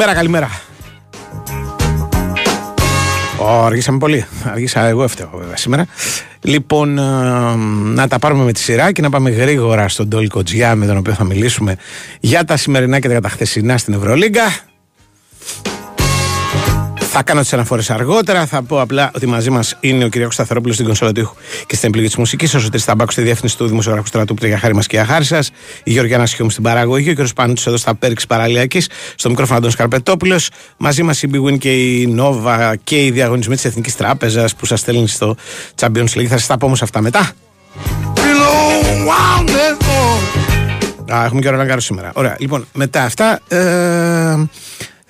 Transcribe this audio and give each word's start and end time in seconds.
Καλημέρα, 0.00 0.20
καλημέρα. 0.20 0.60
Ω, 3.38 3.64
αργήσαμε 3.64 3.98
πολύ. 3.98 4.26
Αργήσα 4.44 4.80
εγώ 4.80 5.02
έφταιγα 5.02 5.30
βέβαια 5.34 5.56
σήμερα. 5.56 5.86
Λοιπόν, 6.40 6.98
ε, 6.98 7.02
να 7.94 8.08
τα 8.08 8.18
πάρουμε 8.18 8.44
με 8.44 8.52
τη 8.52 8.60
σειρά 8.60 8.92
και 8.92 9.02
να 9.02 9.10
πάμε 9.10 9.30
γρήγορα 9.30 9.88
στον 9.88 10.08
Τόλι 10.08 10.28
Κοτζιά 10.28 10.74
με 10.74 10.86
τον 10.86 10.96
οποίο 10.96 11.12
θα 11.12 11.24
μιλήσουμε 11.24 11.76
για 12.20 12.44
τα 12.44 12.56
σημερινά 12.56 12.98
και 12.98 13.20
τα 13.20 13.28
χθεσινά 13.28 13.78
στην 13.78 13.94
Ευρωλίγκα. 13.94 14.42
Θα 17.12 17.22
κάνω 17.22 17.40
τις 17.40 17.52
αναφορές 17.52 17.90
αργότερα. 17.90 18.46
Θα 18.46 18.62
πω 18.62 18.80
απλά 18.80 19.10
ότι 19.14 19.26
μαζί 19.26 19.50
μας 19.50 19.76
είναι 19.80 20.04
ο 20.04 20.08
κ. 20.08 20.32
Σταθερόπουλος 20.32 20.74
στην 20.74 20.86
κονσόλα 20.86 21.12
του 21.12 21.20
ήχου 21.20 21.34
και 21.66 21.74
στην 21.74 21.88
επιλογή 21.88 22.08
της 22.08 22.16
μουσικής. 22.16 22.54
Ο 22.54 22.58
Σωτήρη 22.58 22.82
Ταμπάκου 22.82 23.12
στη 23.12 23.22
διεύθυνση 23.22 23.56
του 23.56 23.66
Δημοσιογράφου 23.66 24.06
Στρατού 24.06 24.34
που 24.34 24.46
για 24.46 24.58
χάρη 24.58 24.74
μας 24.74 24.86
και 24.86 24.96
για 24.96 25.04
χάρη 25.04 25.24
σας. 25.24 25.50
Η 25.82 25.90
Γεωργιάνα 25.90 26.26
Σιώμη 26.26 26.50
στην 26.50 26.62
παραγωγή. 26.62 27.10
Ο 27.10 27.14
κ. 27.14 27.28
Πανούτη 27.34 27.62
εδώ 27.66 27.76
στα 27.76 27.94
Πέρξη 27.94 28.26
Παραλιακής. 28.26 28.88
Στο 29.14 29.28
μικρόφωνο 29.28 29.58
Αντών 29.58 29.70
Σκαρπετόπουλο. 29.70 30.40
Μαζί 30.76 31.02
μας 31.02 31.22
η 31.22 31.30
Big 31.32 31.48
Win 31.48 31.58
και 31.58 31.72
η 31.72 32.06
Νόβα 32.06 32.76
και 32.76 33.04
οι 33.04 33.10
διαγωνισμοί 33.10 33.54
της 33.54 33.64
Εθνικής 33.64 33.96
Τράπεζας 33.96 34.54
που 34.54 34.66
σας 34.66 34.80
στέλνει 34.80 35.08
στο 35.08 35.36
Champions 35.80 36.14
League. 36.14 36.26
Θα 36.26 36.38
σας 36.38 36.46
τα 36.46 36.58
πω 36.58 36.66
όμως 36.66 36.82
αυτά 36.82 37.00
μετά. 37.00 37.32
Α, 41.14 41.24
έχουμε 41.24 41.40
και 41.40 41.48
ώρα 41.48 41.80
σήμερα. 41.80 42.10
Ωραία. 42.14 42.36
Λοιπόν, 42.38 42.66
μετά 42.72 43.02
αυτά. 43.02 43.40
Ε, 43.48 44.48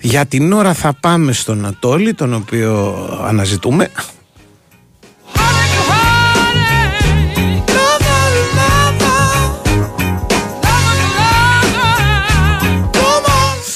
για 0.01 0.25
την 0.25 0.51
ώρα 0.51 0.73
θα 0.73 0.93
πάμε 0.99 1.31
στον 1.31 1.65
Ατόλη, 1.65 2.13
τον 2.13 2.33
οποίο 2.33 2.95
αναζητούμε. 3.27 3.89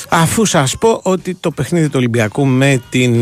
Αφού 0.09 0.45
σας 0.45 0.77
πω 0.77 0.99
ότι 1.03 1.35
το 1.35 1.51
παιχνίδι 1.51 1.85
του 1.85 1.95
Ολυμπιακού 1.97 2.45
με 2.45 2.81
την 2.89 3.13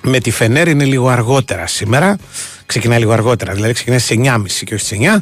με 0.00 0.18
τη 0.20 0.30
Φενέρ 0.30 0.68
είναι 0.68 0.84
λίγο 0.84 1.08
αργότερα 1.08 1.66
σήμερα. 1.66 2.18
Ξεκινάει 2.66 2.98
λίγο 2.98 3.12
αργότερα, 3.12 3.52
δηλαδή 3.52 3.72
ξεκινάει 3.72 3.98
στις 3.98 4.16
9.30 4.18 4.64
και 4.64 4.74
όχι 4.74 4.84
στις 4.84 4.98
9. 5.00 5.20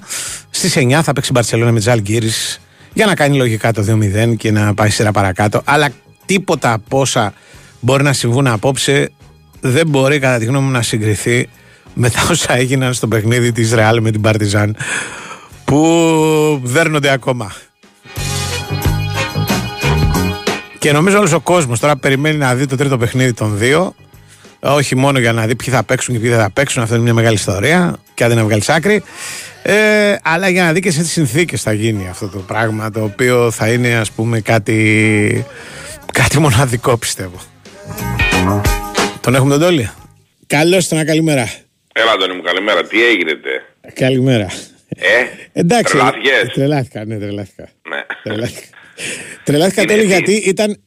Στις 0.51 0.77
9 0.77 1.01
θα 1.03 1.13
παίξει 1.13 1.29
η 1.31 1.33
Μπαρσελόνα 1.35 1.73
με 1.73 1.79
Τζαλγκύρης 1.79 2.61
για 2.97 3.07
να 3.07 3.15
κάνει 3.15 3.37
λογικά 3.37 3.73
το 3.73 3.85
2-0 3.89 4.37
και 4.37 4.51
να 4.51 4.75
πάει 4.75 4.91
σειρά 4.91 5.11
παρακάτω. 5.11 5.63
Αλλά 5.65 5.89
τίποτα 6.27 6.73
από 6.73 7.01
όσα 7.01 7.33
μπορεί 7.81 8.03
να 8.03 8.13
συμβούν 8.13 8.47
απόψε 8.47 9.11
δεν 9.61 9.89
μπορεί 9.89 10.19
κατά 10.19 10.39
τη 10.39 10.45
γνώμη 10.45 10.67
μου 10.67 10.73
να 10.73 10.83
συγκριθεί 10.83 11.49
με 11.95 12.11
τα 12.11 12.27
όσα 12.31 12.57
έγιναν 12.57 12.95
στο 12.95 13.09
παιχνίδι 13.09 13.53
της 13.53 13.73
Ρεάλ 13.73 14.01
με 14.01 14.11
την 14.11 14.21
Παρτιζάν 14.21 14.77
που 15.65 16.61
δέρνονται 16.65 17.11
ακόμα. 17.11 17.53
Και 20.79 20.93
νομίζω 20.93 21.19
όλος 21.19 21.33
ο 21.33 21.41
κόσμος 21.41 21.81
τώρα 21.81 21.97
περιμένει 21.97 22.37
να 22.37 22.55
δει 22.55 22.67
το 22.67 22.77
τρίτο 22.77 22.99
παιχνίδι 22.99 23.33
των 23.33 23.59
δύο 23.59 23.95
όχι 24.61 24.97
μόνο 24.97 25.19
για 25.19 25.33
να 25.33 25.47
δει 25.47 25.55
ποιοι 25.57 25.75
θα 25.75 25.85
παίξουν 25.85 26.15
και 26.15 26.21
ποιοι 26.21 26.31
δεν 26.31 26.39
θα 26.39 26.51
παίξουν, 26.51 26.83
αυτό 26.83 26.95
είναι 26.95 27.05
μια 27.05 27.15
μεγάλη 27.15 27.35
ιστορία 27.35 27.97
και 28.15 28.25
αν 28.25 28.35
δεν 28.35 28.45
βγάλεις 28.45 28.69
άκρη. 28.69 29.03
Ε, 29.63 30.17
αλλά 30.23 30.49
για 30.49 30.65
να 30.65 30.73
δει 30.73 30.81
και 30.81 30.91
σε 30.91 31.03
τι 31.03 31.09
συνθήκες 31.09 31.63
θα 31.63 31.73
γίνει 31.73 32.09
αυτό 32.09 32.29
το 32.29 32.39
πράγμα, 32.39 32.91
το 32.91 33.03
οποίο 33.03 33.51
θα 33.51 33.73
είναι 33.73 33.95
ας 33.95 34.11
πούμε 34.11 34.41
κάτι, 34.41 35.45
κάτι 36.13 36.41
μοναδικό 36.41 36.97
πιστεύω. 36.97 37.41
Τον 39.21 39.35
έχουμε 39.35 39.51
τον 39.51 39.61
Τόλι. 39.61 39.91
Καλώς 40.47 40.89
τον 40.89 41.05
καλημέρα. 41.05 41.51
Έλα 41.93 42.17
Αντώνη 42.17 42.33
μου, 42.37 42.43
καλημέρα. 42.43 42.83
Τι 42.83 43.05
έγινε. 43.05 43.33
Καλημέρα. 43.95 44.47
Ε, 44.89 45.25
Εντάξει, 45.53 45.93
τρελάθηκες. 45.93 46.53
τρελάθηκα, 46.55 47.05
ναι, 47.05 47.19
τρελάθηκα. 47.19 47.69
Ναι. 47.89 48.05
Τρελάθηκα. 48.23 48.67
τρελάθηκα 49.45 49.83
Είναι 49.83 49.93
Τόλι, 49.93 50.03
τι; 50.03 50.09
γιατί 50.09 50.33
ήταν 50.33 50.81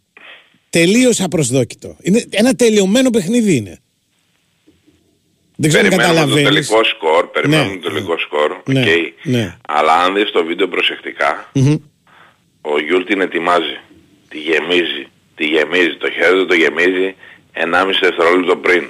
τελείως 0.69 1.21
απροσδόκητο. 1.21 1.97
Είναι 2.01 2.25
ένα 2.29 2.53
τελειωμένο 2.55 3.09
παιχνίδι 3.09 3.55
είναι. 3.55 3.79
Δεν 5.55 5.69
ξέρω 5.69 5.83
αν 5.83 5.89
Περιμένουμε 5.89 6.19
το 6.21 6.29
καταλαβαίνεις. 6.31 6.67
τελικό 6.67 6.83
σκορ, 6.83 7.27
περιμένουμε 7.31 7.73
Ναι. 7.73 7.79
το 7.79 7.89
τελικό 7.89 8.17
σκορ, 8.17 8.49
Ναι, 8.65 8.79
οκ. 8.81 8.87
ναι. 9.23 9.57
Αλλά 9.67 9.93
αν 9.93 10.13
δεις 10.15 10.31
το 10.31 10.45
βίντεο 10.45 10.67
προσεκτικά, 10.67 11.51
ο 12.61 12.79
Γιούλ 12.85 13.03
την 13.03 13.21
ετοιμάζει, 13.21 13.77
τη 14.29 14.37
γεμίζει, 14.39 15.07
τη 15.35 15.45
γεμίζει, 15.45 15.95
το 15.97 16.09
χέρι 16.11 16.33
του 16.39 16.45
το 16.45 16.53
γεμίζει 16.53 17.15
1,5 17.53 17.99
δευτερόλεπτο 18.01 18.55
πριν. 18.57 18.83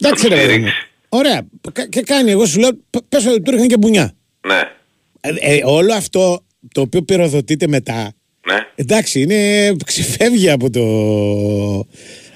Εντάξει, 0.00 0.28
τον 0.28 0.36
ρε 0.38 0.40
παιδί 0.44 0.58
μου. 0.58 0.66
στηρίξει. 0.68 0.88
Ωραία. 1.08 1.46
Κα- 1.72 1.88
Και 1.88 2.00
κάνει, 2.02 2.30
εγώ 2.30 2.46
σου 2.46 2.58
λέω, 2.60 2.70
πες 3.08 3.26
ότι 3.26 3.42
του 3.42 3.50
ρίχνει 3.50 3.66
και 3.66 3.76
μπουνιά. 3.76 4.14
Ναι, 4.46 4.60
Ε, 5.20 5.30
ε, 5.40 5.60
όλο 5.64 5.92
αυτό 5.94 6.44
το 6.72 6.80
οποίο 6.80 7.02
πυροδοτείται 7.02 7.66
μετά, 7.66 8.12
ναι. 8.44 8.66
εντάξει, 8.74 9.20
είναι, 9.20 9.72
ξεφεύγει 9.86 10.50
από 10.50 10.70
το, 10.70 10.84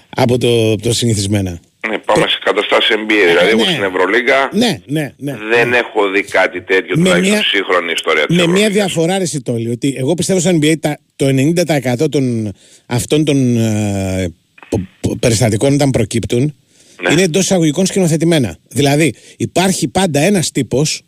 από 0.08 0.38
το, 0.38 0.76
το 0.76 0.92
συνηθισμένα. 0.92 1.60
Ναι, 1.88 1.98
πάμε 1.98 2.26
σε 2.28 2.38
καταστάσεις 2.44 2.94
NBA. 2.96 3.26
Δηλαδή 3.28 3.48
εγώ 3.50 3.64
ναι. 3.64 3.70
στην 3.70 3.82
Ευρωλίγα 3.82 4.48
Ναι, 4.52 4.80
ναι, 4.86 5.12
ναι. 5.16 5.36
δεν 5.50 5.72
έχω 5.72 6.10
δει 6.10 6.22
κάτι 6.22 6.62
τέτοιο 6.62 6.96
Με 6.96 7.02
τουλάχιστον 7.04 7.30
μια- 7.34 7.42
σύγχρονη 7.42 7.92
ιστορία 7.92 8.26
της 8.26 8.36
Με 8.36 8.42
μια 8.46 8.52
Ευρωλίγκας. 8.54 8.72
διαφορά 8.72 9.18
ρε 9.18 9.24
Σιτόλη, 9.24 9.70
ότι 9.70 9.94
εγώ 9.98 10.14
πιστεύω 10.14 10.40
στο 10.40 10.50
NBA 10.50 10.74
τα, 10.80 10.98
το 11.16 11.26
90% 11.26 12.08
των 12.10 12.52
αυτών 12.86 13.24
των 13.24 13.56
ε, 13.56 14.32
πο- 14.68 14.80
πο- 15.00 15.16
περιστατικών 15.20 15.74
όταν 15.74 15.90
προκύπτουν 15.90 16.54
Ναι. 17.02 17.12
είναι 17.12 17.22
εντός 17.22 17.42
εισαγωγικών 17.42 17.86
σκηνοθετημένα. 17.86 18.56
Δηλαδή 18.68 19.14
υπάρχει 19.36 19.88
πάντα 19.88 20.20
ένας 20.20 20.50
τύπος 20.50 21.02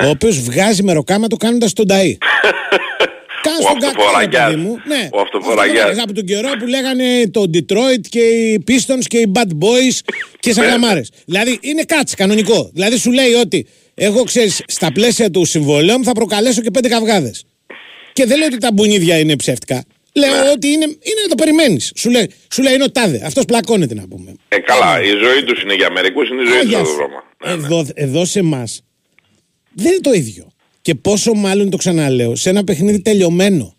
Ναι. 0.00 0.06
ο 0.06 0.08
οποίος 0.10 0.40
βγάζει 0.40 0.82
μεροκάματο 0.82 1.36
κάνοντας 1.36 1.72
τον 1.72 1.86
ταΐ. 1.88 2.12
Κάνει 3.42 3.64
Ο 3.64 3.68
τον 3.70 3.78
κακό, 3.80 3.92
ρε 4.02 4.06
αυτοφοραγιάς. 4.06 4.50
παιδί 4.50 4.60
μου. 4.62 4.76
Ναι, 4.86 5.08
Ο 5.12 5.20
αυτοφοραγιάς. 5.20 5.98
Από 5.98 6.12
τον 6.12 6.24
καιρό 6.24 6.50
που 6.58 6.66
λέγανε 6.66 7.28
το 7.30 7.42
Detroit 7.54 8.00
και 8.08 8.18
οι 8.20 8.64
Pistons 8.68 9.04
και 9.06 9.18
οι 9.18 9.32
Bad 9.34 9.48
Boys 9.64 9.98
και 10.40 10.52
σαν 10.52 10.64
Ναι. 10.64 10.70
γραμμάρες. 10.70 11.10
Δηλαδή 11.24 11.58
είναι 11.62 11.82
κάτσι 11.82 12.16
κανονικό. 12.16 12.70
Δηλαδή 12.74 12.96
σου 12.98 13.12
λέει 13.12 13.32
ότι 13.32 13.66
εγώ 13.94 14.22
ξέρεις 14.24 14.62
στα 14.66 14.92
πλαίσια 14.92 15.30
του 15.30 15.44
συμβολέου 15.44 15.98
μου 15.98 16.04
θα 16.04 16.12
προκαλέσω 16.12 16.60
και 16.62 16.70
πέντε 16.70 16.88
καυγάδες. 16.88 17.44
Και 18.12 18.24
δεν 18.26 18.38
λέω 18.38 18.46
ότι 18.46 18.58
τα 18.58 18.72
μπουνίδια 18.72 19.18
είναι 19.18 19.36
ψεύτικα. 19.36 19.84
Λέω 20.14 20.42
Ναι. 20.42 20.50
ότι 20.50 20.66
είναι, 20.68 20.84
είναι 20.84 21.20
να 21.22 21.28
το 21.28 21.34
περιμένεις. 21.34 21.92
Σου 21.96 22.10
λέει, 22.10 22.30
σου 22.52 22.62
λέει 22.62 22.74
είναι 22.74 22.82
ο 22.84 22.90
τάδε. 22.90 23.22
Αυτός 23.24 23.44
πλακώνεται 23.44 23.94
να 23.94 24.08
πούμε. 24.08 24.34
Ε, 24.48 24.58
καλά, 24.58 25.02
η 25.02 25.06
ζωή 25.08 25.44
τους 25.44 25.62
είναι 25.62 25.74
για 25.74 25.90
μερικούς, 25.90 26.28
είναι 26.28 26.42
η 26.42 26.44
ζωή 26.44 26.52
τους 26.54 26.64
Άγια 26.64 26.78
αυτό 26.78 26.90
σου. 26.90 26.98
το 26.98 27.04
πράγμα. 27.06 27.22
Ναι, 27.44 27.54
ναι. 27.54 27.66
Εδώ, 27.66 27.86
εδώ 27.94 28.24
σε 28.24 28.38
εμάς 28.38 28.80
δεν 29.72 29.86
είναι 29.92 30.00
το 30.00 30.12
ίδιο. 30.12 30.49
Και 30.82 30.94
πόσο 30.94 31.34
μάλλον 31.34 31.70
το 31.70 31.76
ξαναλέω, 31.76 32.34
σε 32.36 32.50
ένα 32.50 32.64
παιχνίδι 32.64 33.00
τελειωμένο. 33.02 33.74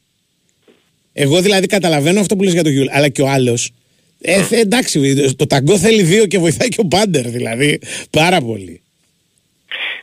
Εγώ 1.13 1.41
δηλαδή 1.41 1.67
καταλαβαίνω 1.67 2.19
αυτό 2.19 2.35
που 2.35 2.43
λες 2.43 2.53
για 2.53 2.63
το 2.63 2.69
Γιούλ, 2.69 2.87
αλλά 2.89 3.09
και 3.09 3.21
ο 3.21 3.27
άλλος. 3.27 3.71
Ε, 4.21 4.41
θε- 4.41 4.59
εντάξει, 4.59 5.15
το 5.35 5.47
ταγκό 5.47 5.77
θέλει 5.77 6.01
δύο 6.03 6.25
και 6.25 6.37
βοηθάει 6.37 6.67
και 6.69 6.79
ο 6.79 6.85
Πάντερ, 6.87 7.27
δηλαδή. 7.29 7.79
Πάρα 8.09 8.41
πολύ. 8.41 8.81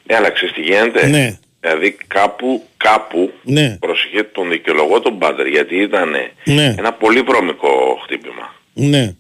Ναι, 0.07 0.17
αλλά 0.17 0.31
ξέρεις 0.31 0.55
τι 0.55 0.61
γίνεται; 0.61 1.07
Ναι. 1.07 1.39
Δηλαδή 1.61 1.97
κάπου, 2.07 2.63
κάπου, 2.77 3.33
Ναι. 3.43 3.77
προσεχέ 3.81 4.23
τον 4.23 4.51
δικαιολογώ 4.51 5.01
τον 5.01 5.19
Πάντερ 5.19 5.47
γιατί 5.47 5.77
ήταν 5.77 6.11
Ναι. 6.45 6.75
ένα 6.79 6.93
πολύ 6.93 7.21
βρωμικό 7.21 7.69
χτύπημα. 8.05 8.55
Ναι. 8.73 9.15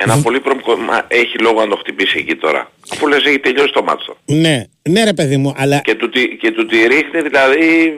Ένα 0.00 0.22
πολύ 0.22 0.38
βρωμικό, 0.38 0.76
μα 0.76 1.04
έχει 1.08 1.38
λόγο 1.38 1.60
να 1.60 1.68
το 1.68 1.76
χτυπήσει 1.76 2.18
εκεί 2.18 2.34
τώρα. 2.36 2.72
Αφού 2.90 3.06
λες 3.08 3.24
έχει 3.24 3.38
τελειώσει 3.38 3.72
το 3.72 3.82
μάτσο. 3.82 4.16
Ναι, 4.24 4.64
ναι, 4.88 5.04
ρε 5.04 5.12
παιδί 5.12 5.36
μου, 5.36 5.52
αλλά 5.56 5.78
Και 5.80 5.94
του, 5.94 6.08
τη- 6.08 6.36
και 6.36 6.50
του 6.52 6.66
τη 6.66 6.76
ρίχνει 6.86 7.20
δηλαδή, 7.22 7.94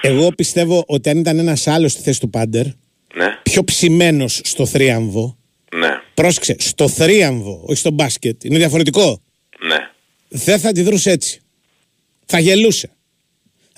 εγώ 0.00 0.28
πιστεύω 0.36 0.84
ότι 0.86 1.08
αν 1.10 1.18
ήταν 1.18 1.38
ένας 1.38 1.66
άλλος 1.66 1.92
στη 1.92 2.02
θέση 2.02 2.20
του 2.20 2.30
Πάντερ, 2.30 2.64
ναι, 3.14 3.38
πιο 3.42 3.64
ψημένος 3.64 4.40
στο 4.44 4.66
θρίαμβο, 4.66 5.36
ναι, 5.76 6.00
πρόσεξε, 6.14 6.56
στο 6.58 6.88
θρίαμβο, 6.88 7.62
όχι 7.66 7.78
στο 7.78 7.90
μπάσκετ, 7.90 8.44
είναι 8.44 8.58
διαφορετικό. 8.58 9.20
ναι. 9.68 9.90
δεν 10.28 10.58
θα 10.58 10.68
αντιδρούσε 10.68 11.10
έτσι. 11.10 11.40
Θα 12.26 12.38
γελούσε. 12.38 12.90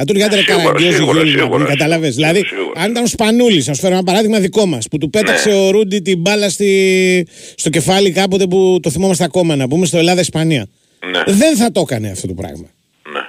Θα 0.03 0.07
του 0.07 0.13
έρχεται 0.17 0.37
Σίγουρα, 0.37 0.63
καραγκιόζη 0.65 0.97
σίγουρα, 0.97 1.19
γέλιο 1.23 1.35
να 1.37 1.45
πούμε, 1.45 1.57
σίγουρα, 1.57 1.77
καταλαβες. 1.77 2.15
σίγουρα, 2.15 2.33
Δηλαδή, 2.33 2.49
σίγουρα. 2.49 2.81
αν 2.81 2.91
ήταν 2.91 3.03
ο 3.03 3.07
Σπανούλης, 3.07 3.67
να 3.67 3.75
σου 3.75 3.81
φέρω 3.81 3.95
ένα 3.95 4.03
παράδειγμα 4.03 4.39
δικό 4.39 4.67
μας, 4.67 4.89
που 4.89 4.99
του 4.99 5.11
πέταξε 5.11 5.49
Ναι. 5.49 5.55
ο 5.55 5.71
Ρούντι 5.71 6.03
την 6.03 6.19
μπάλα 6.19 6.49
στη... 6.49 7.27
στο 7.55 7.71
κεφάλι 7.71 8.11
κάποτε 8.13 8.47
που 8.47 8.79
το 8.83 8.91
θυμόμαστε 8.91 9.25
ακόμα, 9.25 9.57
να 9.57 9.69
πούμε, 9.69 9.87
στο 9.87 9.99
Ελλάδα-Ισπανία. 9.99 10.67
Ναι. 11.11 11.35
Δεν 11.35 11.57
θα 11.57 11.73
το 11.73 11.81
έκανε 11.81 12.11
αυτό 12.11 12.27
το 12.27 12.35
πράγμα. 12.35 12.67
ναι. 13.13 13.21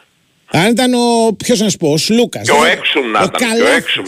Αν 0.62 0.72
ήταν 0.72 0.94
ο, 0.94 1.34
ποιος 1.38 1.60
να 1.60 1.70
σου 1.70 1.78
πω, 1.78 1.92
ο 1.92 1.98
Σλούκας. 1.98 2.46
Και 2.46 2.52
ο 2.52 2.60
δεν- 2.62 2.72
Έξουμ 2.72 3.12
να 3.12 3.20
ήταν, 3.20 3.30
και 3.30 3.44
ο 3.44 3.48
Καλάθης. 3.48 3.76
Έξουμ. 3.78 4.06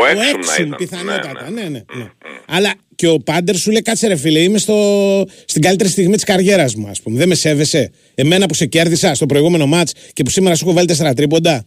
Ο 0.00 0.06
Έξουμ 0.06 0.20
να 0.20 0.28
Έξουμ, 0.28 0.66
ήταν. 0.66 0.74
πιθανότατα. 0.78 1.50
Ναι, 1.50 1.60
Ναι, 1.62 1.68
ναι. 1.68 1.68
ναι, 1.68 1.78
ναι. 2.02 2.08
Αλλά 2.48 2.72
και 2.94 3.08
ο 3.08 3.18
Πάντερ 3.18 3.56
σου 3.56 3.70
λέει 3.70 3.82
κάτσε 3.82 4.06
ρε 4.06 4.16
φίλε, 4.16 4.38
είμαι 4.38 4.58
στο, 4.58 4.76
στην 5.44 5.62
καλύτερη 5.62 5.90
στιγμή 5.90 6.14
της 6.14 6.24
καριέρας 6.24 6.74
μου, 6.74 6.86
ας 6.88 7.00
πούμε. 7.02 7.18
Δεν 7.18 7.28
με 7.28 7.34
σέβεσαι. 7.34 7.90
Εμένα 8.14 8.46
που 8.46 8.54
σε 8.54 8.66
κέρδισα 8.66 9.14
στο 9.14 9.26
προηγούμενο 9.26 9.66
μάτς 9.66 9.92
και 10.12 10.22
που 10.22 10.30
σήμερα 10.30 10.54
σου 10.54 10.64
έχω 10.64 10.74
βάλει 10.74 10.86
τέσσερα 10.86 11.14
τρίποντα. 11.14 11.66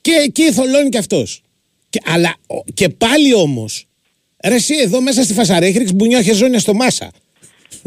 Και 0.00 0.12
εκεί 0.24 0.52
θολώνει 0.52 0.88
κι 0.88 0.98
αυτός. 0.98 1.42
Και, 1.90 2.00
αλλά 2.04 2.34
ο- 2.46 2.64
και 2.74 2.88
πάλι 2.88 3.34
όμως, 3.34 3.86
ρε 4.44 4.54
εσύ 4.54 4.74
εδώ 4.82 5.00
μέσα 5.00 5.22
στη 5.22 5.32
φασαρία 5.32 5.68
έχει 5.68 5.78
ρίξει 5.78 5.94
μπουνιά 5.94 6.22
χεζόνια 6.22 6.58
στο 6.58 6.74
μάσα. 6.74 7.10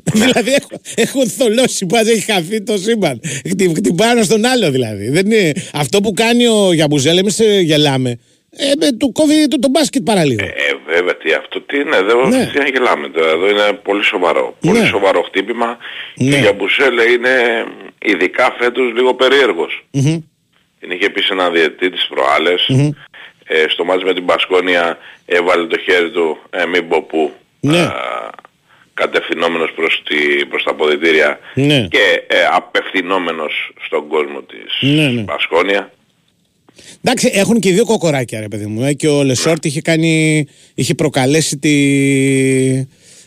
δηλαδή 0.13 0.51
έχω, 0.51 0.67
έχω 0.95 1.27
θολώσει 1.27 1.85
που 1.85 1.95
έχει 1.95 2.19
χαθεί 2.31 2.61
το 2.63 2.77
σύμπαν. 2.77 3.21
Χτυ- 3.49 3.75
Χτυπάω 3.77 4.11
ένα 4.11 4.23
στον 4.23 4.45
άλλο 4.45 4.71
δηλαδή. 4.71 5.09
Δεν 5.09 5.25
είναι... 5.31 5.51
Αυτό 5.73 6.01
που 6.01 6.13
κάνει 6.13 6.47
ο 6.47 6.73
Γιαμπουζέλ, 6.73 7.17
εμείς 7.17 7.39
γελάμε. 7.61 8.19
Ε, 8.55 8.71
με, 8.79 8.91
του 8.91 9.11
κόβει 9.11 9.47
το, 9.47 9.59
το 9.59 9.69
μπάσκετ 9.69 10.03
παραλίγο. 10.03 10.43
Ε, 10.43 10.47
ε, 10.47 10.93
βέβαια, 10.95 11.17
τι 11.17 11.33
αυτό 11.33 11.61
τι 11.61 11.77
είναι, 11.77 11.95
εδώ 11.95 12.27
Ναι. 12.27 12.49
τι 12.53 12.57
να 12.57 12.67
γελάμε 12.69 13.09
τώρα, 13.09 13.31
εδώ 13.31 13.49
είναι 13.49 13.79
πολύ 13.83 14.03
σοβαρό. 14.03 14.57
Πολύ 14.59 14.79
Ναι. 14.79 14.85
σοβαρό 14.85 15.21
χτύπημα 15.21 15.77
Ναι. 16.15 16.29
και 16.29 16.37
για 16.41 16.53
Μπουσέλε 16.53 17.03
είναι 17.11 17.33
ειδικά 18.05 18.55
φέτος 18.59 18.93
λίγο 18.95 19.13
περίεργος. 19.15 19.85
Μμμ. 19.91 20.17
Την 20.81 20.92
είχε 20.92 21.10
πει 21.10 21.22
σε 21.22 21.33
ένα 21.33 21.50
διετή 21.50 21.89
τις 21.89 22.07
προάλλες, 22.10 22.66
Μμμ. 22.69 22.89
ε, 23.48 23.66
στο 23.69 23.83
μάτς 23.86 24.04
με 24.04 24.13
την 24.13 24.25
Πασκόνια 24.25 24.98
έβαλε 25.25 25.66
το 25.68 25.78
χέρι 25.80 26.12
του 26.12 26.38
ε, 26.50 26.66
μην 26.66 26.88
πω 26.88 27.01
πού, 27.01 27.31
Ναι. 27.60 27.80
α, 27.81 27.92
κατευθυνόμενος 28.94 29.72
προς, 29.75 30.04
τη, 30.07 30.45
προς 30.45 30.63
τα 30.63 30.72
αποδητήρια 30.72 31.39
Ναι. 31.54 31.88
και 31.89 32.24
ε, 32.28 32.36
απευθυνόμενος 32.51 33.72
στον 33.86 34.07
κόσμο 34.07 34.42
της 34.42 34.89
Ναι, 34.92 35.07
ναι. 35.07 35.22
Πασκόνια. 35.24 35.92
Εντάξει, 37.04 37.31
έχουν 37.33 37.60
και 37.60 37.69
οι 37.69 37.72
δύο 37.72 37.86
κοκοράκια, 37.86 38.39
ρε 38.39 38.48
παιδί 38.48 38.66
μου. 38.66 38.83
Ε, 38.83 38.94
και 38.94 39.07
ο 39.07 39.24
Λεσόρτ 39.24 39.66
είχε 39.66 39.81
κάνει. 39.81 40.45
είχε 40.75 40.95
προκαλέσει 40.95 41.57
τη. 41.57 41.74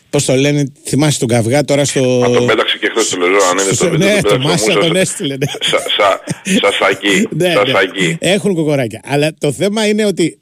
Πώς 0.09 0.25
το 0.25 0.35
λένε, 0.35 0.63
θυμάσαι 0.83 1.19
τον 1.19 1.27
καυγά 1.27 1.63
τώρα 1.65 1.85
στο. 1.85 2.01
Μα 2.01 2.29
τον 2.29 2.45
πέταξε 2.47 2.77
και 2.77 2.89
χθες 2.95 3.09
το 3.09 3.17
λεζό, 3.17 3.45
αν 3.45 3.51
είναι 3.51 3.61
στο- 3.61 3.73
στο 3.75 3.89
βίντεο, 3.89 4.07
ναι, 4.07 4.21
τον 4.21 4.21
το 4.21 4.29
πέταξε 4.29 4.47
Μάσα 4.47 4.65
Μούσας. 4.73 4.87
τον 4.87 4.95
έστειλε. 4.95 5.35
ναι. 5.37 5.45
Σα, 5.59 5.79
σα, 5.79 6.59
σασακί, 6.71 7.27
Ναι, 7.37 7.47
ναι. 7.47 7.53
σασακί. 7.53 8.17
Έχουν 8.19 8.53
κοκοράκια. 8.55 9.01
Αλλά 9.05 9.33
το 9.37 9.51
θέμα 9.51 9.87
είναι 9.87 10.05
ότι. 10.05 10.39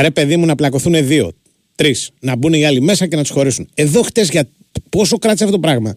Ρε 0.00 0.10
παιδί 0.10 0.36
μου 0.36 0.46
να 0.46 0.54
πλακωθούν 0.54 1.06
δύο, 1.06 1.32
τρεις. 1.74 2.10
Να 2.20 2.36
μπουν 2.36 2.52
οι 2.52 2.66
άλλοι 2.66 2.80
μέσα 2.80 3.06
και 3.06 3.16
να 3.16 3.22
τους 3.22 3.30
χωρίσουν. 3.30 3.68
Εδώ 3.74 4.02
χτες 4.02 4.28
για 4.30 4.48
πόσο 4.90 5.18
κράτησε 5.18 5.44
αυτό 5.44 5.56
το 5.56 5.62
πράγμα. 5.62 5.94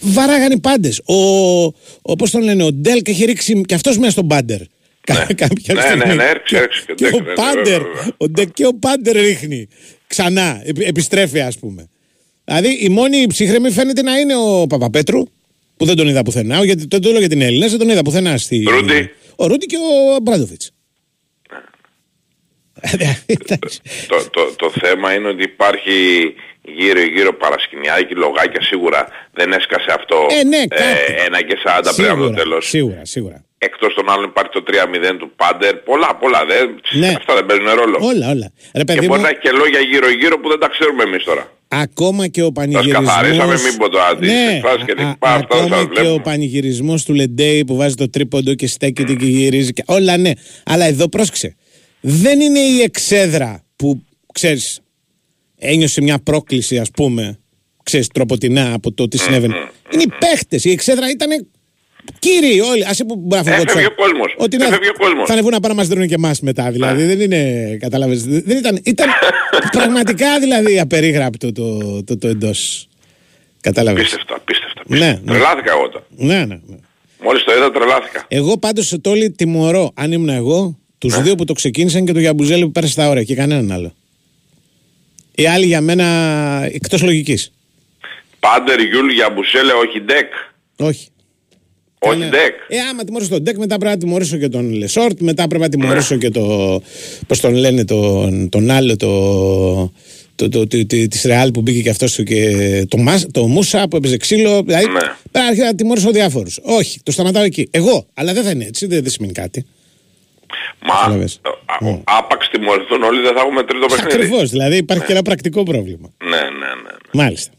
Βαράγαν 0.00 0.52
οι 0.52 0.60
πάντες. 0.60 1.00
Ο, 1.04 1.14
ο 2.02 2.16
πώς 2.18 2.30
τον 2.30 2.42
λένε, 2.42 2.62
ο 2.64 2.72
Ντεκ 2.72 3.08
έχει 3.08 3.24
ρίξει 3.24 3.60
και 3.66 3.74
αυτός 3.74 3.98
μέσα 3.98 4.10
στον 4.10 4.26
Πάντερ. 4.26 4.58
Κα- 5.00 5.26
Κάποια 5.34 5.74
Ναι, 5.74 5.80
στιγμή. 5.80 6.04
ναι, 6.06 6.14
ναι, 6.14 6.24
έριξε, 6.24 6.56
έριξε 6.56 6.82
και 6.86 6.92
ο 6.92 6.94
και 6.94 7.04
Ντεκ, 7.04 7.14
ο 7.14 7.20
ναι, 7.20 7.28
ναι, 7.28 7.34
Πάντερ. 7.34 7.62
βέβαια, 7.64 7.92
βέβαια. 7.94 8.12
Ο 8.16 8.28
Ντεκ 8.28 8.52
και 8.52 8.66
ο 8.66 8.74
Πάντερ 8.74 9.16
ρίχνει. 9.16 9.68
Ξανά. 10.06 10.60
επι- 10.64 10.86
Επιστρέφει, 10.88 11.40
ας 11.40 11.58
πούμε. 11.58 11.88
Δηλαδή 12.46 12.76
η 12.80 12.88
μόνη 12.88 13.26
ψύχραιμη 13.26 13.70
φαίνεται 13.70 14.02
να 14.02 14.18
είναι 14.18 14.34
ο 14.36 14.66
Παπαπέτρου. 14.66 15.22
Που 15.76 15.84
δεν 15.84 15.96
τον 15.96 16.08
είδα 16.08 16.22
πουθενά. 16.22 16.64
Γιατί 16.64 16.86
το, 16.86 16.98
το 17.00 17.10
λέω 17.10 17.18
για 17.18 17.28
την 17.28 17.42
Έλληνα, 17.42 17.66
δεν 17.66 17.78
τον 17.78 17.88
είδα 17.88 18.02
πουθενά. 18.02 18.36
Στη... 18.36 18.64
Ρούντι. 18.68 19.10
Ο 19.36 19.46
Ρούντι 19.46 19.66
και 19.66 19.76
ο 19.76 20.18
Μπράντοβιτς. 20.22 20.70
Το, 24.08 24.30
το, 24.30 24.52
το 24.56 24.72
θέμα 24.80 25.14
είναι 25.14 25.28
ότι 25.28 25.42
υπάρχει 25.42 26.34
γύρω 26.62 27.00
γύρω 27.00 27.32
παρασκηνιάκι, 27.34 28.14
λογάκια 28.14 28.62
σίγουρα 28.62 29.08
δεν 29.32 29.52
έσκασε 29.52 29.90
αυτό 29.94 30.26
Ε, 30.40 30.44
ναι, 30.44 30.66
κάπου. 30.66 30.82
ένα 31.26 31.42
και 31.42 31.56
40 31.64 31.92
πριν 31.96 32.08
από 32.08 32.22
το 32.22 32.30
τέλος. 32.30 32.68
Σίγουρα, 32.68 33.00
σίγουρα. 33.04 33.44
Εκτός 33.58 33.94
των 33.94 34.10
άλλων 34.10 34.24
υπάρχει 34.24 34.50
το 34.52 34.62
3-0 34.66 35.16
του 35.18 35.32
Πάντερ. 35.36 35.74
Πολλά, 35.76 36.16
πολλά. 36.16 36.44
Δεν, 36.46 36.80
Ναι. 36.92 37.08
Αυτά 37.16 37.34
δεν 37.34 37.46
παίζουν 37.46 37.68
ρόλο. 37.80 37.98
Όλα, 38.00 38.30
όλα. 38.30 38.52
Ρε 38.74 38.78
και 38.84 38.92
παιδί 38.92 39.06
μπορεί 39.06 39.18
μου, 39.18 39.24
να 39.24 39.28
έχει 39.28 39.38
και 39.40 39.50
λόγια 39.50 39.80
γύρω-γύρω 39.80 40.40
που 40.40 40.48
δεν 40.48 40.58
τα 40.58 40.68
ξέρουμε 40.68 41.02
εμείς 41.02 41.24
τώρα. 41.24 41.52
Ακόμα 41.68 42.26
και 42.28 42.42
ο 42.42 42.46
Τα 42.46 42.52
πανηγυρισμός... 42.52 43.04
σκαθαρίσαμε, 43.04 43.52
μην 43.52 43.76
πω 43.76 43.88
τώρα 43.88 44.16
τις 44.16 44.28
ναι, 44.30 44.54
εκφράσεις 44.54 44.84
και 44.84 44.92
α- 44.92 44.94
την 44.94 45.18
πά, 45.18 45.34
αυτά 45.34 45.56
ακόμα 45.56 45.68
τα 45.76 45.76
και 45.82 46.00
ο 46.00 46.02
βλέπουμε. 46.02 46.22
πανηγυρισμός 46.22 47.04
του 47.04 47.14
Λεντέι 47.14 47.64
που 47.64 47.76
βάζει 47.76 47.94
το 47.94 48.10
τρίποντο 48.10 48.54
και 48.54 48.66
στέκεται 48.66 49.14
και 49.14 49.26
γυρίζει 49.26 49.72
και 49.72 49.82
όλα 49.86 50.16
ναι. 50.16 50.30
Αλλά 50.64 50.84
εδώ 50.84 51.08
πρόσεξε. 51.08 51.54
Δεν 52.00 52.40
είναι 52.40 52.58
η 52.58 52.80
εξέδρα 52.80 53.64
που, 53.76 54.02
ξέρεις, 54.32 54.80
ένιωσε 55.56 56.00
μια 56.02 56.18
πρόκληση 56.18 56.78
ας 56.78 56.90
πούμε, 56.90 57.38
ξέρεις, 57.82 58.06
τροποτινά 58.08 58.72
από 58.72 58.92
το 58.92 59.08
τι 59.08 59.18
συνέβαινε. 59.18 59.54
Είναι 59.92 60.02
οι 60.02 60.12
παίχτες. 60.18 60.64
Η 60.64 60.70
εξέδρα 60.70 61.10
ήταν 61.10 61.46
κύριοι 62.18 62.60
όλοι. 62.60 62.84
Ας 62.84 62.98
είπε 62.98 63.12
που 63.14 63.20
μπορεί 63.20 63.42
να 63.44 63.50
Έφευγε 63.54 63.70
φύγω 63.78 63.88
ο 63.98 64.02
κόσμος. 64.02 64.34
Ότι 64.38 64.56
να, 64.56 64.66
Έφευγε 64.66 64.88
ο 64.88 64.92
κόσμος. 64.98 65.26
θα 65.26 65.32
ανεβούν 65.32 65.50
να 65.50 65.60
πάνε 65.60 65.74
να 65.74 65.80
μας 65.80 65.88
δίνουν 65.88 66.06
και 66.08 66.14
εμάς 66.14 66.40
μετά. 66.40 66.70
Δηλαδή 66.70 67.04
δεν 67.04 67.20
είναι, 67.20 67.76
καταλάβες, 67.80 68.24
δεν 68.24 68.56
ήταν, 68.58 68.80
ήταν 68.84 69.08
πραγματικά 69.78 70.38
δηλαδή 70.40 70.80
απερίγραπτο 70.80 71.52
το, 71.52 72.02
το, 72.04 72.18
το 72.18 72.28
εντός. 72.28 72.88
Κατάλαβες. 73.60 74.02
Πίστευτα, 74.02 74.40
πίστευτα. 74.44 74.82
Ναι, 74.86 74.96
πίστευτα. 74.98 75.20
ναι. 75.24 75.38
Τρελάθηκα 75.38 75.72
εγώ 75.72 75.88
τώρα. 75.88 76.06
Ναι, 76.16 76.34
ναι, 76.44 76.60
ναι. 76.66 76.76
Μόλις 77.22 77.44
το 77.44 77.52
είδα 77.56 77.70
τρελάθηκα. 77.70 78.24
Εγώ 78.28 78.58
πάντως 78.58 78.86
σε 78.86 78.98
τόλι 78.98 79.30
τιμωρώ, 79.30 79.90
αν 79.94 80.12
ήμουν 80.12 80.28
εγώ, 80.28 80.78
τους 80.98 81.22
δύο 81.22 81.34
που 81.34 81.44
το 81.44 81.52
ξεκίνησαν 81.52 82.04
και 82.04 82.12
το 82.12 82.20
Γιαμπουζέλη 82.20 82.62
που 82.64 82.72
πέρασε 82.72 82.94
τα 82.94 83.08
όρια 83.08 83.22
και 83.22 83.34
κανέναν 83.34 83.72
άλλο. 83.72 83.94
Οι 85.34 85.46
άλλοι 85.46 85.66
για 85.66 85.80
μένα 85.80 86.04
εκτός 86.72 87.02
λογικής. 87.02 87.52
Πάντερ, 88.40 88.80
Γιούλ, 88.80 89.10
Γιαμπουσέλε, 89.10 89.72
όχι 89.72 90.00
Ντεκ. 90.00 90.32
Όχι. 90.76 91.08
Όχι 91.98 92.18
Κάνε- 92.18 92.30
Ντεκ. 92.30 92.54
Ε, 92.68 92.78
άμα 92.90 93.04
τιμωρήσω 93.04 93.30
τον 93.30 93.42
Ντεκ, 93.42 93.56
μετά 93.56 93.78
πρέπει 93.78 93.94
να 93.94 94.00
τιμωρήσω 94.00 94.36
και 94.36 94.48
τον 94.48 94.72
Λεσόρτ, 94.72 95.20
μετά 95.20 95.46
πρέπει 95.46 95.62
να 95.62 95.68
τιμωρήσω 95.68 96.16
και 96.16 96.30
το. 96.30 96.82
Πώς 97.26 97.40
τον 97.40 97.54
λένε, 97.54 97.84
τον, 97.84 98.48
τον 98.48 98.70
άλλο, 98.70 98.96
το. 98.96 99.92
Το, 100.34 100.48
το, 100.48 100.66
το, 100.66 100.86
τη- 100.86 101.08
της 101.08 101.22
Ρεάλ 101.24 101.50
που 101.50 101.60
μπήκε 101.60 101.82
και 101.82 101.90
αυτός 101.90 102.20
και 102.24 102.50
το, 102.88 102.96
Μας- 102.96 103.26
το 103.32 103.46
Μούσα 103.46 103.88
που 103.88 103.96
έπαιζε 103.96 104.16
ξύλο. 104.16 104.62
Δηλαδή 104.62 104.84
Ναι. 104.86 104.92
πρέπει 104.92 105.14
να 105.32 105.44
αρχίσω 105.46 105.64
να 105.64 105.74
τιμωρήσω 105.74 106.10
διάφορους. 106.10 106.58
Όχι, 106.62 107.00
το 107.02 107.12
σταματάω 107.12 107.42
εκεί. 107.42 107.68
Εγώ, 107.70 108.06
αλλά 108.14 108.32
δεν 108.32 108.42
θα 108.44 108.50
είναι 108.50 108.64
έτσι, 108.64 108.86
δεν, 108.86 109.02
δεν 109.02 109.10
σημαίνει 109.10 109.32
κάτι. 109.32 109.66
Μα 110.86 110.94
Κατάλαβες. 110.94 111.40
α- 111.66 111.84
Ναι. 111.84 112.00
άπαξ 112.04 112.48
τιμωρηθούν 112.48 113.02
όλοι 113.02 113.20
δεν 113.22 113.34
θα 113.34 113.40
έχουμε 113.40 113.62
τρίτο 113.64 113.86
παιχνίδι. 113.86 114.14
Ακριβώς, 114.16 114.50
δηλαδή 114.50 114.76
υπάρχει 114.76 115.04
και 115.04 115.12
ένα 115.12 115.22
πρακτικό 115.22 115.62
πρόβλημα. 115.62 116.08
Ναι, 116.24 116.28
ναι, 116.30 116.36
ναι. 116.40 116.46
ναι. 116.82 117.22
Μάλιστα. 117.22 117.50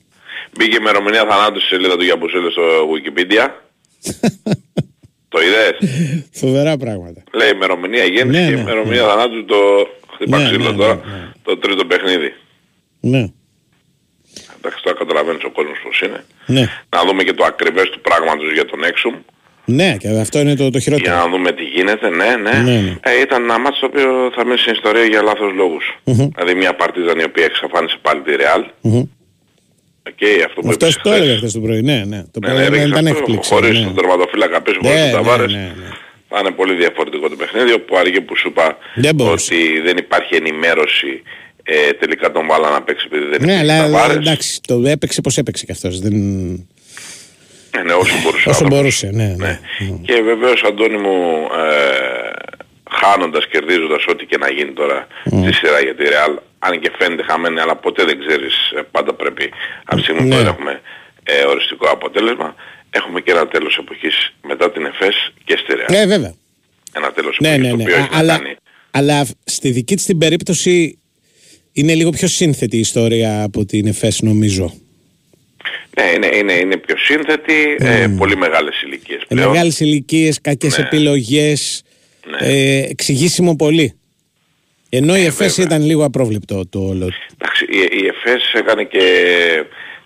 Μπήκε 0.57 0.75
η 0.75 0.78
ημερομηνία 0.81 1.25
θανάτου 1.30 1.60
στη 1.60 1.68
σελίδα 1.69 1.95
του 1.98 2.04
Γιαμπουσέλε 2.04 2.50
στο 2.51 2.62
Wikipedia. 2.94 3.45
το 5.30 5.40
είδες; 5.42 5.92
Φοβερά 6.32 6.78
πράγματα. 6.78 7.24
Λέει 7.34 7.50
ημερομηνία 7.54 8.04
γέννηση 8.04 8.40
Ναι, 8.42 8.48
και 8.50 8.56
ναι, 8.56 8.62
ημερομηνία 8.62 9.08
θανάτου 9.08 9.46
το 9.46 9.88
χτύπα 10.14 10.38
Ναι, 10.38 10.44
ξύλο 10.44 10.64
ναι, 10.64 10.70
ναι, 10.70 10.76
τώρα. 10.78 10.94
ναι. 10.96 11.32
Το 11.44 11.58
τρίτο 11.58 11.86
παιχνίδι. 11.86 12.34
Ναι. 13.00 13.28
Εντάξει 14.58 14.84
τώρα 14.84 14.98
καταλαβαίνεις 14.98 15.44
ο 15.44 15.50
κόσμος 15.52 15.78
πώς 15.84 16.02
είναι. 16.02 16.24
Ναι. 16.46 16.70
Να 16.90 17.04
δούμε 17.06 17.24
και 17.24 17.34
το 17.34 17.44
ακριβές 17.46 17.90
του 17.90 18.02
πράγματος 18.02 18.54
για 18.54 18.66
τον 18.66 18.84
Έξουμ. 18.84 19.14
Ναι, 19.66 19.98
και 20.00 20.08
αυτό 20.08 20.40
είναι 20.40 20.56
το, 20.56 20.64
το 20.64 20.70
Για 20.70 20.80
χειρότερο. 20.80 21.16
να 21.16 21.30
δούμε 21.30 21.52
τι 21.52 21.64
γίνεται, 21.64 22.10
ναι, 22.10 22.36
ναι. 22.36 22.52
Ναι, 22.52 22.80
ναι. 22.82 22.96
Ε, 23.02 23.22
ήταν 23.22 23.44
ένα 23.44 23.60
ματς 23.60 23.80
το 23.80 23.86
οποίο 23.86 24.32
θα 24.36 24.46
μείνει 24.46 24.58
στην 24.58 24.74
ιστορία 24.74 25.04
για 25.04 25.22
λάθος 25.22 25.54
λόγους. 25.54 25.86
Δηλαδή 26.04 26.54
μια 26.56 26.76
Παρτίζαν 26.75 27.19
η 27.20 27.24
οποία 27.24 27.46
εξαφάνισε 27.46 27.98
πάλι 28.02 28.22
τη 28.22 28.36
Ρεάλ. 28.36 28.64
Μμμ. 28.82 29.04
Οκ, 30.07 30.44
αυτό 30.45 30.62
που 30.62 30.69
Αυτός 30.69 30.89
είπες 30.94 31.01
το 31.04 31.09
χθες. 31.09 31.21
έλεγα 31.21 31.38
χθες 31.38 31.54
το 31.54 31.59
πρωί. 31.59 31.81
Ναι, 31.81 32.04
ναι. 32.07 32.24
Το 32.31 32.39
Ναι, 32.39 32.48
πρωί 32.48 32.54
ναι, 32.57 32.63
δεν 32.63 32.71
ρίξε 32.74 32.88
ήταν 32.88 33.07
αυτό, 33.07 33.18
έκπληξη. 33.19 33.54
Χωρίς 33.54 33.80
ναι. 33.80 33.86
τον 33.86 33.95
τερματοφύλακα 33.95 34.62
πίσω, 34.62 34.80
χωρίς 34.81 34.95
Ναι, 34.95 35.00
τον 35.01 35.09
ναι, 35.09 35.15
Ταβάρες. 35.25 35.51
ναι, 35.54 35.59
ναι. 35.59 35.89
Θα 36.30 36.39
είναι 36.39 36.51
πολύ 36.51 36.74
διαφορετικό 36.75 37.30
το 37.30 37.36
παιχνίδι, 37.36 37.71
ο 37.74 37.98
Πουαριέ 37.98 38.22
που 38.21 38.36
σου 38.38 38.48
είπα 38.48 38.77
Δεν 38.95 39.15
μπορούσε. 39.15 39.54
ότι 39.54 39.80
δεν 39.81 39.98
υπάρχει 39.98 40.36
ενημέρωση 40.36 41.21
ε, 41.63 41.92
τελικά 42.00 42.31
τον 42.31 42.48
βάλα 42.48 42.69
να 42.69 42.81
παίξει 42.81 43.07
επειδή 43.12 43.25
δεν 43.25 43.42
Ναι, 43.45 43.54
υπήρχε 43.54 43.74
αλλά 43.74 43.83
Ταβάρες. 43.83 44.15
εντάξει, 44.15 44.59
το 44.68 44.81
έπαιξε 44.86 45.22
πώς 45.22 45.38
έπαιξε 45.38 45.65
κι 45.65 45.72
αυτός. 45.72 46.00
Δεν... 46.00 46.13
Ναι, 47.75 47.84
ναι, 47.84 47.93
όσο 47.93 48.13
μπορούσε. 48.24 48.48
ο 48.48 48.51
Όσο 48.51 48.63
άνθρωπος. 48.63 48.77
μπορούσε, 48.77 49.10
ναι. 49.13 49.24
ναι. 49.38 49.60
Ναι. 49.79 49.98
Και 50.01 50.22
βεβαίως 50.22 50.63
Αντώνη 50.63 50.98
μου 50.98 51.48
ε, 51.70 52.32
χάνοντας, 52.91 53.48
κερδίζοντας 53.48 54.05
ό,τι 54.08 54.25
και 54.25 54.38
να 54.38 54.50
γίνει 54.51 54.72
τώρα 54.72 55.08
στη 55.41 55.53
σειρά 55.53 55.79
για 55.79 55.96
τη 55.96 56.03
Real 56.08 56.38
αν 56.60 56.80
και 56.80 56.92
φαίνεται 57.00 57.24
χαμένη 57.24 57.60
αλλά 57.60 57.76
ποτέ 57.76 58.04
δεν 58.06 58.20
ξέρεις 58.28 58.54
ε, 58.78 58.82
πάντα 58.92 59.14
πρέπει 59.14 59.50
από 59.84 59.96
τη 59.96 60.02
στιγμή 60.04 60.22
που 60.22 60.28
Ναι. 60.28 60.36
δεν 60.36 60.46
έχουμε 60.48 60.82
ε, 61.24 61.44
οριστικό 61.46 61.90
αποτέλεσμα 61.90 62.56
έχουμε 62.90 63.22
και 63.22 63.32
ένα 63.32 63.48
τέλος 63.48 63.78
εποχής 63.78 64.34
μετά 64.48 64.72
την 64.72 64.86
ΕΦΕΣ 64.86 65.34
και 65.44 65.58
στη 65.58 65.74
Real. 65.78 65.94
Ε, 65.94 66.06
βέβαια. 66.08 66.34
Ένα 66.94 67.12
τέλος 67.12 67.38
Ναι, 67.40 67.48
εποχής 67.54 67.64
ναι, 67.66 67.70
το 67.70 67.76
ναι. 67.76 67.84
οποίο 67.84 67.96
Α, 67.96 68.00
έχει 68.00 68.10
να 68.12 68.18
αλλά, 68.18 68.38
κάνει 68.38 68.56
αλλά 68.92 69.26
στη 69.44 69.72
δική 69.72 69.96
της 69.96 70.06
την 70.06 70.18
περίπτωση 70.18 71.00
είναι 71.72 71.94
λίγο 71.96 72.10
πιο 72.10 72.28
σύνθετη 72.28 72.76
η 72.78 72.80
ιστορία 72.80 73.44
από 73.44 73.66
την 73.66 73.88
ΕΦΕΣ 73.88 74.22
νομίζω. 74.22 74.74
Ναι, 76.00 76.12
είναι, 76.16 76.30
είναι, 76.38 76.54
είναι 76.54 76.78
πιο 76.78 76.98
σύνθετη, 76.98 77.76
ε, 77.80 78.08
πολύ 78.18 78.38
μεγάλες 78.38 78.82
ηλικίες 78.82 79.22
Ε, 79.22 79.26
πλέον. 79.28 79.50
Μεγάλες 79.52 79.80
ηλικίες, 79.80 80.42
κακές 80.42 80.78
Ναι. 80.78 80.84
επιλογές, 80.84 81.84
Ναι. 82.30 82.48
ε, 82.48 82.86
εξηγήσιμο 82.90 83.56
πολύ. 83.56 83.94
Ενώ 84.89 85.15
η 85.15 85.25
ΕΦΕΣ 85.25 85.56
βέβαια. 85.56 85.65
ήταν 85.75 85.88
λίγο 85.88 86.03
απρόβλεπτο 86.06 86.67
το 86.70 86.79
όλο. 86.79 87.12
Εντάξει, 87.38 87.65
η, 87.70 87.77
η 88.01 88.08
ΕΦΕΣ 88.08 88.53
έκανε 88.53 88.84
και 88.84 89.03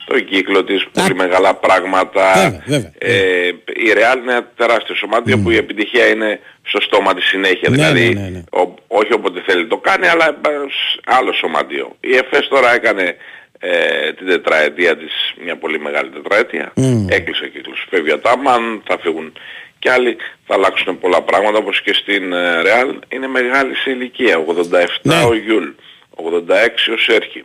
το 0.06 0.20
κύκλο 0.20 0.64
της 0.64 0.88
πολύ 0.92 1.12
Α, 1.12 1.16
μεγάλα 1.16 1.54
πράγματα. 1.56 2.34
βέβαια, 2.36 2.64
βέβαια, 2.66 2.92
Ε, 2.98 3.48
η 3.86 3.88
Real 3.94 4.18
είναι 4.22 4.32
ένα 4.32 4.52
τεράστιο 4.58 4.96
σωμάτιο 4.96 5.38
που 5.38 5.50
η 5.52 5.56
επιτυχία 5.56 6.08
είναι 6.08 6.40
στο 6.64 6.82
στόμα 6.82 7.14
της 7.14 7.26
συνέχεια. 7.26 7.70
Ναι, 7.70 7.76
δηλαδή, 7.76 8.14
ναι, 8.14 8.22
ναι, 8.22 8.30
ναι. 8.30 8.44
ο- 8.62 8.74
όχι 8.88 9.14
όποτε 9.14 9.42
θέλει 9.46 9.68
το 9.68 9.78
κάνει, 9.78 10.08
αλλά 10.08 10.26
ε, 10.28 10.50
σ- 10.70 11.00
άλλο 11.18 11.34
σωμάτιο. 11.34 11.96
Η 12.00 12.16
ΕΦΕΣ 12.16 12.48
τώρα 12.48 12.74
έκανε 12.74 13.16
ε, 13.60 14.14
την 14.14 14.28
τετραετία 14.28 14.98
της, 14.98 15.14
μια 15.44 15.56
πολύ 15.58 15.80
μεγάλη 15.80 16.10
τετραετία. 16.10 16.72
Μμ. 16.76 17.06
Έκλεισε 17.10 17.44
ο 17.44 17.48
κύκλος. 17.48 17.86
Φεύγει 17.90 18.12
ο 18.12 18.20
Τάμαν, 18.20 18.82
θα 18.88 18.98
φύγουν 19.02 19.34
κι 19.82 19.90
άλλοι. 19.90 20.16
Θα 20.48 20.54
αλλάξουν 20.58 21.00
πολλά 21.00 21.22
πράγματα 21.22 21.58
όπως 21.58 21.82
και 21.82 21.94
στην 22.02 22.34
ε, 22.34 22.62
Real. 22.68 22.90
Είναι 23.14 23.28
μεγάλη 23.28 23.76
σε 23.76 23.90
ηλικία. 23.92 24.36
87 24.48 24.86
Ναι. 25.02 25.24
ο 25.24 25.34
Γιούλ, 25.46 25.68
86 26.16 26.94
ο 26.94 26.98
Σέρχι. 27.08 27.42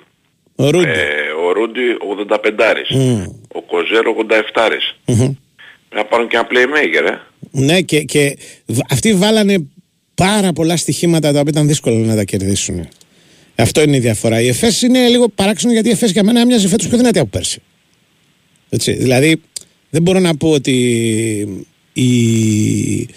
Ο 0.57 0.71
Ρούντι. 0.71 0.89
Ε, 0.89 1.31
ο 1.47 1.53
Ρούντι 1.53 1.81
85 2.29 2.51
Μμ. 2.91 3.23
Ο 3.49 3.63
Κοζέρ 3.63 4.15
87 4.19 4.69
Μμμ. 5.07 5.17
Πρέπει 5.89 6.03
να 6.03 6.05
πάρουν 6.05 6.29
και 6.29 6.37
ένα 6.37 6.47
playmaker, 6.51 7.11
ε. 7.13 7.19
Ναι, 7.51 7.81
και, 7.81 8.01
και 8.03 8.39
β- 8.67 8.93
αυτοί 8.93 9.15
βάλανε 9.15 9.67
πάρα 10.15 10.53
πολλά 10.53 10.77
στοιχήματα 10.77 11.33
τα 11.33 11.39
οποία 11.41 11.53
ήταν 11.55 11.67
δύσκολο 11.67 11.97
να 11.97 12.17
τα 12.17 12.25
κερδίσουν. 12.25 12.89
Αυτό 13.57 13.83
είναι 13.83 13.97
η 13.97 14.01
διαφορά. 14.01 14.41
Η 14.41 14.49
ΕΦΕΣ 14.49 14.83
είναι 14.83 15.09
λίγο 15.09 15.29
παράξενο 15.29 15.73
γιατί 15.73 15.89
η 15.89 15.91
ΕΦΕΣ 15.91 16.11
για 16.11 16.25
μένα 16.25 16.47
μοιάζει 16.47 16.69
φέτος 16.69 16.89
πιο 16.89 16.97
δυνατή 16.97 17.19
από 17.19 17.29
πέρσι. 17.29 17.63
Έτσι, 18.69 18.93
δηλαδή 18.93 19.43
δεν 19.91 20.03
μπορώ 20.03 20.19
να 20.19 20.37
πω 20.37 20.51
ότι 20.51 21.67
η, 22.03 23.09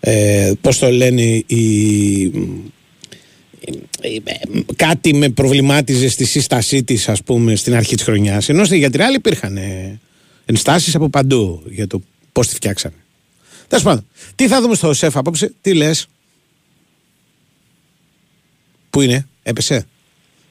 ε, 0.00 0.52
πώς 0.60 0.78
το 0.78 0.90
λένε 0.90 1.22
η, 1.46 2.30
κάτι 4.76 5.14
με 5.14 5.28
προβλημάτιζε 5.28 6.08
στη 6.08 6.24
σύστασή 6.24 6.84
της, 6.84 7.08
ας 7.08 7.22
πούμε, 7.22 7.56
στην 7.56 7.74
αρχή 7.74 7.94
της 7.94 8.04
χρονιάς. 8.04 8.48
Ενώ 8.48 8.62
για 8.62 8.90
την 8.90 9.02
άλλη 9.02 9.16
υπήρχαν 9.16 9.58
ενστάσεις 10.44 10.94
από 10.94 11.08
παντού 11.08 11.62
για 11.66 11.86
το 11.86 12.02
πώς 12.32 12.48
τη 12.48 12.54
φτιάξανε. 12.54 12.94
Τέλος 13.68 13.84
πάντων, 13.84 14.06
τι 14.34 14.48
θα 14.48 14.60
δούμε 14.60 14.74
στο 14.74 14.92
ΣΕΦ 14.92 15.16
απόψε, 15.16 15.52
τι 15.60 15.74
λες; 15.74 16.08
Πού 18.90 19.00
είναι, 19.00 19.26
έπεσε, 19.42 19.86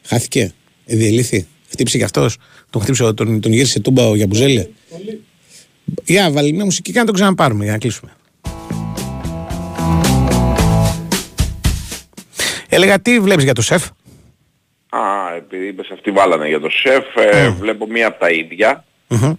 χάθηκε, 0.03 0.53
διελήθη, 0.85 1.47
χτύπησε 1.69 1.97
κι 1.97 2.03
αυτός. 2.03 2.37
Τον 2.69 2.81
χτύπησε, 2.81 3.13
τον, 3.13 3.39
τον 3.41 3.53
γύρισε 3.53 3.79
τούμπα 3.79 4.07
ο 4.07 4.15
Γιαμπουζέλε. 4.15 4.67
Για 6.03 6.31
βάλει 6.31 6.53
μια 6.53 6.63
μουσική 6.63 6.91
και 6.91 6.99
να 6.99 7.05
τον 7.05 7.13
ξαναπάρουμε 7.13 7.63
για 7.63 7.73
να 7.73 7.79
κλείσουμε. 7.79 8.11
Έλεγα 12.69 12.99
τι 12.99 13.19
βλέπεις 13.19 13.43
για 13.43 13.53
το 13.53 13.61
σεφ; 13.61 13.83
Α, 14.89 15.35
επειδή 15.37 15.67
είπες 15.67 15.89
αυτοί 15.93 16.11
βάλανε 16.11 16.47
για 16.47 16.59
το 16.59 16.69
σεφ, 16.69 17.05
ε, 17.15 17.49
βλέπω 17.49 17.87
μία 17.87 18.07
από 18.07 18.19
τα 18.19 18.29
ίδια. 18.29 18.85
Mm-hmm. 19.09 19.33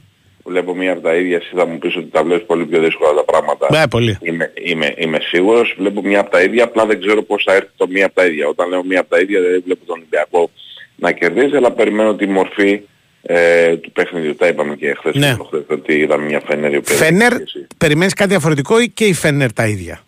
Βλέπω 0.44 0.74
μία 0.74 0.92
από 0.92 1.00
τα 1.00 1.14
ίδια, 1.14 1.36
εσύ 1.36 1.50
θα 1.56 1.66
μου 1.66 1.78
πεις 1.78 1.96
ότι 1.96 2.06
τα 2.06 2.24
βλέπεις 2.24 2.46
πολύ 2.46 2.64
πιο 2.64 2.80
δύσκολα 2.80 3.14
τα 3.14 3.24
πράγματα. 3.24 3.66
Ναι, 3.70 3.88
πολύ. 3.88 4.18
Είμαι, 4.22 4.52
είμαι, 4.64 4.94
είμαι 4.96 5.18
σίγουρος. 5.20 5.74
Βλέπω 5.78 6.02
μία 6.02 6.20
από 6.20 6.30
τα 6.30 6.42
ίδια, 6.42 6.64
απλά 6.64 6.86
δεν 6.86 7.00
ξέρω 7.00 7.22
πώς 7.22 7.42
θα 7.46 7.54
έρθει 7.54 7.70
το 7.76 7.86
μία 7.88 8.06
από 8.06 8.14
τα 8.14 8.26
ίδια. 8.26 8.48
Όταν 8.48 8.68
λέω 8.68 8.84
μία 8.84 9.00
από 9.00 9.10
τα 9.10 9.20
ίδια 9.20 9.40
δεν 9.40 9.62
βλέπω 9.64 9.84
τον 9.86 9.96
Ολυμπιακό 9.96 10.50
να 10.96 11.12
κερδίζει, 11.12 11.56
αλλά 11.56 11.70
περιμένω 11.70 12.14
τη 12.14 12.26
μορφή 12.26 12.80
ε, 13.26 13.76
του 13.76 13.92
παιχνιδιού. 13.92 14.34
Τα 14.34 14.46
είπαμε 14.46 14.76
και 14.76 14.94
χθες 14.98 15.14
ναι. 15.14 15.36
ότι 15.66 15.92
είδαμε 15.92 16.24
μια 16.24 16.40
Φενέρ. 16.46 16.82
Φενέρ, 16.84 17.32
περιμένεις 17.78 18.14
κάτι 18.14 18.30
διαφορετικό 18.30 18.80
ή 18.80 18.88
και 18.88 19.04
η 19.04 19.12
Φενέρ 19.12 19.52
τα 19.52 19.66
ίδια; 19.66 20.00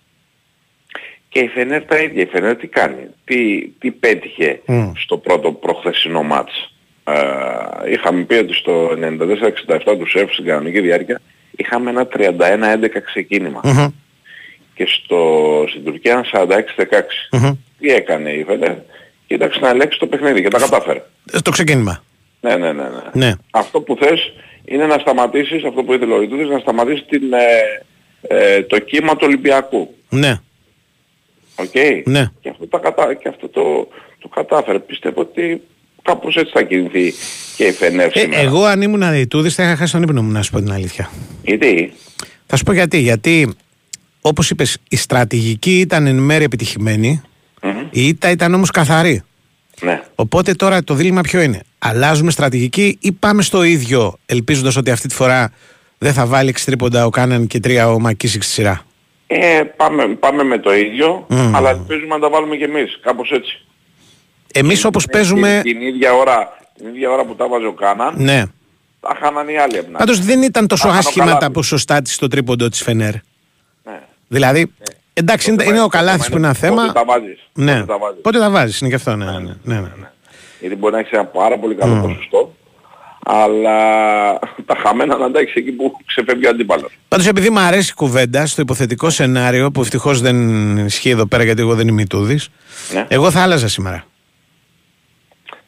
Και 1.29 1.39
η 1.39 1.49
Φενέρ 1.49 1.85
τα 1.85 1.97
ίδια. 1.97 2.23
Η 2.23 2.27
Φενέρ 2.27 2.57
τι 2.57 2.67
κάνει; 2.67 3.07
Τι, 3.25 3.69
τι 3.79 3.91
πέτυχε 3.91 4.61
στο 4.97 5.19
πρώτο 5.19 5.53
προχθεσινό 5.53 6.23
μάτς; 6.23 6.71
Ε, 7.05 7.91
είχαμε 7.93 8.23
πει 8.23 8.35
ότι 8.35 8.55
στο 8.55 8.89
94-67 8.89 9.97
τους 9.99 10.11
ΣΕΦ 10.11 10.33
στην 10.33 10.45
κανονική 10.45 10.81
διάρκεια 10.81 11.21
είχαμε 11.57 11.91
ένα 11.91 12.09
31-11 12.17 13.03
ξεκίνημα. 13.05 13.93
Και 14.75 14.87
στο, 14.87 15.65
στην 15.69 15.85
Τουρκία 15.85 16.25
ένα 16.33 16.47
46-16. 16.47 17.57
Τι 17.79 17.91
έκανε 17.91 18.31
η 18.31 18.45
Φενέρ; 18.45 18.75
Κοίταξε 19.27 19.61
να 19.61 19.69
ελέγξει 19.69 19.99
το 19.99 20.07
παιχνίδι 20.07 20.43
και 20.43 20.49
τα 20.49 20.59
κατάφερε. 20.59 21.03
Στο 21.33 21.51
ξεκίνημα. 21.51 22.03
Ναι, 22.47 22.57
ναι, 22.57 22.73
ναι, 22.73 22.83
ναι. 22.83 23.27
ναι. 23.27 23.33
Αυτό 23.51 23.81
που 23.81 23.97
θες 24.01 24.33
είναι 24.65 24.87
να 24.87 24.99
σταματήσεις, 24.99 25.65
αυτό 25.65 25.83
που 25.83 25.93
ήθελε 25.93 26.15
ο 26.15 26.19
Ιτούδης, 26.19 26.49
να 26.49 26.59
σταματήσεις 26.59 27.07
την, 27.09 27.33
ε, 27.33 27.85
ε, 28.29 28.63
το 28.63 28.79
κύμα 28.79 29.13
του 29.13 29.23
Ολυμπιακού. 29.23 29.95
Ναι. 30.09 30.41
OK. 31.57 31.67
Okay. 31.75 32.03
Ναι. 32.05 32.31
Και 32.41 32.49
αυτό, 32.49 32.67
τα 32.67 32.79
κατα... 32.79 33.15
και 33.15 33.29
αυτό 33.29 33.49
το, 33.49 33.89
το 34.19 34.29
κατάφερε. 34.29 34.79
Πιστεύω 34.79 35.21
ότι 35.21 35.63
κάπως 36.03 36.37
έτσι 36.37 36.53
θα 36.55 36.63
κινηθεί 36.63 37.13
και 37.57 37.65
η 37.65 37.73
Φενέρ 37.73 38.17
ε, 38.17 38.29
Εγώ 38.31 38.65
αν 38.65 38.83
ήμουν 38.83 39.11
Ιτούδης 39.11 39.55
θα 39.55 39.63
είχα 39.63 39.77
χάσει 39.77 39.93
τον 39.93 40.03
ύπνο 40.03 40.23
μου 40.23 40.33
να 40.33 40.43
σου 40.43 40.51
πω 40.51 40.59
την 40.59 40.73
αλήθεια. 40.73 41.11
Γιατί; 41.43 41.93
Θα 42.47 42.57
σου 42.57 42.65
πω 42.65 42.73
γιατί. 42.73 42.99
Γιατί 42.99 43.55
όπως 44.21 44.51
είπες 44.51 44.79
η 44.89 44.97
στρατηγική 44.97 45.81
ήταν 45.81 46.07
εν 46.07 46.17
μέρει 46.17 46.45
επιτυχημένη, 46.45 47.23
mm-hmm. 47.61 47.87
η 47.91 48.07
ήττα 48.07 48.31
ήταν 48.31 48.55
όμως 48.55 48.71
καθαρή. 48.71 49.23
Ναι. 49.81 50.03
Οπότε 50.15 50.53
τώρα 50.53 50.85
το 50.85 50.95
δίλημα 50.95 51.21
ποιο 51.21 51.41
είναι; 51.41 51.61
Αλλάζουμε 51.79 52.31
στρατηγική 52.31 52.99
ή 53.01 53.13
πάμε 53.13 53.43
στο 53.43 53.63
ίδιο, 53.63 54.19
ελπίζοντας 54.27 54.77
ότι 54.77 54.91
αυτή 54.91 55.09
τη 55.09 55.15
φορά 55.15 55.53
δεν 55.99 56.13
θα 56.13 56.27
βάλει 56.27 56.55
6 56.57 56.61
τρίποντα 56.65 57.07
ο 57.07 57.11
Κάναν 57.11 57.47
και 57.47 57.61
τρία 57.61 57.89
ο 57.89 58.01
Μακίσικ 58.01 58.43
στη 58.43 58.53
σειρά; 58.53 58.85
Ε, 59.27 59.63
πάμε, 59.77 60.07
πάμε 60.07 60.43
με 60.43 60.59
το 60.59 60.75
ίδιο, 60.75 61.27
αλλά 61.53 61.71
ελπίζουμε 61.71 62.15
να 62.15 62.19
τα 62.19 62.29
βάλουμε 62.29 62.57
κι 62.57 62.63
εμείς, 62.63 62.99
κάπως 63.03 63.31
έτσι. 63.31 63.61
Εμείς 64.53 64.85
όπως 64.85 65.07
παίζουμε... 65.07 65.61
Την, 65.63 65.81
ίδια 65.81 66.13
ώρα, 66.13 66.57
την 66.77 66.87
ίδια 66.87 67.11
ώρα 67.11 67.25
που 67.25 67.35
τα 67.35 67.49
βάζει 67.49 67.65
ο 67.65 67.73
Κάναν, 67.73 68.15
ναι. 68.17 68.43
τα 69.01 69.17
χάναν 69.21 69.49
οι 69.49 69.59
άλλοι. 69.59 69.83
Πάντως 69.83 70.21
δεν 70.21 70.43
ήταν 70.43 70.67
τόσο 70.67 70.89
άσχημα 70.89 71.37
τα 71.37 71.51
ποσοστά 71.51 72.03
της 72.03 72.15
στο 72.15 72.29
τρίποντο 72.29 72.69
της 72.69 72.83
Φενέρ. 72.83 73.13
Ναι. 73.13 74.01
Δηλαδή, 74.29 74.61
ναι. 74.61 74.97
Εντάξει, 75.19 75.51
είναι, 75.51 75.65
είναι 75.65 75.83
ο 75.83 75.89
Καλάθης 75.89 76.29
που 76.29 76.37
είναι 76.37 76.47
ένα 76.47 76.57
θέμα. 76.57 76.81
Πότε 76.81 76.93
τα 76.93 77.05
βάζεις. 77.05 77.39
Ναι. 77.53 77.73
Πότε 77.73 77.85
τα 77.87 77.99
βάζεις. 77.99 78.21
Πότε 78.23 78.39
τα 78.39 78.51
βάζεις, 78.51 78.81
είναι 78.81 78.89
και 78.89 78.97
αυτό. 78.97 79.17
Ναι, 79.17 79.25
ναι, 79.25 79.33
ναι, 79.33 79.55
ναι, 79.65 79.81
ναι. 79.81 80.11
Γιατί 80.61 80.77
μπορεί 80.77 80.93
να 80.93 80.99
έχεις 80.99 81.13
ένα 81.13 81.25
πάρα 81.25 81.59
πολύ 81.59 81.75
καλό 81.75 81.99
mm. 81.99 82.03
ποσοστό, 82.03 82.55
αλλά 83.25 83.79
τα 84.67 84.77
χαμένα 84.83 85.17
να 85.17 85.31
τα 85.31 85.39
έχεις 85.39 85.55
εκεί 85.55 85.73
που 85.73 85.97
ξεφεύγει 86.07 86.47
ο 86.47 86.49
αντίπαλος. 86.49 86.99
Πάντως 87.09 87.27
επειδή 87.27 87.51
μου 87.51 87.59
αρέσει 87.59 87.91
η 87.91 87.95
κουβέντα 87.95 88.47
στο 88.47 88.63
υποθετικό 88.63 89.11
σενάριο, 89.11 89.71
που 89.71 89.81
ευτυχώς 89.81 90.21
δεν 90.21 90.77
ισχύει 90.77 91.11
εδώ 91.11 91.27
πέρα 91.27 91.45
γιατί 91.45 91.61
εγώ 91.61 91.75
δεν 91.75 91.89
είμαι 91.89 92.03
Ιτούδης, 92.03 92.49
ναι. 92.93 93.07
εγώ 93.09 93.31
θα 93.31 93.43
άλλαζα 93.43 93.69
σήμερα. 93.69 94.05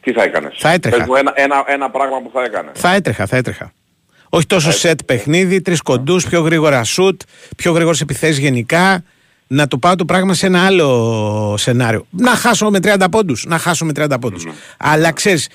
Τι 0.01 0.13
θα 0.13 0.23
έκανες; 0.23 0.55
Θα 0.59 0.71
έτρεχα. 0.71 0.97
Πες 0.97 1.07
μου 1.07 1.15
ένα, 1.15 1.33
ένα, 1.35 1.65
ένα 1.67 1.91
πράγμα 1.91 2.21
που 2.21 2.31
θα 2.33 2.45
έκανες. 2.45 2.73
Θα 2.75 2.95
έτρεχα, 2.95 3.27
θα 3.27 3.37
έτρεχα. 3.37 3.73
Όχι 4.29 4.47
τόσο 4.47 4.73
σετ 4.73 5.01
παιχνίδι, 5.07 5.61
τρεις 5.61 5.83
κοντούς, 5.83 6.29
πιο 6.29 6.41
γρήγορα 6.41 6.85
σουτ, 6.85 7.21
πιο 7.57 7.73
γρήγορες 7.73 8.01
επιθέσεις 8.01 8.39
γενικά 8.39 9.05
να 9.49 9.69
το 9.69 9.79
πάω 9.79 9.95
το 9.95 10.05
πράγμα 10.05 10.35
σε 10.35 10.47
ένα 10.47 10.67
άλλο 10.67 11.55
σενάριο. 11.59 12.07
Να 12.11 12.31
χάσω 12.31 12.71
με 12.71 12.79
30 12.83 13.07
πόντους, 13.11 13.45
να 13.45 13.59
χάσω 13.59 13.85
με 13.85 13.93
30 13.97 14.17
πόντους. 14.21 14.47
Αλλά 14.79 15.13
ξέρεις, 15.13 15.49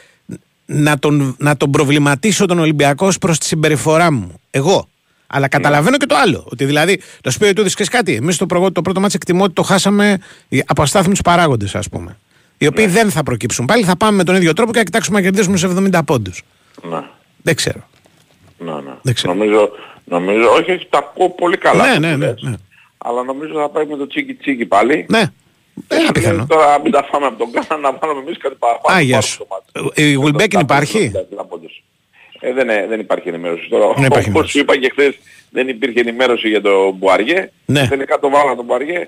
να 0.66 1.00
τον, 1.00 1.36
να 1.40 1.58
τον 1.58 1.72
προβληματίσω 1.72 2.46
τον 2.46 2.60
Ολυμπιακό 2.60 3.10
προς 3.22 3.38
τη 3.38 3.46
συμπεριφορά 3.46 4.12
μου. 4.12 4.40
Εγώ. 4.52 4.88
Αλλά 5.28 5.48
καταλαβαίνω 5.48 5.98
και 5.98 6.06
το 6.06 6.16
άλλο. 6.16 6.48
Ότι 6.52 6.66
δηλαδή, 6.66 7.02
το 7.22 7.32
σου 7.32 7.40
πει 7.40 7.46
ότι 7.46 7.76
του 7.76 7.84
κάτι. 7.90 8.14
Εμείς 8.14 8.38
το, 8.38 8.46
το 8.72 8.82
πρώτο 8.82 9.00
μάτι 9.00 9.14
εκτιμώ 9.16 9.44
ότι 9.44 9.54
το 9.54 9.62
χάσαμε 9.62 10.20
από 10.66 10.82
αστάθμιους 10.82 11.22
παράγοντες, 11.22 11.76
ας 11.76 11.90
πούμε. 11.90 12.18
Οι 12.58 12.68
οποίοι 12.68 12.86
ναι. 12.88 12.94
δεν 12.94 13.12
θα 13.12 13.24
προκύψουν. 13.24 13.66
Πάλι 13.66 13.84
θα 13.84 13.98
πάμε 13.98 14.18
με 14.18 14.24
τον 14.24 14.36
ίδιο 14.36 14.54
τρόπο 14.54 14.72
και 14.72 14.78
θα 14.78 14.84
κοιτάξουμε 14.84 15.18
να 15.18 15.24
κερδίσουμε 15.24 15.58
σε 15.58 15.68
70 15.68 16.00
πόντους. 16.06 16.44
Ναι. 16.90 17.04
Δεν 17.42 17.56
ξέρω. 17.56 17.88
Ναι, 18.58 18.72
ναι. 18.72 18.94
Δεν 19.02 19.14
ξέρω. 19.14 19.34
Νομίζω, 19.34 19.70
νομίζω, 20.04 20.50
όχι, 20.50 20.72
όχι, 20.72 20.88
τα 20.90 20.98
ακούω 20.98 21.30
πολύ 21.30 21.58
καλά. 21.58 21.88
Ναι, 21.88 22.08
ναι, 22.08 22.16
ναι, 22.16 22.34
ναι 22.42 22.56
αλλά 23.04 23.24
νομίζω 23.24 23.54
θα 23.54 23.70
πάει 23.70 23.86
με 23.86 23.98
το 23.98 24.08
τσίκι 24.08 24.34
τσίκι 24.34 24.66
πάλι. 24.66 25.06
Ναι. 25.10 25.24
Δεν 25.88 26.12
πιθανό. 26.14 26.46
Τώρα 26.50 26.80
μην 26.82 26.92
τα 26.92 27.04
φάμε 27.04 27.26
από 27.26 27.38
τον 27.38 27.52
Κάνα 27.52 27.82
να 27.82 27.98
βάλουμε 27.98 28.22
εμείς 28.22 28.38
κάτι 28.38 28.56
παραπάνω. 28.60 28.98
Άγια 28.98 29.22
σου. 29.22 29.48
Η 29.96 30.14
Γουλμπέκ 30.14 30.54
υπάρχει; 30.54 31.12
Ε, 32.40 32.54
δεν, 32.54 32.68
δεν 32.90 33.00
υπάρχει 33.00 33.30
ενημέρωση 33.30 33.70
τώρα. 33.70 33.94
Δεν 33.94 34.06
υπάρχει 34.06 34.30
Όπως 34.30 34.50
σου 34.50 34.60
είπα 34.60 34.78
και 34.78 34.90
χθες 34.90 35.20
δεν 35.50 35.68
υπήρχε 35.68 36.00
ενημέρωση 36.00 36.50
για 36.50 36.62
τον 36.62 36.94
Μπουαριέ. 36.94 37.50
Ναι. 37.66 37.88
Τελικά 37.88 38.20
το 38.20 38.30
βάλανε 38.30 38.56
τον 38.56 38.66
Μπουαριέ. 38.66 39.08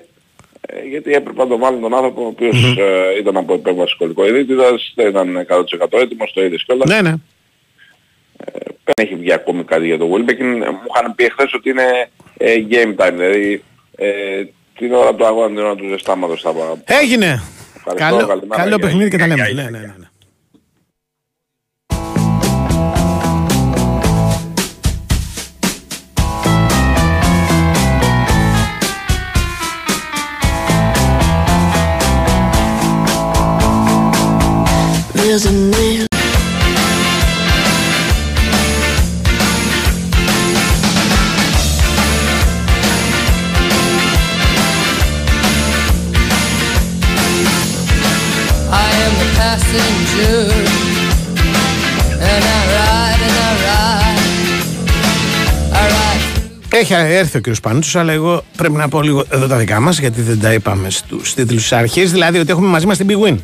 Ε, 0.60 0.82
γιατί 0.88 1.12
έπρεπε 1.12 1.42
να 1.42 1.48
το 1.48 1.58
βάλουν 1.58 1.80
τον 1.80 1.94
άνθρωπο 1.94 2.22
ο 2.22 2.26
οποίος 2.26 2.56
mm-hmm. 2.56 2.82
ε, 3.14 3.18
ήταν 3.18 3.36
από 3.36 3.54
επέμβαση 3.54 3.92
σχολικό 3.92 4.26
ειδήτητας, 4.26 4.92
δεν 4.94 5.08
ήταν 5.08 5.46
100% 5.48 5.98
έτοιμος, 6.00 6.32
το 6.32 6.44
είδες 6.44 6.64
κιόλας. 6.64 6.88
Ναι, 6.88 7.00
ναι. 7.00 7.14
Ε, 8.36 8.58
δεν 8.84 8.94
έχει 9.06 9.14
βγει 9.14 9.32
ακόμη 9.32 9.64
κάτι 9.64 9.86
για 9.86 9.98
τον 9.98 10.10
Wilbeck. 10.10 10.38
Μου 10.40 10.86
είχαν 10.94 11.14
πει 11.14 11.30
χθες 11.32 11.54
ότι 11.54 11.70
είναι 11.70 12.10
ε, 12.36 12.54
game 12.70 12.94
time, 12.96 13.12
δηλαδή 13.12 13.62
ε, 13.96 14.44
την 14.78 14.92
ώρα 14.92 15.14
του 15.14 15.26
αγώνα, 15.26 15.46
την 15.46 15.58
ώρα 15.58 15.74
του 15.74 15.88
ζεστάματος 15.88 16.40
θα 16.40 16.52
πάω. 16.52 16.76
Έγινε. 16.84 17.42
Καλό, 17.94 18.42
καλό 18.48 18.78
παιχνίδι 18.78 19.10
και 19.10 19.18
τα 19.18 19.26
λέμε. 19.26 19.52
Ναι, 19.52 19.62
ναι, 19.62 19.70
ναι. 19.70 19.78
ναι. 19.78 19.94
There's 35.14 35.44
a 35.46 35.52
man 35.52 36.15
Έχει 56.78 56.92
έρθει 56.92 57.36
ο 57.36 57.40
κύριος 57.40 57.60
Πανούτσος, 57.60 57.96
αλλά 57.96 58.12
εγώ 58.12 58.44
πρέπει 58.56 58.74
να 58.74 58.88
πω 58.88 59.02
λίγο 59.02 59.24
εδώ 59.30 59.46
τα 59.46 59.56
δικά 59.56 59.80
μας, 59.80 59.98
γιατί 59.98 60.20
δεν 60.20 60.40
τα 60.40 60.52
είπαμε 60.52 60.90
στους 60.90 61.34
τίτλους 61.34 61.62
της 61.62 61.72
αρχής. 61.72 62.12
Δηλαδή 62.12 62.38
ότι 62.38 62.50
έχουμε 62.50 62.68
μαζί 62.68 62.86
μας 62.86 62.96
την 62.96 63.06
Big 63.10 63.28
Win. 63.28 63.36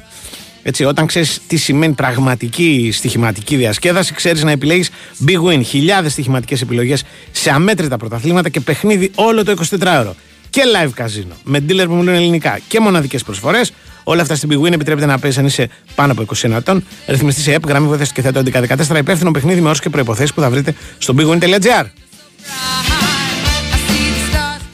Έτσι, 0.62 0.84
όταν 0.84 1.06
ξέρεις 1.06 1.40
τι 1.46 1.56
σημαίνει 1.56 1.92
πραγματική 1.92 2.90
στοιχηματική 2.92 3.56
διασκέδαση, 3.56 4.14
ξέρεις 4.14 4.42
να 4.42 4.50
επιλέγεις 4.50 4.90
Big 5.26 5.42
Win. 5.48 5.60
Χιλιάδες 5.64 6.12
στοιχηματικές 6.12 6.60
επιλογές 6.60 7.04
σε 7.30 7.50
αμέτρητα 7.50 7.96
πρωταθλήματα 7.96 8.48
και 8.48 8.60
παιχνίδι 8.60 9.10
όλο 9.14 9.44
το 9.44 9.54
24ωρο. 9.80 10.14
και 10.50 10.62
live 10.76 10.90
καζίνο. 10.94 11.34
Με 11.44 11.58
dealer 11.68 11.84
που 11.86 11.94
μιλούν 11.94 12.14
ελληνικά 12.14 12.58
και 12.68 12.80
μοναδικές 12.80 13.22
προσφορές. 13.22 13.72
Όλα 14.04 14.22
αυτά 14.22 14.34
στην 14.34 14.48
Big 14.52 14.66
Win 14.66 14.72
επιτρέπεται 14.72 15.06
να 15.06 15.18
παίζει 15.18 15.38
αν 15.38 15.46
είσαι 15.46 15.68
πάνω 15.94 16.12
από 16.12 16.24
20 16.34 16.50
ετών. 16.50 16.84
Ρυθμιστή 17.06 17.40
σε 17.40 17.52
ΕΠ, 17.52 17.66
γραμμή 17.66 17.86
βοήθειας 17.86 18.12
και 18.12 18.22
θέτω 18.22 18.40
1114. 18.40 18.98
Υπεύθυνο 18.98 19.30
παιχνίδι 19.30 19.60
με 19.60 19.66
όρους 19.66 19.80
και 19.80 19.90
προποθέσει 19.90 20.34
που 20.34 20.40
θα 20.40 20.50
βρείτε 20.50 20.74
στο 20.98 21.14
bigwin.gr. 21.18 21.84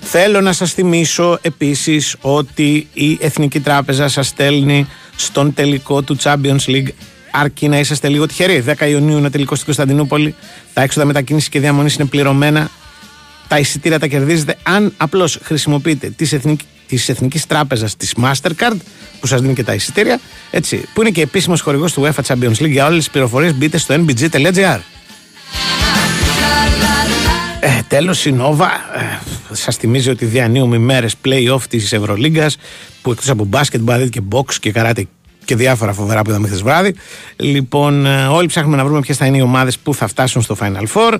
Θέλω 0.00 0.40
να 0.40 0.52
σας 0.52 0.72
θυμίσω 0.72 1.38
επίσης 1.42 2.16
ότι 2.20 2.88
η 2.92 3.18
Εθνική 3.20 3.60
Τράπεζα 3.60 4.08
σας 4.08 4.26
στέλνει 4.26 4.86
στον 5.16 5.54
τελικό 5.54 6.02
του 6.02 6.16
Champions 6.22 6.64
League 6.66 6.88
αρκεί 7.30 7.68
να 7.68 7.78
είσαστε 7.78 8.08
λίγο 8.08 8.26
τυχεροί. 8.26 8.64
10 8.78 8.88
Ιουνίου 8.88 9.18
είναι 9.18 9.30
τελικός 9.30 9.58
στην 9.58 9.74
Κωνσταντινούπολη. 9.74 10.34
Τα 10.72 10.82
έξοδα 10.82 11.06
μετακίνησης 11.06 11.48
και 11.48 11.60
διαμονής 11.60 11.94
είναι 11.94 12.04
πληρωμένα. 12.04 12.70
Τα 13.48 13.58
εισιτήρια 13.58 13.98
τα 13.98 14.06
κερδίζετε 14.06 14.56
αν 14.62 14.92
απλώς 14.96 15.38
χρησιμοποιείτε 15.42 16.10
της 16.88 17.00
Εθνικής, 17.00 17.06
της 17.06 17.08
Εθνικής 17.08 17.46
Τράπεζας 17.46 17.96
της 17.96 18.14
Mastercard 18.22 18.76
που 19.20 19.26
σας 19.26 19.40
δίνει 19.40 19.54
και 19.54 19.64
τα 19.64 19.74
εισιτήρια 19.74 20.20
έτσι, 20.50 20.88
που 20.94 21.00
είναι 21.00 21.10
και 21.10 21.22
επίσημος 21.22 21.60
χορηγός 21.60 21.92
του 21.92 22.02
UEFA 22.02 22.22
Champions 22.26 22.62
League 22.62 22.70
για 22.70 22.86
όλες 22.86 22.98
τις 22.98 23.10
πληροφορίες 23.10 23.54
μπείτε 23.54 23.78
στο 23.78 23.94
nbg.gr 23.94 24.78
ε, 27.60 27.80
Τέλος, 27.88 28.24
η 28.24 28.32
Νόβα 28.32 28.70
ε, 28.70 29.54
σας 29.54 29.76
θυμίζει 29.76 30.10
ότι 30.10 30.24
διανύουμε 30.24 30.76
ημέρε 30.76 31.06
playoff 31.24 31.62
της 31.68 31.92
Ευρωλίγκας 31.92 32.56
που 33.02 33.10
εκτός 33.10 33.30
από 33.30 33.44
μπάσκετ 33.44 33.80
μπορεί 33.80 33.98
να 33.98 34.06
και 34.06 34.20
box 34.32 34.54
και 34.60 34.72
καράτε 34.72 35.06
και 35.44 35.56
διάφορα 35.56 35.92
φοβερά 35.92 36.22
που 36.22 36.30
είδαμε 36.30 36.46
χθες 36.46 36.62
βράδυ. 36.62 36.94
Λοιπόν, 37.36 38.06
ε, 38.06 38.26
όλοι 38.26 38.46
ψάχνουμε 38.46 38.76
να 38.76 38.84
βρούμε 38.84 39.00
ποιες 39.00 39.16
θα 39.16 39.26
είναι 39.26 39.36
οι 39.36 39.40
ομάδες 39.40 39.78
που 39.78 39.94
θα 39.94 40.06
φτάσουν 40.06 40.42
στο 40.42 40.56
Final 40.60 40.84
Four 40.94 41.14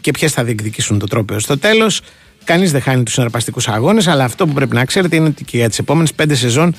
και 0.00 0.10
ποιες 0.10 0.32
θα 0.32 0.44
διεκδικήσουν 0.44 0.98
το 0.98 1.06
τρόπαιο 1.06 1.38
στο 1.38 1.58
τέλος. 1.58 2.00
Κανείς 2.44 2.72
δεν 2.72 2.80
χάνει 2.80 3.02
τους 3.02 3.14
συναρπαστικούς 3.14 3.68
αγώνες, 3.68 4.06
αλλά 4.06 4.24
αυτό 4.24 4.46
που 4.46 4.52
πρέπει 4.52 4.74
να 4.74 4.84
ξέρετε 4.84 5.16
είναι 5.16 5.28
ότι 5.28 5.44
και 5.44 5.56
για 5.56 5.68
τις 5.68 5.78
επόμενες 5.78 6.12
πέντε 6.12 6.34
σεζόν 6.34 6.74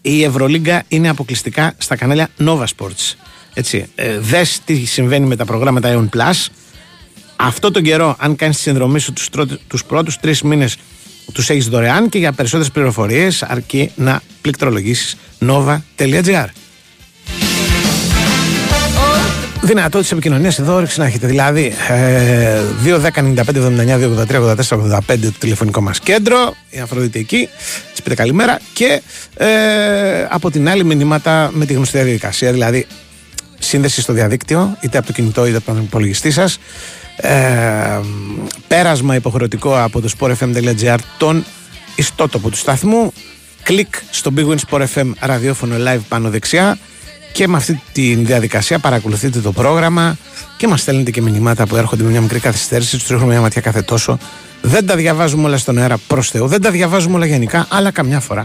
η 0.00 0.22
Ευρωλίγκα 0.22 0.82
είναι 0.88 1.08
αποκλειστικά 1.08 1.74
στα 1.78 1.96
κανάλια 1.96 2.28
Nova 2.38 2.64
Sports. 2.76 3.14
Έτσι, 3.54 3.86
ε, 3.94 4.18
δες 4.18 4.60
τι 4.64 4.84
συμβαίνει 4.84 5.26
με 5.26 5.36
τα 5.36 5.44
προγράμματα 5.44 5.94
Eon 5.94 6.18
Plus 6.18 6.46
αυτό 7.36 7.70
τον 7.70 7.82
καιρό, 7.82 8.16
αν 8.18 8.36
κάνεις 8.36 8.56
τη 8.56 8.62
συνδρομή 8.62 8.98
σου 8.98 9.12
τους 9.66 9.84
πρώτους 9.84 10.18
τρεις 10.18 10.42
μήνες, 10.42 10.76
τους 11.32 11.50
έχεις 11.50 11.68
δωρεάν 11.68 12.08
και 12.08 12.18
για 12.18 12.32
περισσότερες 12.32 12.72
πληροφορίες 12.72 13.42
αρκεί 13.42 13.90
να 13.94 14.20
πληκτρολογήσεις 14.40 15.16
nova.gr. 15.40 16.46
Δυνατότητες 19.66 20.12
επικοινωνίας 20.12 20.58
εδώ 20.58 20.74
όρεξη 20.74 20.98
να 20.98 21.06
έχετε. 21.06 21.26
Δηλαδή, 21.26 21.72
ε, 21.88 22.60
2-10-95-79-283-84-85 22.82 24.98
το 25.06 25.32
τηλεφωνικό 25.38 25.80
μας 25.80 26.00
κέντρο. 26.00 26.54
Η 26.70 26.78
Αφροδίτη 26.78 27.18
εκεί. 27.18 27.48
Της 27.90 28.02
πείτε 28.02 28.14
καλημέρα. 28.14 28.60
Και 28.72 29.02
ε, 29.36 29.46
από 30.28 30.50
την 30.50 30.68
άλλη, 30.68 30.84
μηνύματα 30.84 31.50
με 31.52 31.66
τη 31.66 31.72
γνωστή 31.72 31.98
διαδικασία. 31.98 32.52
Δηλαδή, 32.52 32.86
σύνδεση 33.58 34.00
στο 34.00 34.12
διαδίκτυο, 34.12 34.76
είτε 34.80 34.98
από 34.98 35.06
το 35.06 35.12
κινητό 35.12 35.46
είτε 35.46 35.56
από 35.56 35.66
τον 35.66 35.82
υπολογιστή 35.82 36.30
σας 36.30 36.58
ε, 37.16 38.00
πέρασμα 38.68 39.14
υποχρεωτικό 39.14 39.82
από 39.82 40.00
το 40.00 40.10
sportfm.gr 40.18 40.98
τον 41.18 41.44
ιστότοπο 41.94 42.50
του 42.50 42.56
σταθμού 42.56 43.12
κλικ 43.62 43.94
στο 44.10 44.30
Big 44.36 44.46
Win 44.46 44.56
Sport 44.68 44.86
FM 44.94 45.10
ραδιόφωνο 45.20 45.74
live 45.78 46.00
πάνω 46.08 46.30
δεξιά 46.30 46.78
και 47.36 47.48
με 47.48 47.56
αυτή 47.56 47.80
τη 47.92 48.14
διαδικασία 48.14 48.78
παρακολουθείτε 48.78 49.40
το 49.40 49.52
πρόγραμμα 49.52 50.16
και 50.56 50.68
μας 50.68 50.80
στέλνετε 50.80 51.10
και 51.10 51.22
μηνυμάτα 51.22 51.66
που 51.66 51.76
έρχονται 51.76 52.02
με 52.02 52.10
μια 52.10 52.20
μικρή 52.20 52.38
καθυστέρηση 52.38 52.98
τους 52.98 53.08
ρίχνουμε 53.08 53.32
μια 53.32 53.40
ματιά 53.40 53.60
κάθε 53.60 53.82
τόσο. 53.82 54.18
Δεν 54.62 54.86
τα 54.86 54.96
διαβάζουμε 54.96 55.46
όλα 55.46 55.56
στον 55.56 55.78
αέρα 55.78 55.98
προς 56.06 56.30
Θεού. 56.30 56.46
Δεν 56.46 56.60
τα 56.60 56.70
διαβάζουμε 56.70 57.16
όλα 57.16 57.26
γενικά 57.26 57.66
αλλά 57.68 57.90
καμιά 57.90 58.20
φορά 58.20 58.44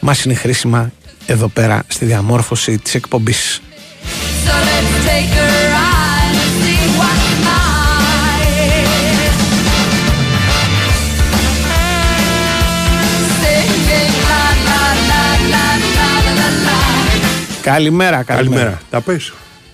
μας 0.00 0.24
είναι 0.24 0.34
χρήσιμα 0.34 0.92
εδώ 1.26 1.48
πέρα 1.48 1.82
στη 1.86 2.04
διαμόρφωση 2.04 2.78
της 2.78 2.94
εκπομπής 2.94 3.60
Καλημέρα, 17.72 18.22
καλημέρα. 18.22 18.80
Τα 18.90 19.00
πες. 19.00 19.32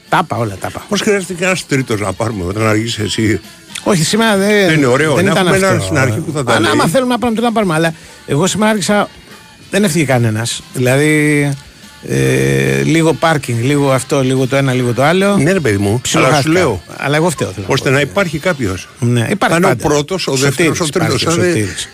Τα 0.09 0.21
είπα 0.23 0.37
όλα, 0.37 0.57
τα 0.61 0.67
είπα. 0.71 0.85
Πώς 0.89 1.01
χρειάζεται 1.01 1.33
και 1.33 1.45
ένας 1.45 1.67
τρίτος 1.67 2.01
να 2.01 2.13
πάρουμε 2.13 2.45
όταν 2.45 2.67
αργήσει 2.67 3.03
εσύ; 3.03 3.41
Όχι, 3.83 4.05
σήμερα 4.05 4.37
δεν, 4.37 4.67
δεν 4.67 4.77
είναι 4.77 4.87
ωραίο. 4.87 5.15
Δεν 5.15 5.25
να 5.25 5.31
ήταν 5.31 5.47
έχουμε 5.47 5.57
αυτό. 5.57 5.75
ένα 5.75 5.83
στην 5.85 5.99
αρχή 5.99 6.19
που 6.19 6.33
θα 6.33 6.45
τα 6.45 6.61
λέει. 6.61 6.71
Άμα 6.71 6.87
θέλουμε 6.87 7.13
να 7.13 7.19
πάμε, 7.19 7.41
να 7.41 7.53
πάρουμε. 7.53 7.75
Αλλά 7.75 7.95
εγώ 8.27 8.47
σήμερα 8.47 8.71
άρχισα. 8.71 9.09
Δεν 9.71 9.85
έφυγε 9.85 10.05
κανένας. 10.05 10.63
Δηλαδή 10.75 11.51
ε, 12.09 12.83
λίγο 12.83 13.13
πάρκινγκ, 13.13 13.65
λίγο 13.65 13.93
αυτό, 13.93 14.23
λίγο 14.23 14.47
το 14.47 14.57
ένα, 14.57 14.73
λίγο 14.73 14.93
το 14.93 15.03
άλλο. 15.03 15.37
Ναι, 15.37 15.53
ρε 15.53 15.61
παιδί 15.61 15.77
μου, 15.77 16.01
αλλά 16.15 16.41
σου 16.41 16.51
λέω. 16.51 16.83
Αλλά 16.97 17.17
εγώ 17.17 17.31
φταίω. 17.31 17.53
Ώστε 17.67 17.91
να 17.91 18.01
υπάρχει 18.01 18.39
κάποιος. 18.39 18.89
Ναι, 18.99 19.27
υπάρχει. 19.31 19.65
ο 19.65 19.77
πρώτος, 19.77 20.27
ο 20.27 20.35
δεύτερος, 20.35 20.81
ο 20.81 20.89
τρίτος. 20.89 21.27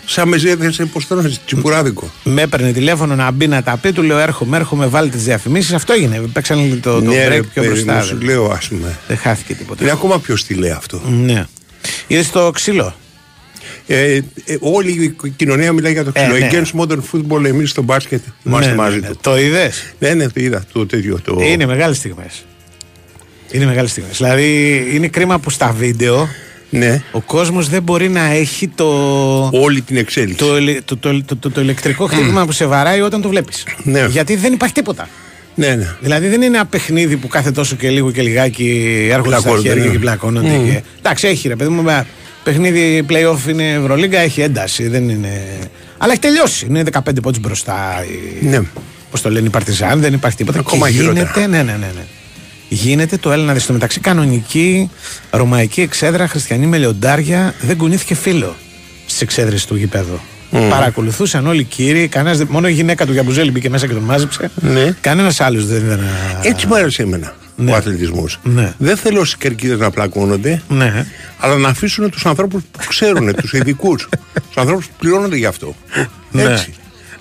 Σαν 0.05 0.27
με 0.27 0.37
ζέδες 0.37 0.81
πώ 0.93 1.05
το 1.07 1.31
τσιπουράδικο. 1.45 2.11
Με 2.23 2.41
έπαιρνε 2.41 2.71
τηλέφωνο 2.71 3.15
να 3.15 3.31
μπει 3.31 3.47
να 3.47 3.63
τα 3.63 3.77
πει, 3.77 3.91
του 3.91 4.01
λέω 4.01 4.17
έρχομαι, 4.17 4.57
έρχομαι, 4.57 4.85
βάλει 4.85 5.09
τις 5.09 5.23
διαφημίσεις. 5.23 5.73
Αυτό 5.73 5.93
έγινε. 5.93 6.21
Παίξαν 6.33 6.79
το, 6.81 7.01
το 7.01 7.11
ναι, 7.11 7.27
break 7.27 7.41
πιο 7.53 7.63
μπροστά. 7.63 8.01
Σου 8.01 8.17
λέω, 8.21 8.45
ας 8.51 8.67
πούμε. 8.67 8.97
Δεν 9.07 9.17
χάθηκε 9.17 9.53
τίποτα. 9.53 9.83
Είναι 9.83 9.91
ακόμα 9.91 10.19
πιο 10.19 10.35
στυλέ 10.35 10.71
αυτό. 10.71 11.01
Ναι. 11.25 11.45
Είδες 12.07 12.29
το 12.29 12.51
ξύλο; 12.51 12.95
Ε, 13.93 14.15
ε, 14.45 14.57
όλη 14.59 15.15
η 15.23 15.29
κοινωνία 15.29 15.73
μιλάει 15.73 15.91
για 15.91 16.03
το 16.03 16.11
ξύλο. 16.11 16.35
Ε, 16.35 16.39
ναι. 16.39 16.49
Against 16.51 16.79
modern 16.81 16.99
football, 17.11 17.45
εμείς 17.45 17.69
στο 17.69 17.81
μπάσκετ 17.81 18.21
είμαστε 18.43 18.69
ναι, 18.69 18.75
μαζί 18.75 18.99
ναι, 18.99 19.07
του. 19.07 19.17
Το 19.21 19.39
είδες; 19.39 19.93
Ναι, 19.99 20.13
ναι, 20.13 20.27
το 20.27 20.33
είδα 20.41 20.63
το 20.73 20.85
τέτοιο. 20.85 21.19
Το... 21.23 21.37
Είναι 21.41 21.65
μεγάλες 21.65 21.97
στιγμές. 21.97 22.45
Είναι 23.51 23.65
μεγάλες 23.65 23.91
στιγμές. 23.91 24.17
Δηλαδή 24.17 24.83
είναι 24.93 25.07
κρίμα 25.07 25.39
που 25.39 25.49
στα 25.49 25.71
βίντεο 25.71 26.29
ναι. 26.71 27.03
ο 27.11 27.21
κόσμος 27.21 27.69
δεν 27.69 27.83
μπορεί 27.83 28.09
να 28.09 28.23
έχει 28.23 28.67
το. 28.67 28.87
Όλη 29.51 29.81
την 29.81 29.97
εξέλιξη. 29.97 30.45
Το, 30.85 30.97
το, 30.97 31.23
το, 31.39 31.49
το 31.49 31.61
ηλεκτρικό 31.61 32.05
χτύπημα 32.05 32.45
που 32.45 32.51
σε 32.51 32.65
βαράει 32.65 33.01
όταν 33.01 33.21
το 33.21 33.29
βλέπεις. 33.29 33.63
Ναι. 33.83 34.05
Γιατί 34.09 34.35
δεν 34.35 34.53
υπάρχει 34.53 34.73
τίποτα. 34.73 35.09
Ναι, 35.55 35.75
ναι. 35.75 35.95
Δηλαδή 36.01 36.27
δεν 36.27 36.41
είναι 36.41 36.55
ένα 36.55 36.65
παιχνίδι 36.65 37.17
που 37.17 37.27
κάθε 37.27 37.51
τόσο 37.51 37.75
και 37.75 37.89
λίγο 37.89 38.11
και 38.11 38.21
λιγάκι 38.21 39.07
έρχονται 39.11 39.39
στα 39.39 39.57
χέρια 39.57 39.85
ναι. 39.85 39.91
και 39.91 39.99
πλακώνονται. 39.99 40.59
Mm. 40.59 40.65
Και... 40.65 40.81
Εντάξει, 40.99 41.27
έχει 41.27 41.47
ρε 41.47 41.55
παιδί 41.55 41.69
μου, 41.69 41.83
παιχνίδι 42.43 43.05
playoff 43.09 43.49
είναι 43.49 43.71
Ευρωλίγκα, 43.71 44.19
έχει 44.19 44.41
ένταση. 44.41 44.87
Δεν 44.87 45.09
είναι... 45.09 45.43
Αλλά 45.97 46.11
έχει 46.11 46.21
τελειώσει. 46.21 46.65
Είναι 46.65 46.83
15 46.91 46.99
πόντους 47.21 47.39
μπροστά. 47.39 48.05
Ναι. 48.41 48.61
Πώς 49.11 49.21
το 49.21 49.29
λένε 49.29 49.47
οι 49.47 49.49
Παρτιζάν, 49.49 49.99
δεν 49.99 50.13
υπάρχει 50.13 50.37
τίποτα. 50.37 50.59
Ακόμα 50.59 50.89
και 50.89 50.95
γίνεται, 51.01 51.39
ναι, 51.39 51.63
ναι, 51.63 51.63
ναι, 51.63 51.91
ναι. 51.95 52.03
Γίνεται 52.69 53.17
το 53.17 53.31
Έλληνα 53.31 53.59
στο 53.59 53.73
μεταξύ 53.73 53.99
κανονική 53.99 54.89
ρωμαϊκή 55.29 55.81
εξέδρα, 55.81 56.27
χριστιανή 56.27 56.65
με 56.65 56.77
λιοντάρια. 56.77 57.53
Δεν 57.61 57.77
κουνήθηκε 57.77 58.15
φίλο 58.15 58.55
στις 59.05 59.21
εξέδρες 59.21 59.65
του 59.65 59.75
γηπέδου. 59.75 60.19
Mm. 60.51 60.67
Παρακολουθούσαν 60.69 61.47
όλοι 61.47 61.59
οι 61.59 61.63
κύριοι. 61.63 62.07
Κανένας, 62.07 62.43
μόνο 62.47 62.67
η 62.67 62.71
γυναίκα 62.71 63.05
του 63.05 63.11
Γιαμπουζέλη 63.11 63.51
μπήκε 63.51 63.69
μέσα 63.69 63.87
και 63.87 63.93
τον 63.93 64.03
μάζεψε. 64.03 64.51
Ναι. 64.55 64.95
Κανένας 65.01 65.41
άλλος 65.41 65.65
δεν 65.65 65.85
ήταν. 65.85 66.07
Έτσι 66.41 66.67
μου 66.67 66.75
άρεσε 66.75 67.01
εμένα 67.01 67.33
ναι. 67.61 67.71
ο 67.71 67.75
αθλητισμός. 67.75 68.39
Ναι. 68.43 68.73
Δεν 68.77 68.97
θέλω 68.97 69.25
στι 69.25 69.37
κερκίδες 69.37 69.79
να 69.79 69.91
πλακώνονται, 69.91 70.61
ναι. 70.67 71.05
αλλά 71.37 71.57
να 71.57 71.67
αφήσουν 71.67 72.09
τους 72.09 72.25
ανθρώπους 72.25 72.63
που 72.71 72.79
ξέρουν, 72.87 73.35
τους 73.41 73.53
ειδικούς. 73.53 74.09
τους 74.33 74.57
ανθρώπους 74.57 74.85
που 74.85 74.93
πληρώνονται 74.99 75.35
γι' 75.35 75.45
αυτό. 75.45 75.75
Ναι. 76.31 76.43
Έτσι. 76.43 76.73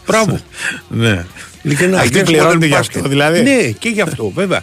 Μπράβο. 0.07 0.41
ναι. 0.89 1.25
Ειλικρινά. 1.63 2.01
Αυτοί 2.01 2.23
πληρώνονται 2.23 2.67
γι' 2.67 2.75
αυτό, 2.75 3.01
δηλαδή. 3.03 3.43
Ναι, 3.43 3.71
και 3.79 3.89
γι' 3.89 4.01
αυτό, 4.01 4.33
βέβαια. 4.35 4.63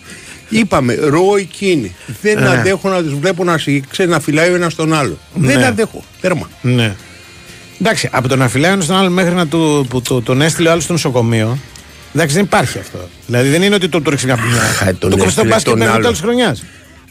Είπαμε, 0.49 0.93
ρο 0.95 1.23
εκείνη. 1.37 1.95
Δεν 2.21 2.39
ναι. 2.39 2.47
αντέχω 2.47 2.89
να 2.89 3.03
του 3.03 3.17
βλέπω 3.21 3.43
να, 3.43 3.55
ξέρεις, 3.89 4.11
να 4.11 4.19
φυλάει 4.19 4.51
ο 4.51 4.55
ένας 4.55 4.75
τον 4.75 4.93
άλλο. 4.93 5.17
Ναι. 5.33 5.47
Δεν 5.47 5.63
αντέχω. 5.63 6.03
Τέρμα. 6.21 6.49
Ναι. 6.61 6.95
Εντάξει, 7.81 8.09
από 8.11 8.27
το 8.27 8.35
να 8.35 8.47
φυλάει 8.47 8.71
ένας 8.71 8.85
τον 8.85 8.95
άλλο 8.95 9.09
μέχρι 9.09 9.33
να 9.33 9.47
του, 9.47 9.85
που 9.89 10.01
το, 10.01 10.21
τον 10.21 10.41
έστειλε 10.41 10.67
ο 10.67 10.71
άλλος 10.71 10.83
στο 10.83 10.93
νοσοκομείο. 10.93 11.57
Εντάξει, 12.17 12.35
δεν 12.35 12.43
υπάρχει 12.43 12.79
αυτό. 12.79 13.09
Δηλαδή 13.25 13.49
δεν 13.49 13.61
είναι 13.61 13.75
ότι 13.75 13.89
το, 13.89 14.01
το 14.01 14.09
ρίξει 14.09 14.25
μια 14.25 14.35
ποινιά. 14.35 14.95
το 14.99 15.17
κόψει 15.17 15.35
τον 15.35 15.47
μπάσκετ 15.47 15.75
μέχρι 15.75 15.93
το 15.93 15.99
τέλος 15.99 16.17
τη 16.17 16.23
χρονιάς. 16.23 16.63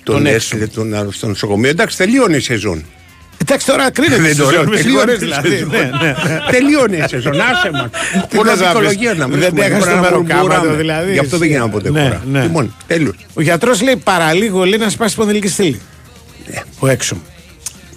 Τον 0.03 0.27
έστειλε 0.27 0.66
τον 0.66 0.95
άλλο 0.95 1.11
στο 1.11 1.27
νοσοκομείο. 1.27 1.71
Εντάξει, 1.71 1.97
τελείωνε 1.97 2.37
η 2.37 2.40
σεζόν. 2.40 2.85
Εντάξει, 3.38 3.66
τώρα 3.66 3.90
κρίνεται. 3.90 4.23
Δεν 4.23 4.37
το 4.37 4.51
λέω. 4.51 4.64
δηλαδή. 5.16 5.66
Τελείωνε 6.51 6.97
η 6.97 7.05
σεζόν. 7.09 7.40
Άσε 7.40 7.71
μας. 7.73 7.88
Πολλά 8.37 8.57
δικολογία 8.57 9.14
να 9.14 9.27
μην 9.29 9.38
Δεν 9.38 9.57
έχασε 9.57 9.90
το 9.90 9.97
μεροκάματο 9.97 10.75
δηλαδή. 10.75 11.12
Γι' 11.12 11.19
αυτό 11.19 11.38
δεν 11.38 11.49
γίναμε 11.49 11.71
ποτέ 11.71 11.88
χώρα. 11.88 12.23
Λοιπόν, 12.42 12.75
τέλος. 12.87 13.14
Ο 13.35 13.40
γιατρός 13.40 13.83
λέει 13.83 13.97
παραλίγο 13.97 14.64
λέει 14.64 14.79
να 14.79 14.88
σπάσει 14.88 15.16
πονδυλική 15.16 15.49
στήλη. 15.49 15.81
Ο 16.79 16.87
έξω. 16.87 17.16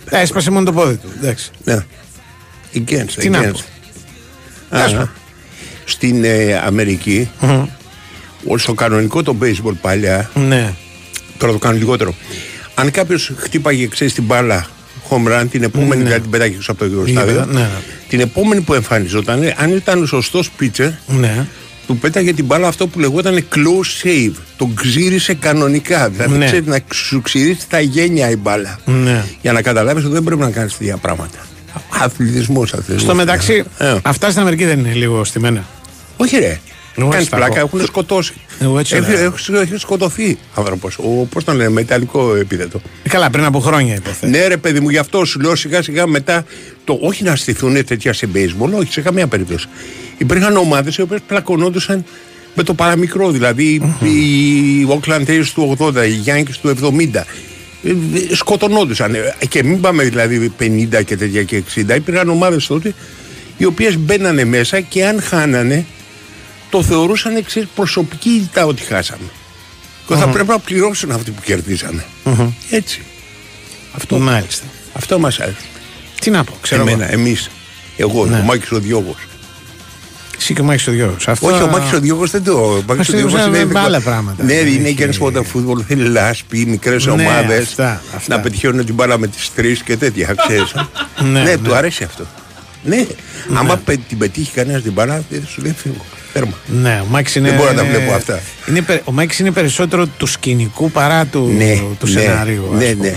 Έσπασε 0.10 0.52
μόνο 0.52 0.65
το 0.65 0.72
πόδι 0.72 0.95
του. 0.95 1.10
Εντάξει. 1.17 1.52
Against, 2.74 3.13
Τι 3.17 3.30
να 3.30 3.41
πω. 3.41 3.60
Στην 5.89 6.23
ε, 6.23 6.62
Αμερική, 6.65 7.30
στο 8.56 8.73
κανονικό 8.73 9.23
το 9.23 9.36
baseball 9.41 9.73
παλιά, 9.82 10.30
ναι. 10.47 10.73
τώρα 11.38 11.52
το 11.54 11.60
κάνω 11.60 11.78
λιγότερο. 11.78 12.13
Αν 12.75 12.91
κάποιος 12.91 13.32
χτύπαγε, 13.38 13.88
ξέρεις 13.88 14.13
την 14.13 14.23
μπάλα 14.23 14.67
home 15.10 15.28
run, 15.41 15.45
την 15.52 15.63
επόμενη 15.63 15.95
Ναι. 15.95 16.04
δηλαδή 16.04 16.21
την 16.21 16.30
πετάχει 16.30 16.54
έξω 16.56 16.71
από 16.71 16.80
το 16.80 16.86
Είδα, 16.86 16.95
γεωστάδιο. 17.23 17.45
ναι, 17.45 17.60
ναι. 17.60 17.67
Την 18.10 18.19
επόμενη 18.19 18.62
που 18.62 18.73
εμφανιζόταν, 18.73 19.54
αν 19.58 19.75
ήταν 19.75 20.02
ο 20.04 20.06
σωστός 20.06 20.49
pitcher, 20.60 20.91
Ναι. 21.08 21.45
του 21.88 21.97
πέταγε 21.97 22.34
την 22.34 22.45
μπάλα 22.45 22.67
αυτό 22.67 22.88
που 22.88 22.99
λεγόταν 22.99 23.45
close 23.56 24.06
save. 24.08 24.32
Τον 24.58 24.73
ξύρισε 24.73 25.34
κανονικά. 25.34 26.10
Δηλαδή 26.10 26.38
Ναι. 26.38 26.45
ξέρεις 26.45 26.65
να 26.67 26.80
σου 26.93 27.21
ξυρίσει 27.21 27.67
τα 27.69 27.80
γένια 27.80 28.30
η 28.30 28.36
μπάλα. 28.36 28.80
Ναι. 28.86 29.23
Για 29.41 29.52
να 29.52 29.62
καταλάβεις 29.62 30.04
ότι 30.04 30.13
δεν 30.13 30.23
πρέπει 30.23 30.41
να 30.41 30.52
κάνεις 30.52 30.78
τέτοια 30.78 30.97
πράγματα. 30.97 31.38
Αθλητισμός, 32.02 32.71
αθλητισμός. 32.73 33.02
Στο 33.02 33.15
μεταξύ, 33.15 33.63
Ε. 33.78 33.95
αυτά 34.02 34.30
στην 34.30 34.41
Αμερική 34.41 34.65
δεν 34.65 34.80
είναι 34.80 34.93
λίγο 34.93 35.23
στημένα. 35.23 35.63
Όχι 36.21 36.38
ρε. 36.38 36.60
Εγώ 36.95 37.08
Κάνεις 37.10 37.25
έτσι 37.25 37.29
τα 37.29 37.36
πλάκα, 37.45 37.60
έχω. 37.60 37.65
έχουν 37.77 37.86
σκοτώσει. 37.88 38.34
Εγώ 38.60 38.79
έτσι 38.79 38.95
Έχει, 38.95 39.12
λέω. 39.12 39.34
έχει, 39.38 39.53
έχει 39.53 39.77
σκοτωθεί 39.77 40.38
άνθρωπος. 40.55 40.99
Πώς 41.29 41.43
τον 41.43 41.55
λένε, 41.55 41.69
μεταλλικό 41.69 42.36
επίθετο. 42.36 42.82
Ε, 43.03 43.10
Καλά, 43.10 43.29
πριν 43.29 43.43
από 43.45 43.60
χρόνια 43.60 43.95
υποθέτω. 43.95 44.27
Ναι, 44.38 44.47
ρε 44.47 44.58
παιδί 44.58 44.79
μου, 44.79 44.89
γι' 44.89 44.97
αυτό 44.97 45.25
σου 45.25 45.39
λέω 45.39 45.55
σιγά 45.55 45.82
σιγά 45.82 46.08
μετά. 46.08 46.45
Το, 46.84 46.97
όχι 47.01 47.23
να 47.23 47.36
στηθούν 47.36 47.86
τέτοια 47.86 48.13
σε 48.13 48.27
baseball, 48.36 48.71
όχι 48.79 48.91
σε 48.91 49.01
καμία 49.01 49.27
περίπτωση. 49.27 49.67
Υπήρχαν 50.17 50.58
ομάδες 50.58 50.95
οι 50.97 51.01
οποίες 51.01 51.19
πλακωνόντουσαν 51.27 52.03
με 52.55 52.63
το 52.63 52.73
παραμικρό. 52.73 53.32
Δηλαδή 53.32 53.73
οι 54.03 54.88
Oakland 54.89 55.25
A's 55.29 55.45
του 55.53 55.77
80, 55.79 55.93
οι 55.95 56.23
Yankees 56.25 56.55
του 56.62 56.75
70. 56.82 57.25
ε, 57.84 57.89
ε, 57.89 58.36
Σκοτωνόντουσαν. 58.36 59.15
Ε, 59.15 59.34
Και 59.49 59.63
μην 59.63 59.82
πάμε 59.82 60.03
δηλαδή 60.03 60.51
50 60.60 61.03
και 61.05 61.17
τέτοια 61.17 61.43
και 61.43 61.63
60. 61.75 61.95
Υπήρχαν 61.95 62.29
ομάδες 62.29 62.67
τότε 62.67 62.93
οι 63.58 63.65
οποίες 63.65 63.97
μπαίνανε 63.97 64.43
μέσα 64.45 64.79
και 64.79 65.05
αν 65.05 65.21
χάνανε 65.21 65.86
το 66.69 66.84
θεωρούσαν 66.84 67.36
εξή 67.36 67.67
προσωπική 67.75 68.29
ήττα 68.29 68.65
ότι 68.65 68.82
χάσαμε. 68.82 69.23
Και 70.08 70.15
θα 70.15 70.27
πρέπει 70.27 70.47
να 70.49 70.60
πληρώσουν 70.60 71.12
αυτοί 71.12 71.32
που 71.32 71.41
κερδίσανε. 71.41 72.03
Έτσι. 72.69 73.01
Αυτό, 73.95 74.19
Μάλιστα. 74.19 74.63
αυτό 74.93 75.19
μας 75.19 75.39
άρεσε. 75.39 75.58
Τι 76.21 76.29
να 76.29 76.43
πω, 76.43 76.53
ξέρω. 76.62 76.82
Εμένα, 76.82 77.03
εγώ. 77.12 77.13
εμείς. 77.19 77.49
Εγώ, 77.97 78.25
Ναι. 78.25 78.38
ο 78.39 78.41
Μάκης 78.43 78.71
ο 78.71 78.79
Διώγος. 78.79 79.15
Εσύ 80.38 80.53
και 80.53 80.62
ο 80.62 80.63
Μάκης 80.63 80.88
ο 80.88 80.91
Διώγος. 80.91 81.27
Αυτό... 81.27 81.47
Όχι, 81.47 81.62
ο 81.62 81.67
Μάκης 81.67 81.93
ο 81.93 81.99
Διώγος 81.99 82.32
δεν 82.32 82.43
το. 82.43 82.51
Ο 82.51 82.84
Μάκης 82.88 83.10
ο 83.10 83.12
Διώγος 83.12 83.32
Διώγος 83.34 83.47
είναι 83.47 83.58
είναι 83.58 83.71
με 83.73 83.79
άλλα 83.79 83.99
πράγματα. 84.01 84.43
Ναι, 84.43 84.53
Έχει- 84.53 84.75
είναι 84.75 84.91
και 84.91 85.10
sport 85.19 85.34
football, 85.38 85.82
θέλει 85.88 86.08
λάσπη, 86.08 86.65
μικρές 86.65 87.05
Ναι, 87.05 87.12
ομάδες. 87.12 87.63
αυτά, 87.67 88.01
αυτά. 88.15 88.36
Να 88.36 88.41
πετυχαίνουν 88.41 88.86
την 88.86 88.93
μπάλα 88.95 89.17
με 89.17 89.27
τις 89.27 89.51
τρεις 89.55 89.82
και 89.84 89.97
τέτοια, 89.97 90.36
ξέρεις. 90.47 90.73
Ναι, 91.23 91.27
ναι, 91.29 91.41
ναι. 91.43 91.58
του 91.58 91.75
αρέσει 91.75 92.03
αυτό. 92.03 92.25
Ναι, 92.84 93.05
άμα 93.55 93.77
πε- 93.77 93.99
την 94.08 94.17
πετύχει 94.17 94.51
κανένας 94.51 94.82
την 94.82 94.91
μπάλα, 94.91 95.23
δεν 95.29 95.47
σου 95.47 95.62
λέει 95.62 95.73
φύγω. 95.77 96.05
Τέρμα. 96.34 96.54
Ναι, 96.65 97.02
ο 97.04 97.06
Μάκης 97.10 97.36
είναι... 97.36 97.48
Δεν 97.50 97.58
μπορώ 97.58 97.72
να 97.72 97.76
τα 97.76 97.84
βλέπω 97.84 98.13
αυτά. 98.13 98.39
Είναι, 98.68 98.82
πε- 98.82 99.02
ο 99.06 99.12
Μάκης 99.12 99.39
είναι 99.39 99.52
περισσότερο 99.52 100.08
του 100.08 100.26
σκηνικού 100.26 100.92
παρά 100.92 101.26
του, 101.26 101.54
Ναι, 101.58 101.76
του 102.00 102.08
ναι, 102.08 102.22
σενάριου. 102.22 102.70
ας 102.74 102.80
ναι, 102.84 102.92
πούμε. 102.94 103.08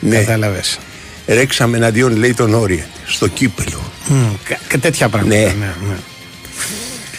ναι. 0.00 0.08
Ναι, 0.10 0.16
Κατάλαβες. 0.18 0.78
ρέξαμε 1.26 1.76
εναντίον 1.76 2.16
λέει 2.16 2.34
τον 2.34 2.54
Όρια 2.54 2.86
στο 3.06 3.26
κύπελο. 3.28 3.80
Μμ, 4.08 4.14
κα- 4.44 4.58
Και 4.68 4.78
τέτοια 4.78 5.08
πράγματα. 5.08 5.34
Ναι. 5.36 5.42
Ναι, 5.42 5.50
ναι. 5.88 5.94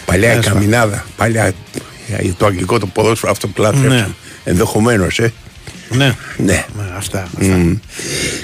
Παλιά 0.04 0.26
η 0.28 0.30
Τέλος 0.30 0.44
πάντων. 0.46 0.60
καμινάδα, 0.60 1.04
παλιά 1.16 1.44
ε, 1.44 1.52
το 2.36 2.46
αγγλικό 2.46 2.78
το 2.78 2.86
ποδόσφαιρο 2.86 3.32
αυτό 3.32 3.48
που 3.48 3.62
λάθρεψε. 3.62 3.88
Ναι. 3.96 4.06
Ενδεχομένως, 4.44 5.18
ε. 5.18 5.32
ναι. 5.90 6.14
Ναι. 6.36 6.64
Ναι, 6.76 6.84
αυτά. 6.96 7.28
Μμ. 7.38 7.44
αυτά. 7.44 7.56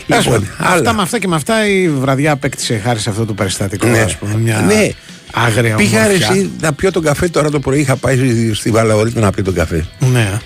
Τέλος 0.06 0.24
Λοιπόν, 0.24 0.40
πάντων, 0.40 0.48
άλλα. 0.58 0.74
αυτά 0.78 0.92
με 0.92 1.02
αυτά 1.02 1.18
και 1.18 1.28
με 1.28 1.34
αυτά 1.36 1.68
η 1.68 1.88
βραδιά 1.88 2.32
απέκτησε 2.32 2.78
χάρη 2.84 2.98
σε 2.98 3.10
αυτό 3.10 3.24
το 3.24 3.32
περιστατικό. 3.34 3.86
Ναι. 3.86 3.98
Ας 4.00 4.16
πούμε, 4.16 4.36
μια 4.36 4.60
Ναι. 4.60 4.88
Άγρια 5.34 5.74
Πήγα 5.76 6.06
ρε 6.06 6.12
ομορφιά. 6.12 6.28
εσύ 6.30 6.50
να 6.60 6.72
πιω 6.72 6.90
τον 6.90 7.02
καφέ 7.02 7.28
τώρα 7.28 7.50
το 7.50 7.60
πρωί. 7.60 7.80
Είχα 7.80 7.96
πάει 7.96 8.52
στη 8.54 8.70
Βαλαωρίτη 8.70 9.18
να 9.18 9.30
πιω 9.30 9.44
τον 9.44 9.54
καφέ. 9.54 9.86
Ναι. 10.12 10.38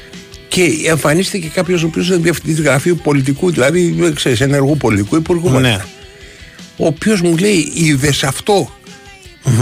Και 0.48 0.62
εμφανίστηκε 0.87 1.48
κάποιος 1.48 1.83
ο 1.83 1.87
οποίος 1.87 2.07
ήταν 2.09 2.22
διευθυντής 2.22 2.61
γραφείου 2.61 2.96
πολιτικού, 3.03 3.51
δηλαδή 3.51 4.12
ξέρεις, 4.14 4.40
ενεργού 4.40 4.77
πολιτικού 4.77 5.16
υπουργού. 5.16 5.48
Ναι. 5.51 5.55
μάλιστα. 5.61 5.87
Ο 6.77 6.87
οποίος 6.87 7.20
μου 7.20 7.37
λέει, 7.37 7.70
είδες 7.74 8.22
αυτό; 8.24 8.72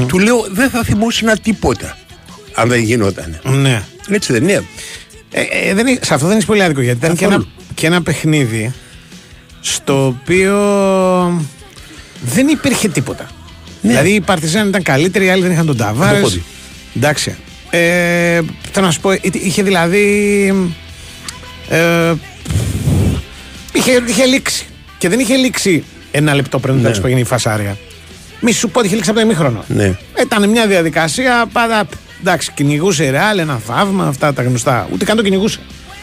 Του 0.07 0.19
λέω, 0.19 0.47
δεν 0.51 0.71
θα 0.71 0.83
θυμόσαι 0.85 1.37
τίποτα. 1.43 1.97
Αν 2.55 2.69
δεν 2.69 2.81
γινόταν. 2.81 3.41
Ναι. 3.43 3.83
Έτσι 4.09 4.33
δεν 4.33 4.43
είναι. 4.43 4.65
Ε, 5.31 5.43
ε, 5.69 5.75
δεν, 5.75 5.87
είναι- 5.87 5.99
σε 6.03 6.15
αυτό 6.15 6.27
δεν 6.27 6.37
είναι 6.37 6.45
πολύ 6.45 6.63
άδικο 6.63 6.81
γιατί 6.81 6.99
ήταν 7.05 7.17
και 7.17 7.25
ένα, 7.25 7.33
Καθόλου. 7.35 7.51
και 7.75 7.87
ένα 7.87 8.03
παιχνίδι 8.03 8.73
στο 9.61 10.07
οποίο 10.07 10.55
δεν 12.21 12.49
υπήρχε 12.49 12.89
τίποτα. 12.89 13.27
Ναι. 13.81 13.91
Δηλαδή 13.91 14.11
οι 14.11 14.21
Παρτιζάν 14.21 14.69
ήταν 14.69 14.83
καλύτεροι, 14.83 15.25
οι 15.25 15.31
άλλοι 15.31 15.43
δεν 15.43 15.51
είχαν 15.51 15.67
τον 15.67 15.77
Ταβάρε. 15.77 16.21
πόδι. 16.21 16.43
Εντάξει. 16.97 17.37
Ε, 17.71 18.41
θέλω 18.73 18.87
να 18.87 18.91
σου 18.91 19.01
πω, 19.01 19.13
είτε- 19.13 19.39
είχε 19.39 19.63
δηλαδή. 19.63 20.05
Ε, 21.69 22.13
είχε, 23.73 24.03
είχε 24.07 24.25
λήξει. 24.25 24.67
Και 24.99 25.09
δεν 25.09 25.19
είχε 25.19 25.35
λήξει 25.37 25.85
ένα 26.11 26.35
λεπτό 26.35 26.59
πριν 26.59 26.75
Ναι. 26.75 26.89
ναι. 26.89 26.97
που 26.99 27.07
έγινε 27.07 27.21
η 27.21 27.25
φασάρια. 27.25 27.77
Μη 28.41 28.53
σου 28.53 28.69
πω 28.71 28.79
ότι 28.79 28.87
είχε 28.87 28.97
λήξει 28.97 29.11
από 29.11 29.19
το 29.19 29.25
ημίχρονο. 29.25 29.65
Ναι. 29.69 29.93
Ήταν 30.23 30.49
μια 30.51 30.67
διαδικασία 30.67 31.47
πάντα. 31.53 31.87
Εντάξει, 32.21 32.51
κυνηγούσε 32.55 33.05
η 33.05 33.11
Ρεάλ, 33.11 33.39
ένα 33.39 33.61
θαύμα, 33.67 34.07
αυτά 34.07 34.33
τα 34.33 34.43
γνωστά. 34.43 34.89
Ούτε 34.93 35.05
καν 35.05 35.17
το 35.17 35.23
κυνηγούσε. 35.23 35.59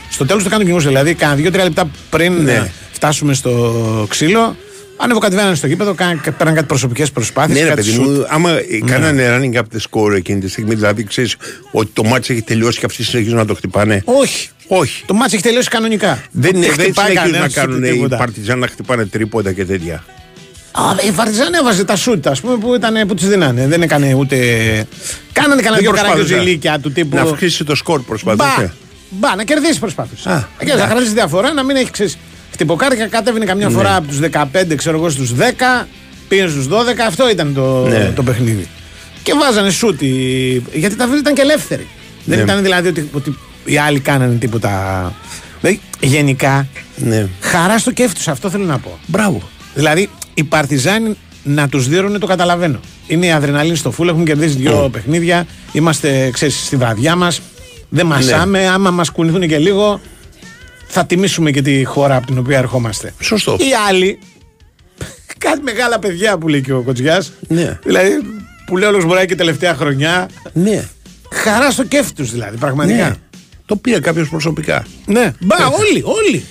Στο 0.09 0.25
τέλος 0.25 0.43
το 0.43 0.49
καν 0.49 0.57
το 0.57 0.63
κυνηγούσε. 0.63 0.87
Δηλαδή, 0.87 1.13
κάνα 1.13 1.35
δύο-τρία 1.35 1.63
λεπτά 1.63 1.89
πριν 2.09 2.33
Ναι. 2.43 2.51
ε, 2.53 2.71
φτάσουμε 2.91 3.33
στο 3.33 4.05
ξύλο, 4.09 4.55
ανεβοκατεβαίνανε 4.97 5.55
στο 5.55 5.67
γήπεδο, 5.67 5.93
κάναν- 5.93 6.31
πέραν 6.37 6.53
κάτι 6.53 6.65
προσωπικές 6.67 7.11
προσπάθειες. 7.11 7.59
Ναι, 7.61 7.67
ρε 7.67 7.73
παιδί 7.73 7.91
μου, 7.91 8.25
άμα 8.27 8.51
ε, 8.51 8.63
κάνανε 8.85 9.37
running 9.39 9.57
up 9.57 9.61
the 9.77 9.79
score 9.89 10.15
εκείνη 10.15 10.39
τη 10.39 10.49
στιγμή, 10.49 10.75
δηλαδή 10.75 11.03
ξέρεις 11.03 11.35
ότι 11.71 11.89
το 11.93 12.03
μάτι 12.03 12.33
έχει 12.33 12.41
τελειώσει 12.41 12.79
και 12.79 12.85
αυτοί 12.85 13.03
συνεχίζουν 13.03 13.37
να 13.37 13.45
το 13.45 13.53
χτυπάνε. 13.53 14.01
Όχι. 14.05 14.49
Όχι. 14.67 15.03
Το 15.05 15.13
μάτσο 15.13 15.35
έχει 15.35 15.43
τελειώσει 15.43 15.69
κανονικά. 15.69 16.23
Δεν, 16.31 16.55
είναι, 16.55 16.65
δεν 16.65 16.73
χτυπάει 16.73 17.05
συνεχίζουν 17.05 17.31
να 17.31 17.37
κανένας 17.37 17.53
κάνουν 17.53 17.77
ούτε 17.77 17.87
οι 17.87 17.91
τίποτα. 17.91 18.17
Παρτιζάν 18.17 18.59
να 18.59 18.67
χτυπάνε 18.67 19.05
τρίποντα 19.05 19.51
και 19.53 19.65
τέτοια. 19.65 20.03
Α, 20.71 20.81
η 21.07 21.11
Βαρτιζάν 21.11 21.53
έβαζε 21.53 21.83
τα 21.85 21.95
σούτ, 21.95 22.27
ας 22.27 22.41
πούμε, 22.41 22.57
που, 22.57 22.75
ήταν, 22.75 23.07
που 23.07 23.13
τη 23.13 23.27
δίνανε. 23.27 23.67
Δεν 23.67 23.81
έκανε 23.81 24.13
ούτε. 24.13 24.37
Κάνανε 25.31 25.61
κανένα 25.61 25.73
Δεν 25.75 25.81
δύο 25.81 25.89
προσπάθησε. 25.89 26.23
καραγκιόζηλίκια 26.23 26.79
του 26.79 26.91
τύπου. 26.91 27.15
Να 27.15 27.21
αυξήσει 27.21 27.63
το 27.63 27.75
σκορ 27.75 27.99
Μπα, 27.99 28.05
προσπαθούσε. 28.05 28.73
μπα, 29.09 29.35
να 29.35 29.43
κερδίσει 29.43 29.79
προσπάθησε. 29.79 30.29
Α, 30.29 30.33
Να 30.33 30.65
κερδίσει, 30.65 30.77
να 30.87 30.93
κρατήσει 30.93 31.13
διαφορά, 31.13 31.53
να 31.53 31.63
μην 31.63 31.75
έχει 31.75 31.91
ξέρεις. 31.91 32.17
Χτυποκάρια 32.53 33.07
κατέβαινε 33.07 33.45
καμιά 33.45 33.67
Ναι. 33.67 33.73
φορά 33.75 33.95
από 33.95 34.07
τους 34.07 34.19
15, 34.19 34.75
ξέρω 34.75 34.97
εγώ, 34.97 35.09
στους 35.09 35.33
10, 35.33 35.87
πήγαινε 36.27 36.49
στους 36.49 36.67
12. 36.67 37.03
Αυτό 37.07 37.29
ήταν 37.29 37.53
το, 37.53 37.87
Ναι. 37.87 38.11
το 38.15 38.23
παιχνίδι. 38.23 38.67
Και 39.23 39.33
βάζανε 39.33 39.69
σούτ. 39.69 40.01
οι- 40.01 40.63
Γιατί 40.73 40.95
τα 40.95 41.03
βίντεο 41.05 41.19
ήταν 41.19 41.33
και 41.33 41.41
ελεύθεροι. 41.41 41.87
Δεν 42.25 42.37
Ναι. 42.37 42.43
ήταν 42.43 42.61
δηλαδή 42.61 42.87
ότι, 42.87 43.09
ότι 43.13 43.37
οι 43.65 43.77
άλλοι 43.77 43.99
κάνανε 43.99 44.35
τίποτα. 44.35 45.13
Δηλαδή, 45.61 45.79
γενικά, 45.99 46.67
Ναι. 46.95 47.27
χαρά 47.41 47.77
στο 47.77 47.91
κέφι 47.91 48.13
τους, 48.13 48.27
αυτό 48.27 48.49
θέλω 48.49 48.65
να 48.65 48.77
πω. 48.77 48.99
Μπράβο. 49.07 49.41
Δηλαδή, 49.75 50.09
οι 50.33 50.43
Παρτιζάνοι 50.43 51.15
να 51.43 51.69
τους 51.69 51.87
δίνουν 51.87 52.19
το 52.19 52.25
καταλαβαίνω. 52.27 52.79
Είναι 53.07 53.25
η 53.25 53.31
αδρεναλίνη 53.31 53.75
στο 53.75 53.91
φούλ, 53.91 54.07
έχουμε 54.07 54.23
κερδίσει 54.23 54.55
δύο 54.55 54.89
παιχνίδια. 54.91 55.45
Είμαστε, 55.71 56.29
ξέρεις, 56.33 56.65
στη 56.65 56.75
βραδιά 56.75 57.15
μας. 57.15 57.41
Δεν 57.89 58.05
μασάμε. 58.05 58.67
Άμα 58.67 58.91
μας 58.91 59.09
κουνηθούν 59.09 59.47
και 59.47 59.57
λίγο, 59.57 60.01
θα 60.95 61.05
τιμήσουμε 61.05 61.51
και 61.51 61.61
τη 61.61 61.83
χώρα 61.83 62.15
από 62.15 62.25
την 62.25 62.37
οποία 62.37 62.57
ερχόμαστε. 62.57 63.13
Σωστό. 63.19 63.55
Οι 63.59 63.73
άλλοι, 63.89 64.19
κάτι 65.37 65.61
μεγάλα 65.61 65.99
παιδιά 65.99 66.37
που 66.37 66.47
λέει 66.47 66.61
και 66.61 66.73
ο 66.73 66.81
Κοτζιάς. 66.81 67.31
Ναι. 67.47 67.79
Δηλαδή, 67.83 68.09
που 68.65 68.77
λέει 68.77 68.89
όλος 68.89 69.05
μπορεί 69.05 69.25
και 69.25 69.35
τελευταία 69.35 69.75
χρονιά. 69.75 70.29
Ναι. 70.53 70.83
Χαρά 71.33 71.71
στο 71.71 71.83
κέφι 71.83 72.13
τους 72.13 72.31
δηλαδή, 72.31 72.57
πραγματικά. 72.57 73.07
ναι. 73.07 73.13
Το 73.65 73.75
πήρε 73.75 73.99
κάποιος 73.99 74.29
προσωπικά. 74.29 74.85
Ναι. 75.05 75.33
Μπα, 75.39 75.55
όλοι, 75.65 76.01
όλοι. 76.05 76.43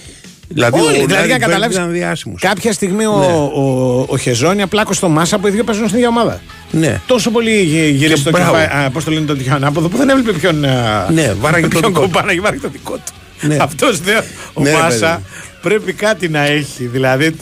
Δηλαδή, 0.49 0.79
Όλοι, 0.81 0.87
ο 0.89 0.91
δηλαδή, 0.91 1.07
για 1.07 1.17
να 1.17 1.27
Λάρι 1.27 1.41
καταλάβεις, 1.41 1.77
Μπέρντ 1.77 1.89
ήταν 1.91 1.99
διάσημος. 2.01 2.41
Κάποια 2.41 2.73
στιγμή 2.73 3.03
Ναι. 3.05 3.07
ο, 3.07 3.51
ο, 3.55 4.07
ο 4.09 4.17
Χεζόνια 4.19 4.67
πλάκωσε 4.67 4.99
στο 4.99 5.09
Μάσα 5.09 5.39
που 5.39 5.47
οι 5.47 5.51
δύο 5.51 5.65
παίζουν 5.65 5.85
στην 5.87 5.97
ίδια 5.99 6.09
ομάδα. 6.11 6.41
Ναι. 6.71 7.01
Τόσο 7.07 7.31
πολύ 7.31 7.61
γυ- 7.63 7.95
γύρισε 7.95 8.17
στο 8.17 8.31
μπράβο. 8.31 8.57
κεφάλι. 8.59 8.91
Πώς 8.91 9.05
το 9.05 9.11
λένε 9.11 9.27
το 9.27 9.37
τυχαίο 9.37 9.55
ανάποδο 9.55 9.89
που 9.89 9.97
δεν 9.97 10.09
έβλεπε 10.09 10.39
ποιον. 10.39 10.65
α, 10.65 11.09
Ναι, 11.11 11.33
βάραγε 11.41 11.63
το 11.69 11.79
ποιον 11.79 11.83
δικό 11.93 12.05
του. 12.05 12.11
κομπάνα, 12.11 12.41
βάραγε 12.43 12.61
το 12.63 12.69
δικό 12.69 12.93
του. 12.95 13.13
Ναι. 13.43 13.57
Αυτός 13.61 14.01
δε, 14.01 14.17
ο 14.53 14.63
Ναι, 14.63 14.71
ρε, 14.71 14.77
Μάσα 14.77 15.09
παιδί. 15.11 15.23
πρέπει 15.63 15.93
κάτι 15.93 16.29
να 16.29 16.41
έχει. 16.45 16.87
Δηλαδή 16.87 17.35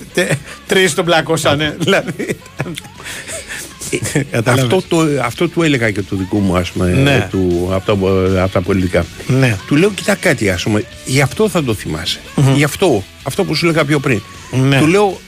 τρεις 0.67 0.95
τον 0.95 1.05
πλακώσανε. 1.05 1.77
δηλαδή. 1.79 2.37
Κατάλαβες. 4.31 4.65
Αυτό, 4.65 4.83
το, 4.89 5.07
αυτό 5.25 5.49
του 5.49 5.63
έλεγα 5.63 5.91
και 5.91 6.03
του 6.03 6.17
δικού 6.17 6.39
μου, 6.39 6.57
ας 6.57 6.71
πούμε, 6.71 6.87
Ναι. 6.91 7.27
του, 7.31 7.69
από, 7.73 7.87
τα, 7.87 8.43
από 8.43 8.53
τα 8.53 8.61
πολιτικά. 8.61 9.05
Ναι. 9.27 9.57
Του 9.67 9.77
λέω, 9.77 9.91
κοίτα 9.91 10.15
κάτι, 10.15 10.51
ας 10.51 10.63
πούμε, 10.63 10.85
γι' 11.05 11.21
αυτό 11.21 11.49
θα 11.49 11.65
το 11.65 11.75
θυμάσαι. 11.75 12.21
Γι' 12.55 12.65
αυτό, 12.65 13.05
αυτό 13.23 13.45
που 13.45 13.55
σου 13.55 13.67
έλεγα 13.67 13.85
πιο 13.85 13.99
πριν. 13.99 14.21
Ναι. 14.51 14.79
Του 14.79 14.87
λέω, 14.87 15.21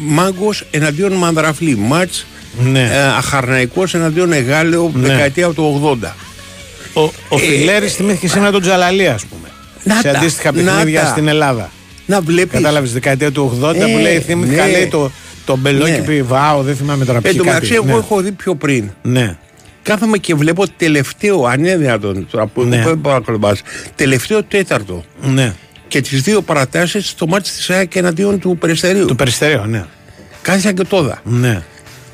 μάγκος 0.00 0.64
εναντίον 0.70 1.12
μανδραφλή. 1.12 1.76
Μάτς 1.76 2.26
Ναι. 2.62 2.82
ε, 2.92 2.98
αχαρναϊκός 3.02 3.94
εναντίον 3.94 4.32
Εγάλεο 4.32 4.90
Ναι. 4.94 5.08
δεκαετία 5.08 5.48
του 5.48 5.80
80. 6.02 6.16
Ο, 6.92 7.02
ο 7.28 7.38
Φιλέρης 7.38 7.94
θυμήθηκε 7.94 8.28
σήμερα 8.28 8.50
τον 8.50 8.60
Τζαλαλή, 8.60 9.08
ας 9.08 9.24
πούμε. 9.24 9.47
Ε, 9.84 9.88
Να 9.88 9.94
σε 10.00 10.10
τα, 10.12 10.18
αντίστοιχα 10.18 10.52
να 10.52 10.62
παιχνίδια 10.62 11.00
τα. 11.00 11.06
στην 11.06 11.28
Ελλάδα. 11.28 11.70
Να 12.06 12.20
βλέπεις. 12.20 12.52
Κατάλαβες 12.52 12.92
δεκαετία 12.92 13.32
του 13.32 13.58
80 13.62 13.74
Ε, 13.74 13.78
που 13.92 13.98
λέει 13.98 14.20
θυμήθηκα 14.20 14.64
ναι. 14.64 14.70
λέει 14.70 14.86
το, 14.86 15.10
το 15.44 15.56
μπελόκι 15.56 15.90
Ναι. 15.90 15.98
που 16.20 16.26
βάω, 16.26 16.62
δεν 16.62 16.76
θυμάμαι 16.76 17.04
τώρα 17.04 17.16
Εν 17.18 17.22
ποιοι 17.22 17.32
τω 17.32 17.38
κάτι. 17.38 17.48
μεταξύ, 17.54 17.74
εγώ 17.74 17.84
ναι. 17.84 17.92
έχω 17.92 18.20
δει 18.20 18.32
πιο 18.32 18.54
πριν. 18.54 18.90
ναι. 19.02 19.36
Κάθομαι 19.82 20.18
και 20.18 20.34
βλέπω 20.34 20.64
τελευταίο, 20.76 21.44
αν 21.44 21.58
είναι 21.58 21.76
δυνατόν, 21.76 22.26
τώρα 22.30 22.46
που 22.46 22.64
Ναι. 22.64 22.82
δεν 22.82 23.00
παρακολουθάς, 23.00 23.62
τελευταίο 23.94 24.42
τέταρτο. 24.44 25.04
ναι. 25.22 25.54
και 25.88 26.00
τις 26.00 26.22
δύο 26.22 26.42
παρατάσεις 26.42 27.08
στο 27.08 27.26
μάτι 27.26 27.50
της 27.50 27.70
ΑΕΚ 27.70 27.94
εναντίον 27.96 28.38
του 28.38 28.56
Περιστερίου. 28.60 29.04
Του 29.06 29.16
Περιστερίου, 29.16 29.64
ναι. 29.66 29.84
Κάθισαν 30.42 30.74
και 30.74 30.84
τόδα. 30.84 31.20
Ναι. 31.24 31.62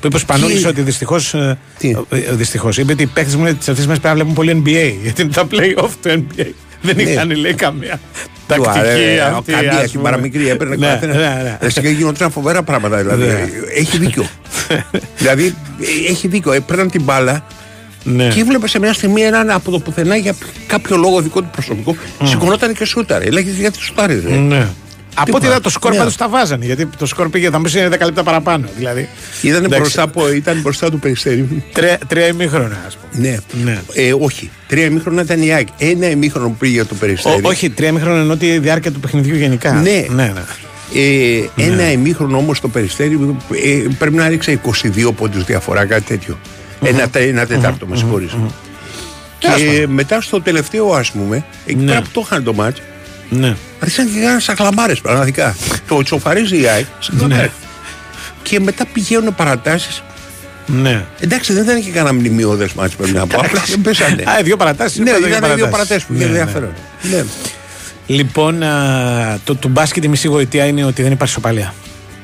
Που 0.01 0.07
είπες 0.07 0.19
ο 0.21 0.23
Σπανούλη 0.23 0.53
Και- 0.61 0.67
ότι 0.67 0.81
δυστυχώς. 0.81 1.35
Τι; 1.77 1.95
Δυστυχώς. 2.31 2.77
Είπε 2.77 2.91
ότι 2.91 3.03
οι 3.03 3.05
παίχτε 3.05 3.37
μου 3.37 3.43
τι 3.45 3.51
αυτέ 3.51 3.73
τις 3.73 3.87
μέρε 3.87 3.99
πρέπει 3.99 4.07
να 4.07 4.13
βλέπουν 4.13 4.33
πολύ 4.33 4.61
NBA. 4.65 4.93
Γιατί 5.03 5.21
είναι 5.21 5.31
τα 5.31 5.47
playoff 5.51 5.89
του 6.01 6.25
NBA. 6.37 6.45
Δεν 6.85 6.95
Ναι. 6.95 7.01
είχαν 7.11 7.31
λέει 7.35 7.53
καμία 7.53 7.99
Του 8.47 8.61
τακτική 8.63 8.79
άρε, 8.79 9.21
ο 9.33 9.37
αυτή. 9.37 9.51
Καμία 9.51 9.71
ας 9.71 9.81
την 9.81 9.91
πούμε. 9.91 10.03
παραμικρή 10.03 10.49
έπαιρνε 10.49 10.75
Ναι, 10.75 10.87
καθένα. 10.87 11.13
ναι, 11.13 11.41
ναι. 11.43 11.57
Εσύ 11.61 11.81
και 11.81 11.87
γινόταν 11.89 12.31
φοβερά 12.31 12.63
πράγματα 12.63 12.97
δηλαδή. 12.97 13.25
Ναι. 13.25 13.45
Έχει 13.77 13.97
δίκιο. 13.97 14.25
δηλαδή 15.17 15.55
ε, 15.81 16.11
έχει 16.11 16.27
δίκιο. 16.27 16.51
Έπαιρναν 16.51 16.89
την 16.89 17.01
μπάλα 17.03 17.45
Ναι. 18.03 18.27
και 18.27 18.39
έβλεπε 18.39 18.67
σε 18.67 18.79
μια 18.79 18.93
στιγμή 18.93 19.21
έναν 19.21 19.49
από 19.49 19.71
το 19.71 19.79
πουθενά 19.79 20.15
για 20.15 20.33
κάποιο 20.67 20.97
λόγο 20.97 21.21
δικό 21.21 21.41
του 21.41 21.49
προσωπικό. 21.51 21.95
Σηκωνόταν 22.23 22.73
και 22.73 22.85
σούταρε. 22.85 23.29
Λέγε 23.29 23.51
γιατί 23.51 23.79
σούταρε. 23.79 24.19
ρε. 24.27 24.35
Ναι. 24.35 24.67
Από 25.17 25.21
ό,τι 25.21 25.31
Τίποτα. 25.31 25.45
είδα 25.47 25.61
το 25.61 25.69
σκορ 25.69 25.91
Ναι. 25.91 25.97
πάντως 25.97 26.15
τα 26.15 26.29
βάζανε. 26.29 26.65
Γιατί 26.65 26.85
το 26.97 27.05
σκορ 27.05 27.29
πήγε, 27.29 27.49
θα 27.49 27.57
μου 27.59 27.63
πει 27.71 27.79
είναι 27.79 27.87
10 27.87 28.05
λεπτά 28.05 28.23
παραπάνω. 28.23 28.67
Δηλαδή. 28.77 29.09
Ήταν 29.41 29.57
Εντάξει. 29.63 29.79
μπροστά, 29.79 30.01
από, 30.01 30.31
ήταν 30.33 30.59
μπροστά 30.61 30.89
του 30.91 30.99
Περιστερίου. 30.99 31.63
Τρία, 31.73 31.97
τρία 32.07 32.27
ημίχρονα, 32.27 32.83
ας 32.87 32.97
πούμε. 32.97 33.27
Ναι. 33.29 33.37
Ναι. 33.63 33.79
Ε, 33.93 34.13
όχι. 34.19 34.49
Τρία 34.67 34.85
ημίχρονα 34.85 35.21
ήταν 35.21 35.41
η 35.41 35.53
ΑΕΚ. 35.53 35.67
Ένα 35.77 36.09
ημίχρονο 36.09 36.47
που 36.47 36.55
πήγε 36.55 36.83
το 36.83 36.89
Ο, 36.93 36.97
Περιστέρι. 36.99 37.39
όχι, 37.43 37.69
τρία 37.69 37.87
ημίχρονα 37.87 38.19
ενώ 38.19 38.35
τη 38.37 38.57
διάρκεια 38.59 38.91
του 38.91 38.99
παιχνιδιού 38.99 39.35
γενικά. 39.35 39.71
Ναι. 39.73 40.05
ναι, 40.09 40.23
ναι. 40.33 40.43
Ε, 40.93 41.65
Ένα 41.65 41.91
ημίχρονο 41.91 42.37
όμως 42.37 42.59
το 42.59 42.67
Περιστέρι 42.67 43.37
ε, 43.63 43.87
πρέπει 43.97 44.15
να 44.15 44.27
ρίξει 44.27 44.59
22 45.07 45.11
πόντους 45.15 45.43
διαφορά, 45.43 45.85
κάτι 45.85 46.03
τέτοιο. 46.03 46.37
Ένα, 46.83 47.07
τε- 47.09 47.27
ένα 47.29 47.45
τετάρτο, 47.45 47.85
με 47.85 47.95
συγχωρείς. 47.97 48.31
Και 49.39 49.85
μετά 49.89 50.21
στο 50.21 50.41
τελευταίο, 50.41 50.91
ας 50.93 51.11
πούμε, 51.11 51.45
εκεί 51.65 51.79
Ναι. 51.79 51.85
πέρα 51.85 52.01
που 52.01 52.07
το 52.11 52.21
είχαν 52.25 52.43
το 52.43 52.53
μάτς, 52.53 52.81
ναι. 53.29 53.55
άρχισαν 53.79 54.13
και 54.13 54.19
κάναν 54.19 54.39
σακλαμάρες 54.39 54.99
πραγματικά. 55.01 55.55
το 55.87 56.01
τσοφαρίζει 56.03 56.61
η 56.61 56.67
ΑΕΚ. 56.67 56.85
σακλαμάρες. 56.99 57.49
Και 58.43 58.59
μετά 58.59 58.85
πηγαίνουν 58.85 59.35
παρατάσεις. 59.35 60.03
ναι. 60.65 61.05
Εντάξει, 61.19 61.53
δεν 61.53 61.63
ήταν 61.63 61.83
και 61.83 61.89
κανένα 61.89 62.13
μνημειώδες 62.13 62.73
μάτς 62.73 62.95
πρέπει 62.95 63.11
να 63.11 63.27
πω. 63.27 63.39
Απλά 63.39 63.63
δεν 63.67 63.81
πέσανε. 63.81 64.23
Α, 64.23 64.43
δύο 64.43 64.57
παρατάσεις. 64.57 64.97
Ναι, 64.99 65.09
ήταν 65.27 65.55
δύο 65.55 65.67
παρατάσεις 65.67 66.03
που 66.03 66.13
είχε 66.13 66.23
ενδιαφέρον. 66.25 66.73
Ναι. 67.11 67.23
Λοιπόν, 68.07 68.63
α, 68.63 69.39
το 69.43 69.55
του 69.55 69.67
μπάσκετ 69.67 70.03
η 70.03 70.07
μισή 70.07 70.27
γοητεία 70.27 70.65
είναι 70.65 70.83
ότι 70.85 71.01
δεν 71.03 71.11
υπάρχει 71.11 71.33
σοπαλία. 71.33 71.73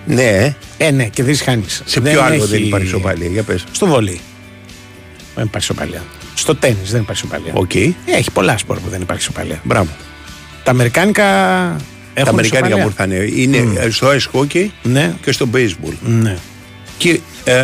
Ναι, 0.05 0.55
Ε, 0.77 0.91
ναι, 0.91 1.03
και 1.05 1.23
δεν 1.23 1.37
χάνει. 1.37 1.63
σε 1.85 2.01
ποιο 2.01 2.21
άλλο 2.21 2.45
δεν 2.45 2.63
υπάρχει 2.63 2.87
σοπαλία, 2.87 3.27
για 3.27 3.43
πες. 3.43 3.63
Στο 3.71 3.85
βολί. 3.85 4.19
Δεν 5.35 5.45
υπάρχει 5.45 5.67
σοπαλία. 5.67 6.01
Στο 6.33 6.55
τέννη 6.55 6.77
δεν 6.85 7.01
υπάρχει 7.01 7.21
σοπαλία. 7.21 7.51
Οκ, 7.55 7.75
Ε, 7.75 7.91
Έχει 8.05 8.31
πολλά 8.31 8.57
σπορ 8.57 8.79
που 8.79 8.89
δεν 8.89 9.01
υπάρχει 9.01 9.23
σοπαλία. 9.23 9.59
μπράβο. 9.63 9.89
Τα 10.63 10.71
Αμερικάνικα 10.71 11.26
έχουν 12.13 12.24
Τα 12.26 12.30
Αμερικάνικα 12.30 12.76
σοπαλία. 12.76 12.84
που 12.84 12.89
ήρθαν 12.89 13.38
είναι 13.38 13.80
ε, 13.80 13.89
στο 13.89 14.08
ice 14.08 14.39
hockey 14.39 14.67
Ναι, 14.84 15.13
και 15.21 15.32
στο 15.32 15.47
baseball. 15.54 15.93
ναι, 16.02 16.38
Και 16.97 17.19
ε, 17.43 17.62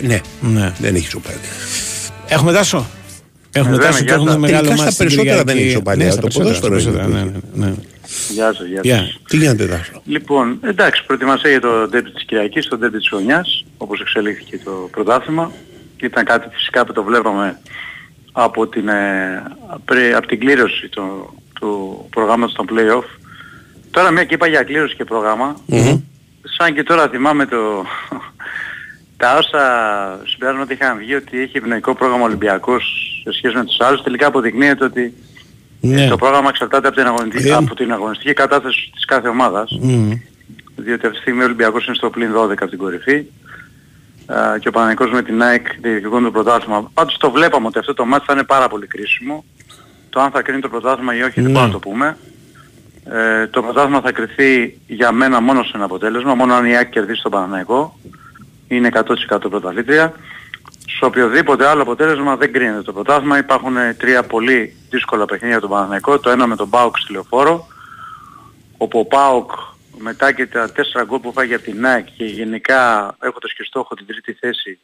ναι, 0.00 0.20
ναι. 0.40 0.72
δεν 0.78 0.94
έχει 0.94 1.08
σοπαλία. 1.08 1.40
Έχουμε 2.28 2.52
τάσο. 2.52 2.86
Έχουμε 3.52 3.74
Ε, 3.76 3.78
τάσο 3.78 3.92
βέβαια, 3.92 4.04
και 4.06 4.12
έχουμε 4.12 4.30
για 4.30 4.32
τα- 4.32 4.38
μεγάλο 4.38 4.62
Τελικά 4.62 4.82
μάτι 4.82 4.94
στα 4.94 5.04
στην 5.04 5.06
περισσότερα 5.06 5.36
δεν 5.36 5.46
Κυριακή. 5.46 5.62
έχει 5.68 5.76
σοπαλία. 5.76 6.04
Ναι, 6.04 6.10
στα 6.10 6.20
Το 6.20 6.26
περισσότερα, 6.26 6.58
ποδόσφαιρο 6.60 6.80
στα 6.80 6.90
είναι 6.90 6.98
περισσότερα, 6.98 7.24
ναι, 7.24 7.64
ναι, 7.64 7.66
ναι. 7.66 7.74
Γεια 8.28 8.52
σας, 8.54 8.66
γεια 8.66 8.80
Γεια. 8.82 8.96
σας. 8.96 9.20
Τι 9.28 9.36
γίνεται 9.36 9.64
Δάσο. 9.64 10.02
Λοιπόν, 10.04 10.58
εντάξει, 10.62 11.04
προετοιμασία 11.06 11.50
για 11.50 11.60
το 11.60 11.88
ντέρμπι 11.88 12.10
της 12.10 12.24
Κυριακής, 12.24 12.66
το 12.68 12.76
ντέρμπι 12.78 12.98
της 12.98 13.08
χρονιάς, 13.08 13.64
όπως 13.76 14.00
εξελίχθηκε 14.00 14.60
το 14.64 14.88
πρωτάθλημα. 14.90 15.52
Ήταν 16.02 16.24
κάτι 16.24 16.48
φυσικά 16.52 16.86
που 16.86 16.92
το 16.92 17.02
βλέπαμε 17.02 17.58
από 18.32 18.66
την, 18.66 18.88
ε, 18.88 19.42
πρι- 19.84 20.14
από 20.14 20.26
την 20.26 20.38
κλήρωση 20.40 20.88
του, 20.88 21.34
του 21.60 22.06
προγράμματος 22.10 22.54
των 22.54 22.66
play-off. 22.70 23.04
Τώρα 23.90 24.10
μια 24.10 24.24
και 24.24 24.34
είπα 24.34 24.46
για 24.46 24.62
κλήρωση 24.62 24.96
και 24.96 25.04
πρόγραμμα, 25.04 25.56
σαν 26.58 26.74
και 26.74 26.82
τώρα 26.82 27.08
θυμάμαι 27.08 27.46
το, 27.46 27.84
τα 29.16 29.36
όσα 29.38 29.60
συμπεράσματα 30.30 30.72
είχαν 30.72 30.98
βγει 30.98 31.14
ότι 31.14 31.40
έχει 31.40 31.56
ευνοϊκό 31.56 31.94
πρόγραμμα 31.94 32.24
Ολυμπιακός 32.24 32.82
σε 33.24 33.32
σχέση 33.32 33.54
με 33.56 33.64
τους 33.64 33.80
άλλους, 33.80 34.02
τελικά 34.02 34.26
αποδεικνύεται 34.26 34.84
ότι 34.84 35.14
Ναι. 35.80 36.08
το 36.08 36.16
πρόγραμμα 36.16 36.48
εξαρτάται 36.48 36.86
από 36.88 36.96
την, 36.96 37.06
αγωνιστική, 37.06 37.48
Ε. 37.48 37.52
από 37.54 37.74
την 37.74 37.92
αγωνιστική 37.92 38.32
κατάθεση 38.32 38.90
της 38.94 39.04
κάθε 39.04 39.28
ομάδας. 39.28 39.78
Μμμ. 39.80 40.12
Διότι 40.76 41.06
αυτή 41.06 41.16
τη 41.16 41.22
στιγμή 41.22 41.40
ο 41.40 41.44
Ολυμπιακός 41.44 41.86
είναι 41.86 41.94
στο 41.94 42.10
πλήν 42.10 42.32
12 42.32 42.50
από 42.62 42.70
την 42.70 42.78
κορυφή 42.78 43.24
α, 44.26 44.58
και 44.58 44.68
ο 44.68 44.70
Παναγικός 44.70 45.10
με 45.10 45.22
την 45.22 45.42
ΑΕΚ 45.42 45.66
διεκδικούν 45.80 46.24
το 46.24 46.30
πρωτάθλημα. 46.30 46.90
Πάντως 46.94 47.16
το 47.16 47.30
βλέπαμε 47.30 47.66
ότι 47.66 47.78
αυτό 47.78 47.94
το 47.94 48.04
μάτι 48.04 48.24
θα 48.26 48.32
είναι 48.32 48.42
πάρα 48.44 48.68
πολύ 48.68 48.86
κρίσιμο. 48.86 49.44
Το 50.16 50.22
αν 50.22 50.30
θα 50.30 50.42
κρίνει 50.42 50.60
το 50.60 50.68
πρωτάθλημα 50.68 51.16
ή 51.16 51.22
όχι 51.22 51.40
δεν 51.40 51.44
Ναι. 51.44 51.50
μπορούμε 51.50 51.66
να 51.66 51.72
το 51.72 51.78
πούμε. 51.78 52.16
Ε, 53.04 53.46
το 53.46 53.62
πρωτάθλημα 53.62 54.00
θα 54.00 54.12
κρυθεί 54.12 54.78
για 54.86 55.12
μένα 55.12 55.40
μόνο 55.40 55.62
σε 55.62 55.70
ένα 55.74 55.84
αποτέλεσμα, 55.84 56.34
μόνο 56.34 56.54
αν 56.54 56.64
η 56.66 56.76
ΑΕΚ 56.76 56.90
κερδίσει 56.90 57.22
τον 57.22 57.30
Παναναϊκό. 57.30 57.98
Είναι 58.68 58.86
100% 58.86 59.50
πρωταθλήτρια. 59.50 60.12
Σε 60.98 61.04
οποιοδήποτε 61.04 61.66
άλλο 61.66 61.82
αποτέλεσμα 61.82 62.36
δεν 62.36 62.52
κρίνεται 62.52 62.82
το 62.82 62.92
πρωτάθλημα. 62.92 63.38
Υπάρχουν 63.38 63.76
ε, 63.76 63.94
τρία 63.98 64.22
πολύ 64.22 64.76
δύσκολα 64.90 65.24
παιχνίδια 65.24 65.50
για 65.50 65.60
τον 65.60 65.70
Παναναϊκό. 65.70 66.18
Το 66.18 66.30
ένα 66.30 66.46
με 66.46 66.56
τον 66.56 66.68
Μπάουκ 66.68 66.98
στη 66.98 67.12
Λεωφόρο, 67.12 67.66
όπου 68.76 68.98
ο 68.98 69.04
ΠΑΟΚ 69.04 69.50
μετά 69.98 70.32
και 70.32 70.46
τα 70.46 70.72
τέσσερα 70.72 71.04
γκολ 71.04 71.18
που 71.18 71.32
φάγει 71.32 71.54
από 71.54 71.64
την 71.64 71.86
ΑΕΚ 71.86 72.06
και 72.16 72.24
γενικά 72.24 73.14
έχοντας 73.20 73.52
και 73.52 73.62
στόχο 73.64 73.94
την 73.94 74.06
τρίτη 74.06 74.32
θέση 74.32 74.78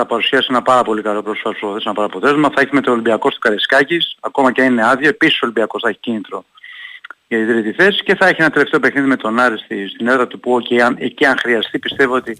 θα 0.00 0.06
παρουσιάσει 0.06 0.46
ένα 0.50 0.62
πάρα 0.62 0.82
πολύ 0.82 1.02
καλό 1.02 1.22
πρόσωπο 1.22 1.76
ένα 1.84 1.94
πάρα 1.94 2.06
αποτέλεσμα. 2.06 2.48
Θα 2.54 2.60
έχει 2.60 2.70
με 2.72 2.80
το 2.80 2.90
Ολυμπιακό 2.90 3.30
στο 3.30 3.38
Καρεσκάκης, 3.38 4.16
ακόμα 4.20 4.52
και 4.52 4.60
αν 4.62 4.72
είναι 4.72 4.86
άδειο, 4.92 5.08
επίσης 5.08 5.36
ο 5.36 5.40
Ολυμπιακός 5.42 5.80
θα 5.82 5.88
έχει 5.88 5.98
κίνητρο 6.00 6.44
για 7.28 7.38
την 7.38 7.46
τρίτη 7.48 7.72
θέση 7.72 8.02
και 8.02 8.14
θα 8.14 8.26
έχει 8.28 8.40
ένα 8.42 8.50
τελευταίο 8.50 8.80
παιχνίδι 8.80 9.06
με 9.06 9.16
τον 9.16 9.38
Άρη 9.38 9.58
στη, 9.64 9.88
στην 9.88 10.06
έδρα 10.08 10.26
του 10.26 10.40
που 10.40 10.60
και 10.60 10.82
αν, 10.82 10.96
εκεί 10.98 11.24
αν 11.24 11.36
χρειαστεί 11.38 11.78
πιστεύω 11.78 12.14
ότι 12.14 12.38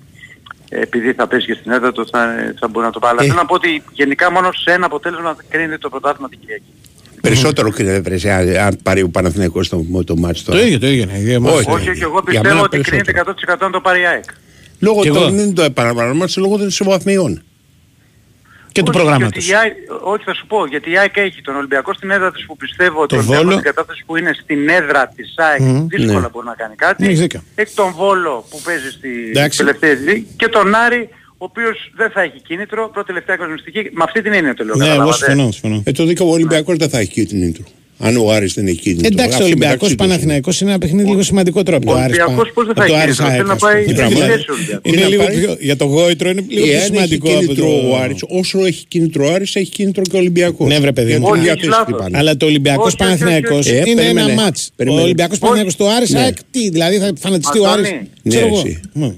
ε, 0.68 0.80
επειδή 0.80 1.12
θα 1.12 1.26
πέσει 1.26 1.46
και 1.46 1.54
στην 1.60 1.70
έδρα 1.72 1.92
του 1.92 2.06
θα, 2.12 2.20
θα 2.60 2.68
μπορεί 2.68 2.86
να 2.86 2.92
το 2.92 2.98
πάρει. 2.98 3.12
Αλλά 3.12 3.22
Ε. 3.22 3.26
θέλω 3.28 3.40
να 3.40 3.46
πω 3.46 3.54
ότι 3.54 3.82
γενικά 3.92 4.30
μόνο 4.30 4.48
σε 4.52 4.70
ένα 4.72 4.86
αποτέλεσμα 4.86 5.36
κρίνεται 5.48 5.78
το 5.78 5.88
πρωτάθλημα 5.88 6.28
την 6.28 6.38
Κυριακή. 6.40 6.72
Περισσότερο 7.20 7.70
κρίνεται 7.70 8.00
βρες, 8.00 8.24
αν, 8.24 8.56
αν 8.56 8.78
πάρει 8.82 9.02
ο 9.02 9.08
Παναθηναϊκός 9.08 9.68
το, 9.68 9.84
το 10.04 10.16
μάτς 10.16 10.42
Το 10.44 10.52
τώρα. 10.52 10.64
ίδιο, 10.64 10.78
το 10.78 10.86
ίδιο. 10.86 11.02
είναι. 11.02 11.18
ίδιο 11.18 11.40
μας. 11.40 11.52
Όχι. 11.54 11.70
Όχι, 11.70 11.90
όχι, 11.90 12.02
εγώ 12.02 12.22
Για 12.30 12.40
μένα 12.42 12.42
πιστεύω 12.42 12.62
ότι 12.62 12.80
περισσότερο. 12.80 13.02
κρίνεται 13.04 13.54
100% 13.54 13.56
αν 13.60 13.72
το 13.72 13.80
πάρει 13.80 14.00
η 14.00 14.06
ΑΕΚ. 14.06 14.24
Λόγω 14.78 15.00
Κι 15.00 15.08
εγώ. 15.08 15.18
των 15.18 15.34
δεν 15.36 15.54
το 15.54 15.62
επαναλαμβάνω, 15.62 16.24
λόγω 16.36 16.56
των 16.56 16.66
ισοβαθμιών. 16.66 17.42
Και 18.72 18.82
του 18.82 18.90
Όχι, 18.94 18.98
προγράμματος. 19.02 19.44
γιατί 19.44 19.50
η 19.50 19.54
ΑΕΚ- 19.54 20.04
όχι, 20.12 20.24
θα 20.24 20.34
σου 20.34 20.46
πω. 20.46 20.66
Γιατί 20.66 20.90
η 20.90 20.98
ΑΕΚ 20.98 21.16
έχει 21.16 21.40
τον 21.42 21.56
Ολυμπιακό 21.56 21.94
στην 21.94 22.10
έδρα 22.10 22.30
της 22.32 22.44
που 22.46 22.56
πιστεύω 22.56 23.00
ότι 23.00 23.08
Το 23.08 23.14
ο 23.14 23.18
Ολυμπιακός 23.18 23.44
Βόλο. 23.44 23.58
στην 23.58 23.64
κατάσταση 23.70 24.02
που 24.06 24.16
είναι 24.16 24.32
στην 24.42 24.68
έδρα 24.68 25.12
της 25.16 25.34
ΑΕΚ 25.36 25.60
Μμμ, 25.60 25.86
δύσκολα 25.86 26.20
ναι. 26.20 26.28
μπορεί 26.28 26.46
να 26.46 26.54
κάνει 26.54 26.74
κάτι. 26.74 27.04
Έχεις 27.04 27.20
δίκιο. 27.20 27.42
Έχει 27.54 27.74
τον 27.74 27.92
Βόλο 27.92 28.44
που 28.50 28.60
παίζει 28.64 28.90
στη 28.90 29.28
Εντάξει. 29.30 29.58
τελευταία 29.58 29.94
δι 29.94 30.26
και 30.36 30.48
τον 30.48 30.74
Άρη 30.74 31.08
ο 31.42 31.44
οποίος 31.44 31.92
δεν 31.96 32.10
θα 32.10 32.20
έχει 32.22 32.40
κίνητρο, 32.40 32.88
πρώτη 32.92 33.06
τελευταία 33.06 33.36
κοσμιστική. 33.36 33.90
Με 33.92 34.02
αυτή 34.04 34.22
την 34.22 34.32
έννοια 34.32 34.54
το 34.54 34.64
λέω. 34.64 34.74
Ναι, 34.76 34.84
εγώ 34.84 34.92
καταλάβατε. 34.92 35.24
συμφωνώ. 35.24 35.50
συμφωνώ. 35.50 35.82
Ε, 35.84 35.92
το 35.92 36.04
δίκαιο 36.04 36.26
ο 36.26 36.32
Ολυμπιακός 36.32 36.76
δεν 36.76 36.88
θα 36.88 36.98
έχει 36.98 37.24
κίνητρο. 37.26 37.64
Αν 38.02 38.16
ο 38.16 38.30
Άρης 38.32 38.54
δεν 38.54 38.66
έχει 38.66 38.76
κίνητρο. 38.78 39.06
Εντάξει, 39.06 39.26
ο 39.30 39.30
Αυτοί 39.32 39.42
Ολυμπιακός 39.44 39.72
μεταξύ 39.80 39.96
τους 39.96 40.06
Παναθηναϊκός 40.06 40.60
είναι 40.60 40.70
ένα 40.70 40.78
παιχνίδι 40.78 41.08
λίγο 41.08 41.22
σημαντικότερο 41.22 41.76
από 41.76 41.90
Ο 41.90 41.94
το 41.94 42.00
Άρης. 42.00 42.16
Ολυμπιακός 42.18 42.46
Πα- 42.48 42.52
πώς 42.54 42.64
δεν 42.66 42.72
από 42.76 42.80
θα 42.82 42.86
το 42.88 42.94
έχει 42.94 43.02
Άρης 43.02 43.16
κίνητρο, 43.16 43.26
ΑΕΚ, 43.26 43.36
θέλει 43.36 43.48
να 43.48 43.52
ας 43.54 43.58
πούμε. 43.60 43.72
πάει 43.72 43.82
στη 43.82 43.92
Δηλαδή, 43.94 44.14
θέση 44.32 44.44
του 44.46 44.54
Ολυμπιακού. 44.56 44.88
Είναι 44.88 45.00
Να 45.02 45.08
λίγο 45.08 45.22
πάρει- 45.22 45.38
πιο, 45.38 45.56
για 45.60 45.76
το 45.76 45.84
γόητρο 45.84 46.28
είναι 46.30 46.44
λίγο 46.48 46.64
πιο 46.64 46.72
Εάν 46.72 46.82
έχει 46.82 46.92
σημαντικό 46.94 47.28
από 47.30 47.38
κίνητρο 47.40 47.64
το... 47.66 47.88
ο 47.90 47.96
Άρης, 48.02 48.20
όσο 48.28 48.64
έχει 48.64 48.84
κίνητρο 48.88 49.26
ο 49.26 49.32
Άρης, 49.34 49.56
έχει 49.56 49.70
κίνητρο 49.70 50.02
και 50.02 50.16
ο 50.16 50.18
Ολυμπιακός. 50.18 50.68
Ναι, 50.68 50.78
βρε, 50.78 50.92
παιδί 50.92 51.08
Για 51.10 51.18
μου. 51.18 51.24
την 51.24 51.32
Όχι, 51.32 51.40
ίδια 51.40 51.52
έχεις 51.52 51.64
θέση 51.66 51.76
λάθος. 51.78 51.94
χτυπάνε. 51.94 52.18
Αλλά 52.18 52.36
το 52.36 52.46
Ολυμπιακός 52.46 52.86
Όχι, 52.86 53.02
όχι, 53.02 53.12
όχι, 53.12 53.20
Παναθηναϊκός 53.20 53.66
όχι. 53.66 53.74
Ε, 53.76 53.82
είναι 53.86 54.02
ένα 54.02 54.12
περίμενε. 54.12 54.34
μάτς. 54.42 54.66
Ο 54.70 54.72
Περίμενε. 54.76 55.02
Ολυμπιακός 55.02 55.38
Παναθηναϊκός 55.38 55.76
του 55.76 55.88
Άρης, 55.96 56.10
Ναι. 56.10 56.20
ΑΕΚ, 56.20 56.36
τι, 56.50 56.70
δηλαδή 56.70 56.98
θα 56.98 57.12
φανατιστεί 57.18 57.58
ο 57.58 57.68
Άρης. 57.68 57.88
Αντώνη. 57.88 58.08
Ξέρω 58.28 58.46
Ναι, 58.46 58.52
εγώ. 58.52 58.62
εσύ. 58.66 58.80
Ναι. 58.92 59.12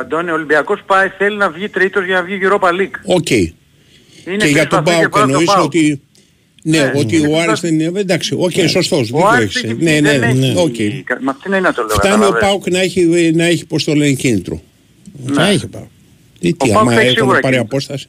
Αντώνη, 0.00 0.30
ο 0.30 0.34
Ολυμπιακός 0.34 0.80
πάει, 0.86 1.08
θέλει 1.18 1.36
να 1.36 1.50
βγει 1.50 1.68
τρίτος 1.68 2.04
για 2.04 2.14
να 2.14 2.22
βγει 2.22 2.38
Europa 2.42 2.68
League. 2.80 2.96
Οκ. 3.04 3.30
Είναι 3.30 3.52
Και 4.24 4.36
τρεις 4.38 4.50
για 4.50 4.66
τον 4.66 4.84
βαθμούς 4.84 5.02
και 5.02 5.08
Πάουκ 5.08 5.12
πάνω 5.12 5.24
από 5.24 5.26
τον 5.26 5.28
εννοείς 5.30 5.46
ΠΑΟΚ. 5.54 5.64
ότι... 5.64 6.00
Ναι, 6.66 6.78
Ναι, 6.78 6.92
ότι 6.96 7.16
είναι 7.16 7.26
ο 7.26 7.30
Άρης 7.30 7.44
φανταστικό. 7.44 7.76
δεν 7.76 7.88
είναι... 7.88 8.00
Εντάξει, 8.00 8.34
οκ, 8.38 8.52
σωστός, 8.68 9.00
Ο 9.00 9.16
δίκιο 9.16 9.26
Άρης 9.28 9.44
έχεις. 9.56 9.62
έχει 9.62 9.74
Ναι, 9.82 9.90
βγει, 9.90 10.00
ναι, 10.00 10.18
δεν 10.18 10.36
ναι, 10.36 10.46
έχει- 10.46 10.58
οκ. 10.58 10.78
Με 11.20 11.30
αυτήν 11.30 11.42
την 11.42 11.52
έννοια 11.52 11.72
το 11.72 11.82
λέω. 11.82 11.96
Φτάνει 11.96 12.14
ο 12.14 12.18
καταλαβαίνεις. 12.18 12.40
Πάουκ 12.48 12.70
να 12.70 12.80
έχει, 12.80 13.32
να 13.34 13.44
έχει 13.44 13.66
πώς 13.66 13.84
το 13.84 13.94
λένε, 13.94 14.12
κίνητρο. 14.12 14.60
Θα 15.32 15.46
έχει 15.46 15.66
πάω. 15.66 15.86
Τι, 16.40 16.52
τι, 16.54 16.68
Πάουκ 16.68 16.76
άμα 16.80 16.90
θα 16.92 16.96
έχει 17.00 17.04
έχουν 17.06 17.16
σίγουρα 17.18 17.40
πάρει 17.40 17.54
κίνητρο. 17.54 17.76
απόσταση. 17.78 18.08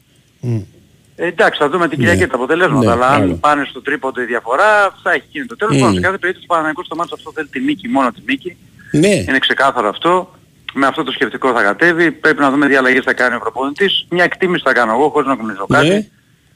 Ε, 1.16 1.26
εντάξει, 1.28 1.60
θα 1.60 1.70
δούμε 1.70 1.88
την 1.90 1.98
Κυριακή 1.98 2.20
Ναι. 2.22 2.28
τα 2.28 2.36
αποτελέσματα, 2.36 2.86
Ναι, 2.86 2.92
αλλά 2.92 3.08
αν 3.08 3.22
άλλο. 3.22 3.34
πάνε 3.36 3.66
στο 3.70 3.82
τρίποντο 3.82 4.22
η 4.22 4.26
διαφορά 4.26 4.96
θα 5.04 5.12
έχει 5.12 5.24
κίνητο. 5.32 5.56
Τέλος 5.56 5.76
Μμ. 5.76 5.80
πάντων, 5.80 5.94
σε 5.96 6.00
κάθε 6.02 6.18
περίπτωση 6.18 6.46
ο 6.50 6.54
Παναγικός 6.56 6.86
στο 6.86 6.96
μάτσο 6.96 7.16
αυτό 7.16 7.32
θέλει 7.36 7.48
τη 7.48 7.60
νίκη, 7.60 7.88
μόνο 7.88 8.12
τη 8.12 8.22
νίκη. 8.26 8.56
Ναι, 8.92 9.08
Είναι 9.28 9.40
ξεκάθαρο 9.40 9.88
αυτό. 9.90 10.36
Με 10.74 10.86
αυτό 10.86 11.04
το 11.04 11.12
σκεπτικό 11.12 11.54
θα 11.54 11.62
κατέβει. 11.64 12.12
Πρέπει 12.12 12.40
να 12.40 12.52
δούμε 12.52 12.68
τι 12.68 12.76
αλλαγές 12.76 13.04
θα 13.04 13.14
κάνει 13.14 13.36
ο 13.36 13.40
προπονητής. 13.40 14.06
Μια 14.10 14.24
εκτίμηση 14.24 14.64
θα 14.66 14.74
κάνω 14.74 14.92
εγώ, 14.92 15.10
χωρίς 15.10 15.28
να 15.28 15.34
γνωρίζω 15.34 15.66
Ναι. 15.70 16.08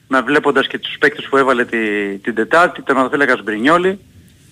Κάτι. 0.10 0.14
Με 0.14 0.22
βλέποντας 0.22 0.68
και 0.68 0.80
τους 0.80 0.98
παίκτες 1.00 1.26
που 1.26 1.38
έβαλε 1.38 1.66
τη, 1.66 1.78
την 2.18 2.36
Τετάρτη, 2.36 2.82
τερματοφύλακας 2.82 3.44
Μπρινιόλη. 3.44 4.00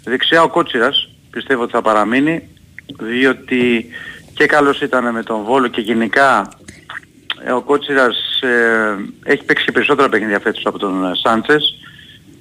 Δεξιά 0.04 0.44
ο 0.44 0.50
Κότσιρας, 0.50 1.10
πιστεύω 1.32 1.64
ότι 1.64 1.72
θα 1.72 1.82
παραμείνει, 1.82 2.50
διότι 3.00 3.86
και 4.34 4.46
καλός 4.46 4.82
ήταν 4.82 5.12
με 5.14 5.24
τον 5.24 5.44
Βόλο 5.44 5.68
και 5.68 5.82
γενικά 5.82 6.50
ε, 7.44 7.52
ο 7.52 7.62
Κότσιρας 7.62 8.42
ε, 8.42 8.96
έχει 9.24 9.44
παίξει 9.44 9.66
και 9.66 9.72
περισσότερα 9.72 10.10
παιχνίδια 10.10 10.40
φέτος 10.40 10.66
από 10.66 10.80
τον 10.80 11.06
ε, 11.06 11.12
Σάντσες. 11.16 11.76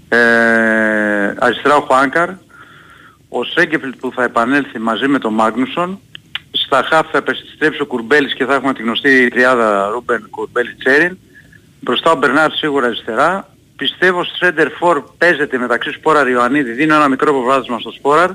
Ε, 0.08 1.34
αριστερά 1.38 1.76
ο 1.76 1.80
Χουάνκαρ, 1.80 2.28
ο 3.28 3.44
Σέγκεφιλτ 3.44 3.96
που 3.96 4.12
θα 4.14 4.22
επανέλθει 4.22 4.78
μαζί 4.78 5.08
με 5.08 5.18
τον 5.18 5.34
Μάγνουσον. 5.34 6.00
Στα 6.50 6.82
χαφ 6.82 7.10
θα 7.10 7.18
επιστρέψει 7.18 7.82
ο 7.82 7.86
Κουρμπέλης 7.86 8.34
και 8.34 8.44
θα 8.44 8.54
έχουμε 8.54 8.74
τη 8.74 8.82
γνωστή 8.82 9.28
τριάδα 9.28 9.88
Ρούμπεν 9.88 10.26
Κουρμπέλη 10.30 10.74
Τσέριν. 10.74 11.18
Μπροστά 11.80 12.10
ο 12.10 12.16
Μπερνάρ 12.16 12.52
σίγουρα 12.52 12.86
αριστερά. 12.86 13.48
Πιστεύω 13.76 14.24
στο 14.24 14.36
Center 14.40 14.66
For 14.80 15.02
παίζεται 15.18 15.58
μεταξύ 15.58 15.90
Σπόραρ 15.90 16.28
Ιωαννίδη. 16.28 16.72
Δίνω 16.72 16.94
ένα 16.94 17.08
μικρό 17.08 17.32
προβάδισμα 17.32 17.78
στο 17.78 17.90
Σπόραρ. 17.90 18.30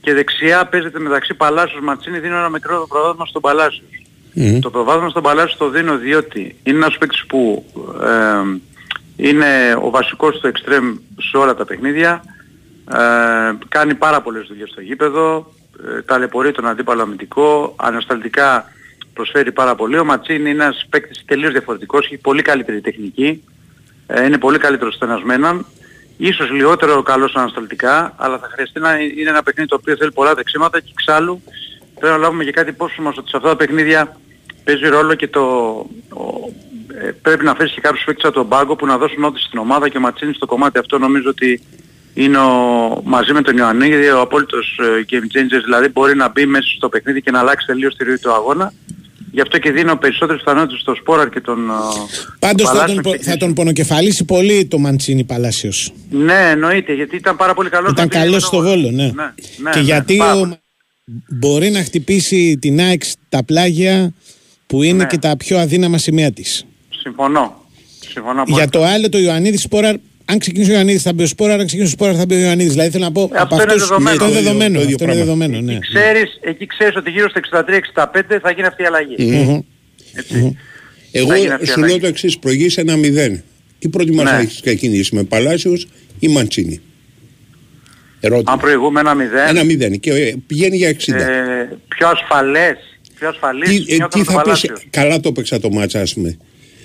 Και 0.00 0.14
δεξιά 0.14 0.66
παίζεται 0.66 0.98
μεταξύ 0.98 1.34
Παλάσιος 1.34 1.80
Ματσίνη. 1.80 2.18
Δίνω 2.18 2.36
ένα 2.36 2.48
μικρό 2.48 2.86
προβάδισμα 2.88 3.26
στον 3.26 3.42
Παλάσιος. 3.42 3.88
Μμμ. 4.34 4.60
Το 4.60 4.70
προβάδισμα 4.70 5.08
στον 5.08 5.22
Παλάσιο 5.22 5.56
το 5.58 5.68
δίνω 5.68 5.96
διότι 5.96 6.56
είναι 6.62 6.76
ένας 6.76 6.98
παίκτης 6.98 7.26
που 7.26 7.64
ε, 8.02 8.58
είναι 9.16 9.78
ο 9.82 9.90
βασικός 9.90 10.36
στο 10.36 10.48
εξτρέμ 10.48 10.96
σε 11.18 11.36
όλα 11.36 11.54
τα 11.54 11.64
παιχνίδια. 11.64 12.24
Ε, 12.92 13.52
κάνει 13.68 13.94
πάρα 13.94 14.20
πολλές 14.22 14.46
δουλειές 14.46 14.68
στο 14.70 14.80
γήπεδο. 14.80 15.52
Ε, 15.96 16.02
ταλαιπωρεί 16.02 16.52
τον 16.52 16.66
αντίπαλο 16.66 17.02
αμυντικό. 17.02 17.74
Ανασταλτικά 17.76 18.72
προσφέρει 19.18 19.52
πάρα 19.52 19.74
πολύ. 19.74 19.98
Ο 19.98 20.04
Ματσίνη 20.04 20.38
είναι 20.50 20.64
ένας 20.64 20.86
παίκτης 20.90 21.22
τελείως 21.24 21.52
διαφορετικός. 21.52 22.04
Έχει 22.06 22.16
πολύ 22.16 22.42
καλύτερη 22.42 22.80
τεχνική. 22.80 23.42
Ε, 24.06 24.24
είναι 24.24 24.38
πολύ 24.38 24.58
καλύτερος 24.58 24.94
στενασμένον. 24.94 25.66
Ίσως 26.16 26.50
λιγότερο 26.50 27.02
καλός 27.02 27.34
ανασταλτικά, 27.34 28.14
αλλά 28.16 28.38
θα 28.38 28.48
χρειαστεί 28.52 28.80
να 28.80 28.98
είναι 28.98 29.30
ένα 29.30 29.42
παιχνίδι 29.42 29.68
το 29.68 29.76
οποίο 29.80 29.96
θέλει 29.96 30.12
πολλά 30.12 30.34
δεξίματα 30.34 30.80
και 30.80 30.90
εξάλλου 30.98 31.42
πρέπει 31.98 32.12
να 32.12 32.18
λάβουμε 32.18 32.44
και 32.44 32.50
κάτι 32.50 32.70
υπόψη 32.70 33.00
μας 33.00 33.16
ότι 33.16 33.28
σε 33.28 33.36
αυτά 33.36 33.48
τα 33.48 33.56
παιχνίδια 33.56 34.16
παίζει 34.64 34.86
ρόλο 34.88 35.14
και 35.14 35.28
το... 35.28 35.40
ο- 36.08 36.52
ε, 37.02 37.10
πρέπει 37.22 37.44
να 37.44 37.54
φέρεις 37.54 37.72
και 37.72 37.80
κάποιους 37.80 38.04
παίκτες 38.04 38.24
από 38.24 38.34
τον 38.34 38.48
πάγκο 38.48 38.76
που 38.76 38.86
να 38.86 38.98
δώσουν 38.98 39.24
όθηση 39.24 39.44
στην 39.46 39.58
ομάδα 39.58 39.88
και 39.88 39.96
ο 39.96 40.00
Ματσίνης 40.00 40.36
στο 40.36 40.46
κομμάτι 40.46 40.78
αυτό 40.78 40.98
νομίζω 40.98 41.28
ότι 41.30 41.62
είναι 42.14 42.38
ο, 42.38 42.52
μαζί 43.04 43.32
με 43.32 43.42
τον 43.42 43.56
Ιωαννίδη 43.56 44.08
ο 44.08 44.20
απόλυτος 44.20 44.80
ε, 44.82 45.04
game 45.10 45.26
changer, 45.36 45.60
δηλαδή 45.64 45.88
μπορεί 45.88 46.16
να 46.16 46.28
μπει 46.28 46.46
μέσα 46.46 46.68
στο 46.76 46.88
παιχνίδι 46.88 47.22
και 47.22 47.30
να 47.30 47.38
αλλάξει 47.38 47.66
τελείως 47.66 47.94
τη 47.94 48.04
ροή 48.04 48.18
του 48.18 48.32
αγώνα. 48.32 48.72
Γι' 49.30 49.40
αυτό 49.40 49.58
και 49.58 49.70
δίνω 49.70 49.96
περισσότερες 49.96 50.42
πιθανότητες 50.42 50.80
στο 50.80 50.94
Σπόραρ 50.94 51.28
και 51.28 51.40
τον 51.40 51.70
ε, 51.70 51.72
Πάντως 52.38 52.66
θα, 52.66 52.72
Παλάσιο 52.72 52.94
τον, 52.94 53.02
πο- 53.02 53.16
και- 53.18 53.22
θα 53.22 53.36
τον 53.36 53.54
πονοκεφαλίσει 53.54 54.24
πολύ 54.24 54.66
το 54.66 54.78
Μαντσίνη 54.78 55.24
Παλάσιος. 55.24 55.92
Ναι, 56.10 56.48
εννοείται, 56.50 56.92
γιατί 56.94 57.16
ήταν 57.16 57.36
πάρα 57.36 57.54
πολύ 57.54 57.68
καλός. 57.68 57.90
Ήταν 57.92 58.04
να 58.04 58.10
πήγε 58.10 58.22
καλός 58.22 58.42
με 58.42 58.46
στο 58.48 58.56
τον- 58.56 58.66
βόλο, 58.66 58.90
ναι. 58.90 59.02
ναι, 59.04 59.10
ναι, 59.12 59.70
και 59.70 59.78
ναι, 59.78 59.84
γιατί 59.84 60.16
πάρα 60.16 60.34
ο... 60.34 60.38
πολύ. 60.38 60.58
μπορεί 61.28 61.70
να 61.70 61.82
χτυπήσει 61.82 62.58
την 62.60 62.80
ΑΕΚ 62.80 63.02
στα 63.04 63.44
πλάγια 63.44 64.12
που 64.66 64.82
είναι 64.82 64.96
Ναι. 65.02 65.06
και 65.06 65.18
τα 65.18 65.36
πιο 65.36 65.58
αδύναμα 65.58 65.98
σημεία 65.98 66.32
της. 66.32 66.64
Συμφωνώ. 67.02 67.66
Συμφωνώ 68.08 68.42
Για 68.46 68.54
απόλυτα. 68.64 68.78
το 68.78 68.84
άλλο, 68.84 69.08
το 69.08 69.18
Ιωαννίδη 69.18 69.56
Σπόραρ, 69.56 69.94
αν 70.30 70.38
ξεκινήσει 70.38 70.70
ο 70.70 70.74
Ιωαννίδης 70.74 71.02
θα 71.02 71.12
μπει 71.12 71.22
ο 71.22 71.26
Σπόραρ, 71.26 71.60
αν 71.60 71.66
ξεκινήσει 71.66 71.92
ο 71.94 71.96
Σπόραρ 71.96 72.14
θα 72.18 72.26
μπει 72.26 72.34
ο 72.34 72.38
Ιωαννίδης. 72.38 72.72
Δηλαδή 72.72 72.90
θέλω 72.90 73.04
να 73.04 73.12
πω. 73.12 73.22
αυτό 73.22 73.42
από 73.42 73.54
είναι 73.54 73.64
αυτούς- 73.64 73.88
δεδομένο. 73.88 74.10
Αυτό 74.10 74.24
είναι 74.24 74.32
Το 74.32 74.38
ίδιο- 74.38 74.42
δεδομένο. 74.42 74.74
το 74.78 74.82
ίδιο 74.82 74.94
Αυτό 74.94 75.04
είναι 75.04 75.12
πράγμα. 75.24 75.24
δεδομένο, 75.24 75.60
ναι. 75.60 75.72
Εκεί 75.76 75.86
ξέρεις, 75.94 76.38
εκεί 76.40 76.66
ξέρεις 76.66 76.96
ότι 76.96 77.10
γύρω 77.10 77.28
στα 77.28 77.38
63-65 77.38 78.38
θα 78.42 78.50
γίνει 78.50 78.66
αυτή 78.66 78.82
η 78.82 78.86
αλλαγή. 78.86 79.14
Μμμ. 79.18 79.60
Έτσι. 80.12 80.56
Εγώ 81.12 81.28
Θα 81.28 81.36
γίνει 81.36 81.50
αυτή 81.52 81.64
η 81.64 81.68
σου 81.68 81.76
λέω 81.78 81.84
αλλαγή. 81.84 82.00
το 82.00 82.06
εξής: 82.06 82.38
Προηγείς 82.38 82.76
ένα 82.76 82.96
μηδέν. 82.96 83.42
Τι 83.78 83.88
προτιμάς 83.88 84.24
Ναι. 84.24 84.30
να 84.30 84.38
έχεις 84.38 84.60
ξεκινήσει 84.60 85.14
με 85.14 85.22
Παλάσιος 85.22 85.86
ή 86.18 86.28
Μαντσίνη; 86.28 86.80
Ερώτημα. 88.20 88.52
Αν 88.52 88.58
προηγούμε 88.58 89.00
ένα 89.00 89.14
0, 89.14 89.48
Ένα 89.48 89.64
μηδέν 89.64 90.00
και 90.00 90.10
ε, 90.12 90.34
πηγαίνει 90.46 90.76
για 90.76 90.88
60. 90.88 91.16
ε, 91.16 91.68
πιο 91.88 92.08
ασφαλές, 92.08 92.76
πιο 93.18 93.28
ασφαλής, 93.28 93.68
τι, 93.68 93.92
ε, 93.92 93.96
νιώθω 93.96 94.08
τι 94.08 94.18
με 94.18 94.24
τον 94.24 94.34
θα 94.34 94.42
πεις, 94.42 94.42
Παλάσιος. 94.42 94.86
καλά 94.90 95.20
το 95.20 95.28
έπαιξα 95.28 95.60
το 95.60 95.70
μάτσα 95.70 96.00
ας 96.00 96.14
πούμε. 96.14 96.36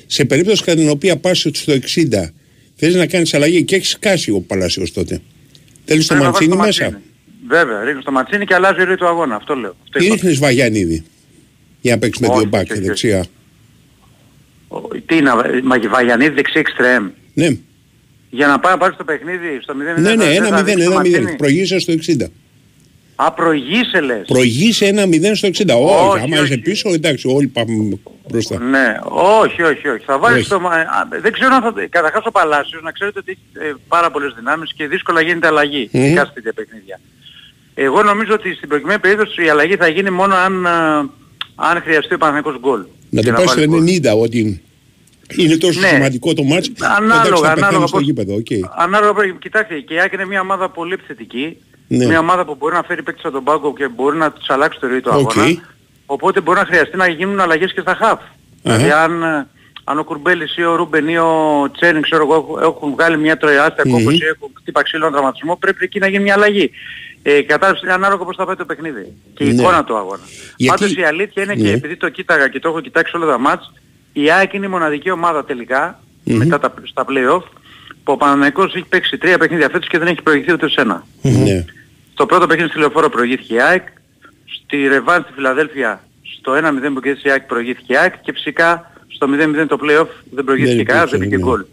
Σε 0.08 0.25
περίπτωση 0.25 0.63
κατά 0.63 0.77
την 0.79 0.89
οποία 0.89 1.17
πας 1.17 1.45
στο 1.53 1.71
60, 1.73 2.34
θέλεις 2.75 2.95
να 2.95 3.05
κάνεις 3.07 3.33
αλλαγή 3.33 3.63
και 3.63 3.75
έχεις 3.75 3.97
κάσει 3.99 4.31
ο 4.31 4.39
Παλάσιος 4.41 4.91
τότε. 4.91 5.21
Θέλεις 5.86 6.07
το 6.07 6.13
Πρέπει 6.13 6.25
να 6.27 6.31
βάλεις 6.31 6.47
Μαντσίνη 6.47 6.49
το 6.49 6.57
μέσα. 6.57 6.83
Μαντσίνη. 6.83 7.03
Βέβαια, 7.47 7.83
ρίχνεις 7.83 8.03
το 8.03 8.12
Ματσίνη 8.12 8.45
και 8.45 8.53
αλλάζει 8.53 8.81
η 8.81 8.83
ροή 8.83 8.95
του 8.95 9.07
αγώνα. 9.07 9.36
Αυτό 9.36 9.55
λέω. 9.55 9.75
Αυτό 9.83 9.99
Τι 9.99 10.05
είπα. 10.05 10.13
ρίχνεις 10.13 10.39
Βαγιανίδη 10.39 11.03
για 11.81 11.93
να 11.93 11.99
παίξεις 11.99 12.21
με 12.21 12.27
Όχι, 12.27 12.39
δύο 12.39 12.47
μπακ 12.49 12.62
όχι, 12.63 12.71
όχι. 12.71 12.81
δεξιά. 12.81 13.25
Ο- 14.67 14.88
Τι 15.05 15.15
είναι, 15.17 15.29
Μα- 15.63 15.79
Βαγιανίδη 15.89 16.33
δεξί 16.33 16.59
εξτρέμ. 16.59 17.09
Ναι, 17.33 17.47
Για 18.29 18.47
να 18.47 18.59
πάει 18.59 18.71
να 18.73 18.77
πάρει 18.77 18.95
το 18.95 19.03
παιχνίδι 19.03 19.59
στο 19.62 19.73
0-0. 19.73 20.01
ναι, 20.01 20.15
ναι, 20.15 20.23
θα- 20.23 20.29
ένα 20.29 20.47
θα 20.47 20.55
μηδέν, 20.55 20.65
ρίξεις 20.65 20.86
το 20.86 20.91
ένα 20.91 21.01
μηδέν. 21.01 21.19
Ματσίνη. 21.21 21.38
Προηγείσαι 21.38 21.79
στο 21.79 21.91
60. 21.91 22.27
Α, 23.15 23.32
προηγείσαι 23.32 23.99
λες. 24.02 24.26
Προηγείσαι 24.28 24.86
ένα 24.86 25.06
μηδέν 25.06 25.36
στο 25.36 25.47
60. 25.47 25.52
Όχι, 25.52 26.08
Όχι, 26.10 26.23
άμα 26.23 26.36
όχι. 26.36 26.43
είσαι 26.43 26.58
πίσω, 26.58 26.89
εντάξει, 26.93 27.28
όλοι 27.28 27.47
πάμε 27.47 27.97
μπροστά. 28.32 28.60
Ναι, 28.60 28.97
όχι, 29.41 29.62
όχι, 29.62 29.88
όχι. 29.88 30.04
Θα 30.06 30.17
βάλεις 30.19 30.39
Όχι. 30.39 30.49
το... 30.49 30.60
μα- 30.60 30.69
α, 30.69 31.08
Δεν 31.21 31.32
ξέρω 31.34 31.56
αν 31.56 31.62
θα... 31.62 31.73
Καταρχάς 31.89 32.26
ο 32.26 32.32
Παλάσιος, 32.32 32.82
να 32.82 32.91
ξέρετε 32.91 33.19
ότι 33.19 33.32
έχει 33.32 33.67
ε, 33.69 33.73
πάρα 33.88 34.12
πολλές 34.12 34.34
δυνάμεις 34.36 34.73
και 34.73 34.88
δύσκολα 34.88 35.21
γίνεται 35.21 35.47
αλλαγή. 35.47 35.89
Μμμ. 35.91 36.04
Ειδικά 36.04 36.26
σε 36.26 36.32
τέτοια 36.34 36.54
παιχνίδια. 36.54 36.99
Εγώ 37.73 38.04
νομίζω 38.04 38.34
ότι 38.34 38.54
στην 38.54 38.69
προκειμένη 38.69 38.99
περίπτωση 38.99 39.43
η 39.45 39.49
αλλαγή 39.49 39.76
θα 39.76 39.88
γίνει 39.88 40.10
μόνο 40.10 40.36
αν, 40.36 40.65
α, 40.67 40.97
αν 41.56 41.82
χρειαστεί 41.82 42.13
ο 42.13 42.17
Παναθηναϊκός 42.17 42.60
γκολ. 42.60 42.82
Να 43.10 43.21
Για 43.21 43.32
το 43.32 43.38
πάει 43.38 43.47
στο 43.47 43.56
βάλει 43.69 43.99
γκολ. 44.02 44.12
90 44.17 44.21
ότι 44.23 44.62
είναι 45.38 45.57
τόσο 45.57 45.79
Ναι. 45.79 45.88
σημαντικό 45.88 46.33
το 46.33 46.43
μάτς. 46.43 46.71
Ανάλογα, 46.79 47.15
εντάξει, 47.25 47.41
θα 47.41 47.47
ανάλογα 47.51 47.53
πεθάνεις 47.53 47.89
στο 47.89 47.97
πώς- 47.97 48.05
γήπεδο, 48.05 48.33
οκ. 48.36 48.47
Ανάλογα 48.77 49.13
πρέπει, 49.13 49.38
κοιτάξτε, 49.39 49.79
και 49.79 49.93
η 49.93 49.99
ΑΕΚ 49.99 50.13
είναι 50.13 50.25
μια 50.25 50.41
ομάδα 50.41 50.69
πολύ 50.69 50.93
επιθετική. 50.93 51.57
Ναι. 51.88 52.05
Μια 52.05 52.19
ομάδα 52.19 52.45
που 52.45 52.55
μπορεί 52.55 52.75
να 52.75 52.83
φέρει 52.83 53.03
παίκτες 53.03 53.23
από 53.25 53.33
τον 53.33 53.43
πάγκο 53.43 53.73
και 53.73 53.88
μπορεί 53.88 54.17
να 54.17 54.31
τους 54.31 54.49
αλλάξει 54.49 54.79
το 54.79 54.88
ροή 54.88 55.01
του 55.01 55.12
Οκ. 55.13 55.31
αγώνα. 55.38 55.62
Οπότε 56.05 56.41
μπορεί 56.41 56.59
να 56.59 56.65
χρειαστεί 56.65 56.97
να 56.97 57.07
γίνουν 57.07 57.39
αλλαγές 57.39 57.73
και 57.73 57.81
στα 57.81 57.95
χαφ. 57.95 58.19
Δηλαδή 58.62 58.91
αν, 58.91 59.23
ε, 59.23 59.47
αν 59.83 59.99
ο 59.99 60.03
Κουρμπέλης 60.03 60.57
ή 60.57 60.63
ο 60.63 60.75
Ρούμπεν 60.75 61.07
ή 61.07 61.17
ο 61.17 61.69
Τσέριν 61.77 62.01
ξέρω 62.01 62.23
εγώ 62.23 62.36
έχουν- 62.36 62.62
έχουν 62.63 62.91
βγάλει 62.91 63.17
μια 63.17 63.38
τεράστια 63.38 63.84
Μμμ. 63.86 63.91
κόπωση 63.97 64.15
ή 64.15 64.27
έχουν 64.36 64.49
χτύπα 64.59 64.81
ξύλο 64.83 65.12
τραυματισμό 65.12 65.55
πρέπει 65.55 65.83
εκεί 65.83 65.99
να 65.99 66.07
γίνει 66.07 66.23
μια 66.23 66.33
αλλαγή. 66.33 66.71
Ε, 67.23 67.41
κατάλαβες 67.41 67.81
είναι 67.81 67.93
ανάλογα 67.93 68.23
πώς 68.25 68.36
θα 68.36 68.45
πάει 68.45 68.55
το 68.55 68.65
παιχνίδι 68.65 69.13
και 69.33 69.43
η 69.43 69.47
Ναι. 69.53 69.62
εικόνα 69.62 69.83
του 69.83 69.97
αγώνα. 69.97 70.21
Γιατί- 70.57 70.79
Πάντως 70.79 70.95
η 70.97 71.03
αλήθεια 71.03 71.43
είναι 71.43 71.55
Ναι. 71.55 71.62
και 71.62 71.71
επειδή 71.71 71.95
το 71.97 72.09
κοίταγα 72.09 72.47
και 72.47 72.59
το 72.59 72.69
έχω 72.69 72.79
κοιτάξει 72.81 73.15
όλα 73.15 73.25
τα 73.25 73.38
μάτς 73.39 73.71
η 74.13 74.32
ΑΕΚ 74.32 74.54
είναι 74.54 74.65
η 74.65 74.69
μοναδική 74.69 75.10
ομάδα 75.12 75.45
τελικά 75.45 75.99
Μμμ. 76.23 76.38
μετά 76.38 76.60
τα, 76.60 76.73
στα 76.84 77.06
play-off 77.10 77.43
που 78.04 78.12
ο 78.13 78.17
Παναθηναϊκός 78.17 78.76
έχει 78.76 78.86
παίξει 78.89 79.17
τρία 79.17 79.38
παιχνίδια 79.38 79.69
φέτος 79.69 79.88
και 79.88 79.97
δεν 79.97 80.08
έχει 80.08 80.21
προηγηθεί 80.21 80.52
ούτε 80.52 80.69
σε 80.69 80.82
ένα. 80.82 81.06
Ναι. 81.21 81.65
Στο 82.13 82.26
πρώτο 82.26 82.47
παιχνίδι 82.47 82.69
στη 82.69 82.80
Λεωφόρο 82.80 83.10
προηγήθηκε 83.10 83.54
η 83.54 83.62
ΑΕΚ, 83.62 83.88
στη 84.65 84.88
Ρεβάν 84.88 85.21
στη 85.23 85.34
Φιλαδέλφια 85.34 86.04
στο 86.39 86.54
1-0 86.54 86.60
που 86.93 86.99
κέρδισε 86.99 87.28
η 87.28 87.32
ΑΕΚ 87.32 87.41
προηγήθηκε 87.43 87.93
η 87.93 87.97
ΑΕΚ 87.97 88.13
και 88.21 88.32
φυσικά 88.34 88.91
στο 89.08 89.28
0-0 89.63 89.65
το 89.67 89.78
play-off 89.82 90.08
δεν 90.32 90.43
προηγήθηκε 90.43 90.76
Δεν 90.76 90.86
κανένας, 90.86 91.10
δεν 91.10 91.21
υπήρξε, 91.21 91.38
μπήκε 91.38 91.38
ναι. 91.38 91.41
γκολ. 91.43 91.65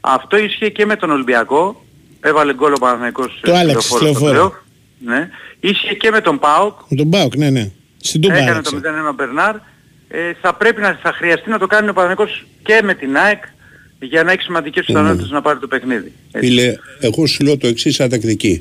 Αυτό 0.00 0.36
ίσχυε 0.36 0.68
και 0.68 0.86
με 0.86 0.96
τον 0.96 1.10
Ολυμπιακό, 1.10 1.84
έβαλε 2.20 2.54
γκολ 2.54 2.72
ο 2.72 2.78
Παναθηναϊκός 2.78 3.38
Το 3.40 3.48
στη 3.50 3.58
άλλαξε 3.58 3.88
στη 3.88 4.04
Λεωφόρο 4.04 4.14
στο 4.14 4.32
Λεωφόρο. 4.32 4.52
play-off. 4.54 4.62
Ναι. 5.04 5.28
Ίσχυε 5.60 5.94
και 5.94 6.10
με 6.10 6.20
τον 6.20 6.38
ΠΑΟΚ, 6.38 6.78
Με 6.88 6.96
τον 6.96 7.06
Μπάουκ, 7.06 7.36
ναι, 7.36 7.50
ναι. 7.50 7.70
Στην 8.00 8.20
Τούμπα 8.20 8.34
έκανε 8.34 8.50
άλλαξε. 8.50 8.70
το 8.80 8.88
0-1 9.06 9.10
ο 9.10 9.12
Μπερνάρ. 9.12 9.54
Ε, 10.10 10.32
θα 10.40 10.54
πρέπει 10.54 10.80
να 10.80 10.98
θα 11.02 11.12
χρειαστεί 11.12 11.50
να 11.50 11.58
το 11.58 11.66
κάνει 11.66 11.88
ο 11.88 11.92
Παναθηναϊκός 11.92 12.46
και 12.62 12.80
με 12.84 12.94
την 12.94 13.16
ΑΕΚ 13.16 13.42
για 14.00 14.22
να 14.22 14.32
έχει 14.32 14.42
σημαντικές 14.42 14.84
πιθανότητες 14.84 15.30
να 15.30 15.42
πάρει 15.42 15.58
το 15.58 15.66
παιχνίδι. 15.66 16.12
Έτσι. 16.32 16.48
Φίλε, 16.48 16.74
εγώ 17.00 17.26
σου 17.26 17.44
λέω 17.44 17.56
το 17.56 17.66
εξής 17.66 17.94
σαν 17.94 18.08
τακτική. 18.08 18.60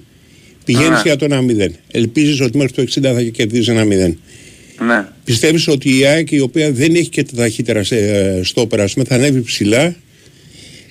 Πηγαίνεις 0.65 0.89
Ναι. 0.89 1.01
για 1.03 1.15
το 1.15 1.25
1-0. 1.25 1.75
Ελπίζεις 1.91 2.41
ότι 2.41 2.57
μέχρι 2.57 2.73
το 2.73 2.81
60 2.81 3.13
θα 3.13 3.21
κερδίσεις 3.21 3.67
ένα 3.67 3.83
0. 3.85 4.17
Ναι. 4.85 5.07
Πιστεύεις 5.23 5.67
ότι 5.67 5.97
η 5.99 6.05
ΑΕΚ 6.05 6.31
η 6.31 6.39
οποία 6.39 6.71
δεν 6.71 6.95
έχει 6.95 7.09
και 7.09 7.23
τα 7.23 7.35
ταχύτερα 7.35 7.83
σε- 7.83 8.43
στο 8.43 8.67
περάσμα 8.67 9.03
θα 9.03 9.15
ανέβει 9.15 9.41
ψηλά. 9.41 9.95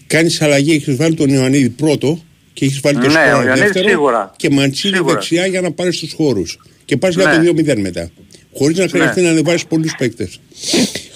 Κάνεις 0.06 0.42
αλλαγή, 0.42 0.72
έχεις 0.74 0.96
βάλει 0.96 1.14
τον 1.14 1.28
Ιωαννίδη 1.28 1.68
πρώτο 1.68 2.22
και 2.52 2.64
έχεις 2.64 2.80
βάλει 2.80 2.98
τον 2.98 3.12
Ναι, 3.12 3.18
ο 3.18 3.20
Σπόρα 3.22 3.30
Ιωαννίδης 3.30 3.60
δεύτερο 3.60 3.88
σίγουρα. 3.88 4.32
και 4.36 4.50
Μαντσίνη 4.50 4.94
Σίγουρα. 4.94 5.14
δεξιά 5.14 5.46
για 5.46 5.60
να 5.60 5.72
πάρεις 5.72 5.98
τους 5.98 6.12
χώρους. 6.12 6.58
Και 6.84 6.96
πας 6.96 7.14
για 7.14 7.24
Ναι. 7.24 7.34
το 7.36 7.40
2-0 7.40 7.76
μετά. 7.80 8.10
Χωρίς 8.58 8.78
να 8.78 8.88
χρειαστεί 8.88 9.20
να 9.22 9.30
ανεβάσεις 9.30 9.66
πολλούς 9.66 9.94
παίκτες. 9.98 10.40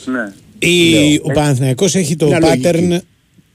Ναι. 0.04 0.32
Η, 0.68 1.14
ο 1.22 1.32
Παναθηναϊκός 1.32 1.94
έχει 1.94 2.16
το 2.16 2.26
Είναι 2.26 2.38
pattern 2.42 2.72
λογική. 2.80 3.00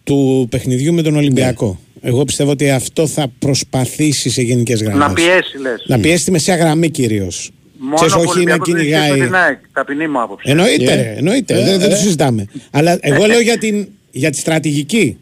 του 0.03 0.47
παιχνιδιού 0.51 0.93
με 0.93 1.01
τον 1.01 1.15
Ολυμπιακό. 1.15 1.79
Εγώ 2.01 2.23
πιστεύω 2.23 2.51
ότι 2.51 2.69
αυτό 2.69 3.07
θα 3.07 3.27
προσπαθήσει 3.39 4.29
σε 4.29 4.41
γενικές 4.41 4.81
γραμμές. 4.81 5.07
Να 5.07 5.13
πιέσει 5.13 5.57
λες. 5.61 5.83
Να 5.87 5.99
πιέσει 5.99 6.25
τη 6.25 6.31
μεσαία 6.31 6.55
γραμμή 6.55 6.89
κυρίως. 6.89 7.51
Μόνο 7.77 7.95
Ξέρεις, 7.95 8.13
ο 8.13 8.17
όχι 8.17 8.27
να 8.27 8.33
Ολυμπιακός 8.33 8.67
δεν 8.73 8.77
κυνηγάει. 8.77 9.01
σχέση 9.07 9.19
με 9.19 9.25
την 9.25 9.35
ΑΕΚ, 9.35 9.57
ταπεινή 9.73 10.07
μου 10.07 10.21
άποψη. 10.21 10.49
Εννοείται, 10.49 10.91
Ε. 10.91 10.95
ρε, 10.95 11.13
εννοείται. 11.17 11.53
Ε, 11.53 11.63
δεν, 11.63 11.79
δεν 11.79 11.89
το 11.89 11.95
ε. 11.95 11.97
συζητάμε. 11.97 12.45
Αλλά 12.71 12.97
εγώ 13.01 13.25
λέω 13.25 13.39
για, 13.39 13.57
την, 13.57 13.87
για 14.11 14.29
τη 14.29 14.37
στρατηγική. 14.37 15.17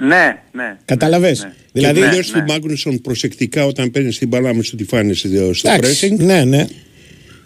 Ναι, 0.00 0.38
ναι. 0.52 0.76
Κατάλαβες; 0.84 1.42
Ναι. 1.42 1.52
Δηλαδή, 1.72 1.94
και 1.94 2.00
ναι, 2.00 2.06
πηγαίνεις 2.06 2.32
ναι. 2.34 2.40
του 2.40 2.52
Μάγνουσον 2.52 3.00
προσεκτικά 3.00 3.64
όταν 3.66 3.90
παίρνεις 3.90 4.18
την 4.18 4.28
μπάλα 4.28 4.54
μες 4.54 4.66
στο 4.66 4.76
τυφάνι 4.76 5.14
στο 5.14 5.28
εντάξει, 5.62 6.08
pressing. 6.18 6.24
ναι, 6.24 6.44
ναι. 6.44 6.66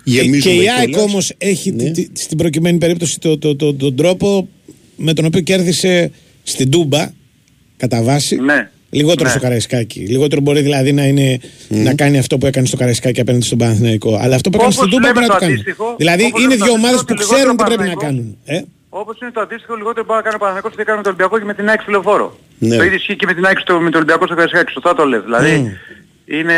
Γεμίζουμε 0.05 0.55
και 0.55 0.63
η 0.63 0.69
ΑΕΚ 0.79 0.89
κιόλας. 0.89 1.05
όμως 1.11 1.33
έχει 1.39 1.71
Ναι. 1.71 1.91
τη- 1.91 2.09
τη- 2.09 2.21
στην 2.23 2.37
προκειμένη 2.39 2.79
περίπτωση 2.79 3.19
το, 3.21 3.39
το, 3.39 3.57
το, 3.57 3.75
τον 3.75 3.97
τρόπο 3.97 4.49
με 4.97 5.13
τον 5.13 5.25
οποίο 5.25 5.41
κέρδισε 5.41 6.11
στην 6.43 6.71
Τούμπα 6.71 7.11
κατά 7.77 8.03
βάση. 8.03 8.37
Ναι. 8.37 8.71
Λιγότερο 8.91 9.25
Ναι. 9.25 9.31
στο 9.31 9.41
Καραϊσκάκι. 9.41 10.01
Λιγότερο 10.01 10.41
μπορεί 10.41 10.61
δηλαδή 10.61 10.93
να, 10.93 11.05
είναι, 11.07 11.39
να 11.69 11.95
κάνει 11.95 12.19
αυτό 12.19 12.39
που 12.39 12.47
έκανε 12.47 12.67
στο 12.67 12.77
Καραϊσκάκι 12.77 13.21
απέναντι 13.21 13.45
στον 13.45 13.59
Παναθηναϊκό. 13.59 14.17
Αλλά 14.23 14.35
αυτό 14.35 14.51
που 14.51 14.57
έκανε 14.57 14.73
Όπως 14.75 14.75
στην 14.75 14.91
Τούμπα 14.91 15.01
λέμε 15.07 15.13
μπορεί 15.15 15.27
να 15.27 15.33
το 15.33 15.39
το 15.39 15.41
κάνει. 15.45 15.53
αντίστοιχο, 15.53 15.95
Δηλαδή 15.99 16.25
όπως 16.25 16.41
είναι 16.41 16.49
λέμε 16.49 16.59
το 16.61 16.65
δύο 16.65 16.75
ομάδες 16.81 17.01
αντίστοιχο, 17.01 17.19
που 17.19 17.25
ότι 17.25 17.35
ξέρουν 17.35 17.57
τι 17.57 17.63
λιγότερο 17.63 17.77
πρέπει 17.77 17.91
να 17.91 17.97
Παναθηναϊκός. 18.03 18.37
κάνουν. 18.47 18.61
Ε; 18.65 18.71
Όπως 19.03 19.15
είναι 19.21 19.31
το 19.37 19.41
αντίστοιχο 19.47 19.73
λιγότερο 19.81 20.05
μπορεί 20.07 20.19
να 20.21 20.25
κάνει 20.27 20.37
ο 20.39 20.43
Παναθηναϊκός 20.43 20.73
ότι 20.75 20.83
έκανε 20.85 20.97
με 21.01 21.05
τον 21.07 21.13
Ολυμπιακό 21.13 21.35
και 21.41 21.47
με 21.51 21.55
την 21.59 21.67
ΑΕΚ 21.71 21.81
στη 21.85 21.91
Λεωφόρο. 21.95 22.29
Ναι. 22.69 22.77
Το 22.81 22.85
ίδιο 22.87 22.99
ισχύει 23.01 23.17
και 23.21 23.27
με 23.31 23.35
την 23.37 23.45
ΑΕΚ 23.49 23.59
στο, 23.65 23.73
με 23.85 23.89
τον 23.93 23.99
Ολυμπιακό 24.01 24.25
στο 24.29 24.35
Καραϊσκάκη. 24.39 24.71
Σωστά 24.77 24.91
το 24.99 25.05
λέω. 25.11 25.23
Δηλαδή 25.29 25.53
είναι, 26.25 26.55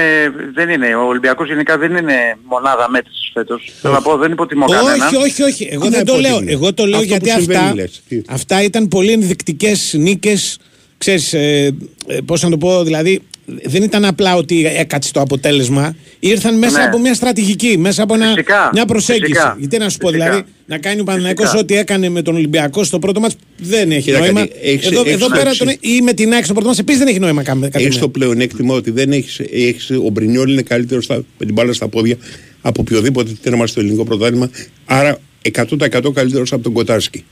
δεν 0.54 0.68
είναι. 0.68 0.94
Ο 0.94 1.06
Ολυμπιακός 1.06 1.48
γενικά 1.48 1.78
δεν 1.78 1.96
είναι 1.96 2.14
μονάδα 2.44 2.90
μέτρησης 2.90 3.30
φέτος. 3.32 3.72
Θέλω 3.80 3.94
να 3.94 4.02
πω, 4.02 4.16
δεν 4.16 4.32
υποτιμώ 4.32 4.66
κανέναν. 4.66 5.00
Όχι, 5.00 5.16
όχι, 5.16 5.42
όχι. 5.42 5.68
Εγώ 5.72 5.84
Ναι, 5.84 5.90
δεν 5.96 6.04
το 6.04 6.16
λέω. 6.16 6.30
υπότιμη. 6.30 6.52
Εγώ 6.52 6.74
το 6.74 6.86
λέω 6.86 6.98
Αυτό 6.98 7.08
γιατί 7.08 7.30
που 7.30 7.36
συμβαίνει, 7.38 7.58
αυτά, 7.58 7.74
λες. 7.74 8.02
Τι; 8.08 8.22
αυτά 8.28 8.62
ήταν 8.62 8.88
πολύ 8.88 9.12
ενδεικτικές 9.12 9.94
νίκες. 9.98 10.58
Ξέρεις, 10.98 11.32
ε, 11.32 11.74
ε, 12.06 12.18
πώς 12.26 12.42
να 12.42 12.50
το 12.50 12.58
πω, 12.58 12.84
δηλαδή 12.84 13.20
δεν 13.46 13.82
ήταν 13.82 14.04
απλά 14.04 14.36
ότι 14.36 14.66
έκατσε 14.66 15.12
το 15.12 15.20
αποτέλεσμα. 15.20 15.96
Ήρθαν 16.20 16.58
μέσα 16.58 16.78
Ναι. 16.78 16.84
από 16.84 16.98
μια 16.98 17.14
στρατηγική, 17.14 17.78
μέσα 17.78 18.02
από 18.02 18.14
ένα, 18.14 18.26
Φυσικά, 18.26 18.70
μια 18.72 18.84
προσέγγιση. 18.84 19.26
φυσικά, 19.32 19.56
γιατί 19.58 19.78
να 19.78 19.88
σου 19.88 19.98
πω, 19.98 20.06
φυσικά. 20.08 20.24
δηλαδή, 20.24 20.44
να 20.66 20.78
κάνει 20.78 21.00
ο 21.00 21.04
Παναθηναϊκός 21.04 21.44
Φυσικά. 21.44 21.62
ό,τι 21.62 21.76
έκανε 21.76 22.08
με 22.08 22.22
τον 22.22 22.34
Ολυμπιακό 22.34 22.84
στο 22.84 22.98
πρώτο 22.98 23.20
μάτς 23.20 23.36
δεν 23.56 23.90
έχει 23.90 24.00
Κοίτα 24.00 24.18
νόημα. 24.18 24.40
κάτι, 24.40 24.52
έχεις- 24.62 24.86
εδώ 24.86 25.00
έχεις 25.00 25.12
εδώ 25.12 25.28
πέρα 25.28 25.40
άποψη. 25.42 25.58
τον, 25.58 25.74
ή 25.80 26.00
με 26.02 26.12
την 26.12 26.32
ΑΕΚ 26.32 26.44
στο 26.44 26.52
πρώτο 26.52 26.66
μάτς 26.68 26.78
επίσης 26.80 26.98
δεν 27.00 27.08
έχει 27.08 27.18
νόημα 27.18 27.42
κάμε- 27.42 27.70
κάτι. 27.70 27.84
Έχεις 27.84 27.98
το 27.98 28.08
πλεονέκτημα 28.08 28.74
ότι 28.74 28.90
δεν 28.90 29.12
έχεις, 29.12 29.38
έχεις, 29.52 29.90
ο 29.90 30.08
Μπρινιόλ 30.12 30.52
είναι 30.52 30.62
καλύτερος 30.62 31.04
στα, 31.04 31.14
με 31.14 31.44
την 31.46 31.52
μπάλα 31.54 31.72
στα 31.72 31.88
πόδια 31.88 32.16
από 32.60 32.80
οποιοδήποτε 32.80 33.30
τέρμα 33.42 33.66
στο 33.66 33.80
ελληνικό 33.80 34.04
πρωτάθλημα. 34.04 34.50
Άρα 34.84 35.18
100% 35.42 36.12
καλύτερος 36.12 36.52
από 36.52 36.62
τον 36.62 36.72
Κοτάρσκι. 36.72 37.24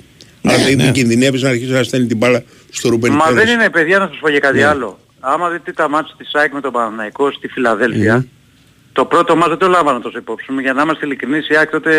Άρα 0.42 0.58
δεν 0.64 0.76
ναι. 0.76 0.90
κινδυνεύεις 0.90 1.42
να 1.42 1.48
αρχίσεις 1.48 1.70
να 1.72 1.82
στέλνει 1.82 2.06
την 2.06 2.16
μπάλα 2.16 2.42
στο 2.70 2.88
Ρούμπεν 2.88 3.12
Μα 3.12 3.24
Πέρες. 3.26 3.44
δεν 3.44 3.54
είναι 3.54 3.70
παιδιά 3.70 3.98
να 3.98 4.06
σας 4.06 4.18
πω 4.20 4.30
για 4.30 4.38
κάτι 4.38 4.56
Ναι. 4.58 4.64
άλλο. 4.64 4.98
Άμα 5.24 5.48
δείτε 5.48 5.72
τα 5.72 5.88
μάτια 5.88 6.14
της 6.16 6.34
ΑΕΚ 6.34 6.52
με 6.52 6.60
τον 6.60 6.72
Παναθηναϊκό 6.72 7.32
στη 7.32 7.48
φιλαδελφια 7.48 8.26
το 8.92 9.04
πρώτο 9.04 9.36
μάτς 9.36 9.48
δεν 9.48 9.58
το 9.58 9.68
λάβανε 9.68 10.00
τόσο 10.00 10.18
υπόψη 10.18 10.52
μου. 10.52 10.60
Για 10.60 10.72
να 10.72 10.82
είμαστε 10.82 11.06
ειλικρινείς 11.06 11.48
η 11.48 11.56
ΑΕΚ 11.56 11.70
τότε 11.70 11.92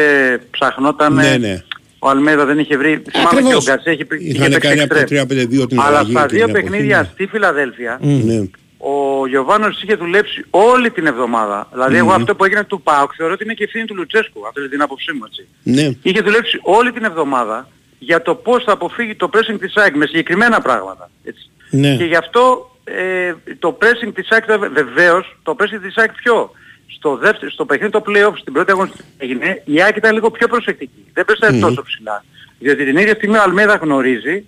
ψαχνόταν. 0.52 1.14
Ναι, 1.14 1.38
ναι. 1.38 1.64
Ο 2.00 2.10
Αλμέδα 2.10 2.46
δεν 2.46 2.60
είχε 2.60 2.78
βρει. 2.78 3.02
Θυμάμαι 3.12 3.30
και 3.30 3.36
ο 3.36 3.40
Ακριβώς. 3.40 3.66
Γκαρσία 3.66 3.92
είχε, 3.92 4.06
είχε 4.20 4.32
Είχαν 4.32 4.52
παίξει 4.52 4.68
κάνει 4.68 4.82
από 4.82 4.94
το 4.94 5.00
εξτρέμ. 5.00 5.26
3-5-2 5.28 5.68
την 5.68 5.80
Αλλά 5.80 5.88
αλλαγή 5.88 6.12
στα 6.12 6.26
την 6.26 6.38
δύο 6.38 6.48
εποχή, 6.48 6.64
παιχνίδια 6.64 7.02
ναι. 7.02 7.10
στη 7.14 7.26
Φιλαδέλφια 7.26 8.00
Ναι. 8.02 8.50
ο 8.78 9.28
Γιωβάνος 9.28 9.82
είχε 9.82 9.96
δουλέψει 9.96 10.46
όλη 10.50 10.92
την 10.92 11.06
εβδομάδα. 11.06 11.68
Δηλαδή 11.72 11.98
εγώ 11.98 12.12
αυτό 12.12 12.36
που 12.36 12.46
έγινε 12.46 12.64
του 12.64 12.82
ΠΑΟΚ 12.82 13.12
θεωρώ 13.18 13.34
ότι 13.34 13.44
είναι 13.44 13.54
και 13.54 13.64
ευθύνη 13.64 13.86
του 13.86 13.96
Λουτσέσκου. 13.96 14.48
Αυτό 14.48 14.60
είναι 14.60 14.70
την 14.70 14.82
άποψή 14.82 15.12
μου 15.12 15.22
έτσι. 15.26 15.48
Ναι. 15.64 15.96
Είχε 16.02 16.22
δουλέψει 16.22 16.60
όλη 16.62 16.92
την 16.92 17.04
εβδομάδα 17.04 17.68
για 18.00 18.22
το 18.22 18.36
πώς 18.36 18.64
θα 18.64 18.72
αποφύγει 18.72 19.16
το 19.16 19.30
pressing 19.34 19.58
της 19.60 19.76
ΑΕΚ 19.76 19.96
με 19.96 20.06
συγκεκριμένα 20.06 20.62
πράγματα. 20.62 21.10
Έτσι. 21.24 21.50
Ναι. 21.70 21.96
Και 21.96 22.04
γι' 22.04 22.16
αυτό 22.16 22.72
ε, 22.84 23.34
το 23.60 23.78
pressing 23.82 24.12
της 24.14 24.30
ΑΕΚ 24.32 24.44
θα- 24.48 24.58
βεβαίως, 24.74 25.38
το 25.44 25.56
pressing 25.60 25.82
της 25.82 25.98
ΑΕΚ 25.98 26.12
ποιο; 26.12 26.52
Στο, 26.96 27.18
δεύτερο, 27.18 27.52
στο 27.52 27.66
παιχνίδι 27.66 27.92
το 27.92 28.04
play-off 28.08 28.34
στην 28.40 28.54
πρώτη 28.54 28.72
αγωνιστική 28.72 29.04
που 29.04 29.14
έγινε, 29.18 29.62
η 29.66 29.82
ΑΕΚ 29.82 29.96
ήταν 29.96 30.14
λίγο 30.14 30.32
πιο 30.32 30.48
προσεκτική. 30.48 31.04
Δεν 31.14 31.26
πέσανε 31.26 31.60
τόσο 31.60 31.82
ψηλά. 31.84 32.26
Διότι 32.60 32.86
την 32.86 32.98
ίδια 32.98 33.14
στιγμή 33.14 33.38
ο 33.38 33.42
Αλμέδα 33.42 33.76
γνωρίζει 33.76 34.44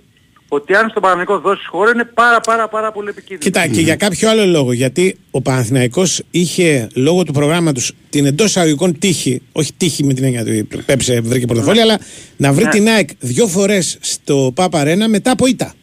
ότι 0.47 0.75
αν 0.75 0.89
στον 0.89 1.01
Παναγενικό 1.01 1.39
δώσει 1.39 1.67
χώρο 1.67 1.89
είναι 1.89 2.03
πάρα 2.05 2.39
πάρα 2.39 2.67
πάρα 2.67 2.91
πολύ 2.91 3.09
επικίνδυνο. 3.09 3.39
Κοίτα, 3.39 3.67
και 3.67 3.81
για 3.81 3.95
κάποιο 3.95 4.29
άλλο 4.29 4.45
λόγο. 4.45 4.71
Γιατί 4.73 5.17
ο 5.31 5.41
Παναθηναϊκός 5.41 6.21
είχε 6.31 6.87
λόγω 6.95 7.23
του 7.23 7.33
προγράμματος 7.33 7.91
την 8.09 8.25
εντός 8.25 8.57
αγωγικών 8.57 8.99
τύχη, 8.99 9.41
όχι 9.51 9.73
τύχη 9.77 10.03
με 10.03 10.13
την 10.13 10.23
έννοια 10.23 10.43
του 10.45 10.83
πέψε, 10.85 11.21
βρήκε 11.21 11.45
πορτοφόλι, 11.45 11.81
αλλά 11.81 11.99
να 12.37 12.53
βρει 12.53 12.63
Ναι. 12.63 12.69
την 12.69 12.87
ΑΕΚ 12.87 13.09
δύο 13.19 13.47
φορές 13.47 13.97
στο 14.01 14.51
Πάπα 14.55 14.79
Αρένα 14.79 15.07
μετά 15.09 15.31
από 15.31 15.45
ήττα. 15.47 15.73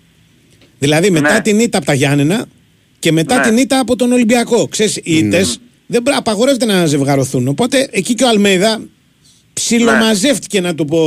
Δηλαδή 0.82 1.10
μετά 1.10 1.32
Ναι. 1.32 1.40
την 1.40 1.58
ήττα 1.60 1.76
από 1.78 1.86
τα 1.86 1.94
Γιάννενα 1.94 2.44
και 2.98 3.12
μετά 3.12 3.36
Ναι. 3.36 3.42
την 3.42 3.56
ήττα 3.56 3.78
από 3.78 3.96
τον 3.96 4.12
Ολυμπιακό. 4.12 4.68
Ξέρεις, 4.68 4.96
οι 4.96 5.16
ήττες 5.16 5.58
δεν 5.86 6.02
μπρα- 6.02 6.16
απαγορεύεται 6.16 6.64
να 6.64 6.86
ζευγαρωθούν. 6.86 7.48
Οπότε 7.48 7.88
εκεί 7.90 8.14
και 8.14 8.24
ο 8.24 8.28
Αλμέιδα 8.28 8.80
ψιλομαζεύτηκε 9.52 10.60
να 10.60 10.74
το 10.74 10.84
πω. 10.84 10.98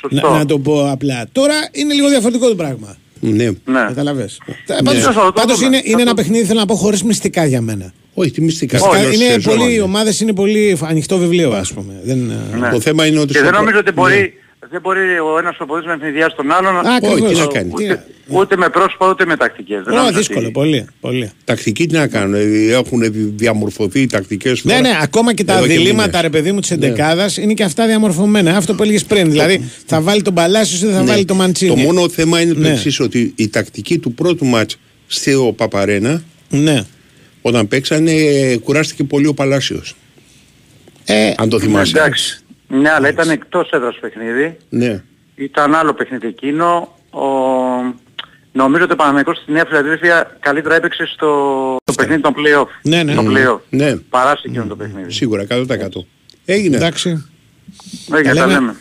Σωστό. 0.00 0.30
Να, 0.30 0.38
να 0.38 0.46
το 0.46 0.58
πω 0.58 0.90
απλά. 0.90 1.26
Τώρα 1.32 1.54
είναι 1.72 1.94
λίγο 1.94 2.08
διαφορετικό 2.08 2.48
το 2.48 2.54
πράγμα. 2.54 2.96
Ναι. 3.20 3.44
Ναι. 3.44 3.54
Καταλαβες. 3.86 4.38
Ναι. 4.46 4.76
Πάντως, 4.84 5.02
Θα 5.02 5.12
το 5.12 5.32
πάντως 5.34 5.56
δούμε. 5.58 5.66
είναι, 5.66 5.76
Θα 5.76 5.82
είναι 5.86 5.94
το 5.96 6.00
ένα 6.00 6.10
δούμε. 6.10 6.22
παιχνίδι, 6.22 6.44
θέλω 6.44 6.58
να 6.60 6.66
πω, 6.66 6.74
χωρίς 6.74 7.02
μυστικά 7.02 7.44
για 7.46 7.60
μένα. 7.60 7.92
Όχι, 8.14 8.30
τι 8.30 8.40
μυστικά. 8.40 8.80
Όχι, 8.80 9.00
Τέλος 9.00 9.14
είναι 9.14 9.24
σεζόν. 9.24 9.56
πολύ, 9.58 9.74
οι 9.74 9.80
ομάδες 9.80 10.20
είναι 10.20 10.32
πολύ 10.32 10.78
ανοιχτό 10.82 11.18
βιβλίο, 11.18 11.52
ας 11.52 11.72
πούμε. 11.72 11.92
Δεν, 12.04 12.18
Ναι. 12.58 12.70
Το 12.70 12.80
θέμα 12.80 13.06
είναι 13.06 13.18
ότι. 13.18 13.26
Και 13.26 13.32
στο 13.32 13.42
δεν 13.42 13.48
προ- 13.50 13.60
νομίζω 13.60 13.78
ότι 13.78 13.92
μπορεί, 13.92 14.18
Ναι. 14.20 14.26
Δεν 14.70 14.80
μπορεί 14.80 15.18
ο 15.18 15.38
ένας 15.38 15.56
προπονητής 15.56 15.88
να 15.88 15.94
ευνηδιάσει 15.94 16.36
τον 16.36 16.50
άλλον 16.52 16.76
Α, 16.76 16.94
ακριβώς. 16.94 17.20
Όχι, 17.20 17.34
τι 17.34 17.40
να 17.40 17.46
κάνει. 17.46 17.72
Τι 17.72 17.84
να- 17.86 17.92
ούτε, 17.92 18.04
ούτε 18.40 18.56
με 18.56 18.68
πρόσωπα 18.68 19.08
ούτε 19.08 19.26
με 19.26 19.36
τακτικές. 19.36 19.82
Δεν 19.84 19.94
Ω, 19.94 19.96
νομίζω 19.96 20.16
δύσκολο, 20.18 20.40
ότι- 20.40 20.52
πολύ. 20.52 20.86
πολύ. 21.00 21.30
Τακτική 21.44 21.86
τι 21.86 21.94
να 21.94 22.06
κάνουν. 22.06 22.34
ε, 22.34 22.40
Έχουν 22.72 23.00
διαμορφωθεί 23.36 24.00
οι 24.00 24.06
τακτικές 24.06 24.64
Ναι, 24.64 24.72
τώρα. 24.76 24.88
ναι, 24.88 24.98
ακόμα 25.02 25.34
και 25.34 25.44
τα 25.44 25.56
εδώ 25.56 25.64
διλήμματα, 25.66 26.06
μήνες. 26.06 26.20
ρε 26.20 26.30
παιδί 26.30 26.52
μου, 26.52 26.60
της 26.60 26.70
εντεκάδας 26.70 27.36
είναι 27.36 27.54
και 27.54 27.62
αυτά 27.64 27.86
διαμορφωμένα. 27.86 28.56
Αυτό 28.56 28.74
που 28.74 28.82
έλεγες 28.82 29.04
πριν. 29.04 29.30
Δηλαδή, 29.30 29.70
θα 29.86 30.00
βάλει 30.00 30.22
τον 30.22 30.34
Παλάσιος 30.34 30.82
ή 30.82 30.84
δεν 30.86 30.94
θα 30.94 31.00
Ναι. 31.02 31.06
βάλει 31.06 31.24
τον 31.24 31.36
Μαντσίνη. 31.36 31.70
Το 31.70 31.76
μόνο 31.76 32.08
θέμα 32.08 32.40
είναι 32.40 32.52
το 32.52 32.58
Ναι. 32.60 32.70
εξής 32.70 33.00
ότι 33.00 33.32
η 33.36 33.48
τακτική 33.48 33.98
του 33.98 34.12
πρώτου 34.14 34.44
μάτς 34.46 34.76
στο 35.06 35.52
Παπαρένα 35.56 36.22
Ναι. 36.50 36.82
όταν 37.42 37.68
παίξανε 37.68 38.12
ε, 38.12 38.56
κουράστηκε 38.56 39.04
πολύ 39.04 39.26
ο 39.26 39.34
Παλάσιος. 39.34 39.94
Ε, 41.04 41.32
Αν 41.36 41.48
το 41.48 41.60
θυμάσαι. 41.60 41.98
Εντάξει. 41.98 42.43
Ναι, 42.68 42.90
αλλά 42.90 43.08
ήταν 43.08 43.30
εκτός 43.30 43.70
έδρας 43.70 43.98
παιχνίδι. 44.00 44.56
Ναι. 44.68 45.02
Ήταν 45.34 45.74
άλλο 45.74 45.94
παιχνίδι 45.94 46.26
εκείνο. 46.26 46.94
Ο... 47.10 47.24
Νομίζω 48.52 48.84
ότι 48.84 48.92
ο 48.92 48.96
Παναμαϊκός 48.96 49.36
στη 49.36 49.52
Νέα 49.52 49.64
Φιλαδέλφια 49.66 50.36
καλύτερα 50.40 50.74
έπαιξε 50.74 51.06
στο 51.06 51.26
το 51.84 51.92
παιχνίδι 51.92 52.20
των 52.20 52.34
play-off. 52.36 52.68
Ναι, 52.82 53.02
ναι. 53.02 53.14
Το 53.14 53.22
Μμμ. 53.22 53.34
play-off. 53.36 53.58
Ναι. 53.70 53.96
Παρά 53.96 54.30
σε 54.36 54.42
εκείνο 54.46 54.66
το 54.66 54.76
παιχνίδι. 54.76 55.12
Σίγουρα 55.12 55.46
100%. 55.48 55.66
Έγινε. 56.44 56.76
εντάξει. 56.76 57.26
Έγινε, 58.12 58.34
Τα 58.34 58.40
τα 58.40 58.46
λέμε. 58.46 58.52
λέμε. 58.60 58.76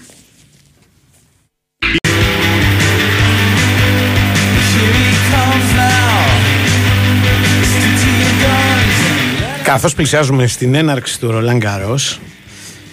Καθώς 9.64 9.96
πλησιάζουμε 9.96 10.48
στην 10.48 10.76
έναρξη 10.76 11.20
του 11.20 11.32
Ρολάν 11.32 11.58
Γκαρό, 11.58 12.00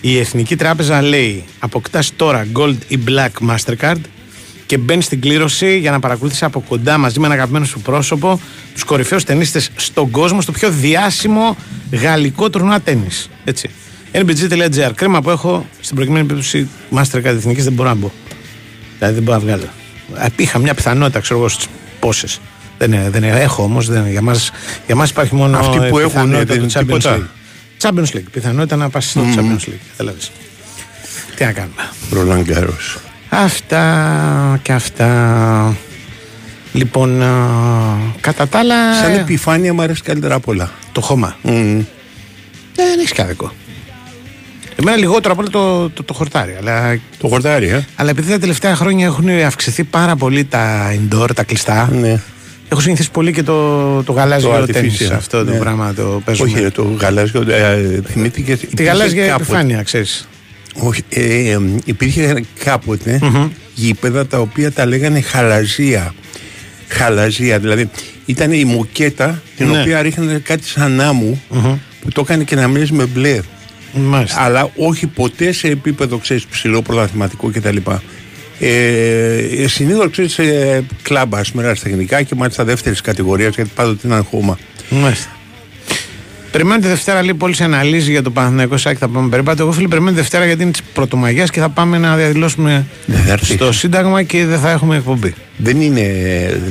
η 0.01 0.19
Εθνική 0.19 0.57
Τράπεζα 0.57 1.03
λέει: 1.03 1.45
Αποκτάς 1.59 2.13
τώρα 2.17 2.47
Gold 2.57 2.77
ή 2.89 2.99
Black 3.07 3.49
Mastercard 3.51 4.01
και 4.67 4.79
μπαίνεις 4.79 5.05
στην 5.05 5.21
κλήρωση 5.21 5.79
για 5.79 5.91
να 5.91 6.01
παρακολουθήσει 6.01 6.45
από 6.45 6.61
κοντά 6.69 6.99
μαζί 6.99 7.21
με 7.21 7.27
ένα 7.27 7.35
αγαπημένο 7.35 7.65
σου 7.65 7.81
πρόσωπο 7.81 8.41
τους 8.75 8.85
κορυφαίους 8.85 9.25
ταινίστες 9.25 9.71
στον 9.77 10.11
κόσμο 10.11 10.41
στο 10.41 10.53
πιο 10.53 10.71
διάσημο 10.71 11.57
γαλλικό 11.93 12.51
τουρνουά 12.51 12.81
τέννη. 12.81 13.07
Έτσι. 13.45 13.71
NBG.gr. 14.13 14.91
Κρίμα 14.95 15.23
που 15.23 15.31
έχω 15.31 15.67
στην 15.81 15.97
προκειμένη 15.97 16.27
περίπτωση 16.27 16.69
Mastercard 16.95 17.25
Εθνικής 17.25 17.65
δεν 17.65 17.73
μπορώ 17.73 17.89
να 17.89 17.95
μπω. 17.95 18.11
Δηλαδή 18.99 19.15
δεν 19.15 19.23
μπορώ 19.23 19.39
να 19.39 19.45
βγάλω. 19.45 19.69
Ε, 20.19 20.27
Είχα 20.37 20.59
μια 20.59 20.75
πιθανότητα, 20.75 21.21
ξέρω 21.21 21.39
εγώ, 21.39 21.49
στις 21.49 21.67
πόσες. 22.01 22.41
Δεν, 22.79 22.93
είναι- 22.93 23.11
δεν 23.11 23.23
είναι- 23.23 23.41
έχω 23.41 23.63
όμως. 23.63 23.89
Για 24.11 24.23
μας 24.23 24.51
για 24.87 24.95
μας 24.95 25.11
υπάρχει 25.11 25.35
μόνο. 25.35 25.59
Αυτοί 25.59 25.77
που 25.79 25.99
ε, 25.99 26.03
έχουν, 26.03 26.05
πιθανότητα 26.13 26.45
δεν 26.45 26.57
του 26.59 26.63
είναι 26.63 26.73
Champions 26.75 26.85
τίποτα. 26.87 27.17
League. 27.19 27.40
Champions 27.83 28.17
League. 28.17 28.31
Πιθανότητα 28.33 28.77
να 28.77 28.89
πας 28.91 29.11
στο 29.11 29.21
Champions 29.37 29.69
League. 29.69 29.81
Κατάλαβες. 29.91 30.31
Τι 31.37 31.45
να 31.45 31.53
κάνουμε. 31.53 31.89
Ρολάν 32.11 32.43
Γκάρος. 32.43 32.99
Αυτά 33.29 34.59
και 34.63 34.73
αυτά. 34.73 35.77
Λοιπόν, 36.73 37.23
α, 37.23 37.97
κατά 38.21 38.49
τα 38.49 38.59
άλλα. 38.59 38.95
Σαν 38.95 39.11
ε, 39.13 39.19
επιφάνεια 39.21 39.75
μου 39.75 39.83
αρέσει 39.83 40.03
καλύτερα 40.03 40.35
απ' 40.35 40.49
όλα. 40.49 40.71
Το 40.93 41.01
χώμα. 41.01 41.37
Μμμ. 41.43 41.83
Δεν 42.75 42.99
έχεις 42.99 43.13
κάδικο. 43.13 43.53
Εμένα 44.77 44.97
λιγότερο 44.97 45.33
από 45.33 45.43
όλο 45.43 45.51
το, 45.51 45.91
το, 45.91 46.03
το 46.03 46.15
χορτάρι. 46.15 46.57
Αλλά, 46.59 46.99
Το 47.19 47.29
χορτάρι, 47.29 47.69
ε. 47.69 47.85
αλλά 47.95 48.11
επειδή 48.11 48.31
τα 48.31 48.39
τελευταία 48.39 48.75
χρόνια 48.77 49.07
έχουν 49.07 49.29
αυξηθεί 49.29 49.85
πάρα 49.85 50.17
πολύ 50.17 50.45
τα 50.45 50.93
indoor, 50.93 51.29
τα 51.35 51.43
κλειστά. 51.43 51.89
Ναι. 51.93 52.21
Έχω 52.73 52.81
συνηθίσει 52.81 53.11
πολύ 53.11 53.33
και 53.33 53.43
το, 53.43 54.03
το 54.03 54.13
γαλάζιο 54.13 54.51
Το 54.59 54.67
τέννις, 54.73 55.09
artificial. 55.09 55.13
Αυτό 55.15 55.45
το 55.45 55.51
Ναι. 55.51 55.59
πράγμα 55.59 55.95
το 55.95 56.23
παίζουμε. 56.25 56.51
Όχι, 56.51 56.61
ρε, 56.61 56.71
το 56.71 56.83
γαλάζιο. 57.01 57.45
Ε, 57.49 58.01
θυμήθηκε. 58.07 58.57
Τη 58.77 58.83
γαλάζια 58.83 59.25
επιφάνεια, 59.35 59.83
ξέρεις. 59.83 60.29
Όχι, 60.75 61.03
ε, 61.09 61.51
ε, 61.51 61.61
υπήρχε 61.85 62.45
κάποτε 62.65 63.21
γήπεδα 63.75 64.27
τα 64.27 64.39
οποία 64.39 64.73
τα 64.73 64.87
λέγανε 64.87 65.21
χαλαζία. 65.21 66.15
Χαλαζία, 66.89 67.59
δηλαδή 67.59 67.91
ήταν 68.27 68.53
η 68.53 68.65
μοκέτα 68.65 69.43
την 69.57 69.69
Ναι. 69.69 69.81
οποία 69.81 70.03
ρίχνανε 70.03 70.39
κάτι 70.45 70.67
σαν 70.67 71.01
άμμου 71.01 71.43
που 72.01 72.11
το 72.13 72.21
έκανε 72.21 72.45
και 72.45 72.55
να 72.57 72.69
μοιάζει 72.69 72.93
με 72.93 73.05
μπλε. 73.07 73.41
Μάλιστα. 73.93 74.41
Αλλά 74.43 74.71
όχι 74.77 75.07
ποτέ 75.07 75.53
σε 75.53 75.69
επίπεδο 75.69 76.19
ξέρεις, 76.19 76.47
ψηλό 76.47 76.83
πρωταθληματικό 76.83 77.51
κτλ. 77.53 77.77
Ε, 78.61 79.67
Συνήθως 79.67 80.11
ξέρεις 80.11 80.33
σε 80.33 80.43
κλαμπ, 81.03 81.35
ας 81.35 81.51
πούμε, 81.51 81.75
τεχνικά 81.83 82.23
και 82.23 82.35
μάλιστα 82.35 82.65
δεύτερης 82.65 83.01
κατηγορίας 83.01 83.55
γιατί 83.55 83.71
πάντοτε 83.75 84.07
είναι 84.09 84.19
χώμα. 84.31 84.59
Μάλιστα. 84.91 85.29
Περιμένω 86.53 86.81
τη 86.81 86.87
Δευτέρα 86.87 87.23
λίγο 87.23 87.37
πολύ 87.37 87.55
σε 87.55 87.65
αναλύσει 87.65 88.11
για 88.11 88.23
το 88.23 88.31
Παναθηναϊκό 88.31 88.77
Σάκη. 88.77 88.99
Θα 88.99 89.09
πάμε 89.09 89.29
περίπατο. 89.29 89.63
Εγώ 89.63 89.73
φίλε, 89.73 89.89
περιμένω 89.89 90.13
τη 90.13 90.21
Δευτέρα 90.21 90.45
γιατί 90.47 90.63
είναι 90.63 90.71
της 90.71 90.83
Πρωτομαγιάς 90.83 91.51
και 91.51 91.61
θα 91.61 91.69
πάμε 91.69 91.99
να 91.99 92.17
διαδηλώσουμε 92.17 92.87
Δεν 93.07 93.21
θα 93.23 93.33
έρθεις. 93.33 93.49
στο 93.55 93.73
Σύνταγμα 93.73 94.23
και 94.23 94.45
δεν 94.47 94.59
θα 94.59 94.71
έχουμε 94.71 94.97
εκπομπή. 94.97 95.35
Δεν 95.57 95.81
είναι, 95.81 96.07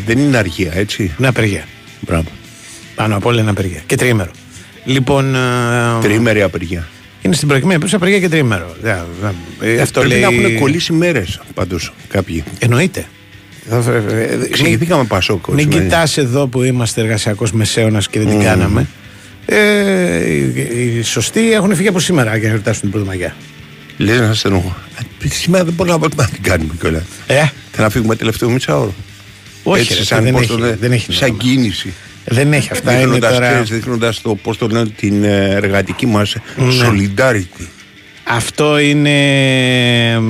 δεν 0.06 0.18
είναι 0.18 0.38
αργία, 0.38 0.72
έτσι; 0.76 1.12
Είναι 1.20 1.28
απεργία. 1.28 1.64
Μπράβο. 2.00 2.28
Πάνω 2.96 3.16
απ' 3.16 3.26
όλα 3.26 3.42
είναι 3.42 3.50
απεργία. 3.50 3.82
Και 3.86 3.96
τριήμερο. 3.96 4.32
Λοιπόν. 4.86 5.36
ε, 5.36 5.40
Τριήμερη 6.02 6.42
απεργία. 6.42 6.88
Είναι 7.30 7.36
στην 7.38 7.48
προηγούμενη 7.48 7.80
περίπτωση 7.80 7.96
απεργία 7.96 8.20
και 8.20 8.30
τριήμερο. 8.30 8.76
Δεν- 8.82 9.06
δεν- 9.22 9.36
ε, 9.78 9.82
Αυτό 9.82 10.00
Πρέπει 10.00 10.14
λέει. 10.22 10.22
να 10.40 10.48
έχουν 10.48 10.60
κολλήσει 10.60 10.94
μέρες 10.94 11.40
πάντως 11.54 11.94
κάποιοι. 12.08 12.44
Εννοείται. 12.60 13.06
Θα- 13.70 13.92
ε, 13.92 14.04
ε, 14.14 14.24
ε, 14.24 14.46
Εξηγηθήκαμε 14.46 15.04
Πασόκ. 15.04 15.48
Μην 15.48 15.60
σήμερα. 15.60 15.84
κοιτάς 15.84 16.18
εδώ 16.18 16.48
που 16.48 16.64
είμαστε 16.64 17.02
εργασιακός 17.02 17.52
μεσαίωνας 17.52 18.08
και 18.10 18.20
δεν 18.20 18.28
την 18.30 18.40
κάναμε. 18.40 18.88
Ε, 19.46 20.34
οι, 20.34 20.98
οι 20.98 21.02
σωστοί 21.02 21.52
έχουν 21.54 21.76
φύγει 21.76 21.88
από 21.88 22.00
σήμερα 22.00 22.36
για 22.38 22.48
να 22.48 22.54
εορτάσουν 22.54 22.82
την 22.82 22.92
Πρωτομαγιά. 22.92 23.36
Λες 23.98 24.20
να 24.20 24.34
στενοχώ. 24.34 24.76
Σήμερα 25.30 25.64
δεν 25.64 25.74
μπορούμε 25.74 26.08
να 26.16 26.26
την 26.26 26.42
κάνουμε 26.44 26.74
κιόλας. 26.80 27.04
Ε, 27.28 27.44
Θα 27.72 27.82
να 27.82 27.90
φύγουμε 27.90 28.16
τελευταίο 28.16 28.50
μισάωρο. 28.50 28.94
όχι, 29.64 29.82
Έτσι, 29.82 29.94
ρε, 29.94 30.04
σαν, 30.04 30.24
δεν, 30.24 30.32
πώς 30.34 30.42
έχει, 30.42 30.52
το 30.52 30.58
λένε, 30.58 30.78
δεν 30.82 30.92
έχει 30.92 31.14
σαν 31.14 31.30
νόημα. 31.30 31.44
κίνηση. 31.44 31.94
Δεν 32.30 32.54
έχει 32.54 32.70
αυτά. 32.72 32.92
Είναι 32.92 33.02
Δείχνοντας, 33.02 33.34
τώρα... 33.34 33.48
ξέρεις, 33.50 33.70
δείχνοντας 33.70 34.22
το, 34.22 34.36
πώς 34.36 34.58
το 34.58 34.68
λένε, 34.68 34.90
την 34.90 35.24
ε, 35.24 35.50
εργατική 35.50 36.06
μας 36.06 36.36
Ναι. 36.56 36.66
solidarity. 36.82 37.66
Αυτό 38.24 38.78
είναι. 38.80 40.22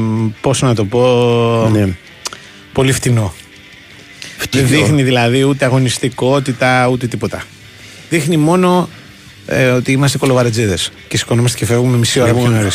Πώς 0.42 0.62
να 0.62 0.76
το 0.76 0.86
πω. 0.86 1.70
Ναι. 1.72 1.88
Πολύ 2.74 2.92
φτηνό. 2.92 3.34
Δεν 4.52 4.68
δείχνει 4.68 5.04
δηλαδή 5.04 5.44
ούτε 5.44 5.66
αγωνιστικότητα 5.66 6.88
ούτε 6.88 7.08
τίποτα. 7.08 7.44
Δείχνει 8.10 8.38
μόνο 8.38 8.90
ε, 9.46 9.66
ότι 9.70 9.92
είμαστε 9.92 10.18
κολοβαρετζίδες 10.18 10.92
και 11.08 11.18
σηκωνόμαστε 11.18 11.58
και 11.58 11.66
φεύγουμε 11.66 11.98
μισή 11.98 12.20
ώρα 12.20 12.34
πιο 12.34 12.48
νωρί. 12.48 12.70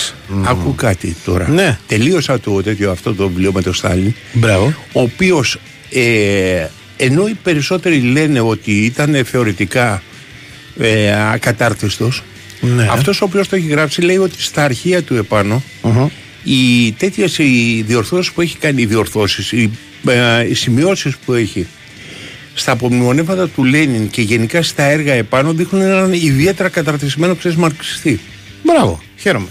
Άκου 0.45 0.75
κάτι 0.75 1.17
τώρα. 1.25 1.49
Ναι. 1.49 1.79
Τελείωσα 1.87 2.41
το 2.41 2.63
τέτοιο 2.63 2.91
αυτό 2.91 3.15
το 3.15 3.29
βιβλίο 3.29 3.53
με 3.53 3.63
τον 3.63 3.75
Στάλιν. 3.75 4.15
Μπράβο. 4.33 4.75
ο 4.93 5.01
οποίος 5.01 5.59
ε, 5.91 6.67
ενώ 6.97 7.27
οι 7.29 7.35
περισσότεροι 7.43 8.01
λένε 8.01 8.41
ότι 8.41 8.73
ήταν 8.85 9.25
θεωρητικά 9.25 10.03
ε, 10.81 11.13
ακατάρτιστος 11.33 12.23
Ναι. 12.61 12.87
αυτός 12.91 13.21
ο 13.21 13.25
οποίος 13.25 13.49
το 13.49 13.57
έχει 13.57 13.67
γράψει 13.67 14.01
λέει 14.03 14.17
ότι 14.17 14.43
στα 14.43 14.65
αρχεία 14.65 15.03
του 15.03 15.15
επάνω 15.15 15.63
Μμμ. 15.83 16.07
οι 16.45 16.93
τέτοιες 16.93 17.39
οι 17.39 17.83
διορθώσεις 17.87 18.33
που 18.33 18.41
έχει 18.41 18.57
κάνει 18.59 18.83
οι 18.83 18.87
διορθώσεις 18.87 19.53
οι, 19.53 19.71
ε, 20.09 20.49
οι 20.49 20.55
σημειώσεις 20.55 21.17
που 21.25 21.33
έχει 21.33 21.67
στα 22.55 22.73
απομνημονεύματα 22.73 23.49
του 23.49 23.65
Λένιν 23.65 24.11
και 24.11 24.23
γενικά 24.23 24.63
στα 24.63 24.83
έργα 24.83 25.13
επάνω 25.13 25.53
δείχνουν 25.53 25.83
έναν 25.83 26.13
ιδιαίτερα 26.13 26.69
καταρτισμένο 26.69 27.35
ξέρεις 27.35 27.57
μαρξιστή 27.57 28.21
Μπράβο. 28.63 29.03
Χαίρομαι. 29.19 29.49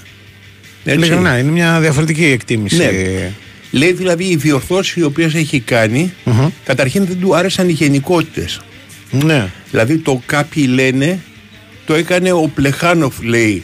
Έτσι. 0.85 0.97
Ειλικρινά, 0.99 1.37
είναι 1.37 1.51
μια 1.51 1.79
διαφορετική 1.79 2.25
εκτίμηση. 2.25 2.75
Ναι. 2.77 3.31
Λέει 3.75 3.91
δηλαδή 3.91 4.23
οι 4.23 4.35
διορθώσεις 4.35 4.95
οι 4.95 5.03
οποίες 5.03 5.33
έχει 5.33 5.59
κάνει 5.59 6.13
Μμμ. 6.23 6.47
καταρχήν 6.63 7.05
δεν 7.05 7.19
του 7.19 7.35
άρεσαν 7.35 7.69
οι 7.69 7.71
γενικότητες 7.71 8.59
Ναι. 9.11 9.51
Δηλαδή 9.71 9.97
το 9.97 10.21
κάποιοι 10.25 10.65
λένε 10.73 11.19
το 11.85 11.93
έκανε 11.93 12.31
ο 12.31 12.51
Πλεχάνοφ 12.55 13.21
λέει 13.21 13.63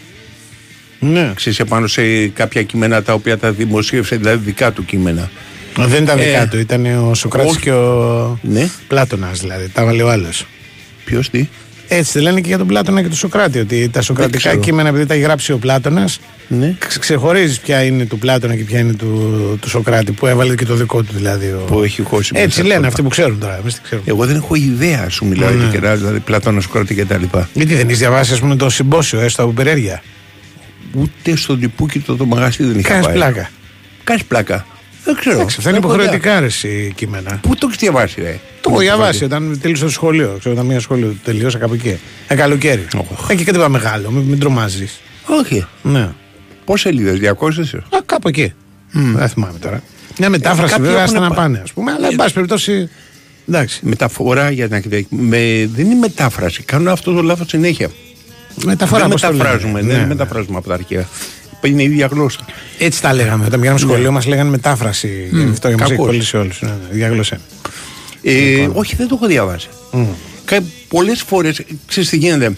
ναι. 0.99 1.31
ξέρεις 1.35 1.59
επάνω 1.59 1.87
σε 1.87 2.27
κάποια 2.27 2.63
κείμενα 2.63 3.03
τα 3.03 3.13
οποία 3.13 3.37
τα 3.37 3.51
δημοσίευσε 3.51 4.15
δηλαδή 4.15 4.43
δικά 4.45 4.71
του 4.71 4.85
κείμενα 4.85 5.29
Δεν 5.77 6.03
ήταν 6.03 6.17
δικά 6.17 6.41
Ε, 6.41 6.47
του, 6.47 6.59
ήταν 6.59 6.85
ο 6.85 7.13
Σοκράτης 7.13 7.51
όχι. 7.51 7.59
και 7.61 7.71
ο 7.71 8.39
Ναι 8.41 8.69
Πλάτωνας 8.87 9.39
δηλαδή. 9.39 9.69
Τα 9.69 9.85
βάλε 9.85 10.03
ο 10.03 10.09
άλλος. 10.09 10.45
Ποιος 11.05 11.29
τι; 11.29 11.47
Έτσι 11.91 12.11
δεν 12.13 12.23
λένε 12.23 12.41
και 12.41 12.47
για 12.47 12.57
τον 12.57 12.67
Πλάτωνα 12.67 13.01
και 13.01 13.07
τον 13.07 13.17
Σοκράτη. 13.17 13.59
Ότι 13.59 13.89
τα 13.89 14.01
σοκρατικά 14.01 14.37
ξέρω. 14.37 14.59
κείμενα, 14.59 14.89
επειδή 14.89 15.05
τα 15.05 15.13
έχει 15.13 15.23
γράψει 15.23 15.51
ο 15.51 15.57
Πλάτωνας, 15.57 16.19
ναι. 16.47 16.75
ξεχωρίζεις 16.99 17.59
ποια 17.59 17.83
είναι 17.83 18.05
του 18.05 18.17
Πλάτωνα 18.17 18.55
και 18.55 18.63
ποια 18.63 18.79
είναι 18.79 18.93
του, 18.93 19.57
του 19.61 19.69
Σοκράτη. 19.69 20.11
Που 20.11 20.27
έβαλε 20.27 20.55
και 20.55 20.65
το 20.65 20.75
δικό 20.75 21.03
του 21.03 21.13
δηλαδή. 21.15 21.45
Ο... 21.47 21.63
Που 21.67 21.81
έχει 21.83 22.01
χώσει 22.01 22.33
μέσα 22.33 22.45
Έτσι 22.45 22.59
αυτό. 22.61 22.73
λένε 22.73 22.87
αυτοί 22.87 23.01
που 23.01 23.09
ξέρουν 23.09 23.39
τώρα. 23.39 23.57
Εμείς 23.61 23.73
τι 23.73 23.81
ξέρουμε. 23.81 24.07
Εγώ 24.11 24.25
δεν 24.25 24.35
έχω 24.35 24.55
ιδέα 24.55 25.09
σου 25.09 25.25
μιλάω 25.25 25.49
Ναι. 25.49 25.55
ειλικρινά 25.55 25.95
δηλαδή 25.95 26.19
Πλατώνα 26.19 26.61
Σοκράτη 26.61 26.95
και 26.95 27.05
τα 27.05 27.17
λοιπά 27.17 27.49
Γιατί 27.53 27.75
δεν 27.75 27.87
έχεις 27.87 27.99
διαβάσει, 27.99 28.33
ας 28.33 28.39
πούμε, 28.39 28.55
το 28.55 28.69
συμπόσιο 28.69 29.19
έστω 29.19 29.43
από 29.43 29.51
περιέργεια. 29.51 30.03
Ούτε 30.93 31.35
στον 31.35 31.59
τυπούκι 31.59 31.99
το, 31.99 32.15
το 32.15 32.25
μαγαζί 32.25 32.63
δεν 32.63 32.79
είχα 32.79 32.89
Κάνεις 32.89 33.05
πάει 33.05 33.15
πλάκα. 33.15 33.49
Κάνεις 34.03 34.23
πλάκα 34.23 34.65
Δεν 35.03 35.15
ξέρω 35.15 35.35
Εντάξει, 35.35 35.55
αυτά 35.59 35.69
είναι 35.69 35.79
Δεν 35.79 35.89
έχω 35.89 35.99
ιδέα. 36.01 36.05
υποχρεωτικά 36.13 36.39
ρε, 36.39 36.45
εσύ, 36.45 36.91
κείμενα. 36.95 37.39
Πού 37.41 37.55
το 37.55 37.65
έχεις 37.67 37.79
διαβάσει 37.79 38.21
ρε; 38.21 38.39
Το 38.61 38.69
έχω 38.71 38.79
διαβάσει 38.79 39.23
όταν 39.23 39.59
τελείωσα 39.61 39.83
το 39.83 39.89
σχολείο. 39.91 40.35
Ξέρω, 40.39 40.53
όταν 40.55 40.65
μία 40.65 40.79
σχολείο 40.79 41.15
τελείωσα 41.23 41.57
κάπου 41.57 41.73
εκεί. 41.73 41.99
Ε, 42.27 42.35
καλοκαίρι. 42.35 42.87
Οχ. 42.97 43.29
Ε, 43.29 43.35
και 43.35 43.43
κάτι 43.43 43.57
είπα 43.57 43.69
μεγάλο, 43.69 44.11
μην, 44.11 44.23
μην 44.23 44.39
τρομάζεις. 44.39 44.99
Όχι 45.25 45.65
Ναι. 45.81 46.09
Πώς 46.65 46.79
σελίδες 46.81 47.19
200 47.19 47.77
Α, 47.89 47.97
κάπου 48.05 48.27
εκεί. 48.27 48.53
Δεν 48.91 49.29
θυμάμαι 49.29 49.59
τώρα. 49.59 49.83
Μια 50.19 50.29
μετάφραση 50.29 50.71
κάποιοι 50.73 50.85
βέβαια 50.85 51.01
έχουν 51.03 51.15
στα 51.15 51.19
να 51.23 51.29
πα- 51.29 51.35
πάνε, 51.35 51.59
ας 51.63 51.71
πούμε. 51.73 51.91
Αλλά 51.91 52.07
εν 52.07 52.15
πάση 52.15 52.33
περιπτώσει. 52.33 52.89
Εντάξει. 53.49 53.79
Μεταφορά 53.83 54.51
για 54.51 54.67
να 54.67 54.81
με, 55.09 55.69
δεν 55.75 55.85
είναι 55.85 55.95
μετάφραση. 55.95 56.63
Κάνουν 56.63 56.87
αυτό 56.87 57.13
το 57.13 57.21
λάθος 57.21 57.47
συνέχεια. 57.49 57.89
Μεταφορά 58.63 59.01
δεν 59.01 59.11
πώς 59.11 59.21
το 59.21 59.27
λένε. 59.27 59.37
μεταφράζουμε, 59.43 59.81
Ναι, 59.81 59.87
δεν 59.87 59.99
ναι. 59.99 60.05
μεταφράζουμε 60.07 60.57
από 60.57 60.67
τα 60.67 60.73
αρχαία. 60.73 61.07
Είναι 61.63 61.81
η 61.81 61.85
ίδια 61.85 62.05
γλώσσα. 62.11 62.45
Έτσι 62.77 63.01
τα 63.01 63.13
λέγαμε. 63.13 63.45
Όταν 63.45 63.59
πήγαμε 63.59 63.79
σχολείο 63.79 64.11
μας 64.11 64.25
λέγανε 64.25 64.49
μετάφραση. 64.49 65.29
Γι' 65.31 65.49
αυτό 65.51 65.67
για 65.67 65.77
μα 65.77 65.83
έχει 65.83 65.91
κακώς. 65.91 66.05
κολλήσει 66.05 66.37
όλους. 66.37 66.61
Ναι, 66.61 66.69
ναι, 66.69 66.75
διάγλωσσα. 66.91 67.37
Ε, 68.23 68.67
όχι, 68.73 68.95
δεν 68.95 69.07
το 69.07 69.15
έχω 69.15 69.27
διαβάσει. 69.27 69.67
Mm. 69.93 70.05
Πολλές 70.87 71.21
φορές, 71.21 71.61
ξέρεις 71.87 72.09
τι 72.09 72.17
γίνεται. 72.17 72.55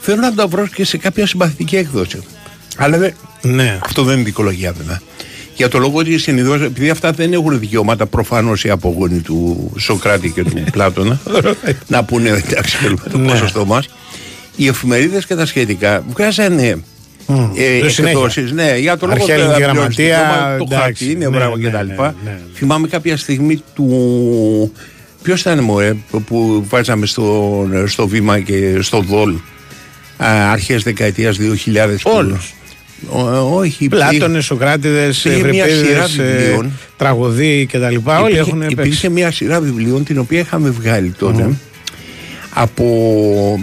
Θέλω 0.00 0.20
να 0.20 0.34
το 0.34 0.48
βρω 0.48 0.66
και 0.66 0.84
σε 0.84 0.96
κάποια 0.96 1.26
συμπαθητική 1.26 1.76
έκδοση. 1.76 2.18
Αλλά 2.76 2.98
δεν, 2.98 3.14
Ναι. 3.42 3.78
αυτό 3.84 4.02
δεν 4.02 4.14
είναι 4.14 4.24
δικολογία 4.24 4.72
βέβαια. 4.72 5.00
Για 5.56 5.68
το 5.68 5.78
λόγο 5.78 5.98
ότι 5.98 6.18
συνειδώ, 6.18 6.54
επειδή 6.54 6.90
αυτά 6.90 7.12
δεν 7.12 7.32
έχουν 7.32 7.58
δικαιώματα 7.58 8.06
προφανώς 8.06 8.64
οι 8.64 8.70
απογόνοι 8.70 9.18
του 9.20 9.72
Σοκράτη 9.78 10.30
και 10.30 10.44
του 10.44 10.64
Πλάτωνα, 10.72 11.20
να 11.86 12.04
πούνε 12.04 12.28
εντάξει 12.28 12.76
θέλουμε 12.76 13.02
το 13.10 13.18
Ναι. 13.18 13.28
ποσοστό 13.30 13.64
μας, 13.64 13.88
οι 14.56 14.66
εφημερίδες 14.66 15.26
και 15.26 15.34
τα 15.34 15.46
σχετικά 15.46 16.04
βγάζανε 16.08 16.76
ε, 17.56 17.80
το 17.80 17.88
συνέχεια. 17.88 18.10
εκδόσεις, 18.10 18.52
ναι, 18.52 18.76
για 18.78 18.96
το 18.96 19.06
λόγο 19.06 19.18
Αρχαία 19.22 19.36
ότι 19.36 19.44
ελληνική 19.44 19.62
θα 19.62 19.68
πληρώνεις 19.70 19.96
γραμματεία, 19.96 20.16
δικαιώματα, 20.18 20.56
το 20.56 20.64
εντάξει, 20.64 20.82
χαρτί 20.82 21.10
είναι 21.10 21.28
ναι, 21.28 21.36
μπράβο 21.36 21.56
ναι, 21.56 21.68
κτλ. 21.68 21.86
ναι, 21.86 22.12
ναι. 22.24 22.38
Θυμάμαι 22.54 22.88
κάποια 22.88 23.16
στιγμή 23.16 23.62
του. 23.74 24.72
Ποιος 25.22 25.40
ήταν 25.40 25.62
μωρέ, 25.64 25.94
που- 26.10 26.22
που 26.22 26.64
βάζαμε 26.68 27.06
στο, 27.06 27.68
στο 27.86 28.08
βήμα 28.08 28.40
και 28.40 28.78
στο 28.80 29.00
δόλ 29.00 29.34
αρχές 30.52 30.82
δεκαετίας 30.82 31.36
2000. 31.36 32.02
που- 32.02 32.10
Όλους. 32.14 32.54
Ο- 33.10 33.56
όχι. 33.56 33.88
Πλάτωνες, 33.88 34.44
Σοκράτηδες, 34.44 35.18
Πήγε 35.22 35.42
μια 35.44 35.64
σειρά 35.66 36.02
Ευρυπίδε, 36.04 36.32
βιβλίων. 36.36 36.72
τραγωδί 36.96 37.66
κτλ. 37.72 37.82
Όλοι 37.84 37.94
Υπήρχε- 37.94 38.38
έχουν 38.38 38.58
παίξει. 38.58 38.72
Υπήρχε 38.72 39.08
μια 39.08 39.30
σειρά 39.30 39.60
βιβλίων 39.60 40.04
την 40.04 40.18
οποία 40.18 40.38
είχαμε 40.40 40.70
βγάλει 40.70 41.10
τότε 41.18 41.50
από 42.58 42.84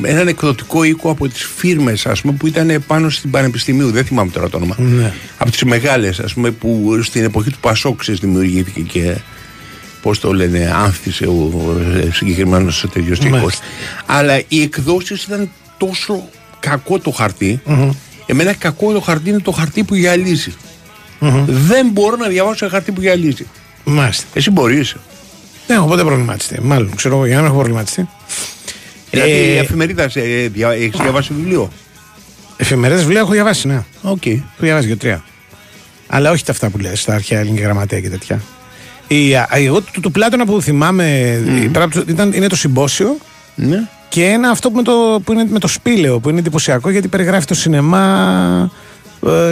έναν 0.03 0.27
εκδοτικό 0.27 0.83
οίκο 0.83 1.09
από 1.09 1.27
τις 1.27 1.43
φίρμες 1.55 2.05
ας 2.05 2.21
πούμε 2.21 2.33
που 2.33 2.47
ήταν 2.47 2.83
πάνω 2.87 3.09
στην 3.09 3.29
Πανεπιστημίου 3.31 3.91
δεν 3.91 4.05
θυμάμαι 4.05 4.31
τώρα 4.31 4.49
το 4.49 4.57
όνομα 4.57 4.75
Ναι. 4.79 5.13
από 5.37 5.51
τις 5.51 5.63
μεγάλες 5.63 6.19
ας 6.19 6.33
πούμε 6.33 6.51
που 6.51 6.99
στην 7.03 7.23
εποχή 7.23 7.49
του 7.49 7.57
Πασόξης 7.61 8.19
δημιουργήθηκε 8.19 8.81
και 8.81 9.15
πώς 10.01 10.19
το 10.19 10.33
λένε 10.33 10.71
άνθησε 10.75 11.25
ο 11.25 11.51
ε, 11.95 12.09
συγκεκριμένος 12.13 12.85
τέτοιος 12.93 13.17
οίκος 13.19 13.29
Μάλιστα. 13.39 13.63
αλλά 14.05 14.41
οι 14.47 14.61
εκδόσεις 14.61 15.23
ήταν 15.23 15.49
τόσο 15.77 16.29
κακό 16.59 16.99
το 16.99 17.11
χαρτί 17.11 17.61
εμένα 18.25 18.53
κακό 18.53 18.91
το 18.93 18.99
χαρτί 19.01 19.29
είναι 19.29 19.39
το 19.39 19.51
χαρτί 19.51 19.83
που 19.83 19.95
γυαλίζει 19.95 20.53
δεν 21.47 21.89
μπορώ 21.89 22.15
να 22.15 22.27
διαβάσω 22.27 22.65
ένα 22.65 22.73
χαρτί 22.73 22.91
που 22.91 23.01
γυαλίζει 23.01 23.45
Μάλιστα. 23.83 24.25
εσύ 24.33 24.51
μπορείς 24.51 24.95
Δεν 25.67 25.77
έχω 25.77 25.87
ποτέ 25.87 26.03
προβληματιστεί. 26.03 26.59
Μάλλον 26.61 26.95
ξέρω 26.95 27.15
εγώ 27.15 27.25
για 27.25 27.35
να 27.35 27.41
μην 27.41 27.49
έχω 27.51 27.59
προβληματιστεί. 27.59 28.07
Δηλαδή 29.13 29.31
η 29.31 29.55
Ε, 29.55 29.59
εφημερίδας 29.59 30.11
σε, 30.11 30.21
δια, 30.53 30.69
έχεις 30.71 30.99
διαβάσει 31.01 31.33
βιβλίο; 31.33 31.71
Εφημερίδες 32.57 33.01
βιβλία 33.03 33.19
έχω 33.21 33.31
διαβάσει, 33.31 33.67
ναι. 33.67 33.83
Οκ. 34.01 34.25
Έχω 34.25 34.41
διαβάσει 34.59 34.87
και 34.87 34.95
τρία. 34.95 35.23
Αλλά 36.07 36.31
όχι 36.31 36.45
τα 36.45 36.51
αυτά 36.51 36.69
που 36.69 36.77
λες, 36.77 37.03
τα 37.03 37.13
αρχαία 37.13 37.39
ελληνική 37.39 37.61
γραμματεία 37.61 37.99
και 37.99 38.09
τέτοια. 38.09 38.41
Η, 39.07 39.35
α, 39.35 39.47
εγώ 39.51 39.81
του, 39.81 39.99
του 40.01 40.11
Πλάτωνα 40.11 40.45
που 40.45 40.61
θυμάμαι 40.61 41.39
η 41.63 41.67
πράγμα 41.67 41.89
του- 41.91 42.03
ήταν, 42.09 42.33
είναι 42.33 42.47
το 42.47 42.55
συμπόσιο 42.55 43.17
Ναι. 43.55 43.77
και 44.09 44.25
ένα 44.25 44.49
αυτό 44.49 44.69
που, 44.69 44.75
με 44.75 44.83
το, 44.83 45.21
που 45.23 45.31
είναι 45.31 45.45
με 45.49 45.59
το 45.59 45.67
σπήλαιο 45.67 46.19
που 46.19 46.29
είναι 46.29 46.39
εντυπωσιακό 46.39 46.89
γιατί 46.89 47.07
περιγράφει 47.07 47.45
το 47.45 47.53
σινεμά 47.53 48.71
ε, 48.73 48.77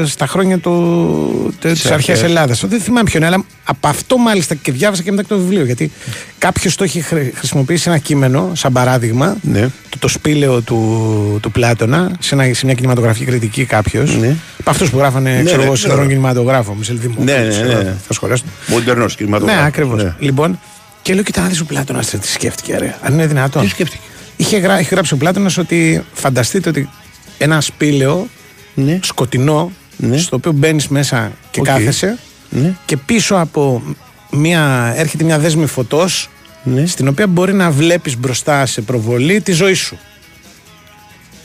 στα 0.06 0.28
χρόνια 0.28 0.58
του, 0.58 1.54
της 1.60 1.70
αρχαίας 1.70 1.92
αρχαίας. 1.92 2.22
Ελλάδας. 2.24 2.64
Δεν 2.68 2.80
θυμάμαι 2.80 3.04
ποιο 3.10 3.18
είναι, 3.18 3.28
αλλά 3.28 3.44
από 3.64 3.88
αυτό 3.88 4.18
μάλιστα 4.18 4.56
και 4.56 4.72
διάβασα 4.72 5.02
και 5.04 5.12
μετά 5.12 5.22
και 5.22 5.28
το 5.28 5.38
βιβλίο. 5.40 5.66
Γιατί 5.66 5.92
κάποιος 6.38 6.76
το 6.76 6.84
έχει 6.84 7.02
χρη- 7.02 7.36
χρησιμοποιήσει 7.38 7.90
ένα 7.90 7.98
κείμενο, 7.98 8.52
σαν 8.56 8.72
παράδειγμα, 8.74 9.38
Ναι. 9.42 9.70
το, 9.90 9.98
το 10.00 10.08
σπήλαιο 10.08 10.62
του, 10.62 11.40
του 11.42 11.52
Πλάτωνα, 11.52 12.12
σε, 12.20 12.36
ένα, 12.36 12.54
σε 12.54 12.66
μια 12.66 12.74
κινηματογραφική 12.74 13.26
κριτική 13.26 13.66
κάποιος. 13.66 14.16
Ναι. 14.18 14.36
Από 14.60 14.70
αυτούς 14.70 14.90
που 14.90 14.98
γράφανε, 14.98 15.30
Ναι, 15.36 15.44
ξέρω 15.44 15.58
ναι, 15.58 15.64
εγώ, 15.64 15.74
ξέρω. 15.74 15.76
σύγχρονο 15.90 16.08
κινηματογράφο, 16.10 16.74
Μισελ 16.74 16.98
Δημό. 17.00 17.16
Ναι, 17.24 17.34
ναι, 17.38 17.74
ναι. 17.74 17.96
Θα 18.08 18.14
σχολιάσω. 18.14 18.44
Μοντερνός 18.68 19.16
κινηματογράφος. 19.16 19.62
Ναι, 19.62 19.68
ακριβώς. 19.68 20.04
Ναι. 20.04 20.16
Λοιπόν, 20.20 20.60
και 21.02 21.14
λέω, 21.14 21.24
κοιτά, 21.24 21.52
ο 21.62 21.66
Πλάτωνας 21.66 22.10
τι 22.10 22.28
σκέφτηκε, 22.28 22.78
ρε. 22.78 22.96
Αν 23.02 23.14
είναι 23.14 23.28
δυνατόν. 23.28 23.62
Τι 23.62 23.68
σκέφτηκε; 23.70 24.04
Είχε, 24.36 24.58
γρά, 24.58 24.80
είχε 24.80 24.90
γράψει 24.96 25.14
ο 25.14 25.18
Πλάτωνας 25.18 25.58
ότι 25.58 26.04
φανταστείτε 26.14 26.70
ότι 26.70 26.90
ένα 27.38 27.62
σπήλαιο 27.62 28.28
Ναι. 28.74 29.00
σκοτεινό, 29.04 29.72
Ναι. 29.98 30.18
στο 30.18 30.36
οποίο 30.36 30.52
μπαίνεις 30.52 30.88
μέσα 30.88 31.32
και 31.52 31.60
Οκ. 31.60 31.66
κάθεσαι, 31.66 32.18
Ναι. 32.50 32.74
και 32.86 32.98
πίσω 32.98 33.36
από 33.36 33.84
μια, 34.32 34.94
έρχεται 34.96 35.24
μια 35.24 35.40
δέσμη 35.40 35.66
φωτός 35.66 36.30
Ναι. 36.64 36.86
στην 36.86 37.08
οποία 37.08 37.28
μπορεί 37.28 37.54
να 37.54 37.72
βλέπεις 37.72 38.18
μπροστά 38.18 38.66
σε 38.66 38.82
προβολή 38.82 39.42
τη 39.42 39.52
ζωή 39.52 39.74
σου. 39.74 39.98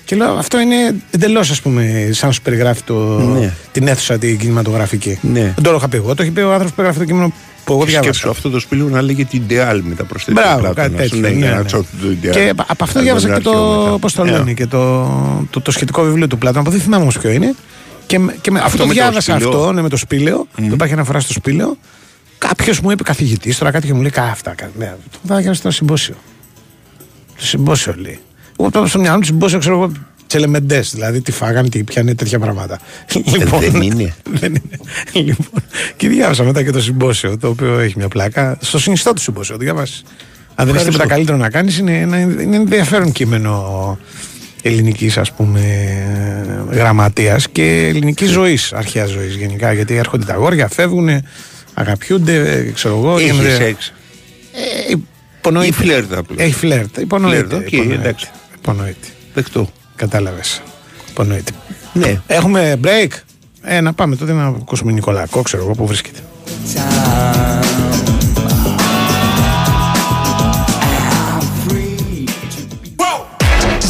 Και 0.05 0.17
λέω, 0.17 0.33
αυτό 0.35 0.61
είναι 0.61 0.95
εντελώς, 1.11 1.51
ας 1.51 1.61
πούμε, 1.61 2.09
σαν 2.13 2.29
να 2.29 2.35
σου 2.35 2.43
περιγράφει 2.43 2.83
το, 2.83 2.95
Ναι. 3.19 3.53
την 3.73 3.89
αίθουσα 3.89 4.19
την 4.19 4.39
κινηματογραφική. 4.39 5.19
Ναι. 5.23 5.41
Δεν 5.41 5.63
το 5.63 5.75
είχα 5.75 5.89
πει 5.89 5.97
εγώ, 5.97 6.15
το 6.15 6.23
έχει 6.23 6.31
πει 6.33 6.41
ο 6.41 6.45
άνθρωπος 6.53 6.69
που 6.71 6.75
περιγράφει 6.77 6.99
το 6.99 7.05
κείμενο 7.05 7.33
που 7.67 7.73
εγώ 7.73 7.85
διάβασα. 7.85 8.03
Σκέψου 8.13 8.31
αυτό 8.31 8.51
το 8.51 8.61
σπήλαιο 8.61 8.89
να 8.89 9.03
λέγεται 9.03 9.37
Ιντεάλ 9.37 9.81
με 9.85 9.95
τα 9.95 10.05
προσθέτει. 10.05 10.33
Μπράβο, 10.41 10.73
κάτι 10.75 10.95
τέτοιο. 10.95 11.19
Ναι, 11.21 11.29
ναι, 11.29 11.35
για 11.37 11.51
να 11.51 11.57
ναι. 11.57 11.65
τσόφτει 11.65 11.97
το 12.03 12.11
Ιντεάλ. 12.11 12.35
Και 12.35 12.53
από 12.67 12.85
αυτό 12.85 12.99
Να 12.99 13.05
διάβασα 13.05 13.27
τον 13.29 13.37
και 13.37 13.43
το. 13.43 13.51
αρχαίο 13.51 13.83
μετά. 13.85 13.99
Πώς 13.99 14.13
το 14.13 14.23
Ε, 14.25 14.31
λένε, 14.31 14.53
και 14.53 14.67
το, 14.67 15.05
το, 15.51 15.61
το 15.61 15.71
σχετικό 15.71 16.03
βιβλίο 16.03 16.27
του 16.27 16.39
Πλάτωνα. 16.39 16.65
που 16.65 16.71
Δεν 16.71 16.81
θυμάμαι 16.81 17.03
όμως 17.03 17.19
ποιο 17.19 17.31
είναι. 17.31 17.55
Και, 18.07 18.19
με- 18.19 18.37
και 18.41 18.51
με, 18.51 18.59
αυτό, 18.61 18.77
το 18.77 18.83
με 18.87 18.95
το 18.95 19.01
διάβασα 19.01 19.33
σπήλαιο. 19.33 19.49
αυτό, 19.51 19.73
ναι, 19.73 19.83
με 19.83 19.89
το 19.89 19.97
σπήλαιο. 19.97 20.47
Mm. 20.59 20.63
Υπάρχει 20.73 20.93
αναφορά 20.95 21.21
στο 21.21 21.33
σπήλαιο. 21.33 21.77
Κάποιος 22.39 22.81
μου 22.81 22.91
είπε 22.91 23.03
καθηγητής 23.03 23.59
τώρα 23.59 23.71
κάτι 23.71 23.87
και 23.87 23.95
μου 23.95 24.01
λέει 24.01 24.11
«Κα, 24.11 24.23
αυτά. 24.23 24.55
κα- 24.55 24.71
Ναι, 24.79 24.95
το 25.11 25.19
θα 25.27 25.35
διάβασα 25.37 25.55
στο 25.61 25.71
συμπόσιο. 25.71 26.15
Το 27.39 27.45
συμπόσιο 27.45 27.95
λέει. 27.99 28.19
Εγώ 28.59 28.71
τώρα 28.71 28.87
στο 28.87 28.99
μυαλό 28.99 29.15
μου 29.15 29.21
του 29.21 29.27
συμπόσιο 29.27 29.59
ξέρω 29.59 29.75
εγώ 29.75 29.93
τσελεμεντές. 30.27 30.91
Δηλαδή 30.95 31.21
τι 31.21 31.33
φάγανε, 31.33 31.69
τι 31.69 31.85
πιάνε 31.85 32.15
τέτοια 32.15 32.39
πράγματα. 32.39 32.79
δεν 33.61 33.83
είναι. 33.83 34.15
δεν 34.41 34.55
είναι. 34.55 35.23
Λοιπόν, 35.25 35.63
και 35.97 36.09
διάβασα 36.09 36.43
μετά 36.45 36.63
και 36.63 36.71
το 36.71 36.81
συμπόσιο, 36.81 37.39
το 37.39 37.49
οποίο 37.49 37.79
έχει 37.79 37.95
μια 37.97 38.09
πλάκα. 38.09 38.59
Στο 38.61 38.79
συνιστώ 38.79 39.13
το 39.13 39.21
συμπόσιο, 39.21 39.57
το 39.57 39.65
διάβασα. 39.65 40.03
Αν 40.55 40.67
δεν 40.67 40.75
έχεις 40.75 40.87
τίποτα 40.87 41.07
καλύτερο 41.07 41.37
να 41.37 41.51
κάνεις, 41.51 41.79
είναι, 41.79 42.01
ένα, 42.01 42.19
είναι 42.21 42.57
ενδιαφέρον 42.57 43.13
κείμενο 43.13 43.99
ελληνικής 44.63 45.19
ας 45.19 45.33
πούμε 45.33 45.61
γραμματείας 46.71 47.49
και 47.49 47.87
ελληνικής 47.87 48.31
ζωής, 48.31 48.73
αρχαίας 48.73 49.11
ζωής 49.11 49.35
γενικά 49.35 49.73
γιατί 49.73 49.95
έρχονται 49.97 50.25
τα 50.25 50.33
αγόρια, 50.35 50.69
φεύγουν 50.69 51.09
αγαπιούνται, 51.75 52.71
ξέρω 52.75 52.97
εγώ 52.97 53.17
Έχεις 53.19 53.31
γίνονται- 53.31 53.57
σεξ. 53.57 53.93
ε, 54.89 54.95
υπονοείται. 55.39 55.69
Ή 55.69 55.73
φλερτ 55.73 56.13
απλώς. 56.15 56.39
Έχει 56.41 56.55
φλερτ, 56.55 56.97
υπονοείται. 56.99 57.37
Φλερτ, 57.47 57.53
οκ, 57.53 57.73
υπονοείται. 57.73 57.95
εντάξει. 58.01 58.27
Υπονοείται. 58.59 59.07
Δεκτό. 59.35 59.71
Κατάλαβες. 59.97 60.63
Υπονοείται. 61.11 61.53
Ναι. 61.93 62.21
Έχουμε 62.27 62.81
break. 62.85 63.09
Ε, 63.63 63.81
να 63.81 63.93
πάμε 63.93 64.17
τότε 64.17 64.33
να 64.33 64.47
ακούσουμε 64.47 64.93
Νικολακό, 64.93 65.43
ξέρω 65.43 65.63
εγώ 65.63 65.73
που 65.73 65.87
βρίσκεται. 65.87 66.21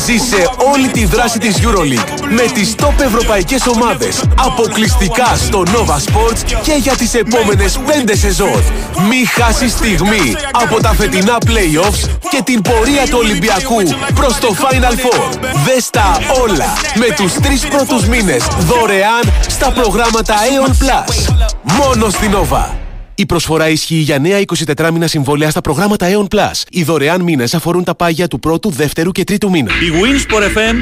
Ζήσε 0.07 0.49
όλη 0.73 0.89
τη 0.89 1.05
δράση 1.05 1.39
της 1.39 1.57
EuroLeague 1.61 2.21
με 2.31 2.43
τις 2.55 2.75
top 2.79 3.01
ευρωπαϊκές 3.01 3.67
ομάδες 3.67 4.23
αποκλειστικά 4.47 5.37
στο 5.37 5.63
Nova 5.67 5.95
Sports 5.95 6.59
και 6.63 6.73
για 6.73 6.97
τις 6.97 7.15
επόμενες 7.15 7.79
5 7.87 8.17
σεζόν. 8.17 8.63
Μη 9.09 9.25
χάσεις 9.25 9.73
στιγμή 9.73 10.37
από 10.53 10.81
τα 10.81 10.95
φετινά 10.95 11.37
playoffs 11.47 12.09
και 12.31 12.43
την 12.45 12.63
πορεία 12.63 13.05
του 13.05 13.19
Ολυμπιακού 13.19 13.83
προς 14.15 14.39
το 14.39 14.55
Final 14.59 14.93
Four. 14.93 15.39
Δες 15.65 15.91
τα 15.91 16.19
όλα 16.43 16.73
με 16.95 17.15
τους 17.17 17.33
τρεις 17.33 17.67
πρώτους 17.67 18.07
μήνες 18.07 18.45
δωρεάν 18.59 19.33
στα 19.49 19.73
προγράμματα 19.73 20.35
Aeon 20.35 20.71
Plus. 20.71 21.35
Μόνο 21.63 22.11
στην 22.11 22.33
Nova. 22.33 22.86
Η 23.19 23.27
προσφορά 23.27 23.69
ισχύει 23.69 23.95
για 23.95 24.19
νέα 24.19 24.43
24 24.77 24.91
μήνα 24.93 25.07
συμβόλαια 25.07 25.51
στα 25.51 25.61
προγράμματα 25.61 26.07
Aeon 26.11 26.37
Plus. 26.37 26.63
Οι 26.71 26.83
δωρεάν 26.83 27.21
μήνες 27.21 27.55
αφορούν 27.55 27.85
τα 27.85 27.95
πάγια 27.95 28.29
του 28.29 28.41
πρώτου, 28.41 28.71
δεύτερου 28.71 29.13
και 29.13 29.25
τρίτου 29.25 29.51
μήνα. 29.51 29.71
Η 29.71 29.93
Winsport 29.93 30.43
FM 30.43 30.77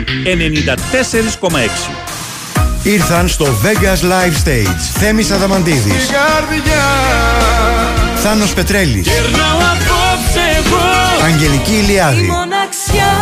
94,6. 1.51 1.91
Ήρθαν 2.83 3.29
στο 3.29 3.47
Vegas 3.47 4.01
Live 4.03 4.49
Stage. 4.49 4.81
Θέμης 4.95 5.31
Αδαμαντίδης. 5.31 6.11
Θάνος 8.17 8.55
Πετρέλης. 8.55 9.09
Αγγελική 11.25 11.73
Ηλιάδη. 11.73 12.23
Μοναξιά 12.23 13.13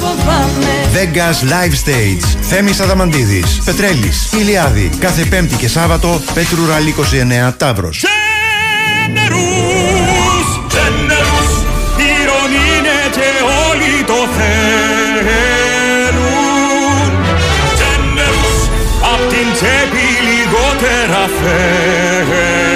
φοβάμαι 0.00 0.77
Vegas 0.98 1.38
Live 1.44 1.74
Stage 1.84 2.26
Θέμης 2.40 2.80
Αδαμαντίδης 2.80 3.60
Πετρέλης 3.64 4.32
Ηλιάδη 4.32 4.90
Κάθε 5.00 5.24
Πέμπτη 5.24 5.56
και 5.56 5.68
Σάββατο 5.68 6.20
Πέτρου 6.34 6.66
Ραλή 6.66 6.94
29 7.48 7.52
Ταύρος 7.56 8.04
Generous, 9.08 10.48
generous, 10.74 11.50
ήρων 11.98 12.50
είναι 12.52 12.98
και 13.10 13.30
όλοι 13.70 14.04
το 14.06 14.18
θέλουν. 14.36 15.50
Generous, 17.80 18.58
απ' 19.12 19.28
την 19.28 19.52
τσέπη 19.52 20.06
λιγότερα 20.28 21.22
φεύγουν. 21.40 22.67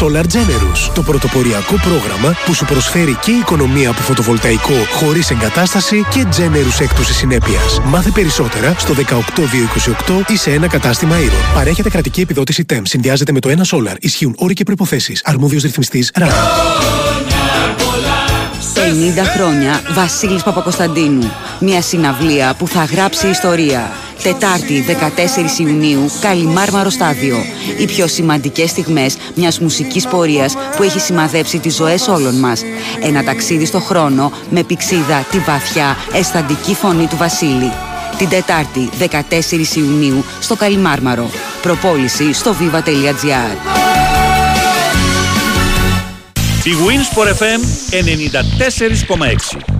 Solar 0.00 0.24
Generous, 0.24 0.90
το 0.94 1.02
πρωτοποριακό 1.02 1.74
πρόγραμμα 1.74 2.34
που 2.44 2.54
σου 2.54 2.64
προσφέρει 2.64 3.18
και 3.22 3.30
οικονομία 3.30 3.90
από 3.90 4.00
φωτοβολταϊκό 4.00 4.72
χωρίς 4.92 5.30
εγκατάσταση 5.30 6.06
και 6.10 6.26
Generous 6.36 6.80
έκπτωση 6.80 7.12
συνέπειας. 7.12 7.80
Μάθε 7.84 8.10
περισσότερα 8.10 8.74
στο 8.78 8.94
18228 8.94 10.30
ή 10.30 10.36
σε 10.36 10.50
ένα 10.50 10.68
κατάστημα 10.68 11.16
Iron. 11.16 11.54
Παρέχεται 11.54 11.90
κρατική 11.90 12.20
επιδότηση 12.20 12.64
TEM. 12.72 12.80
Συνδυάζεται 12.82 13.32
με 13.32 13.40
το 13.40 13.48
ένα 13.48 13.64
Solar. 13.70 13.94
Ισχύουν 13.98 14.34
όροι 14.36 14.54
και 14.54 14.64
προϋποθέσεις. 14.64 15.22
Αρμόδιος 15.24 15.62
ρυθμιστής 15.62 16.10
RAN. 16.18 16.30
50 18.74 19.24
χρόνια 19.34 19.80
Βασίλης 19.94 20.42
Παπακοσταντίνου. 20.42 21.30
Μια 21.60 21.82
συναυλία 21.82 22.54
που 22.54 22.68
θα 22.68 22.84
γράψει 22.84 23.28
ιστορία. 23.28 23.90
Τετάρτη 24.22 24.84
14 25.58 25.60
Ιουνίου, 25.60 26.10
Καλιμάρμαρο 26.20 26.90
Στάδιο. 26.90 27.36
Οι 27.78 27.84
πιο 27.84 28.06
σημαντικές 28.06 28.70
στιγμές 28.70 29.16
μιας 29.34 29.60
μουσικής 29.60 30.06
πορείας 30.06 30.54
που 30.76 30.82
έχει 30.82 31.00
σημαδέψει 31.00 31.58
τις 31.58 31.74
ζωές 31.74 32.08
όλων 32.08 32.34
μας. 32.34 32.62
Ένα 33.02 33.24
ταξίδι 33.24 33.64
στο 33.64 33.80
χρόνο 33.80 34.32
με 34.50 34.62
πηξίδα 34.62 35.26
τη 35.30 35.38
βαθιά, 35.38 35.96
αισθαντική 36.12 36.74
φωνή 36.74 37.06
του 37.06 37.16
Βασίλη. 37.16 37.72
Την 38.18 38.28
Τετάρτη 38.28 38.88
14 38.98 39.76
Ιουνίου 39.76 40.24
στο 40.40 40.56
Καλιμάρμαρο. 40.56 41.30
Προπόληση 41.62 42.32
στο 42.32 42.56
viva.gr. 42.60 43.80
Η 46.64 46.72
Winsport 46.86 47.28
FM 47.28 47.60
94,6. 49.68 49.79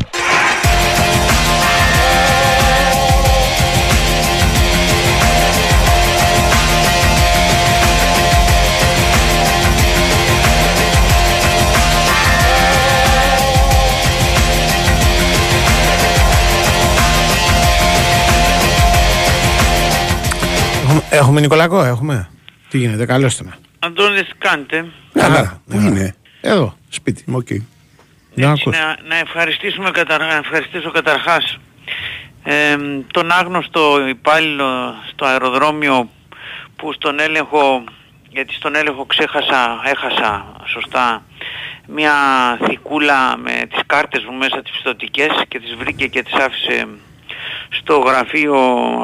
Έχουμε, 20.90 21.04
έχουμε 21.10 21.40
Νικολακό, 21.40 21.84
έχουμε. 21.84 22.30
Τι 22.68 22.78
γίνεται, 22.78 23.06
καλώς 23.06 23.36
τονα. 23.36 23.56
Αντώνης 23.78 24.28
κάντε. 24.38 24.84
Καλά. 25.12 25.60
Πού 25.66 25.72
Καλά. 25.76 25.88
είναι; 25.88 26.14
Εδώ, 26.40 26.74
σπίτι. 26.88 27.24
Οκ. 27.32 27.50
Να 28.34 28.50
Έτσι, 28.50 28.62
ακούς. 28.62 28.76
να, 28.78 28.96
να, 29.08 29.16
ευχαριστήσουμε 29.16 29.90
καταρχάς, 29.90 30.26
να 30.26 30.34
ευχαριστήσω 30.36 30.90
καταρχάς 30.90 31.58
ε, 32.44 32.76
τον 33.12 33.30
άγνωστο 33.30 34.06
υπάλληλο 34.08 34.94
στο 35.12 35.24
αεροδρόμιο 35.24 36.08
που 36.76 36.92
στον 36.92 37.20
έλεγχο, 37.20 37.84
γιατί 38.28 38.54
στον 38.54 38.74
έλεγχο 38.74 39.06
ξέχασα, 39.06 39.80
έχασα 39.84 40.44
σωστά 40.64 41.22
μια 41.86 42.14
θηκούλα 42.64 43.36
με 43.36 43.50
τις 43.70 43.80
κάρτες 43.86 44.24
μου 44.24 44.36
μέσα 44.36 44.62
τις 44.62 44.72
πιστωτικές 44.72 45.30
και 45.48 45.60
τις 45.60 45.74
βρήκε 45.74 46.06
και 46.06 46.22
τις 46.22 46.34
άφησε 46.34 46.86
στο 47.70 47.98
γραφείο 48.06 48.54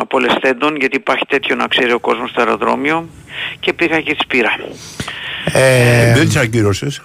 απολεσθέντων 0.01 0.76
γιατί 0.76 0.97
υπάρχει 0.97 1.24
τέτοιο 1.28 1.55
να 1.57 1.66
ξέρει 1.66 1.92
ο 1.92 1.99
κόσμος 1.99 2.30
στο 2.30 2.40
αεροδρόμιο 2.40 3.09
και 3.61 3.72
πήγα 3.72 4.01
και 4.01 4.14
τις 4.14 4.26
πήρα. 4.26 4.51
Ε, 5.53 6.12
Δεν 6.14 6.26
τις 6.26 6.36
ακύρωσες; 6.36 7.03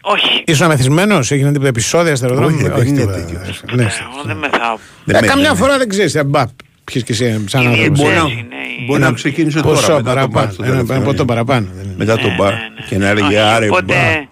Όχι, 0.00 0.42
Ήσουν 0.46 0.64
αμεθυσμένο, 0.66 1.18
έγιναν 1.28 1.52
τίποτα 1.52 1.68
επεισόδια 1.68 2.16
στο 2.16 2.26
αεροδρόμιο. 2.26 2.72
Όχι, 2.74 2.82
δεν 2.84 2.86
είναι 2.86 2.98
τίποτα. 3.00 3.18
τέτοιο. 3.18 3.38
Ναι, 3.72 3.82
ε, 3.82 3.86
εγώ 3.86 4.22
δεν 4.24 4.36
μεθάω. 4.36 4.76
Ε, 5.06 5.26
καμιά 5.26 5.54
φορά 5.54 5.78
δεν 5.78 5.88
ξέρεις. 5.88 6.16
Μπα, 6.26 6.44
ποιες 6.84 7.02
και 7.02 7.12
εσύ, 7.12 7.44
σαν 7.48 7.60
Είναι 7.62 7.70
άνθρωπος. 7.70 8.00
έτσι, 8.00 8.02
Μπορεί 8.02 8.14
να, 8.14 8.20
είναι 8.22 8.54
η- 8.80 8.84
μπορεί 8.86 9.00
να 9.00 9.12
ξεκίνησε 9.12 9.60
Ποσό 9.60 9.86
τώρα. 9.86 9.96
Μετά 9.96 10.10
το 10.10 10.14
παραπάνω. 10.14 10.28
μπαρ 10.44 10.52
στο 10.52 10.62
Ένα, 10.62 10.72
τελευταίο 10.72 10.96
ένα 10.96 11.04
ποτό 11.04 11.14
γύρο. 11.16 11.24
παραπάνω. 11.24 11.66
δεν 11.74 11.84
είναι. 11.84 11.94
Μετά 11.96 12.16
το 12.18 12.28
Ναι, 12.28 12.34
μπαρ. 12.34 12.52
ναι, 12.52 12.58
ναι. 12.58 12.86
Και 12.88 12.98
να 12.98 13.08
έλεγε 13.08 13.26
Όχι, 13.26 13.36
άρε 13.38 13.66
Οπότε, 13.66 13.84
μπαρ. 13.84 13.96
ε, 13.96 14.26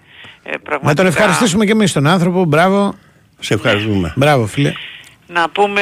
Να 0.51 0.57
πραγματικά, 0.63 0.93
τον 0.93 1.05
ευχαριστήσουμε 1.05 1.65
και 1.65 1.71
εμείς 1.71 1.91
τον 1.93 2.07
άνθρωπο. 2.07 2.45
Μπράβο. 2.45 2.93
Σε 3.39 3.53
ευχαριστούμε. 3.53 4.13
Μπράβο, 4.15 4.45
φίλε. 4.45 4.73
Να 5.27 5.49
πούμε 5.49 5.81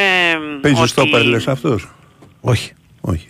Παίζεις 0.61 0.79
ότι... 0.79 0.89
στο 0.89 1.05
λες 1.23 1.47
αυτός; 1.47 1.87
Όχι. 2.41 2.71
Όχι. 3.01 3.29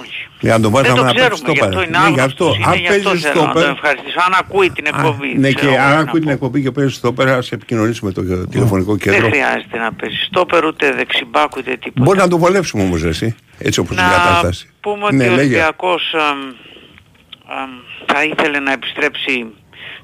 Όχι. 0.00 0.10
Για 0.40 0.52
να 0.56 0.60
τον 0.60 0.70
βάλεις 0.72 0.92
Δεν 0.92 1.02
να 1.02 1.08
το 1.08 1.14
παίξει 1.14 1.28
ξέρουμε, 1.28 1.36
στο 1.36 1.52
γι' 1.52 1.60
αυτό 1.60 1.82
είναι 1.82 1.98
Ναι, 1.98 2.08
γι' 2.14 2.20
άγνωστος, 2.20 2.48
αυτό. 2.48 2.54
είναι 2.56 2.64
Αν 2.66 2.74
γι' 2.78 2.86
αυτό 2.88 3.02
παίζεις 3.10 3.22
θέλω 3.26 3.34
στο 3.34 3.46
να 3.46 3.52
τον 3.52 3.70
ευχαριστήσω. 3.70 4.18
Αν 4.26 4.32
ακούει 4.38 4.70
την 4.70 4.86
εκπομπή. 4.86 5.38
Ναι, 5.38 5.52
ξέρω 5.52 5.70
και 5.72 5.76
εγώ 5.76 5.86
αν 5.86 5.94
να 5.94 6.00
ακούει 6.00 6.20
την 6.20 6.28
πω. 6.28 6.34
εκπομπή 6.34 6.62
και 6.62 6.70
παίζεις 6.70 6.94
στο 6.96 7.12
πέρα, 7.12 7.42
σε 7.42 7.54
επικοινωνήσει 7.54 8.04
με 8.04 8.12
το 8.12 8.22
τηλεφωνικό 8.46 8.96
Δεν 8.96 9.12
κέντρο. 9.12 9.28
χρειάζεται 9.28 9.78
να 9.78 9.92
παίζεις 9.92 10.24
στόπερ 10.26 10.64
ούτε 10.64 10.92
δεξιμπάκ 10.92 11.56
ούτε 11.56 11.70
τίποτα. 11.76 12.04
Μπορεί 12.04 12.18
να 12.18 12.28
το 12.28 12.38
βολέψουμε 12.38 12.82
όμως 12.82 13.02
εσύ, 13.02 13.34
έτσι 13.58 13.80
όπως 13.80 13.96
είναι 13.96 14.06
η 14.06 14.08
να 14.08 14.12
κατάσταση. 14.24 14.68
πούμε 14.80 15.04
ότι 15.04 15.14
Ναι, 15.16 15.24
ο 15.24 15.26
λέγε. 15.28 15.40
Ολυμπιακός, 15.40 16.02
εμ, 16.14 16.40
αμ, 17.60 17.70
θα 18.06 18.24
ήθελε 18.24 18.58
να 18.58 18.72
επιστρέψει 18.72 19.46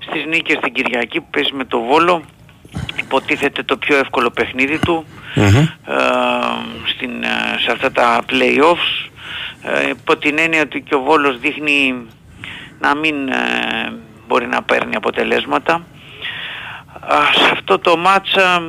στις 0.07 0.25
νίκες 0.29 0.57
την 0.63 0.73
Κυριακή 0.73 1.21
που 1.21 1.27
παίζει 1.31 1.53
με 1.53 1.65
το 1.65 1.79
Βόλο. 1.81 2.23
Υποτίθεται 2.99 3.63
το 3.63 3.77
πιο 3.77 3.97
εύκολο 3.97 4.31
παιχνίδι 4.31 4.79
του 4.79 5.05
ε, 5.35 5.95
στην, 6.95 7.23
ε, 7.23 7.59
σε 7.59 7.73
αυτά 7.73 7.93
τα 7.93 8.23
play-offs. 8.31 9.11
Ε, 9.63 9.89
υπό 9.89 10.17
την 10.17 10.39
έννοια 10.39 10.63
ότι 10.63 10.81
και 10.81 10.95
ο 10.95 11.01
Βόλος 11.01 11.39
δείχνει 11.39 12.07
να 12.81 12.95
μην 12.95 13.29
ε, 13.29 13.93
μπορεί 14.27 14.47
να 14.47 14.63
παίρνει 14.63 14.97
αποτελέσματα. 14.97 15.87
Α, 17.01 17.17
σε 17.33 17.51
αυτό 17.53 17.79
το 17.79 17.97
μάτσα 17.97 18.63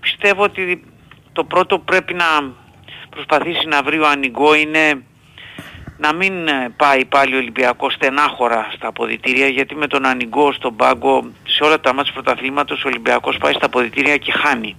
πιστεύω 0.00 0.42
ότι 0.42 0.84
το 1.32 1.44
πρώτο 1.44 1.78
που 1.78 1.84
πρέπει 1.84 2.14
να 2.14 2.24
προσπαθήσει 3.10 3.66
να 3.66 3.82
βρει 3.82 3.98
ο 3.98 4.08
Ανιγκό 4.08 4.54
είναι 4.54 5.02
να 6.00 6.14
μην 6.14 6.48
ε, 6.48 6.72
πάει 6.76 7.04
πάλι 7.04 7.34
ο 7.34 7.38
Ολυμπιακός 7.38 7.92
στενάχωρα 7.92 8.70
στα 8.74 8.88
αποδητήρια 8.88 9.46
γιατί 9.46 9.74
με 9.74 9.86
τον 9.86 10.06
Ανιγκό 10.06 10.52
στον 10.52 10.76
πάγκο 10.76 11.30
σε 11.44 11.64
όλα 11.64 11.80
τα 11.80 11.94
μάτια 11.94 12.12
πρωταθλήματος 12.12 12.84
ο 12.84 12.88
Ολυμπιακός 12.88 13.36
πάει 13.38 13.52
στα 13.52 13.66
αποδητήρια 13.66 14.16
και 14.16 14.32
χάνει. 14.32 14.76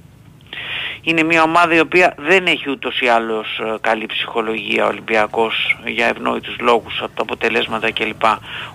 Είναι 1.01 1.23
μια 1.23 1.43
ομάδα 1.43 1.75
η 1.75 1.79
οποία 1.79 2.15
δεν 2.17 2.45
έχει 2.45 2.69
ούτως 2.69 3.01
ή 3.01 3.07
άλλως 3.07 3.59
ε, 3.59 3.75
καλή 3.81 4.05
ψυχολογία 4.05 4.85
ο 4.85 4.87
Ολυμπιακός 4.87 5.77
για 5.85 6.07
ευνόητους 6.07 6.55
λόγους 6.59 7.01
από 7.01 7.15
τα 7.15 7.21
αποτελέσματα 7.21 7.91
κλπ. 7.91 8.23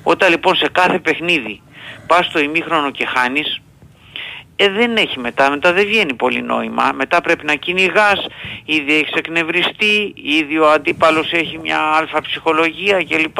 Όταν 0.03 0.31
λοιπόν 0.31 0.57
σε 0.57 0.69
κάθε 0.73 0.99
παιχνίδι 0.99 1.63
πας 2.07 2.27
στο 2.27 2.39
ημίχρονο 2.39 2.91
και 2.91 3.07
χάνεις 3.07 3.61
ε, 4.57 4.69
δεν 4.69 4.97
έχει 4.97 5.19
μετά, 5.19 5.51
μετά 5.51 5.73
δεν 5.73 5.87
βγαίνει 5.87 6.15
πολύ 6.15 6.43
νόημα. 6.43 6.91
Μετά 6.95 7.21
πρέπει 7.21 7.45
να 7.45 7.55
κυνηγάς, 7.55 8.27
ήδη 8.65 8.95
έχεις 8.95 9.13
εκνευριστεί, 9.15 10.15
ήδη 10.15 10.59
ο 10.59 10.71
αντίπαλος 10.71 11.33
έχει 11.33 11.59
μια 11.63 11.79
αλφα 11.79 12.21
ψυχολογία 12.23 13.05
κλπ. 13.09 13.39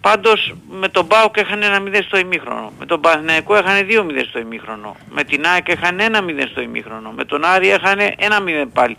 Πάντως 0.00 0.54
με 0.80 0.88
τον 0.88 1.06
ΠΑΟΚ 1.06 1.36
έχανε 1.36 1.66
ένα 1.66 1.82
0 1.86 2.02
στο 2.06 2.18
ημίχρονο. 2.18 2.72
Με 2.78 2.86
τον 2.86 3.00
Παναθηναϊκό 3.00 3.56
έχανε 3.56 3.86
2-0 3.88 3.92
στο 4.28 4.38
ημίχρονο. 4.38 4.96
Με 5.10 5.24
την 5.24 5.46
ΑΕΚ 5.46 5.68
έχανε 5.68 6.04
ένα 6.04 6.20
0 6.20 6.30
στο 6.50 6.60
ημίχρονο. 6.60 7.12
Με 7.16 7.24
τον 7.24 7.44
Άρη 7.44 7.68
έχανε 7.68 8.14
ένα 8.18 8.38
0 8.64 8.68
πάλι. 8.72 8.96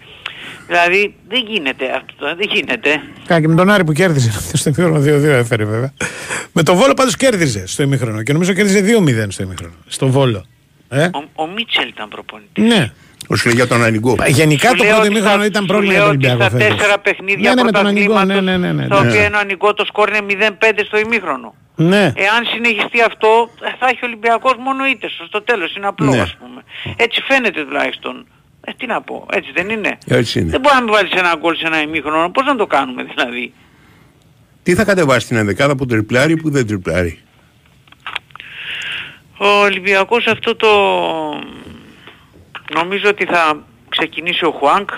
Δηλαδή 0.68 1.14
δεν 1.28 1.44
γίνεται 1.48 1.86
αυτό, 1.96 2.36
δεν 2.36 2.50
γίνεται. 2.54 3.02
Κάνα 3.26 3.42
και 3.42 3.48
με 3.48 3.56
τον 3.56 3.70
Άρη 3.70 3.84
που 3.84 3.92
κέρδισε 3.92 4.32
στο 4.58 4.70
ημίχρονο 4.70 5.00
2-2 5.00 5.24
έφερε 5.24 5.66
βέβαια. 5.66 5.94
Με 6.52 6.64
τον 6.64 6.76
Βόλο 6.76 6.94
πάντως 6.94 7.16
κέρδιζε 7.16 7.68
στο 7.68 7.84
ημίχρονο 7.84 8.24
και 8.24 8.34
νομίζω 8.34 8.54
κέρδιζε 8.54 8.80
2-0 8.80 9.26
στο 9.30 9.44
ημίχρονο. 9.44 9.74
Στο 9.88 10.08
Βόλο. 10.08 10.46
Ε; 10.90 11.04
Ο, 11.14 11.24
ο 11.44 11.48
Μίτσελ 11.48 11.88
ήταν 11.88 12.08
προπονητής. 12.10 12.64
Ναι. 12.64 12.92
Όσο 13.28 13.44
λέει 13.46 13.56
για 13.56 13.68
τον 13.68 13.84
Ανιγκό. 13.84 14.16
Γενικά 14.28 14.70
Σου 14.70 14.76
το 14.76 14.84
λέω 14.84 14.92
πρώτο 14.94 15.06
ότι 15.08 15.12
ημίχρονο 15.12 15.36
στα- 15.38 15.46
ήταν 15.46 15.62
σου 15.62 15.68
πρόβλημα 15.68 15.94
για 15.94 16.02
λέω 16.02 16.12
τον 16.12 16.18
ότι 16.18 16.28
Ολυμπιακό. 16.28 16.50
Στα 16.50 16.60
φέτος. 16.60 16.78
τέσσερα 16.78 17.00
παιχνίδια 17.00 17.50
ναι, 17.50 17.56
ναι, 17.56 17.64
με 17.64 17.72
τον 17.72 17.86
Ανιγκό, 17.88 18.14
ναι, 18.14 18.34
πρωταθλήματος, 18.34 18.62
ναι, 18.62 18.68
ναι, 18.68 18.72
ναι, 18.80 18.86
στα 18.86 19.02
ναι. 19.04 19.10
οποία 19.10 19.24
ένα 19.26 19.38
Ανιγκό 19.40 19.74
το 19.74 19.86
σκόρ 19.86 20.08
είναι 20.10 20.22
0-5 20.60 20.84
στο 20.86 20.98
ημίχρονο. 20.98 21.56
Ναι. 21.76 22.04
Εάν 22.26 22.42
συνεχιστεί 22.54 23.02
αυτό, 23.02 23.50
ε, 23.62 23.70
θα 23.80 23.88
έχει 23.88 24.00
ο 24.04 24.08
Ολυμπιακός 24.08 24.54
μόνο 24.60 24.86
ήττες 24.86 25.12
στο 25.28 25.42
τέλος, 25.42 25.76
είναι 25.76 25.88
απλό 25.88 26.10
Ναι. 26.12 26.20
ας 26.22 26.36
πούμε. 26.40 26.62
Έτσι 26.96 27.22
φαίνεται 27.28 27.64
τουλάχιστον. 27.66 28.26
Ε, 28.66 28.72
τι 28.78 28.86
να 28.86 29.02
πω, 29.02 29.26
έτσι 29.32 29.52
δεν 29.54 29.70
είναι; 29.70 29.98
Έτσι 30.08 30.40
είναι. 30.40 30.50
Δεν 30.52 30.60
μπορεί 30.62 30.76
να 30.76 30.82
μην 30.84 30.94
βάλεις 30.94 31.12
ένα 31.12 31.36
γκολ 31.40 31.56
σε 31.56 31.66
ένα 31.66 31.82
ημίχρονο, 31.82 32.30
πώς 32.30 32.46
να 32.46 32.56
το 32.56 32.66
κάνουμε 32.68 33.04
δηλαδή; 33.04 33.54
Τι 34.64 34.74
θα 34.76 34.84
κατεβάσει 34.84 35.28
την 35.28 35.38
ενδεκάδα 35.38 35.76
που 35.76 35.86
τριπλάρει 35.86 36.32
ή 36.32 36.38
που 36.38 36.50
δεν 36.50 36.68
τριπλάρει; 36.68 37.20
Ο 39.38 39.48
Ολυμπιακός 39.48 40.26
αυτό 40.28 40.56
το... 40.56 40.68
Νομίζω 42.74 43.10
ότι 43.10 43.26
θα 43.26 43.64
ξεκινήσει 43.90 44.46
ο 44.46 44.52
Χουάνκ. 44.52 44.90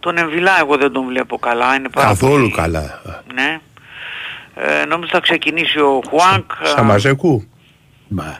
Τον 0.00 0.16
Εμβιλά 0.18 0.58
εγώ 0.60 0.76
δεν 0.76 0.92
τον 0.92 1.06
βλέπω 1.06 1.38
καλά. 1.38 1.74
Είναι 1.74 1.88
πάρα 1.88 2.08
Καθόλου 2.08 2.32
πολύ- 2.32 2.52
καλά. 2.52 3.02
Ναι. 3.34 3.60
Ε, 4.54 4.84
νομίζω 4.84 5.10
θα 5.12 5.20
ξεκινήσει 5.20 5.78
ο 5.78 6.00
Χουάνκ. 6.08 6.50
Σαμαζέκου; 6.62 7.44
Μπα. 8.08 8.38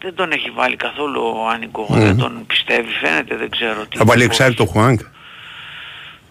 Δεν 0.00 0.14
τον 0.14 0.30
έχει 0.32 0.50
βάλει 0.50 0.76
καθόλου 0.76 1.20
ο 1.22 1.48
Άνικο. 1.48 1.86
Δεν 1.90 2.16
τον 2.16 2.46
πιστεύει. 2.46 2.88
Φαίνεται 3.02 3.36
δεν 3.36 3.50
ξέρω 3.50 3.86
τι. 3.86 3.96
Θα 3.96 4.04
βάλει 4.04 4.26
πώς. 4.26 4.36
εξάρτητο 4.38 4.64
Χουάνκ; 4.66 5.00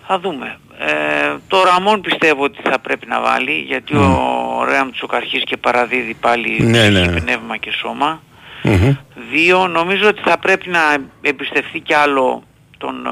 Θα 0.08 0.20
δούμε. 0.20 0.58
Ε, 0.80 1.36
το 1.48 1.64
Ραμόν 1.64 2.02
πιστεύω 2.02 2.44
ότι 2.44 2.60
θα 2.70 2.80
πρέπει 2.80 3.08
να 3.08 3.22
βάλει 3.22 3.52
γιατί 3.68 3.96
ο 3.96 4.66
Ρέαμ 4.70 4.92
Τσοκαρχής 4.92 5.44
και 5.44 5.58
παραδίδει 5.58 6.14
πάλι 6.14 6.58
Ναι, 6.64 6.90
ψυχή, 6.90 7.08
ναι. 7.08 7.20
πνεύμα 7.22 7.58
και 7.58 7.72
σώμα. 7.72 8.22
Μμμ. 8.64 8.94
Δύο, 9.32 9.68
νομίζω 9.68 10.08
ότι 10.08 10.22
θα 10.26 10.38
πρέπει 10.38 10.70
να 10.70 10.80
εμπιστευτεί 11.22 11.80
κι 11.80 11.94
άλλο 11.94 12.44
τον 12.78 13.06
ε, 13.06 13.10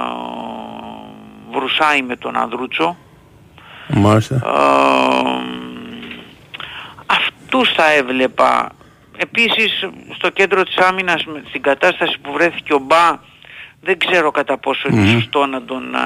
Βρουσάη 1.51 2.01
με 2.01 2.15
τον 2.15 2.37
Ανδρούτσο. 2.37 2.97
Μάλιστα. 3.87 4.35
Ε, 4.35 5.43
αυτούς 7.05 7.71
θα 7.73 7.91
έβλεπα. 7.91 8.69
Επίσης 9.17 9.87
στο 10.15 10.29
κέντρο 10.29 10.63
της 10.63 10.77
άμυνας 10.77 11.25
με- 11.25 11.43
στην 11.47 11.61
κατάσταση 11.61 12.17
που 12.21 12.31
βρέθηκε 12.31 12.73
ο 12.73 12.79
Μπα 12.79 13.17
δεν 13.81 13.97
ξέρω 13.97 14.31
κατά 14.31 14.57
πόσο 14.57 14.87
είναι 14.91 15.07
σωστό 15.11 15.45
να 15.45 15.61
τον, 15.61 15.95
α, 15.95 16.01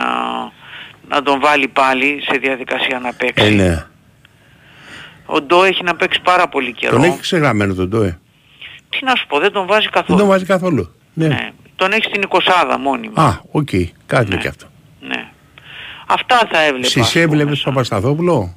να 1.10 1.22
τον 1.22 1.40
βάλει 1.40 1.68
πάλι 1.68 2.20
σε 2.30 2.38
διαδικασία 2.38 3.00
να 3.00 3.14
παίξει. 3.14 3.46
Ε, 3.46 3.50
ναι. 3.50 3.86
Ο 5.26 5.42
Ντόι 5.42 5.64
έχει 5.64 5.84
να 5.84 5.96
παίξει 5.96 6.22
πάρα 6.24 6.48
πολύ 6.48 6.74
καιρό. 6.74 6.96
Τον 6.96 7.04
έχει 7.04 7.20
ξεγραμμένο 7.20 7.74
τον 7.74 7.90
Ντόι. 7.90 8.20
Τι 8.90 9.00
να 9.06 9.16
σου 9.16 9.28
πω, 9.28 9.40
δεν 9.40 9.52
τον 9.52 9.66
βάζει 9.66 9.82
Δεν 9.82 9.92
καθόλου. 9.92 10.20
τον 10.20 10.28
βάζει 10.28 10.46
καθόλου. 10.46 10.94
Ναι. 11.14 11.28
Ναι. 11.28 11.50
Τον 11.76 11.92
έχει 11.92 12.04
στην 12.04 12.22
20 12.30 12.78
μόνιμα. 12.80 13.24
Α, 13.24 13.40
οκ. 13.52 13.70
Κάτι 14.06 14.30
Ναι. 14.34 14.38
και 14.42 14.48
αυτό. 14.48 14.66
Ναι. 15.02 15.28
Αυτά 16.08 16.48
θα 16.52 16.62
έβλεπα. 16.62 16.86
ας 16.86 16.92
Στις 16.92 17.12
πούμε, 17.12 17.24
έβλεπες 17.24 17.56
σαν- 17.56 17.64
τον 17.64 17.74
Παπασταθόπουλο; 17.74 18.56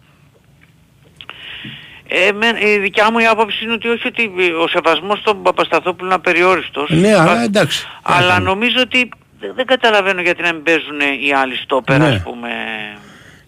Ε, 2.13 2.33
με, 2.33 2.47
η 2.67 2.79
δικιά 2.79 3.11
μου 3.13 3.19
η 3.19 3.27
άποψη 3.27 3.65
είναι 3.65 3.73
ότι 3.73 3.89
όχι 3.89 4.07
ότι 4.07 4.31
ο 4.63 4.69
σεβασμός 4.69 5.19
στον 5.19 5.43
Παπασταθόπουλο 5.43 6.07
είναι 6.07 6.15
απεριόριστος. 6.15 6.91
Ναι, 6.91 7.15
αλλά 7.15 7.25
Πα- 7.35 7.43
εντάξει. 7.43 7.87
Αλλά 8.03 8.29
Κάτι. 8.33 8.43
νομίζω 8.43 8.77
ότι 8.81 9.09
δεν, 9.41 9.53
δεν 9.57 9.67
καταλαβαίνω 9.67 10.21
γιατί 10.21 10.43
να 10.43 10.53
μην 10.53 10.63
παίζουν 10.63 11.01
οι 11.27 11.33
άλλοι 11.33 11.57
στόπερ, 11.57 11.99
Ναι. 11.99 12.07
ας 12.09 12.23
πούμε. 12.23 12.49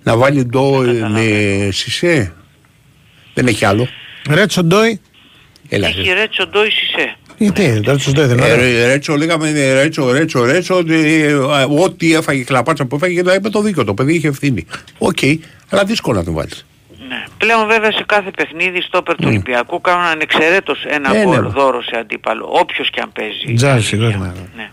Να 0.03 0.17
βάλει 0.17 0.45
Ντόι 0.45 0.71
Δεν 0.81 0.95
με 0.95 1.01
καταλαβαίνω. 1.01 1.73
Σισέ. 1.73 2.33
Δεν 3.35 3.47
έχει 3.47 3.65
άλλο. 3.65 3.89
Ρέτσο 4.31 4.63
Ντόι. 4.65 5.01
Έλα. 5.69 5.87
Έχει 5.89 6.13
Ρέτσο 6.13 6.47
Ντόι 6.47 6.71
Σισέ. 6.71 7.17
Γιατί, 7.39 7.81
το 7.81 7.91
Ρέτσο 7.91 8.11
Ντόι 8.13 8.27
δεν 8.27 8.39
είναι 8.39 8.47
Ε, 8.47 8.53
ωραίο. 8.53 8.65
ρε- 8.65 8.87
Ρέτσο, 8.87 9.17
λέγαμε 9.17 9.49
ε, 9.49 9.83
Ρέτσο, 9.83 10.13
Ρέτσο, 10.13 10.45
Ρέτσο. 10.45 10.77
ότι, 10.77 11.23
ε, 11.23 11.35
Ό,τι 11.83 12.15
έφαγε, 12.15 12.45
κλαπάτσα 12.45 12.85
που 12.87 12.97
έφαγε, 12.97 13.23
το 13.23 13.33
είπε 13.35 13.49
το 13.49 13.61
δίκιο. 13.63 13.85
Το 13.85 13.95
παιδί 13.95 14.15
είχε 14.15 14.29
ευθύνη. 14.29 14.67
Οκ, 14.99 15.19
αλλά 15.71 15.85
δύσκολο 15.85 16.19
να 16.19 16.25
τον 16.25 16.35
βάλεις. 16.35 16.67
Ναι. 17.09 17.25
Πλέον 17.39 17.67
βέβαια 17.67 17.93
σε 17.93 18.05
κάθε 18.07 18.31
παιχνίδι 18.37 18.81
στόπερ 18.83 19.15
του 19.15 19.25
Ολυμπιακού 19.27 19.81
κάνουν 19.81 20.05
ανεξαιρέτως 20.05 20.85
ένα 20.89 21.17
Ε, 21.17 21.23
γκολ 21.25 21.41
ναι. 21.43 21.49
δώρο 21.49 21.83
σε 21.83 21.97
αντίπαλο. 22.01 22.49
Όποιος 22.53 22.91
και 22.91 23.01
αν 23.01 23.13
παίζει. 23.13 23.55
Τζάζι, 23.55 23.95
Αλήθεια. 23.97 23.99
βέβαια. 23.99 24.33
Ναι. 24.57 24.71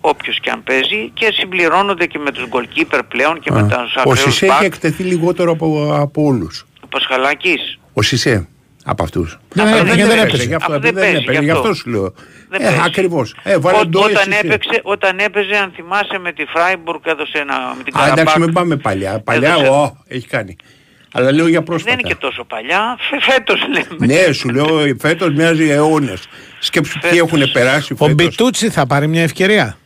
Όποιος 0.00 0.40
και 0.40 0.50
αν 0.50 0.62
παίζει 0.62 1.10
και 1.14 1.32
συμπληρώνονται 1.32 2.06
και 2.06 2.18
με 2.18 2.30
τους 2.32 2.44
goalkeeper 2.50 3.00
πλέον 3.08 3.40
και 3.40 3.50
με 3.52 3.62
τους 3.62 3.72
Ο 3.96 4.00
ακραίους 4.00 4.20
Σισε 4.20 4.46
έχει 4.46 4.54
back. 4.60 4.64
εκτεθεί 4.64 5.02
λιγότερο 5.02 5.50
από, 5.52 5.94
από 5.98 6.22
όλους. 6.24 6.66
Ο 6.84 6.86
Πασχαλάκης. 6.86 7.78
Ο 7.92 8.02
Σισε. 8.02 8.48
Από 8.84 9.02
αυτούς. 9.02 9.38
Δεν 9.52 9.66
Αλλά 9.66 9.76
έπαιζε, 9.76 10.06
δεν 10.06 10.18
έπαιζε. 10.18 10.44
Γι' 10.44 10.54
αυτό 10.54 10.72
Αυτό 10.72 10.84
δεν 10.86 10.94
δεν 10.94 11.02
παίζει, 11.02 11.16
έπαιζε. 11.22 11.38
γι' 11.38 11.44
Γι' 11.44 11.50
αυτό. 11.50 11.62
αυτό 11.62 11.74
σου 11.74 11.90
λέω. 11.90 12.14
Δεν 12.48 12.60
Ε, 12.60 12.64
παίζει. 12.64 12.80
ακριβώς. 12.84 13.34
Ε, 13.42 13.58
βάλε 13.58 13.78
Ό, 13.78 13.86
ντό 13.86 14.00
όταν, 14.00 14.30
εσύ. 14.30 14.40
έπαιξε, 14.44 14.80
όταν 14.82 15.18
έπαιζε, 15.18 15.56
αν 15.56 15.72
θυμάσαι, 15.74 16.18
με 16.18 16.32
τη 16.32 16.44
Φράιμπουργκ 16.44 17.00
έδωσε 17.04 17.38
ένα 17.38 17.74
με 17.76 17.82
την 17.82 17.96
Α, 17.96 18.00
εντάξει, 18.04 18.14
Καραμπάκ. 18.24 18.38
μην 18.44 18.52
πάμε 18.52 18.76
παλιά. 18.76 19.20
Παλιά, 19.20 19.48
Έδωσε- 19.50 19.68
ω, 19.70 19.96
έχει 20.08 20.26
κάνει. 20.26 20.56
Αλλά 21.12 21.32
λέω 21.32 21.48
για 21.48 21.62
πρόσφατα. 21.62 21.90
Δεν 21.90 22.00
είναι 22.00 22.08
και 22.14 22.20
τόσο 22.20 22.44
παλιά. 22.44 22.96
Φε- 23.10 23.22
Φέτος 23.32 23.60
λέμε. 23.68 24.14
Ναι, 24.26 24.32
σου 24.32 24.48
λέω 24.48 24.94
φέτος 24.98 25.32
μοιάζει 25.34 25.68
αιώνες. 25.70 26.26
Σκέψου 26.58 26.98
ποιοι 26.98 27.10
Φέτος. 27.10 27.28
έχουν 27.32 27.52
περάσει 27.52 27.92
Ο 27.92 27.96
φέτος. 27.96 28.14
Μπιτούτσι 28.14 28.70
θα 28.70 28.86
πάρει 28.86 29.06
μια 29.06 29.22
ευκαιρία. 29.22 29.76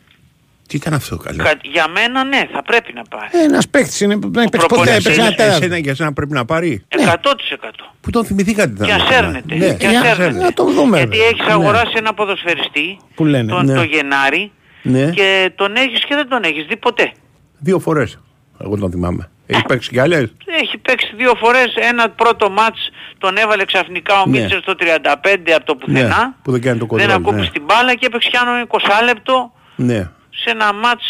Τι 0.67 0.75
ήταν 0.75 0.93
αυτό 0.93 1.17
καλό. 1.17 1.43
Κα- 1.43 1.57
Για 1.61 1.87
μένα 1.87 2.23
ναι, 2.23 2.47
θα 2.53 2.61
πρέπει 2.63 2.93
να 2.93 3.01
πάρει. 3.03 3.29
Ένας 3.43 3.69
παίκτης 3.69 4.01
είναι 4.01 4.17
που 4.19 4.31
δεν 4.31 4.41
έχει 4.41 4.49
παίξει 4.51 4.67
ποτέ. 4.67 4.81
προπονητής 4.81 5.05
Έπαιξε 5.05 5.21
ένα 5.21 5.29
Εσένα, 5.29 5.35
τέταρτο. 5.45 5.65
εσένα 5.65 5.77
για 5.77 5.95
σένα 5.95 6.13
πρέπει 6.13 6.31
να 6.33 6.45
πάρει. 6.45 6.85
100%. 6.89 7.91
Πού 8.01 8.09
τον 8.09 8.25
θυμηθήκατε 8.25 8.69
Και 8.69 8.83
ήταν 8.91 8.95
ας 8.95 9.01
αυτό, 9.01 9.13
έρνεται. 9.25 9.55
Ναι, 9.55 9.73
Και 9.73 9.85
ας 9.87 9.91
για- 9.91 10.09
έρνεται. 10.09 10.43
να 10.43 10.53
το 10.53 10.63
δούμε, 10.63 10.97
Γιατί 10.97 11.17
βέβαια. 11.17 11.27
έχεις 11.31 11.45
Ναι. 11.45 11.51
αγοράσει 11.53 11.93
ένα 11.95 12.13
ποδοσφαιριστή 12.13 12.97
Που 13.15 13.25
λένε. 13.25 13.51
τον, 13.51 13.65
Ναι. 13.65 13.73
το 13.75 13.83
Γενάρη 13.83 14.51
Ναι. 14.81 15.09
και 15.11 15.51
τον 15.55 15.75
έχεις 15.75 16.05
και 16.05 16.15
δεν 16.15 16.27
τον 16.29 16.43
έχεις 16.43 16.65
δει 16.65 16.77
ποτέ. 16.77 17.11
Δύο 17.59 17.79
φορές. 17.79 18.19
Εγώ 18.61 18.77
τον 18.77 18.91
θυμάμαι. 18.91 19.29
Έχει 19.47 19.61
παίξει 19.67 19.89
κι 19.89 19.99
άλλες; 19.99 20.33
Έχει 20.61 20.77
παίξει 20.77 21.13
δύο 21.17 21.33
φορές 21.35 21.73
ένα 21.91 22.09
πρώτο 22.09 22.49
μάτς 22.49 22.89
τον 23.17 23.37
έβαλε 23.37 23.65
ξαφνικά 23.65 24.21
ο 24.21 24.25
Ναι. 24.29 24.39
Μίτσελ 24.39 24.61
στο 24.61 24.75
35 24.75 25.51
από 25.55 25.65
το 25.65 25.75
πουθενά. 25.75 25.99
Ναι, 26.17 26.33
που 26.43 26.51
δεν 26.51 26.61
κάνει 26.61 26.79
το 26.79 26.85
δεν 26.89 26.97
κοντρόλ, 27.07 27.11
ακούμπησε 27.21 27.43
ναι. 27.45 27.49
την 27.51 27.63
μπάλα 27.65 27.95
και 27.95 28.05
έπαιξε 28.05 28.29
κι 28.29 28.37
άλλο 28.37 28.67
20 28.67 29.01
λεπτό 29.05 29.51
Ναι. 29.75 30.09
Σε 30.43 30.49
ένα 30.49 30.73
μάτς 30.73 31.05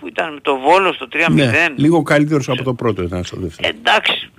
που 0.00 0.08
ήταν 0.08 0.32
με 0.34 0.40
το 0.40 0.56
Βόλο 0.58 0.92
στο 0.92 1.08
3-0. 1.12 1.30
ναι. 1.32 1.66
Λίγο 1.76 2.02
καλύτερος 2.02 2.48
από 2.48 2.62
το 2.62 2.74
πρώτο 2.74 3.02
ήταν 3.02 3.24
στο 3.24 3.36
δεύτερο. 3.40 3.68
Εντάξει. 3.78 4.30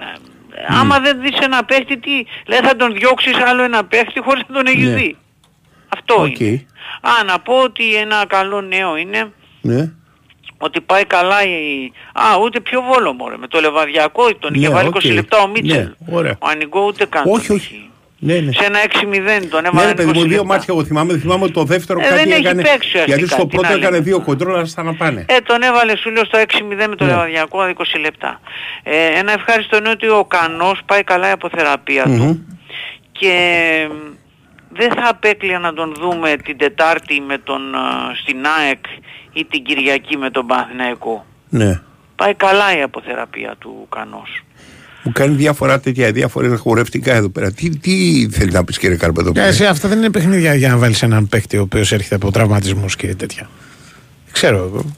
ε, 0.52 0.66
Άμα 0.80 1.00
δεν 1.00 1.22
δεις 1.22 1.38
ένα 1.40 1.66
παίχτη, 1.66 1.98
τι, 1.98 2.12
λέει 2.48 2.60
θα 2.64 2.76
τον 2.76 2.94
διώξεις 2.94 3.36
άλλο 3.46 3.64
ένα 3.64 3.86
παίχτη 3.86 4.20
χωρίς 4.22 4.44
να 4.48 4.56
τον 4.56 4.66
έχεις 4.66 4.88
Ναι. 4.88 4.96
δει. 4.96 5.18
Αυτό 5.96 6.22
Οκ. 6.22 6.40
είναι. 6.40 6.66
Α, 7.02 7.24
να 7.26 7.40
πω 7.40 7.54
ότι 7.62 7.96
ένα 7.96 8.26
καλό 8.28 8.62
νέο 8.62 8.96
είναι 8.98 9.32
Ναι. 9.62 9.92
ότι 10.58 10.82
πάει 10.82 11.06
καλά 11.06 11.44
η... 11.44 11.92
Α, 12.14 12.38
ούτε 12.44 12.60
πιο 12.60 12.82
βόλο 12.82 13.14
μωρέ. 13.14 13.38
Με 13.38 13.48
το 13.48 13.60
Λεβαδιακό 13.60 14.36
τον 14.36 14.54
είχε 14.54 14.68
Ναι, 14.68 14.74
βάλει 14.74 14.88
οκ. 14.88 14.96
20 15.04 15.14
λεπτά 15.14 15.38
ο 15.42 15.48
Μίτσελ. 15.48 15.78
Ναι, 15.84 16.16
ωραία. 16.18 16.36
Ο 16.40 16.48
Ανιγκό 16.50 16.86
ούτε 16.86 17.06
καν 17.06 17.24
Όχι, 17.28 17.48
τον 17.48 17.56
όχι. 17.56 17.90
Είχε. 18.20 18.34
Ναι, 18.34 18.40
ναι. 18.40 18.52
Σε 18.52 18.66
ένα 18.66 18.80
6-0 19.42 19.48
τον 19.50 19.62
Ναι, 19.62 19.68
έβαλε 19.68 19.88
ρε 19.88 19.94
παιδί 19.94 20.10
20 20.10 20.14
μου, 20.14 20.20
δύο 20.22 20.30
λεπτά. 20.30 20.44
μάτια 20.46 20.66
εγώ 20.70 20.84
θυμάμαι. 20.86 21.12
Δεν 21.12 21.22
θυμάμαι 21.22 21.44
ότι 21.44 21.54
το 21.54 21.64
δεύτερο 21.64 22.00
Ε, 22.00 22.04
κάτι 22.04 22.16
δεν 22.16 22.32
έχει 22.32 22.40
έκανε. 22.46 22.62
παίξει 22.62 22.78
ουσιαστικά, 22.88 23.16
γιατί 23.18 23.32
στο 23.32 23.42
τι 23.42 23.48
πρώτο 23.48 23.68
να 23.68 23.74
έκανε 23.74 23.92
λέμε. 23.92 24.04
δύο 24.04 24.22
κοντρόλ, 24.22 24.56
αλλά 24.56 24.66
στα 24.66 24.84
να 24.84 24.94
πάνε. 24.94 25.26
Ε, 25.30 25.38
τον 25.40 25.62
έβαλε 25.62 25.98
σου 25.98 26.10
λέω 26.12 26.26
στο 26.26 26.38
6-0 26.40 26.88
με 26.90 26.96
το 26.96 27.04
Ναι. 27.06 27.10
Λεβαδιακό 27.12 27.60
20 27.78 28.00
λεπτά. 28.00 28.40
Ε, 28.84 29.06
ένα 29.20 29.32
ευχάριστο 29.32 29.78
είναι 29.78 29.90
ότι 29.90 30.08
ο 30.08 30.26
Κανός 30.26 30.80
πάει 30.86 31.04
καλά 31.04 31.28
η 31.28 31.32
αποθεραπεία 31.32 32.04
του 32.04 32.46
και 33.12 33.34
μ, 33.92 33.96
δεν 34.70 34.92
θα 34.92 35.10
απέκλεια 35.10 35.60
να 35.60 35.74
τον 35.74 35.94
δούμε 36.00 36.36
την 36.44 36.58
Τετάρτη 36.58 37.22
με 37.28 37.38
τον, 37.38 37.76
α, 37.76 38.12
στην 38.22 38.38
ΑΕΚ 38.60 38.80
ή 39.34 39.46
την 39.46 39.64
Κυριακή 39.64 40.18
με 40.18 40.30
τον 40.30 40.46
Παναθηναϊκό. 40.46 41.26
Ναι. 41.50 41.82
Πάει 42.16 42.34
καλά 42.34 42.78
η 42.78 42.82
αποθεραπεία 42.82 43.56
του 43.60 43.88
Κανός. 43.96 44.42
Μου 45.08 45.14
κάνει 45.14 45.36
διάφορα 45.36 45.80
τέτοια, 45.80 46.12
διάφορα 46.12 46.58
χορευτικά 46.58 47.14
εδώ 47.16 47.30
πέρα. 47.30 47.52
Τι, 47.52 47.78
τι 47.78 48.28
θέλει 48.32 48.52
να 48.52 48.64
πεις 48.64 48.78
κύριε 48.78 48.96
Καρπετόπουλο. 48.98 49.46
Ε, 49.46 49.52
σε 49.52 49.66
αυτά 49.66 49.88
δεν 49.88 49.98
είναι 49.98 50.10
παιχνίδια 50.12 50.54
για 50.56 50.70
να 50.70 50.78
βάλεις 50.78 51.02
έναν 51.04 51.28
παίκτη 51.28 51.58
ο 51.58 51.62
οποίος 51.62 51.92
έρχεται 51.92 52.16
από 52.16 52.32
τραυματισμούς 52.32 52.96
και 52.96 53.16
τέτοια. 53.16 53.50
Δεν 54.24 54.34
ξέρω 54.34 54.58
εγώ. 54.58 54.96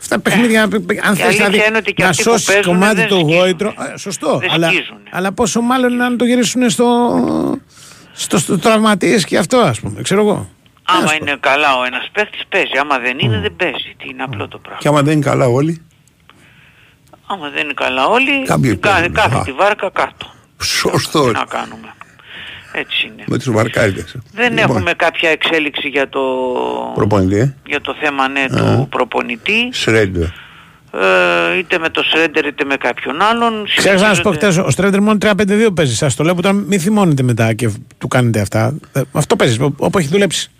Αυτά 0.00 0.18
παιχνίδια, 0.20 0.62
αν 0.62 0.70
θες 0.70 1.24
αλήθεια 1.24 1.30
δηλαδή, 1.48 1.68
είναι 1.68 1.76
ότι 1.76 1.92
και 1.92 2.02
να 2.02 2.08
αυτοί 2.08 2.22
που 2.22 2.30
σώσεις 2.30 2.46
παίζουνε 2.46 2.74
κομμάτι 2.78 2.94
δεν 2.96 3.08
το 3.08 3.14
σκίζουνε. 3.14 3.36
γόητρο. 3.38 3.68
ε, 3.94 3.98
Σωστό. 3.98 4.38
Δεν 4.38 4.50
Αλλά, 4.52 4.66
σκίζουνε. 4.68 5.00
αλλά 5.10 5.32
πόσο 5.32 5.60
μάλλον 5.60 5.96
να 5.96 6.16
το 6.16 6.24
γυρίσουν 6.24 6.70
στο, 6.70 6.88
στο, 8.12 8.38
στο 8.38 8.58
τραυματίες 8.58 9.24
και 9.24 9.38
αυτό, 9.38 9.56
ας 9.56 9.80
πούμε. 9.80 10.02
Ξέρω 10.02 10.20
εγώ. 10.20 10.48
Άμα 10.84 11.14
είναι 11.20 11.36
καλά 11.40 11.76
ο 11.80 11.84
ένας 11.86 12.08
παίχτης 12.12 12.42
παίζει, 12.48 12.72
άμα 12.80 12.98
δεν 12.98 13.18
είναι 13.18 13.38
δεν 13.40 13.56
παίζει. 13.56 13.94
Τι 13.98 14.08
είναι 14.10 14.22
απλό 14.22 14.48
το 14.48 14.58
πράγμα. 14.58 14.78
Και 14.80 14.88
άμα 14.88 15.02
δεν 15.02 15.12
είναι 15.12 15.24
καλά 15.24 15.46
όλοι; 15.46 15.82
Άμα 17.30 17.48
δεν 17.48 17.64
είναι 17.64 17.72
καλά 17.74 18.06
όλοι, 18.06 18.44
Κάποιοι 18.46 18.76
κάθε, 18.76 18.94
παίζουν. 18.96 19.12
κάθε 19.14 19.36
Α. 19.36 19.42
τη 19.42 19.52
βάρκα 19.52 19.90
κάτω. 19.92 20.26
Σωστό. 20.62 21.24
Τι 21.26 21.32
να 21.32 21.44
κάνουμε. 21.48 21.92
Έτσι 22.72 23.06
είναι. 23.06 23.24
Με 23.26 23.36
τους 23.38 23.50
βαρκάριδες. 23.50 24.16
Δεν 24.32 24.58
έχουμε 24.58 24.92
κάποια 24.92 25.30
εξέλιξη 25.30 25.88
για 25.88 26.08
το, 26.08 26.20
Προπονητή, 26.94 27.38
ε. 27.38 27.54
για 27.66 27.80
το 27.80 27.94
θέμα 28.00 28.28
ναι, 28.28 28.46
του 28.48 28.86
προπονητή. 28.90 29.68
Σρέντερ. 29.72 30.22
Ε, 30.92 31.58
είτε 31.58 31.78
με 31.78 31.88
το 31.88 32.02
Σρέντερ 32.02 32.46
είτε 32.46 32.64
με 32.64 32.76
κάποιον 32.76 33.22
άλλον. 33.22 33.64
Ξέρω 33.76 34.00
να 34.00 34.14
σου 34.14 34.22
πω 34.22 34.32
Συνεχίζονται- 34.32 34.36
χτες, 34.36 34.56
ο 34.66 34.70
Στρέντερ 34.70 35.00
μόνο 35.00 35.18
3-5-2 35.20 35.70
παίζει. 35.74 35.94
Σας 35.94 36.14
το 36.14 36.24
λέω 36.24 36.34
που 36.34 36.40
τώρα 36.40 36.54
μην 36.54 36.80
θυμώνετε 36.80 37.22
μετά 37.22 37.52
και 37.52 37.70
του 37.98 38.08
κάνετε 38.08 38.40
αυτά. 38.40 38.74
Ε, 38.92 39.00
Αυτό 39.12 39.36
παίζεις, 39.36 39.58
όπου 39.76 39.98
έχει 39.98 40.08
δουλέψει. 40.08 40.50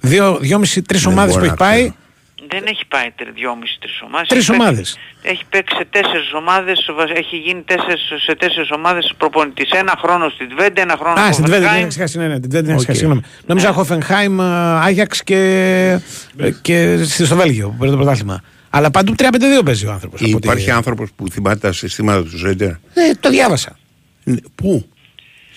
Δύο, 0.00 0.38
δυόμιση-τρει 0.40 0.98
Δεν 0.98 1.12
ομάδες 1.12 1.32
που 1.34 1.38
μπορώ 1.40 1.52
έχει 1.52 1.60
να 1.62 1.66
πάει. 1.68 1.92
Δεν 2.48 2.62
έχει 2.66 2.84
πάει 2.88 3.08
τρι- 3.16 3.32
δυόμιση 3.34 3.76
τρεις 3.80 4.00
ομάδες. 4.06 4.28
Τρεις 4.28 4.40
Έχει 4.48 4.50
παίξει- 4.50 4.62
ομάδες. 4.68 4.98
Έχει 5.22 5.44
παίξει 5.50 5.76
σε 5.76 5.84
τέσσερις 5.90 6.32
ομάδες, 6.32 6.78
βα- 6.96 7.16
έχει 7.22 7.36
γίνει 7.36 7.62
τέσσερις, 7.62 8.02
σε 8.26 8.34
τέσσερις 8.34 8.70
ομάδες 8.70 9.14
προπονητής. 9.18 9.70
Ένα 9.70 9.94
χρόνο 10.02 10.28
στην 10.28 10.48
Τβέντε, 10.48 10.80
ένα 10.80 10.96
χρόνο 11.00 11.20
Α, 11.20 11.24
στο 11.24 11.32
στην 11.32 11.44
Τβέντε 11.44 11.60
δεν 11.66 11.72
Hoffenheim. 11.74 11.82
έχει 11.82 11.90
σχέση. 11.92 12.18
Ναι, 12.18 12.26
ναι, 12.26 12.40
την 12.40 12.48
Τβέντε 12.50 12.66
δεν 12.66 12.74
έχει 12.74 12.78
Οκ. 12.78 12.82
σχέση. 12.82 12.98
Συγγνώμη. 12.98 13.22
Νόμιζα 13.46 13.72
Χόφενχαϊμ, 13.72 14.40
Άγιαξ 14.88 15.22
και, 15.22 15.38
ε, 16.38 16.50
και 16.62 16.96
στη- 17.04 17.24
στο 17.24 17.36
Βέλγιο 17.36 17.68
που 17.68 17.76
παίρνει 17.78 17.94
το 17.94 18.00
πρωτάθλημα. 18.00 18.42
Αλλά 18.70 18.90
παντού 18.90 19.14
3-5-2 19.14 19.62
παίζει 19.64 19.86
ο 19.86 19.92
άνθρωπος. 19.92 20.20
Υπάρχει 20.20 20.70
άνθρωπος 20.70 21.10
που 21.16 21.28
θυμάται 21.30 21.58
τα 21.58 21.72
συστήματα 21.72 22.22
του 22.22 22.38
Σρέντερ. 22.38 22.68
Ε, 22.68 22.74
το 23.20 23.30
διάβασα. 23.30 23.78
Ναι, 24.24 24.36
Πού; 24.54 24.88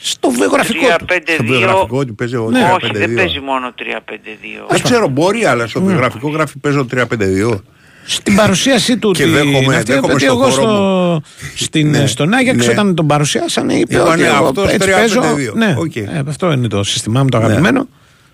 Στο 0.02 0.30
βιογραφικό 0.30 0.88
του. 0.98 1.06
3-5-2. 1.10 1.34
Στο 1.34 1.44
βιογραφικό 1.44 1.98
ότι 1.98 2.12
παίζει 2.12 2.36
ο 2.36 2.50
Ναι, 2.50 2.60
3-5-2. 2.60 2.76
όχι, 2.84 2.98
δεν 2.98 3.14
παίζει 3.14 3.40
μόνο 3.40 3.74
3-5-2. 3.78 4.66
Δεν 4.70 4.82
ξέρω, 4.82 5.08
μπορεί, 5.08 5.46
αλλά 5.46 5.68
στο 5.68 5.82
βιογραφικό 5.82 6.30
γράφει 6.30 6.58
παίζω 6.58 6.86
3-5-2. 6.92 7.62
Στην 8.06 8.36
παρουσίασή 8.36 8.98
του 8.98 9.12
Και 9.12 9.24
ότι 9.24 9.32
δέχομαι- 9.32 9.62
είναι 9.62 9.76
αυτή, 9.76 9.92
δέχομαι 9.92 10.08
γιατί 10.14 10.24
στο 10.24 10.34
εγώ 10.34 10.50
χώρο 10.50 10.52
στο, 10.52 11.22
στην, 11.56 11.90
Ναι, 11.90 12.08
στον 12.08 12.34
Άγιαξ 12.34 12.66
ναι. 12.66 12.72
όταν 12.72 12.96
τον 12.96 13.08
παρουσιάσανε 13.08 13.74
είπε 13.74 13.96
Είπανε, 13.96 14.10
ότι 14.10 14.24
εγώ 14.36 14.46
αυτός 14.48 14.72
έτσι 14.72 14.88
3-5-2. 14.90 14.96
παίζω. 14.96 15.52
Ναι, 15.56 15.76
Οκ. 15.78 15.96
ε, 15.96 16.24
αυτό 16.28 16.52
είναι 16.52 16.68
το 16.68 16.84
σύστημά 16.84 17.24
μου 17.24 17.30
το 17.30 17.38
αγαπημένο. 17.38 17.88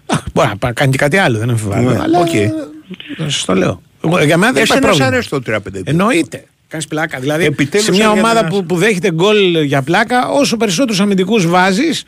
Α, 0.05 0.15
μπορεί 0.33 0.47
να 0.47 0.57
πά- 0.57 0.73
κάνει 0.73 0.91
και 0.91 0.97
κάτι 0.97 1.17
άλλο, 1.17 1.37
δεν 1.37 1.49
αμφιβάλλω. 1.49 1.89
Ναι, 1.89 1.99
αλλά 2.01 2.19
οκ. 2.19 2.33
ε, 2.33 2.51
σας 3.17 3.45
το 3.45 3.53
λέω. 3.55 3.81
Εγώ, 4.05 4.23
για 4.23 4.37
μένα 4.37 4.51
δεν 4.51 4.61
Εσένα 4.63 4.79
υπάρχει 4.79 4.95
σ' 4.95 4.99
πρόβλημα. 4.99 5.05
αρέσει 5.07 5.29
το 5.29 5.39
3-5-2. 5.41 5.81
Εννοείται. 5.83 6.43
Κάνεις 6.67 6.87
πλάκα. 6.87 7.19
Δηλαδή, 7.19 7.45
Επιτέλους 7.45 7.85
σε 7.85 7.91
μια 7.91 8.03
έρχεται 8.03 8.19
ομάδα 8.19 8.39
ένας- 8.39 8.51
που, 8.51 8.65
που 8.65 8.75
δέχεται 8.75 9.11
γκολ 9.11 9.61
για 9.63 9.81
πλάκα, 9.81 10.27
όσο 10.27 10.57
περισσότερους 10.57 10.99
αμυντικούς 10.99 11.47
βάζεις, 11.47 12.03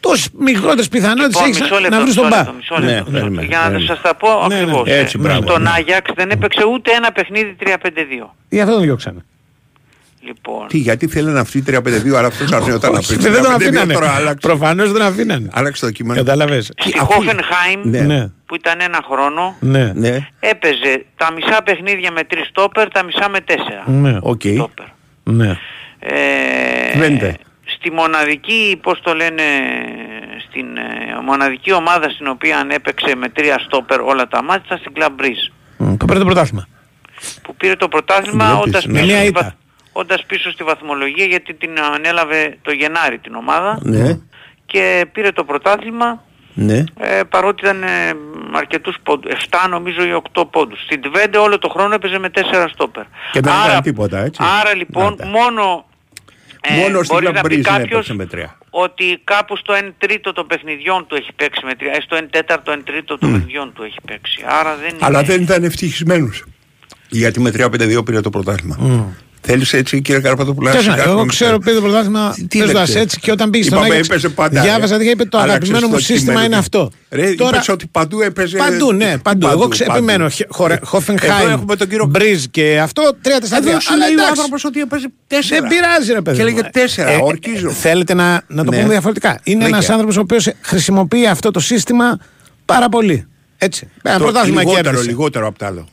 τόσο 0.00 0.28
μικρότερες 0.38 0.88
πιθανότητες 0.88 1.28
Λοιπόν, 1.34 1.44
έχεις 1.48 1.60
μισό 1.60 1.74
να, 1.74 1.80
λεπτό, 1.80 1.96
να 1.96 2.02
βρεις 2.02 2.16
μισό 2.16 2.28
τον 2.28 2.30
λεπτό, 2.38 2.50
μπα. 2.52 2.56
μισό 2.56 2.74
λεπτό, 2.74 2.86
Ναι, 2.86 2.92
μισό 2.92 3.04
λεπτό. 3.04 3.18
περίμενε, 3.20 3.46
Για 3.48 3.58
να 3.58 3.62
περίμενε. 3.64 3.86
σας 3.86 4.00
τα 4.02 4.14
πω 4.14 4.28
Ναι, 4.48 4.54
ναι. 4.54 4.60
ακριβώς. 4.60 4.88
Έτσι, 4.88 5.16
Ε, 5.18 5.22
μπράβο. 5.22 5.42
Στον 5.42 5.62
Ναι. 5.62 5.70
Άγιαξ 5.76 6.12
δεν 6.16 6.30
έπαιξε 6.30 6.64
ούτε 6.72 6.90
ένα 6.92 7.12
παιχνίδι 7.12 7.56
3-5-2. 7.58 8.34
Γι' 8.48 8.60
αυτό 8.60 8.72
τον 8.74 8.82
διώξανε. 8.82 9.24
Λοιπόν, 10.26 10.66
Τι, 10.68 10.78
γιατί 10.78 11.06
θέλουν 11.06 11.36
αυτοί 11.36 11.58
οι 11.58 11.64
3-5-2, 11.66 12.14
αλλά 12.16 12.26
αυτός 12.26 12.52
αρνιόταν 12.52 12.92
να 12.92 12.98
Όχι, 12.98 13.08
παίξει. 13.14 13.28
δεν 13.28 13.42
τον 13.42 13.52
3-5-2, 13.52 13.54
αφήνανε. 13.56 13.92
Τώρα 13.92 14.10
άλλαξε. 14.14 14.48
Προφανώς 14.48 14.92
δεν 14.92 15.02
αφήνανε. 15.02 15.48
Άλλαξε 15.52 15.84
το 15.84 15.90
κείμενο. 15.90 16.18
Κατάλαβες. 16.24 16.70
στη 16.78 16.94
αφού- 17.00 17.22
Hoffenheim 17.24 17.78
Ναι. 17.82 18.00
Ναι. 18.00 18.28
που 18.46 18.54
ήταν 18.54 18.78
ένα 18.80 19.00
χρόνο 19.10 19.56
Ναι. 19.60 19.92
Ναι, 19.94 20.18
έπαιζε 20.40 21.04
τα 21.16 21.32
μισά 21.32 21.62
παιχνίδια 21.62 22.10
με 22.12 22.24
τρεις 22.24 22.46
στόπερ, 22.46 22.88
τα 22.90 23.02
μισά 23.04 23.28
με 23.28 23.40
τέσσερα 23.40 23.82
Ναι. 23.86 24.18
οκ. 24.22 24.40
στόπερ. 24.54 24.86
Ναι. 25.22 25.58
Ε, 25.98 26.98
Βέντε. 26.98 27.36
στη 27.64 27.90
μοναδική, 27.92 28.78
πώς 28.82 29.00
το 29.02 29.14
λένε, 29.14 29.42
στην 30.48 30.76
ε, 30.76 31.20
μοναδική 31.24 31.72
ομάδα 31.72 32.08
στην 32.08 32.26
οποία 32.26 32.66
έπαιξε 32.70 33.14
με 33.16 33.28
τρία 33.28 33.58
στόπερ 33.58 34.00
όλα 34.00 34.28
τα 34.28 34.42
μάτια 34.42 34.62
ήταν 34.66 34.78
στην 34.78 34.92
Club 34.96 35.20
Breeze, 35.20 35.52
Μ, 35.76 35.94
Που 35.96 36.04
πήρε 36.06 36.18
το 36.18 36.24
πρωτάθλημα. 36.24 36.66
που 37.42 37.56
πήρε 37.56 37.76
το 37.76 37.88
πρωτάθλημα 37.88 38.44
Βλέπεις, 38.46 38.64
όντας 38.66 38.86
ναι. 38.86 38.92
πίσω, 38.92 39.04
Μια 39.04 39.16
στη 39.18 39.26
ήττα. 39.26 39.54
Βαθ- 39.92 39.96
όντας 40.10 40.24
πίσω 40.26 40.50
στη 40.50 40.64
βαθμολογία 40.64 41.24
γιατί 41.24 41.54
την 41.54 41.70
ανέλαβε 41.94 42.58
το 42.62 42.72
Γενάρη 42.72 43.18
την 43.18 43.34
ομάδα 43.34 43.78
Ναι, 43.82 44.18
και 44.66 45.06
πήρε 45.12 45.32
το 45.32 45.44
πρωτάθλημα 45.44 46.22
ναι. 46.54 46.84
ε, 47.00 47.20
παρότι 47.28 47.62
ήταν 47.64 47.82
ε, 47.82 47.88
αρκετούς 48.52 48.96
πόντους, 49.02 49.30
7 49.50 49.68
νομίζω 49.70 50.02
ή 50.04 50.22
8 50.34 50.42
πόντους. 50.50 50.82
Στην 50.82 51.00
Τβέντε 51.02 51.38
όλο 51.38 51.58
το 51.58 51.68
χρόνο 51.68 51.94
έπαιζε 51.94 52.18
με 52.18 52.30
4 52.34 52.40
στόπερ. 52.72 53.02
Και 53.32 53.40
δεν 53.40 53.52
έκανε 53.66 53.80
τίποτα, 53.82 54.18
έτσι. 54.18 54.42
Άρα 54.60 54.74
λοιπόν 54.76 55.10
Να 55.10 55.16
τα. 55.16 55.26
μόνο 55.26 55.84
ε, 56.60 56.74
Μόνο 56.76 57.02
στην 57.02 57.08
μπορεί 57.18 57.32
να 57.32 57.40
Club 57.40 57.44
πει 57.48 57.54
Breeze 57.56 57.62
δεν 57.62 57.72
κάποιος 57.72 57.90
έπαιξε 57.90 58.14
με 58.14 58.26
τρία. 58.26 58.58
ότι 58.70 59.20
κάπου 59.24 59.56
στο 59.56 59.74
1 59.74 59.90
τρίτο 59.98 60.32
των 60.32 60.46
παιχνιδιών 60.46 61.06
του 61.06 61.14
έχει 61.14 61.32
παίξει 61.36 61.64
με 61.64 61.72
3, 61.80 61.82
στο 62.02 62.16
1 62.16 62.20
τέταρτο, 62.30 62.72
1 62.72 62.76
τρίτο 62.84 63.18
των 63.18 63.32
παιχνιδιών 63.32 63.72
του 63.72 63.82
έχει 63.82 63.96
παίξει. 64.06 64.44
Άρα 64.60 64.76
δεν 64.76 64.96
Αλλά 65.00 65.18
είναι... 65.18 65.28
δεν 65.28 65.42
ήταν 65.42 65.64
ευτυχισμένο. 65.64 66.30
Γιατί 67.08 67.40
με 67.40 67.50
3-5-2 67.56 68.04
πήρε 68.04 68.20
το 68.20 68.30
πρωτάθλημα. 68.30 68.76
Θέλεις 69.46 69.72
έτσι, 69.72 70.00
κύριε 70.00 70.20
Καρπατοπουλά. 70.20 70.70
Ποιος 70.70 70.86
να- 70.86 70.92
σιγά 70.92 71.04
Εγώ 71.04 71.18
μην 71.18 71.28
ξέρω 71.28 71.58
ξέρει. 71.58 71.62
πήρε 71.64 71.74
το 71.74 71.80
πρωτάθλημα 71.82 72.34
Τι 72.48 72.58
παίζοντα 72.58 72.80
λέτε. 72.86 73.00
έτσι 73.00 73.20
και 73.20 73.30
όταν 73.30 73.50
πήγες 73.50 73.66
στον 73.66 73.78
Είπαμε, 73.78 73.92
Άγιαξ. 73.94 74.08
έπαιζε 74.08 74.28
πάντα, 74.28 74.60
Διάβαζα 74.62 74.94
ε. 74.94 74.98
τι 74.98 75.08
είπε 75.10 75.24
το 75.24 75.38
Άλλαξες 75.38 75.54
αγαπημένο 75.68 75.86
μου 75.86 75.92
στο 76.00 76.12
σύστημα 76.12 76.32
κείμενο 76.32 76.44
είναι 76.44 76.54
του. 76.54 76.60
αυτό. 76.60 76.90
Ρε, 77.10 77.34
Τώρα- 77.34 77.56
είπες 77.56 77.68
ότι 77.68 77.86
παντού 77.86 78.20
έπαιζε. 78.20 78.56
Παντού, 78.56 78.92
ναι, 78.92 79.18
παντού. 79.18 79.46
Εγώ 79.46 79.68
ξε- 79.68 79.86
παντού. 79.86 79.98
επιμένω. 80.04 80.24
Εδώ 80.24 80.76
Χόφενχάιμ, 80.82 81.48
έχουμε 81.50 81.76
τον 81.76 81.88
κύριο- 81.88 82.06
Μπριζ 82.06 82.44
και 82.50 82.80
αυτό 82.82 83.02
3-4-2. 83.22 83.70
Εδώ 83.70 83.80
σου 83.80 83.92
Αλλά 83.92 83.98
λέει 84.06 84.08
ο 84.08 84.12
εντάξει. 84.12 84.30
άνθρωπος 84.30 84.64
ότι 84.64 84.80
έπαιζε 84.80 85.06
4. 85.28 85.60
Δεν 85.60 85.68
πειράζει, 85.68 86.12
ρε 86.12 86.20
παιδί. 86.20 86.36
Και 86.36 86.42
μου. 86.42 86.48
έλεγε 86.48 86.68
τέσσερα, 86.72 87.10
Ε, 87.10 87.14
ε, 87.14 87.18
ορκίζω. 87.22 87.70
Θέλετε 87.70 88.14
να, 88.14 88.42
να 88.46 88.64
το 88.64 88.70
Ναι. 88.70 88.76
πούμε 88.76 88.88
διαφορετικά. 88.88 89.38
Είναι 89.42 89.64
ένας 89.64 89.78
Δίκαια. 89.78 89.92
άνθρωπος 89.94 90.16
ο 90.16 90.20
οποίος 90.20 90.48
χρησιμοποιεί 90.60 91.26
αυτό 91.26 91.50
το 91.50 91.60
σύστημα 91.60 92.18
πάρα 92.64 92.88
πολύ. 92.88 93.26
Έτσι. 93.58 93.88
Ένα 94.02 94.16
Το 94.18 94.22
πρωτάθλημα 94.22 94.60
λιγότερο, 94.60 94.82
κέρδισε. 94.84 95.06
λιγότερο 95.08 95.46
από 95.46 95.58
τα 95.58 95.66
άλλα. 95.66 95.84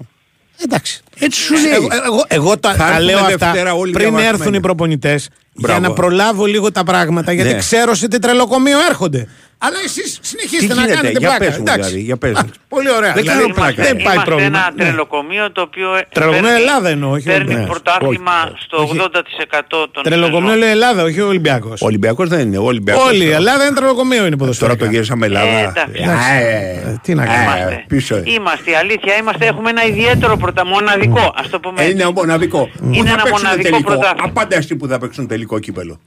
Εντάξει. 0.64 1.02
Έτσι 1.20 1.42
σου 1.42 1.54
λέει. 1.54 1.72
Εγώ, 1.72 1.88
εγώ, 2.06 2.24
εγώ 2.28 2.58
τα, 2.60 2.72
Θα 2.72 2.78
τα 2.78 2.84
έρθουμε 2.86 3.04
λέω 3.06 3.20
αυτά 3.20 3.38
Δευτέρα 3.38 3.74
όλοι 3.74 3.92
πριν 3.92 4.04
διαβασμένοι. 4.06 4.38
έρθουν 4.38 4.54
οι 4.54 4.60
προπονητές 4.60 5.30
για 5.54 5.68
Μπράβο. 5.68 5.80
να 5.82 5.94
προλάβω 5.94 6.46
λίγο 6.46 6.72
τα 6.72 6.84
πράγματα 6.84 7.32
γιατί 7.32 7.52
Ναι. 7.52 7.58
ξέρω 7.58 7.94
σε 7.94 8.08
τι 8.08 8.20
τρελοκομείο 8.20 8.78
έρχονται. 8.90 9.28
Αλλά 9.62 9.78
εσείς 9.86 10.20
συνεχίστε 10.22 10.68
Τι 10.68 10.68
να 10.68 10.74
γίνεται, 10.82 10.96
κάνετε 10.96 11.20
για 11.20 11.30
πλάκα. 11.30 11.46
πες 11.46 11.56
μου 11.58 11.64
εντάξει. 11.68 11.82
δηλαδή, 11.90 12.00
για 12.10 12.18
πες 12.18 12.36
Α, 12.38 12.42
μου. 12.46 12.52
πολύ 12.70 12.90
ωραία. 12.92 13.14
Δεν 13.14 13.22
Δηλαδή, 13.22 13.40
κάνω 13.42 13.54
πλάκα. 13.54 13.72
Είμαστε, 13.72 13.94
Δεν 13.94 13.96
πάει 14.04 14.14
είμαστε 14.14 14.30
πρόβλημα. 14.32 14.58
ένα 14.60 14.72
Ναι. 14.76 14.84
τρελοκομείο 14.84 15.52
το 15.52 15.62
οποίο 15.62 15.96
ε, 15.96 16.08
Τρελοκομείο 16.14 16.48
παίρνει- 16.50 16.62
Ελλάδα 16.68 16.90
εννοώ, 16.90 17.12
όχι 17.12 17.26
παίρνει 17.26 17.44
Ολυμπιακός. 17.44 17.70
πρωτάθλημα 17.82 18.32
Όχι, 18.52 18.62
στο 18.66 18.78
80% 18.82 19.88
των 19.92 20.04
Τρελοκομείο 20.04 20.48
σεζόν. 20.50 20.60
λέει 20.64 20.70
Ελλάδα, 20.78 21.04
όχι 21.04 21.20
ο 21.22 21.28
Ολυμπιακός. 21.28 21.82
Ο 21.82 21.86
Ολυμπιακός 21.86 22.28
δεν 22.30 22.40
είναι. 22.40 22.58
Ο 22.58 22.64
Ολυμπιακός 22.64 23.08
Όλη 23.08 23.18
η 23.18 23.26
τώρα. 23.26 23.36
Ελλάδα 23.36 23.64
είναι 23.66 23.76
τρελοκομείο 23.76 24.18
είναι 24.18 24.24
Τώρα 24.26 24.38
ποδοσφαιρικά. 24.38 24.78
το 24.86 24.92
γύρισαμε 24.92 25.26
Ε, 25.26 25.30
Ελλάδα. 25.30 25.60
εντάξει. 25.60 26.04
Α, 26.04 26.34
ε, 26.34 26.82
Ε, 26.86 27.00
τι 27.04 27.14
να 27.16 27.26
κάνουμε. 27.26 27.44
Είμαστε. 27.44 27.84
πίσω. 27.88 28.16
ε. 28.16 28.24
Είμαστε, 28.26 28.72
η 28.72 28.76
αλήθεια 28.76 29.14
είμαστε, 29.22 29.46
έχουμε 29.46 29.70
ένα 29.70 29.84
ιδιαίτερο 29.86 30.38
πρωτα... 30.38 30.66
μοναδικό, 30.66 31.34
ας 31.38 31.50
το 31.50 31.60
πούμε 31.60 31.82
Ε, 31.82 31.84
έτσι. 31.84 31.94
Είναι 31.96 32.12
μοναδικό. 32.16 32.70
Πού 32.78 32.86
Είναι 32.94 33.08
θα 33.08 33.14
ένα 33.14 33.24
παίξουν 33.24 33.42
μοναδικό 33.44 33.70
τελικό; 33.70 33.92
πρωτάθλημα. 33.92 34.28
Απάντα 34.30 34.58
αυτοί 34.58 34.76
που 34.76 34.88
θα 34.88 34.98
παίξουν 35.00 35.28
τελικό 35.28 35.60
κύπελο. 35.60 36.00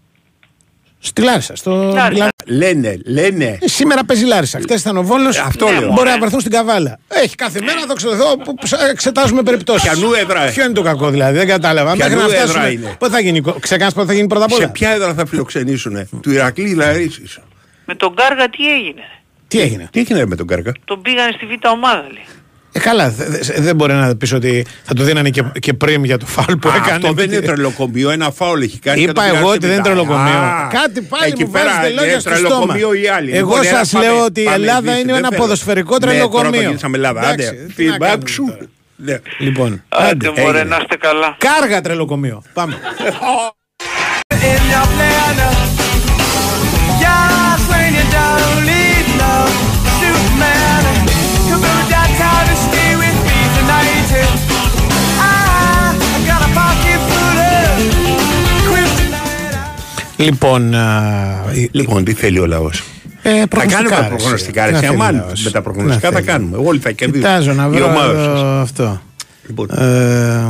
Στη 1.04 1.22
Λάρισα. 1.22 1.56
Στο... 1.56 1.92
Λάρισα. 1.94 2.28
Λένε, 2.46 2.98
λένε. 3.06 3.58
Ε, 3.60 3.68
Σήμερα 3.68 4.04
παίζει 4.04 4.24
Λάρισα. 4.24 4.58
Χθες 4.58 4.80
ήταν 4.80 4.96
ο 4.96 5.02
Βόλος. 5.02 5.38
αυτό 5.38 5.64
Ναι, 5.64 5.70
λέω. 5.70 5.80
Μπορεί 5.80 5.92
μωρέ. 5.92 6.10
να 6.10 6.18
βρεθούν 6.18 6.40
στην 6.40 6.52
Καβάλα. 6.52 6.98
Έχει 7.08 7.34
κάθε 7.34 7.60
μέρα, 7.60 7.80
δόξα 7.86 8.08
τω 8.08 8.14
Θεώ, 8.16 8.36
που 8.36 8.54
ψ- 8.54 8.82
εξετάζουμε 8.90 9.42
περιπτώσεις. 9.42 9.82
Ποιανού 9.90 10.12
έδρα, 10.12 10.42
ε; 10.42 10.50
Ποιο 10.50 10.64
είναι 10.64 10.72
το 10.72 10.82
κακό 10.82 11.10
δηλαδή, 11.10 11.38
δεν 11.38 11.46
κατάλαβα. 11.46 11.92
Ποιανού 11.92 12.14
Μέχρι 12.14 12.30
να 12.30 12.34
έδρα 12.36 12.46
φτάσουμε. 12.52 12.68
είναι; 12.72 12.96
Πότε 12.98 13.12
θα 13.12 13.20
γίνει, 13.20 13.42
ξεκάνεις 13.60 13.94
πότε 13.94 14.06
θα 14.06 14.12
γίνει 14.14 14.26
πρώτα 14.26 14.44
απ' 14.44 14.50
Σε 14.50 14.56
όλα. 14.56 14.68
ποια 14.68 14.90
έδρα 14.90 15.14
θα 15.14 15.26
φιλοξενήσουν. 15.26 16.08
Του 16.22 16.30
Ηρακλή 16.32 16.74
Λαρίσης. 16.74 17.38
Με 17.84 17.94
τον 17.94 18.14
Κάργα 18.14 18.48
τι 18.50 18.72
έγινε. 18.72 19.02
Τι 19.48 19.60
έγινε; 19.60 19.88
Τι 19.92 20.00
έγινε 20.00 20.26
με 20.26 20.36
τον 20.36 20.46
Κάρκα. 20.46 20.72
Τον 20.84 21.02
πήγανε 21.02 21.32
στη 21.36 21.46
β' 21.46 21.68
ομάδα 21.72 22.02
λέει. 22.12 22.24
Ε, 22.74 22.78
καλά, 22.80 23.10
δε- 23.10 23.24
δε- 23.28 23.60
δεν 23.60 23.76
μπορεί 23.76 23.92
να 23.92 24.16
πεις 24.16 24.32
ότι 24.32 24.66
θα 24.82 24.94
του 24.94 25.02
δίνανε 25.02 25.30
και, 25.30 25.42
και 25.60 25.72
πριμ 25.72 26.04
για 26.04 26.18
το 26.18 26.26
φάουλ 26.26 26.52
που 26.58 26.68
Α, 26.68 26.74
έκανε. 26.76 26.90
Αυτό 26.92 27.12
δεν 27.12 27.30
είναι 27.32 27.40
τρελοκομείο, 27.40 28.10
ένα 28.10 28.30
φάουλ 28.30 28.62
έχει 28.62 28.78
κάνει. 28.78 29.00
Είπα 29.02 29.12
και 29.12 29.18
το 29.18 29.22
εγώ 29.24 29.32
πειράζει 29.34 29.48
ότι 29.56 29.58
δεν 29.66 29.70
είναι 29.70 29.76
μετά. 29.82 29.88
τρελοκομείο. 29.90 30.38
Α, 30.38 30.68
Κάτι 30.72 31.00
πάλι 31.02 31.24
εκεί 31.32 31.44
μου 31.44 31.50
πέρα 31.50 31.64
βάζετε 31.64 31.86
είναι 31.88 32.00
λόγια 32.00 32.20
στο 32.20 32.30
στόμα. 32.30 32.48
τρελοκομείο 32.48 32.92
οι 32.94 33.08
άλλοι. 33.08 33.30
Εγώ 33.36 33.48
Λοιπόν, 33.48 33.66
έλα, 33.66 33.78
σας 33.78 33.90
πάμε- 33.90 34.06
λέω 34.06 34.24
ότι 34.24 34.40
η 34.40 34.44
πάμε, 34.44 34.56
Ελλάδα 34.56 34.80
Δύση, 34.80 34.94
είναι 35.00 35.12
δεν 35.12 35.16
ένα 35.16 35.28
θέλω. 35.28 35.40
ποδοσφαιρικό 35.40 35.92
Ναι, 35.94 35.98
τώρα 36.00 36.12
τρελοκομείο. 36.12 36.50
το 36.50 36.60
γυρίσαμε 36.66 36.96
Ελλάδα. 36.96 37.20
Εντάξει, 37.20 37.48
Άντε, 37.48 37.56
τι 37.76 37.84
να 37.84 37.92
φι- 37.92 38.00
κάνουμε 38.00 38.16
μπάξου. 38.16 38.44
τώρα. 38.44 38.58
Ναι. 38.96 39.18
Λοιπόν, 39.38 39.82
Άντε 39.88 40.08
άντε, 40.10 40.28
μωρέ, 40.40 40.58
έγινε. 40.58 40.62
να 40.74 40.76
είστε 40.80 40.96
καλά. 40.96 41.36
Κάργα 41.38 41.80
τρελοκομείο. 41.80 42.42
Πάμε. 42.52 42.74
Λοιπόν, 60.22 60.74
α, 60.74 61.44
η- 61.54 61.68
Λοιπόν, 61.72 62.04
τι 62.04 62.12
θέλει 62.12 62.38
ο 62.38 62.46
λαός; 62.46 62.82
ε, 63.22 63.38
Θα 63.40 63.46
προγνωστικά, 63.48 63.82
κάνουμε 63.82 63.96
ρε, 63.96 64.02
τα 64.10 64.16
προγνωστικά. 64.16 64.62
εσύ. 64.62 64.70
Ρε, 64.72 64.78
Τι 64.78 64.84
να 64.86 64.90
σε 64.90 64.96
θέλεις 64.96 65.00
αμάν, 65.00 65.14
λαός. 65.26 65.42
με 65.42 65.50
τα 65.50 65.58
Τι 65.58 65.64
προγνωστικά 65.64 66.06
να 66.10 66.12
θα 66.16 66.18
θέλεις. 66.22 66.26
κάνουμε. 66.32 66.56
Όλοι 66.68 66.78
θα 66.78 66.90
κερδίσουν. 66.90 67.22
Κοιτάζω 67.28 67.52
να 67.52 67.66
Η 67.66 67.68
βρω 67.70 67.84
ομάδα 67.84 68.10
εδώ 68.20 68.36
σας. 68.36 68.42
αυτό. 68.62 69.02
Λοιπόν, 69.46 69.66
Ε, 69.70 69.74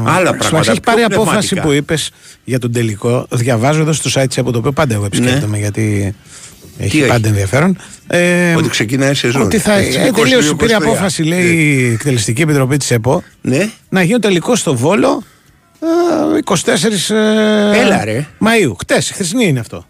πράγματα, 0.05 0.37
μας 0.53 0.69
έχει 0.69 0.81
πιο 0.81 0.93
πάρει 0.93 1.03
απόφαση 1.03 1.49
πνευματικά. 1.49 1.63
που 1.63 1.73
είπες 1.73 2.11
για 2.45 2.59
τον 2.59 2.73
τελικό. 2.73 3.27
Διαβάζω 3.31 3.81
εδώ 3.81 3.93
στο 3.93 4.11
site 4.21 4.27
της 4.29 4.39
από 4.39 4.53
το 4.53 4.59
οποίο 4.59 4.73
πάντα 4.73 4.95
εγώ 4.95 5.05
επισκέπτομαι 5.05 5.59
γιατί 5.59 6.15
έχει 6.79 6.97
Ναι. 6.99 7.03
έχει; 7.03 7.11
πάντα 7.13 7.29
ενδιαφέρον. 7.29 7.77
Ε, 8.07 8.55
Ότι 8.55 8.69
ξεκινάει 8.69 9.11
η 9.11 9.15
σεζόν. 9.15 9.43
Ότι 9.43 9.59
θα 9.59 9.73
Έτσι, 9.73 9.99
ε, 9.99 10.11
τελείωσε, 10.11 10.49
22-23. 10.53 10.57
πήρε 10.57 10.75
απόφαση, 10.75 11.23
λέει 11.23 11.47
η 11.55 11.93
εκτελεστική 11.93 12.43
επιτροπή 12.43 12.77
της 12.77 12.91
ΕΠΟ, 12.91 13.23
Ναι. 13.41 13.69
να 13.89 14.03
γίνει 14.03 14.15
ο 14.15 14.19
τελικός 14.19 14.59
στο 14.61 14.77
Βόλο 14.77 15.09
ε, 15.09 15.32
24 16.45 17.11
ε, 17.11 17.79
Έλα, 17.81 18.05
ρε. 18.05 18.27
Μαΐου. 18.41 18.73
Χτες, 18.79 19.11
χθεσινή 19.11 19.45
είναι 19.47 19.61
αυτό. 19.61 19.87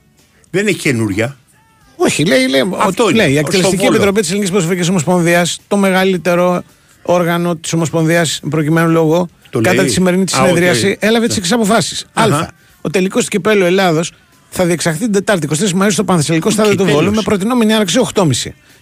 Δεν 0.50 0.66
έχει 0.66 0.78
καινούρια. 0.78 1.36
Όχι, 1.96 2.24
λέει, 2.24 2.46
λέει, 2.48 2.60
Αυτό 2.78 3.04
ότι- 3.04 3.12
είναι, 3.14 3.22
λέει 3.22 3.30
η 3.32 3.36
στο 3.36 3.46
εκτελεστική 3.46 3.76
Βόλο. 3.82 3.94
επιτροπή 3.94 4.20
της 4.20 4.28
Ελληνικής 4.28 4.52
Ποδοσφαιρική 4.54 4.88
Ομοσπονδίας, 4.90 5.58
το 5.68 5.76
μεγαλύτερο 5.76 6.62
όργανο 7.02 7.56
της 7.56 7.72
Ομοσπονδίας 7.72 8.40
προκειμένου 8.50 8.88
λόγο, 8.90 9.28
Το 9.50 9.60
κατά 9.60 9.74
λέει. 9.76 9.84
τη 9.86 9.92
σημερινή 9.92 10.24
της 10.24 10.34
Α, 10.34 10.40
οκ. 10.40 10.46
συνεδρίαση, 10.46 10.96
έλαβε 11.00 11.26
τις 11.26 11.36
εξής 11.36 11.52
αποφάσεις. 11.52 12.04
Αχα. 12.12 12.36
Α. 12.36 12.48
Ο 12.80 12.90
τελικός 12.90 13.22
του 13.24 13.28
κυπέλου 13.30 13.64
Ελλάδος 13.64 14.12
θα 14.54 14.64
διεξαχθεί 14.64 14.98
την 14.98 15.12
Τετάρτη 15.12 15.48
23 15.50 15.70
Μαΐου 15.70 15.90
στο 15.90 16.04
Πανθεσσαλικό 16.04 16.50
Στάδιο 16.50 16.70
του 16.74 16.84
τέλος. 16.84 16.92
Βόλου 16.92 17.14
με 17.14 17.22
προτεινόμενη 17.22 17.72
έναρξη 17.74 18.00
8.30. 18.14 18.26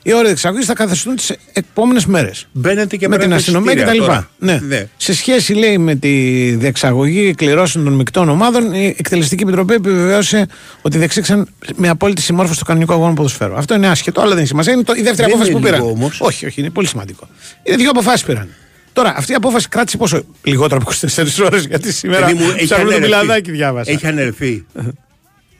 Οι 0.02 0.14
όροι 0.14 0.24
διεξαγωγής 0.26 0.66
θα 0.66 0.74
καθοριστούν 0.74 1.16
τις 1.16 1.32
επόμενες 1.52 2.06
μέρες. 2.06 2.46
Μπαίνετε 2.52 2.96
και 2.96 3.08
Με 3.08 3.16
την 3.16 3.28
παίρνετε 3.28 3.34
αστυνομία 3.34 3.72
εισιτήρια 3.72 3.92
κτλ. 4.00 4.06
τώρα. 4.06 4.30
Ναι. 4.38 4.60
Ναι. 4.62 4.86
Σε 4.96 5.14
σχέση, 5.14 5.52
λέει, 5.54 5.78
με 5.78 5.94
τη 5.94 6.08
διεξαγωγή 6.50 7.34
κληρώσεων 7.34 7.84
των 7.84 7.92
μεικτών 7.92 8.28
ομάδων, 8.28 8.72
η 8.74 8.94
Εκτελεστική 8.98 9.42
Επιτροπή 9.42 9.74
επιβεβαίωσε 9.74 10.46
ότι 10.82 10.98
διεξήχθησαν 10.98 11.48
με 11.76 11.88
απόλυτη 11.88 12.22
συμμόρφωση 12.22 12.56
στο 12.56 12.64
κανονισμό 12.64 12.92
αγώνων 12.92 13.14
ποδοσφαίρου. 13.14 13.54
Αυτό 13.54 13.74
είναι 13.74 13.88
άσχετο, 13.88 14.20
αλλά 14.20 14.28
δεν 14.30 14.38
έχει 14.38 14.46
σημασία. 14.46 14.72
Είναι 14.72 14.82
το, 14.82 14.92
η 14.96 15.02
δεύτερη 15.02 15.16
Δεν 15.16 15.26
απόφαση 15.26 15.50
είναι 15.50 15.58
που 15.58 15.64
πήραν. 15.64 15.80
λίγο 15.80 15.92
όμως. 15.92 16.20
Όχι, 16.20 16.46
όχι, 16.46 16.60
είναι 16.60 16.70
πολύ 16.70 16.86
σημαντικό. 16.86 17.28
Είναι 17.62 17.76
δύο 17.76 17.90
αποφάσεις 17.90 18.24
πήραν. 18.26 18.48
Τώρα, 18.92 19.14
αυτή 19.16 19.32
η 19.32 19.34
απόφαση 19.34 19.68
κράτησε 19.68 19.96
πόσο; 19.96 20.22
Λιγότερο 20.42 20.80
από 20.82 20.92
24 21.40 21.44
ώρες, 21.44 21.64
γιατί 21.64 21.92
σήμερα 21.92 22.26
Παιδί 22.26 22.38
μου, 22.38 22.50
έχει 22.56 22.64
ψάχνω 22.64 22.84
το 22.84 22.90
αναιρεθεί. 22.94 23.02
πιλαδάκι 23.02 23.50
διάβασα. 23.50 23.90
Έχει 23.90 24.06
ανερθεί. 24.06 24.64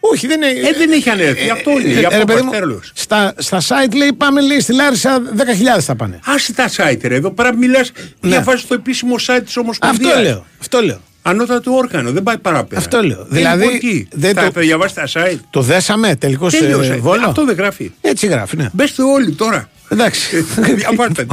Όχι, 0.01 0.27
δεν 0.27 0.43
είναι. 0.43 0.69
Ε, 0.69 0.73
δεν 0.79 0.93
έχει 0.93 1.09
ανερθεί. 1.11 1.51
Αυτό 1.51 1.71
είναι. 1.71 1.89
ε, 1.89 1.99
Για 1.99 2.09
ε, 2.13 2.19
ρε, 2.19 2.25
παιδί 2.25 2.41
απόφαση 2.41 2.45
μου, 2.45 2.51
τέλος. 2.51 2.91
Στα, 2.95 3.35
στα 3.39 3.61
site 3.61 3.95
λέει 3.95 4.13
πάμε 4.13 4.41
λέει 4.41 4.61
στη 4.61 4.73
Λάρισα 4.75 5.23
10.000 5.77 5.81
θα 5.81 5.95
πάνε. 5.97 6.19
Άσε 6.25 6.53
τα 6.53 6.71
site 6.77 6.99
ρε. 7.03 7.15
Εδώ 7.15 7.31
πέρα 7.31 7.55
μιλάς 7.57 7.93
Ναι. 8.21 8.29
για 8.31 8.43
βάση 8.43 8.67
το 8.67 8.75
επίσημο 8.75 9.15
site 9.27 9.41
της 9.45 9.57
Ομοσπονδίας. 9.57 10.11
Αυτό 10.13 10.23
λέω. 10.23 10.47
Αυτό 10.61 10.81
λέω. 10.81 11.01
Ανώτατο 11.23 11.73
όργανο. 11.73 12.11
Δεν 12.13 12.23
πάει 12.23 12.39
παραπέρα. 12.39 12.81
Αυτό 12.81 13.03
λέω. 13.03 13.21
Ε, 13.21 13.25
Δηλαδή, 13.29 13.63
λοιπόν, 13.65 13.79
τι, 13.79 14.07
δεν 14.13 14.35
θα 14.35 14.45
το- 14.45 14.53
το 14.53 14.61
διαβάσει 14.61 14.95
τα 14.95 15.09
site. 15.13 15.39
Το 15.51 15.61
δέσαμε 15.61 16.17
τελικώ 16.17 16.49
Τέλειωσε. 16.49 16.95
Βόλο; 16.95 17.27
Αυτό 17.27 17.45
δεν 17.45 17.57
γράφει. 17.57 17.91
Έτσι 18.01 18.27
γράφει, 18.27 18.57
ναι. 18.57 18.69
Μπέστε 18.73 19.03
όλοι 19.03 19.33
τώρα. 19.33 19.71
Εντάξει. 19.89 20.45
Διαβάστε. 20.75 21.27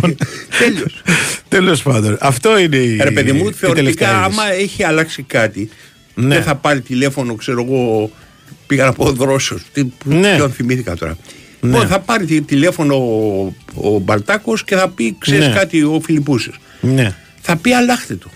Τέλειω. 0.59 0.85
Τέλος 1.47 1.81
πάντων. 1.83 2.17
Αυτό 2.19 2.57
είναι 2.57 2.75
η. 2.75 2.97
Ρε 3.03 3.11
παιδί 3.11 3.31
μου, 3.31 3.37
η 3.39 3.41
τελευταία 3.43 3.69
θεωρητικά 3.69 4.05
είδηση. 4.09 4.23
άμα 4.23 4.51
έχει 4.51 4.83
αλλάξει 4.83 5.23
κάτι, 5.23 5.69
Ναι. 6.13 6.33
δεν 6.33 6.43
θα 6.43 6.55
πάρει 6.55 6.81
τηλέφωνο, 6.81 7.35
ξέρω 7.35 7.63
εγώ, 7.69 8.11
πήγα 8.67 8.85
να 8.85 8.93
πω 8.93 9.11
δρόσος, 9.11 9.61
τι, 9.73 9.83
Ναι. 10.03 10.35
ποιον 10.35 10.51
θυμήθηκα 10.51 10.95
τώρα. 10.95 11.17
Ναι. 11.59 11.69
Λοιπόν, 11.71 11.87
θα 11.87 11.99
πάρει 11.99 12.25
τη- 12.25 12.41
τηλέφωνο 12.41 12.95
ο, 12.95 13.53
ο 13.73 13.99
Μπαλτάκος 13.99 14.63
και 14.63 14.75
θα 14.75 14.89
πει, 14.89 15.15
ξέρεις 15.19 15.47
Ναι. 15.47 15.53
κάτι 15.53 15.83
ο 15.83 15.99
Φιλιππούσης. 16.03 16.53
Ναι. 16.81 17.15
Θα 17.41 17.55
πει 17.55 17.73
αλλάχτε 17.73 18.15
το. 18.15 18.29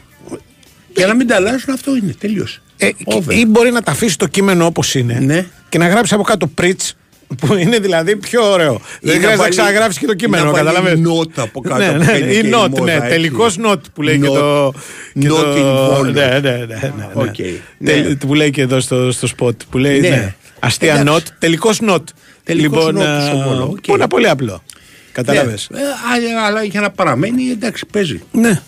Για 0.95 1.07
να 1.07 1.13
μην 1.13 1.27
τα 1.27 1.35
αλλάζουν 1.35 1.73
αυτό 1.73 1.95
είναι, 1.95 2.13
τελείωσε. 2.19 2.61
Ε, 2.77 2.89
Over. 3.03 3.35
ή 3.37 3.45
μπορεί 3.45 3.71
να 3.71 3.81
τα 3.81 3.91
αφήσει 3.91 4.17
το 4.17 4.27
κείμενο 4.27 4.65
όπως 4.65 4.95
είναι 4.95 5.19
Ναι. 5.19 5.45
και 5.69 5.77
να 5.77 5.87
γράψει 5.87 6.13
από 6.13 6.23
κάτω 6.23 6.47
πριτς 6.47 6.95
που 7.37 7.55
είναι 7.55 7.79
δηλαδή 7.79 8.15
πιο 8.15 8.51
ωραίο. 8.51 8.71
Δεν 8.71 8.79
να 9.01 9.11
χρειάζεται 9.11 9.29
να 9.31 9.35
βάλει- 9.37 9.51
ξαναγράψει 9.51 9.99
και 9.99 10.05
το 10.05 10.13
κείμενο, 10.13 10.43
να 10.45 10.51
βάλει 10.51 10.65
καταλαβαίνεις; 10.65 11.07
note 11.09 11.31
από 11.35 11.61
κάτω 11.61 11.77
Ναι, 11.77 11.91
που 11.91 11.97
ναι, 12.03 12.17
είναι 12.17 12.31
ή 12.31 12.41
και 12.41 12.47
η 12.47 12.51
note, 12.53 12.69
μόδα, 12.69 12.83
ναι. 12.83 12.93
έτσι. 12.93 13.07
Τελικός 13.09 13.57
note 13.65 13.81
που 13.93 14.01
λέει 14.01 14.19
και 14.19 14.27
Note- 14.27 14.33
το. 14.33 14.73
και 15.19 15.27
not 15.27 15.31
το- 15.31 15.55
involved. 15.97 16.13
Ναι, 16.13 16.25
ναι, 16.25 16.39
ναι. 16.39 16.65
ναι, 16.65 16.93
ναι. 16.97 17.07
Οκ, 17.13 17.35
Τε- 17.35 18.07
ναι. 18.07 18.15
Που 18.15 18.33
λέει 18.33 18.49
και 18.49 18.61
εδώ 18.61 18.79
στο, 18.79 19.11
στο 19.11 19.27
spot. 19.37 19.55
Που 19.69 19.77
λέει. 19.77 19.99
Ναι. 19.99 20.09
Ναι. 20.09 20.33
Αστεία 20.59 20.93
Εντάξει. 20.95 21.23
note. 21.27 21.33
Τελικός 21.39 21.79
note. 21.89 22.03
Τελικός 22.43 22.85
λοιπόν, 22.85 23.03
note 23.03 23.21
στο 23.27 23.37
α, 23.37 23.43
Βόλο, 23.47 23.63
οκ. 23.71 23.77
Που 23.87 23.95
είναι 23.95 24.07
πολύ 24.07 24.29
απλό. 24.29 24.63
Κατάλαβες. 25.11 25.67
Ναι. 25.71 25.79
Ε, 25.79 25.83
αλλά- 26.15 26.45
αλλά 26.45 26.63
για 26.63 26.81
να 26.81 26.89
παραμένει, 26.91 27.43
εντάξει, 27.51 27.85
παίζει. 27.91 28.21
Ναι. 28.31 28.61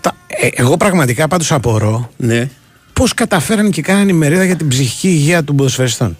Τα- 0.00 0.16
ε, 0.26 0.48
εγώ 0.54 0.76
πραγματικά 0.76 1.28
πάντως 1.28 1.52
απορώ 1.52 2.10
Ναι. 2.16 2.48
πώς 2.92 3.14
καταφέραν 3.14 3.70
και 3.70 3.82
κάνανε 3.82 4.10
ημερίδα 4.10 4.44
για 4.44 4.56
την 4.56 4.68
ψυχική 4.68 5.08
υγεία 5.08 5.44
των 5.44 5.56
ποδοσφαιριστών. 5.56 6.16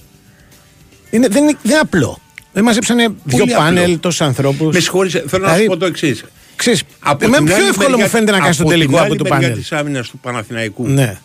Είναι, 1.14 1.28
δεν, 1.28 1.42
είναι, 1.42 1.52
δεν 1.62 1.70
είναι 1.70 1.80
απλό. 1.80 2.18
Δεν 2.52 2.64
μαζέψανε 2.64 3.02
δύο 3.24 3.38
Πολύ 3.38 3.54
απλό. 3.54 3.64
πάνελ, 3.64 4.00
τόσους 4.00 4.20
ανθρώπους. 4.20 4.74
Με 4.74 4.80
συγχωρείτε, 4.80 5.24
θέλω 5.26 5.46
να 5.46 5.56
σου 5.56 5.64
πω 5.64 5.76
το 5.76 5.86
εξής. 5.86 6.24
Ξέρεις, 6.56 6.82
εμένα 7.18 7.42
πιο 7.54 7.66
εύκολο 7.66 7.98
μου 7.98 8.08
φαίνεται 8.08 8.30
να 8.32 8.38
κάνει 8.38 8.54
το 8.56 8.64
τελικό 8.64 8.98
από 9.00 9.14
το 9.16 9.24
πάνελ. 9.24 9.52
της 9.54 9.72
άμυνας 9.72 10.08
του 10.08 10.18
Παναθηναϊκού 10.18 10.88
Ναι, 10.88 11.18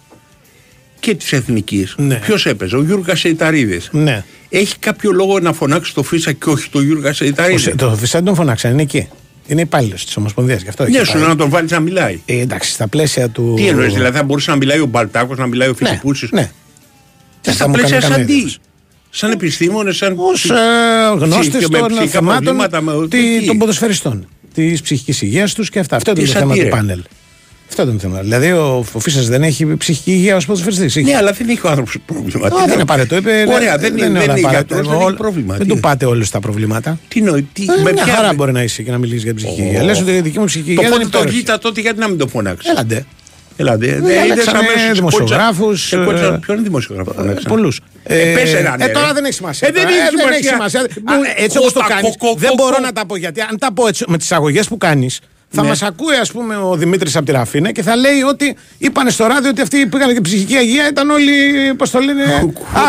και 1.00 1.16
της 1.16 1.34
Εθνικής. 1.34 1.94
Ναι. 1.98 2.16
Ποιος 2.16 2.46
έπαιζε, 2.46 2.76
ο 2.76 2.84
Γιώργο 2.84 3.16
Σεϊταρίδης. 3.16 3.90
ναι. 3.92 4.24
Έχει 4.50 4.78
κάποιο 4.80 5.12
λόγο 5.12 5.40
να 5.40 5.54
φωνάξει 5.54 5.94
το 5.94 6.04
Φίσα 6.04 6.32
και 6.32 6.50
όχι 6.50 6.70
το 6.70 6.82
Γιώργο 6.82 7.08
Ο 7.10 7.14
Σεϊταρίδη; 7.14 7.60
Σε- 7.60 7.76
Το 7.76 7.96
Φυσάντη 7.96 8.26
τον 8.26 8.36
φωνάξαν, 8.36 8.72
είναι 8.72 8.82
εκεί. 8.82 9.08
Είναι 9.48 9.62
υπάλληλος 9.62 10.06
της 10.06 10.18
Ομοσπονδίας. 10.18 10.62
Γι' 10.62 10.70
αυτό 10.70 10.84
Ναι, 10.84 10.90
έχει 10.98 11.06
σου 11.06 11.12
πάει. 11.12 11.22
λέω 11.22 11.30
να 11.30 11.36
τον 11.36 11.50
βάλεις 11.50 11.72
να 11.72 11.80
μιλάει. 11.80 12.22
Ε, 12.26 12.40
εντάξει, 12.40 12.72
στα 12.72 12.88
πλαίσια 12.88 13.30
του. 13.30 13.54
Τι 13.58 13.68
εννοείς, 13.68 13.94
δηλαδή 13.94 14.18
θα 14.18 14.24
μπορούσε 14.24 14.52
να 14.52 14.58
μιλάει 14.58 14.80
ο 14.80 14.86
Μπαλτάκος, 14.86 15.38
να 15.38 15.46
μιλάει 15.48 15.68
ο 15.68 15.76
Ναι, 15.80 15.88
Φιλιππούση. 15.88 16.28
ναι. 16.32 16.52
Και 17.42 17.50
Θα 17.50 17.56
στα 17.56 17.68
μου 17.68 17.74
πλαίσια 17.74 18.00
κάνει 18.00 18.14
σαν 18.14 18.26
καμία 18.26 18.44
τι. 18.44 18.56
Εντύπωση. 19.12 19.20
Σαν 19.20 19.32
επιστήμονες, 19.32 19.96
σαν. 19.98 20.14
Ω 20.18 20.54
ε, 20.54 21.18
γνώστες 21.26 21.48
ψυχ- 21.48 21.72
με 21.72 21.78
των 21.80 21.88
ψυχικά 21.88 22.08
θεμάτων 22.10 22.44
προβλήματα, 22.44 22.82
με- 22.82 23.08
τι- 23.08 23.40
τι. 23.40 23.46
των 23.46 23.58
ποδοσφαιριστών. 23.58 24.28
Της 24.54 24.82
ψυχικής 24.82 25.22
υγείας 25.22 25.54
τους 25.54 25.70
και 25.70 25.80
αυτά. 25.80 25.96
Αυτό 25.96 26.12
ήταν 26.12 26.24
Τι 26.24 26.32
το 26.32 26.40
θέμα 26.40 26.54
σαν 26.54 26.58
τι, 26.58 26.64
του 26.64 26.70
ρε. 26.76 26.76
πάνελ. 26.82 27.02
Αυτό 27.70 27.82
ήταν 27.82 27.94
το 27.94 28.00
θέμα. 28.02 28.20
Δηλαδή 28.22 28.52
ο, 28.52 28.86
ο 28.94 29.00
Φίσα 29.00 29.22
δεν 29.22 29.44
έχει 29.44 29.76
ψυχική 29.78 30.12
υγεία 30.12 30.36
ως 30.36 30.46
ποδοσφαιριστής. 30.46 30.96
Ναι, 30.96 31.16
αλλά 31.16 31.32
δεν 31.32 31.50
έχει 31.50 31.60
ο 31.64 31.70
άνθρωπος 31.70 31.98
πρόβλημα. 32.06 32.48
Α, 32.48 32.50
δεν 32.66 32.74
είναι 32.74 32.82
απαραίτητο. 32.82 33.16
Είπε, 33.16 33.46
Ωραία, 33.54 33.78
δεν 33.78 33.98
είναι- 33.98 34.02
δεν 34.08 34.16
όλα 34.16 34.24
είναι 34.24 34.32
απαραίτητο. 34.40 34.50
γιατρός, 34.50 34.88
δεν 34.88 34.96
έχει 34.96 35.04
Όλα- 35.04 35.16
πρόβλημα. 35.16 35.56
Δεν 35.58 35.68
Τι. 35.68 35.74
του 35.74 35.80
πάτε 35.80 36.06
όλους 36.06 36.30
τα 36.30 36.40
προβλήματα. 36.40 37.00
Τι 37.08 37.22
νοεί, 37.22 37.48
τι. 37.54 37.64
Ε, 37.64 37.82
με 37.84 37.92
μια 37.92 38.04
ποια- 38.04 38.14
χαρά 38.14 38.34
μπορεί 38.34 38.52
να 38.52 38.64
είσαι 38.64 38.84
και 38.84 38.92
να 38.92 38.98
μιλήσεις 38.98 39.24
για 39.24 39.34
ψυχική 39.34 39.62
υγεία. 39.62 39.82
Ω. 39.82 39.86
Λες 39.86 40.00
ότι 40.02 40.12
η 40.12 40.22
δική 40.22 40.40
μου 40.40 40.46
ψυχική 40.46 40.74
Το 40.76 40.82
υγεία 40.82 40.90
δεν 40.90 40.92
πότε 40.92 41.02
είναι 41.04 41.12
το 41.12 41.18
υπέροχη. 41.20 41.38
γήτα 41.40 41.58
τότε, 41.58 41.82
γιατί 41.82 42.00
να 42.00 42.08
μην 42.08 42.18
το 42.18 42.28
φωνάξεις; 42.28 42.72
Έλαντε. 42.72 43.06
Ελάτε. 43.60 43.86
Ε, 43.86 43.96
είδες 43.98 44.12
αλλάξανε 44.22 44.58
αμέσως, 44.58 44.92
δημοσιογράφους, 44.94 45.90
κότσα- 45.90 46.02
ε, 46.02 46.06
κότσα- 46.06 46.34
ε, 46.34 46.38
Ποιον 46.42 46.58
είναι 46.58 46.66
δημοσιογράφο, 46.68 47.12
φωνάξανε; 47.14 47.50
Πολλούς. 47.56 47.80
Ε, 48.04 48.34
πες 48.34 48.54
έναν, 48.54 48.82
ε, 48.82 48.86
ρε. 48.86 48.92
τώρα 48.92 49.14
δεν 49.14 49.24
έχει 49.26 49.34
σημασία. 49.34 49.68
Ε, 49.68 49.72
δεν 49.72 49.84
Τώρα, 50.22 50.34
έχει 50.36 50.44
σημασία. 50.44 50.80
Α, 50.82 50.84
Μου- 51.16 51.22
έτσι 51.36 51.58
όπως 51.58 51.74
το 51.74 51.80
κότα, 51.80 51.94
κάνεις, 51.94 52.16
κο- 52.18 52.28
κο- 52.28 52.36
δεν 52.38 52.50
κο- 52.50 52.56
μπορώ 52.56 52.76
κο- 52.76 52.82
να 52.82 52.92
τα 52.92 53.06
πω. 53.06 53.16
Γιατί 53.16 53.42
αν 53.42 53.58
τα 53.60 53.74
πω 53.74 53.88
έτσι 53.88 54.04
με 54.08 54.18
τις 54.18 54.32
αγωγές 54.32 54.68
που 54.68 54.78
κάνεις, 54.78 55.20
θα 55.52 55.62
Ναι. 55.62 55.68
μας 55.68 55.82
ακούει 55.82 56.16
ας 56.16 56.32
πούμε 56.32 56.56
ο 56.56 56.76
Δημήτρης 56.76 57.16
από 57.16 57.26
τη 57.26 57.32
Ραφίνα 57.32 57.72
και 57.72 57.82
θα 57.82 57.96
λέει 57.96 58.22
ότι 58.22 58.56
είπαν 58.78 59.10
στο 59.10 59.26
ράδιο 59.28 59.50
ότι 59.50 59.62
αυτοί 59.62 59.84
που 59.84 59.90
πήγαν 59.90 60.12
για 60.12 60.22
ψυχική 60.22 60.54
υγεία 60.54 60.88
ήταν 60.90 61.10
όλοι, 61.10 61.32
πώς 61.78 61.90
το 61.90 62.00
λένε, 62.00 62.24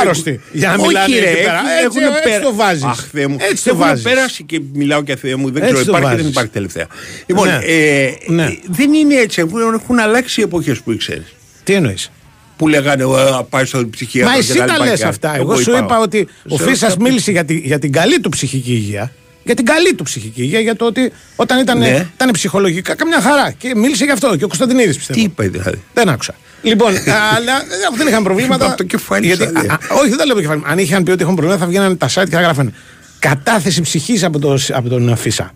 άρρωστοι. 0.00 0.40
Για 0.52 0.68
να 0.68 0.74
Όχι, 0.74 0.86
μιλάνε 0.86 1.18
ρε, 1.18 1.30
εκεί 1.30 1.36
πέρα. 1.42 1.52
έχουν- 1.52 1.84
Έτσι, 1.84 1.98
έχουν 1.98 2.14
έτσι 2.16 2.28
πέρα- 2.28 2.42
το 2.42 2.54
βάζεις. 2.54 2.82
Αχ, 2.84 3.06
Θεέ 3.12 3.26
μου. 3.26 3.36
Έτσι 3.50 3.64
το 3.64 3.70
Έχουν 3.74 3.80
βάζεις. 3.86 4.04
πέρασει 4.04 4.44
και 4.44 4.60
μιλάω 4.72 5.02
και 5.02 5.16
Θεέ 5.16 5.36
μου, 5.36 5.50
δεν 5.50 5.62
Έτσι 5.62 5.74
ξέρω, 5.74 5.90
το 5.92 5.98
υπάρχει 5.98 6.06
ή 6.06 6.08
δεν 6.08 6.16
βάζεις. 6.16 6.30
υπάρχει 6.30 6.50
τελευταία. 6.50 6.86
Λοιπόν, 7.26 7.48
Ναι. 7.48 7.58
ε, 7.62 8.14
Ναι. 8.26 8.44
ε, 8.44 8.58
δεν 8.66 8.92
είναι 8.92 9.14
έτσι, 9.14 9.40
έχουν, 9.40 9.74
έχουν 9.74 9.98
αλλάξει 9.98 10.40
οι 10.40 10.42
εποχές 10.44 10.80
που 10.80 10.92
ήξερες. 10.92 11.24
Τι 11.64 11.72
εννοείς; 11.74 12.10
Που 12.56 12.68
λέγανε 12.68 13.02
«Ε, 13.02 13.06
πάει 13.50 13.64
στο 13.64 13.86
ψυχίατρο. 13.90 14.30
Μα 14.32 14.38
και 14.38 14.44
εσύ 14.50 14.58
τα 14.58 14.64
τα 14.64 14.72
λοιπά 14.72 14.84
λες 14.84 14.98
και 15.00 15.06
αυτά. 15.06 15.34
εγώ 15.36 15.52
Εγώ 15.52 15.60
σου 15.60 15.70
είπα. 15.70 15.78
είπα 15.78 15.98
ότι 15.98 16.28
ο 16.48 16.56
Σε 16.56 16.62
Φίσας 16.64 16.90
ρωτάω- 16.90 17.08
μίλησε 17.08 17.30
για, 17.30 17.44
τη, 17.44 17.54
για 17.54 17.78
την 17.78 17.92
καλή 17.92 18.20
του 18.20 18.28
ψυχική 18.28 18.72
υγεία. 18.72 19.12
Για 19.50 19.58
την 19.58 19.68
καλή 19.68 19.94
του 19.94 20.04
ψυχική 20.04 20.42
υγεία, 20.42 20.60
για 20.60 20.76
το 20.76 20.84
ότι 20.86 21.12
όταν 21.36 21.58
ήταν, 21.60 21.78
Ναι. 21.78 22.06
ήταν 22.14 22.30
ψυχολογικά 22.30 22.94
καμιά 22.94 23.20
χαρά. 23.20 23.50
Και 23.50 23.72
μίλησε 23.76 24.04
γι' 24.04 24.10
αυτό. 24.10 24.36
Και 24.36 24.44
ο 24.44 24.46
Κωνσταντινίδης 24.46 24.96
πιστεύω. 24.96 25.18
Τι 25.18 25.24
είπε 25.24 25.48
δηλαδή; 25.48 25.82
Δεν 25.94 26.08
άκουσα. 26.08 26.34
Λοιπόν, 26.62 26.92
αλλά 27.36 27.52
ε, 27.52 27.96
δεν 27.96 28.06
είχαν 28.06 28.22
προβλήματα. 28.22 28.66
Από 28.66 28.76
το 28.76 28.82
κεφάλι 28.82 29.26
γιατί, 29.26 29.42
σαν, 29.42 29.56
ε. 29.56 29.58
α, 29.68 29.72
α, 29.72 29.78
όχι, 30.00 30.08
δεν 30.08 30.18
τα 30.18 30.24
λέω 30.24 30.32
από 30.32 30.34
το 30.34 30.40
κεφάλι. 30.40 30.60
μου. 30.60 30.66
Αν 30.66 30.78
είχαν 30.78 31.02
πει 31.02 31.10
ότι 31.10 31.22
έχουν 31.22 31.34
προβλήματα, 31.34 31.64
θα 31.64 31.70
βγαίνανε 31.70 31.94
τα 31.94 32.08
site 32.08 32.24
και 32.28 32.34
θα 32.36 32.40
γράφανε 32.40 32.72
κατάθεση 33.18 33.80
ψυχής 33.80 34.24
από, 34.24 34.38
το, 34.38 34.58
από 34.72 34.88
τον 34.88 35.16
Φίσα. 35.16 35.52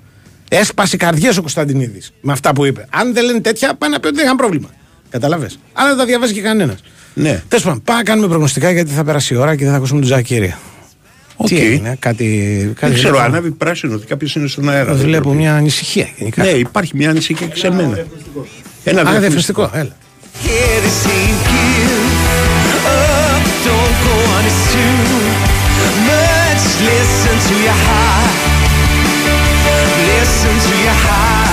Έσπασε 0.49 0.97
καρδιές 0.97 1.37
ο 1.37 1.41
Κωνσταντινίδης 1.41 2.13
με 2.21 2.33
αυτά 2.33 2.53
που 2.53 2.65
είπε. 2.65 2.87
Αν 2.91 3.15
δεν 3.15 3.25
λένε 3.25 3.41
τέτοια, 3.41 3.75
πάνε 3.75 3.93
να 3.95 4.01
πει 4.01 4.07
ότι 4.07 4.17
δεν 4.17 4.25
είχαν 4.25 4.37
πρόβλημα. 4.37 4.69
Καταλαβέ. 5.11 5.51
Αλλά 5.73 5.89
δεν 5.89 5.99
τα 5.99 6.05
διαβάζει 6.05 6.33
και 6.33 6.41
κανένας. 6.41 6.79
Ναι. 7.15 7.43
Τέλος 7.49 7.65
πάντων, 7.65 7.83
πάμε 7.83 7.99
να 7.99 8.05
κάνουμε 8.05 8.29
προγνωστικά 8.29 8.71
γιατί 8.71 8.91
θα 8.93 9.05
περάσει 9.05 9.35
η 9.35 9.37
ώρα 9.37 9.57
και 9.57 9.63
δεν 9.63 9.71
θα 9.73 9.77
ακούσουμε 9.79 10.01
τον 10.01 10.09
Τζακίρη. 10.09 10.55
Οκ. 11.37 11.47
Τι 11.47 11.57
έγινε, 11.61 11.97
κάτι. 11.99 12.25
κάτι 12.81 12.93
Δεν 12.93 12.95
ξέρω, 12.95 13.09
βλέπω- 13.15 13.29
ανάβει 13.31 13.51
πράσινο 13.51 13.95
ότι 13.95 14.07
κάποιος 14.07 14.35
είναι 14.35 14.47
στον 14.49 14.69
αέρα. 14.69 14.93
δεν 14.95 15.05
Βλέπω 15.05 15.21
ξέρω. 15.23 15.35
μια 15.35 15.55
ανησυχία 15.57 16.09
γενικά. 16.17 16.43
Ναι, 16.43 16.49
υπάρχει 16.49 16.93
μια 16.97 17.11
ανησυχία 17.11 17.47
και 17.47 17.57
σε 17.59 17.71
μένα. 17.71 18.05
Ένα 18.85 19.01
Α, 19.01 19.05
διαφημιστικό. 19.05 19.21
διαφημιστικό, 19.21 19.71
έλα. 19.75 19.97
Don't 23.67 23.97
go 24.07 24.15
on 24.37 24.45
it 24.51 24.59
too 24.73 24.93
much. 26.09 26.65
Listen 26.89 27.37
to 27.49 27.55
your 27.67 27.79
heart. 27.87 28.35
Listen 30.11 30.55
to 30.67 30.75
your 30.87 30.99
heart. 31.07 31.44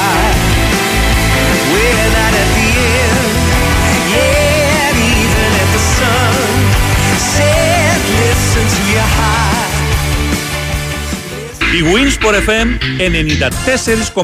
Η 11.81 11.83
Winsport 11.83 12.33
FM 12.33 12.67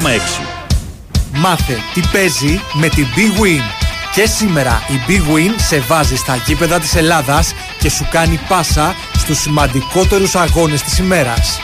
Μάθε 1.32 1.78
τι 1.94 2.00
παίζει 2.12 2.60
με 2.72 2.88
την 2.88 3.06
Big 3.16 3.42
Win. 3.42 3.62
Και 4.14 4.26
σήμερα 4.26 4.82
η 4.88 5.00
Big 5.08 5.34
Win 5.34 5.54
σε 5.68 5.78
βάζει 5.78 6.16
στα 6.16 6.42
γήπεδα 6.46 6.78
της 6.78 6.94
Ελλάδας 6.94 7.54
και 7.78 7.90
σου 7.90 8.06
κάνει 8.10 8.40
πάσα 8.48 8.94
στους 9.18 9.38
σημαντικότερους 9.38 10.34
αγώνες 10.34 10.82
της 10.82 10.98
ημέρας. 10.98 11.60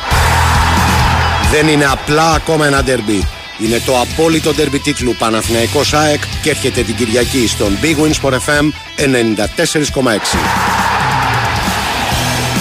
Δεν 1.50 1.68
είναι 1.68 1.84
απλά 1.84 2.32
ακόμα 2.32 2.66
ένα 2.66 2.82
ντερμπι. 2.82 3.28
Είναι 3.58 3.80
το 3.86 4.00
απόλυτο 4.00 4.54
ντερμπι 4.54 4.78
τίτλου 4.78 5.14
Παναθηναϊκός 5.18 5.94
ΑΕΚ 5.94 6.22
και 6.42 6.50
έρχεται 6.50 6.82
την 6.82 6.94
Κυριακή 6.94 7.46
στον 7.48 7.78
Big 7.82 7.96
Win 7.96 8.12
Sport 8.22 8.32
FM 8.32 8.72
94,6. 8.96 10.83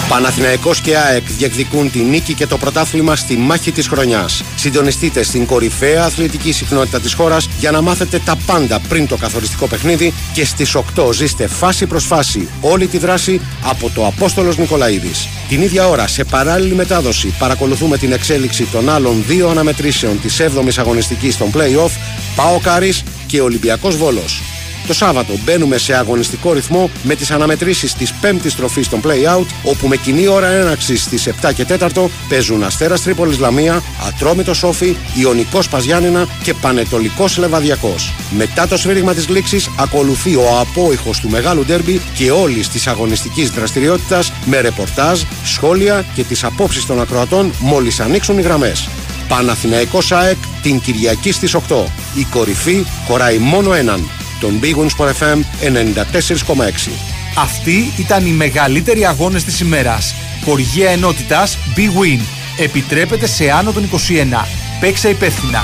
Παναθηναϊκός 0.08 0.80
και 0.80 0.96
ΑΕΚ 0.96 1.22
διεκδικούν 1.38 1.90
τη 1.90 1.98
νίκη 1.98 2.34
και 2.34 2.46
το 2.46 2.56
πρωτάθλημα 2.58 3.16
στη 3.16 3.36
μάχη 3.36 3.72
της 3.72 3.86
χρονιάς. 3.86 4.42
Συντονιστείτε 4.56 5.22
στην 5.22 5.46
κορυφαία 5.46 6.04
αθλητική 6.04 6.52
συχνότητα 6.52 7.00
της 7.00 7.12
χώρας 7.12 7.48
για 7.58 7.70
να 7.70 7.80
μάθετε 7.80 8.18
τα 8.24 8.36
πάντα 8.46 8.80
πριν 8.88 9.08
το 9.08 9.16
καθοριστικό 9.16 9.66
παιχνίδι 9.66 10.12
και 10.32 10.44
στις 10.44 10.74
8 10.74 11.12
ζήστε 11.12 11.46
φάση 11.46 11.86
προς 11.86 12.04
φάση 12.04 12.48
όλη 12.60 12.86
τη 12.86 12.98
δράση 12.98 13.40
από 13.64 13.90
το 13.94 14.06
Απόστολος 14.06 14.58
Νικολαίδης. 14.58 15.28
Την 15.48 15.62
ίδια 15.62 15.88
ώρα 15.88 16.06
σε 16.06 16.24
παράλληλη 16.24 16.74
μετάδοση 16.74 17.34
παρακολουθούμε 17.38 17.96
την 17.96 18.12
εξέλιξη 18.12 18.64
των 18.64 18.90
άλλων 18.90 19.24
δύο 19.26 19.48
αναμετρήσεων 19.48 20.20
της 20.20 20.40
7ης 20.40 20.78
αγωνιστικής 20.78 21.36
των 21.36 21.50
play-off 21.54 21.90
Πάο 22.36 22.58
Κάρης 22.58 23.02
και 23.26 23.40
Ολυμπιακός 23.40 23.96
Βόλος. 23.96 24.42
Το 24.86 24.94
Σάββατο 24.94 25.38
μπαίνουμε 25.44 25.78
σε 25.78 25.94
αγωνιστικό 25.94 26.52
ρυθμό 26.52 26.90
με 27.02 27.14
τις 27.14 27.30
αναμετρήσεις 27.30 27.94
της 27.94 28.12
πέμπτης 28.12 28.56
τροφής 28.56 28.88
των 28.88 29.00
play-out 29.04 29.46
όπου 29.62 29.88
με 29.88 29.96
κοινή 29.96 30.26
ώρα 30.26 30.46
έναρξης 30.46 31.02
στις 31.02 31.28
7 31.42 31.52
και 31.54 31.64
4 31.64 32.10
παίζουν 32.28 32.62
Αστέρας 32.62 33.02
Τρίπολης 33.02 33.38
Λαμία, 33.38 33.82
Ατρόμητος 34.06 34.56
Σόφι, 34.56 34.96
Ιωνικός 35.14 35.68
Παζιάννηνα 35.68 36.26
και 36.42 36.54
Πανετολικός 36.54 37.36
Λεβαδιακός. 37.36 38.12
Μετά 38.30 38.68
το 38.68 38.76
σφύριγμα 38.76 39.14
της 39.14 39.28
λήξης 39.28 39.70
ακολουθεί 39.78 40.34
ο 40.36 40.58
απόϊχος 40.60 41.20
του 41.20 41.28
μεγάλου 41.28 41.64
ντέρμπι 41.64 42.00
και 42.14 42.30
όλης 42.30 42.68
της 42.68 42.86
αγωνιστικής 42.86 43.50
δραστηριότητας 43.50 44.32
με 44.44 44.60
ρεπορτάζ, 44.60 45.20
σχόλια 45.44 46.04
και 46.14 46.24
τις 46.24 46.44
απόψεις 46.44 46.86
των 46.86 47.00
ακροατών 47.00 47.52
μόλις 47.58 48.00
ανοίξουν 48.00 48.38
οι 48.38 48.42
γραμμές. 48.42 48.88
Παναθηναϊκός 49.28 50.12
ΑΕΚ 50.12 50.36
την 50.62 50.80
Κυριακή 50.80 51.32
στις 51.32 51.54
8. 51.54 51.86
Η 52.14 52.24
κορυφή 52.30 52.84
χωράει 53.06 53.38
μόνο 53.38 53.74
έναν. 53.74 54.08
Τον 54.44 54.60
Big 54.62 54.76
Wins 54.76 54.88
Sport 54.96 55.08
FM 55.08 55.38
94,6. 55.38 56.90
Αυτοί 57.36 57.92
ήταν 57.98 58.26
οι 58.26 58.30
μεγαλύτεροι 58.30 59.06
αγώνες 59.06 59.44
της 59.44 59.60
ημέρας. 59.60 60.14
Χοργία 60.44 60.90
ενότητας 60.90 61.58
Big 61.76 61.80
Win. 61.80 62.20
Επιτρέπεται 62.58 63.26
σε 63.26 63.50
άνω 63.50 63.72
των 63.72 63.84
21. 63.84 64.46
Παίξε 64.80 65.08
υπεύθυνα. 65.08 65.62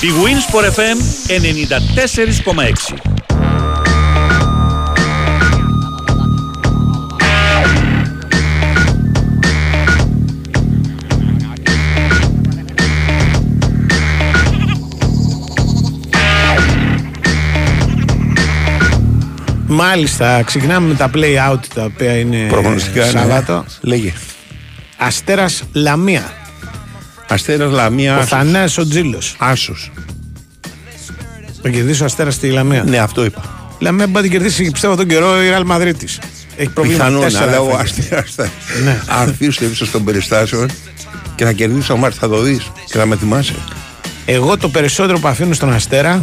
Η 0.00 0.08
Winsport 0.24 0.64
FM 0.64 0.98
94,6 1.26 3.15
Μάλιστα, 19.68 20.42
ξεκινάμε 20.42 20.88
με 20.88 20.94
τα 20.94 21.10
play 21.14 21.52
out 21.52 21.58
τα 21.74 21.84
οποία 21.84 22.18
είναι 22.18 22.46
Προγνωστικά, 22.48 23.04
ναι. 23.04 23.10
Σάββατο. 23.10 23.64
Λέγε. 23.80 24.12
Αστέρας 24.96 25.62
Λαμία. 25.72 26.32
Αστέρας 27.28 27.72
Λαμία. 27.72 28.14
Ο 28.14 28.18
Άσος. 28.18 28.28
Θανάης 28.28 28.78
ο 28.78 28.86
Τζίλος. 28.88 29.36
Άσος. 29.38 29.90
Θα 31.62 31.68
κερδίσει 31.68 32.02
ο 32.02 32.04
Αστέρα 32.04 32.30
στη 32.30 32.50
Λαμία. 32.50 32.82
Ναι, 32.84 32.98
αυτό 32.98 33.24
είπα. 33.24 33.42
Η 33.78 33.84
Λαμία 33.84 34.06
μπορεί 34.06 34.16
να 34.16 34.22
την 34.22 34.30
κερδίσει 34.30 34.70
πιστεύω 34.70 34.96
τον 34.96 35.06
καιρό 35.06 35.42
η 35.42 35.48
Ρεάλ 35.48 35.64
Μαδρίτη. 35.64 36.06
Έχει 36.56 36.68
προβλήματα. 36.70 37.04
Πιθανόν, 37.04 37.22
τέσσερα 37.22 37.44
αλλά 37.44 37.60
ο 37.60 37.68
έφαγε. 37.68 37.82
Αστέρας 37.82 38.32
θα 38.34 38.50
Ναι. 38.84 39.00
αρθεί 39.20 39.50
στο 39.50 39.64
ύψος 39.64 39.90
των 39.90 40.04
περιστάσεων 40.04 40.70
και 41.34 41.44
θα 41.44 41.52
κερδίσει 41.52 41.92
ο 41.92 41.96
Μάρτ. 41.96 42.14
Θα 42.18 42.28
το 42.28 42.40
δεις 42.40 42.70
και 42.86 42.98
θα 42.98 43.06
με 43.06 43.16
θυμάσαι. 43.16 43.54
Εγώ 44.28 44.56
το 44.56 44.68
περισσότερο 44.68 45.18
που 45.18 45.28
αφήνω 45.28 45.54
στον 45.54 45.72
Αστέρα. 45.72 46.22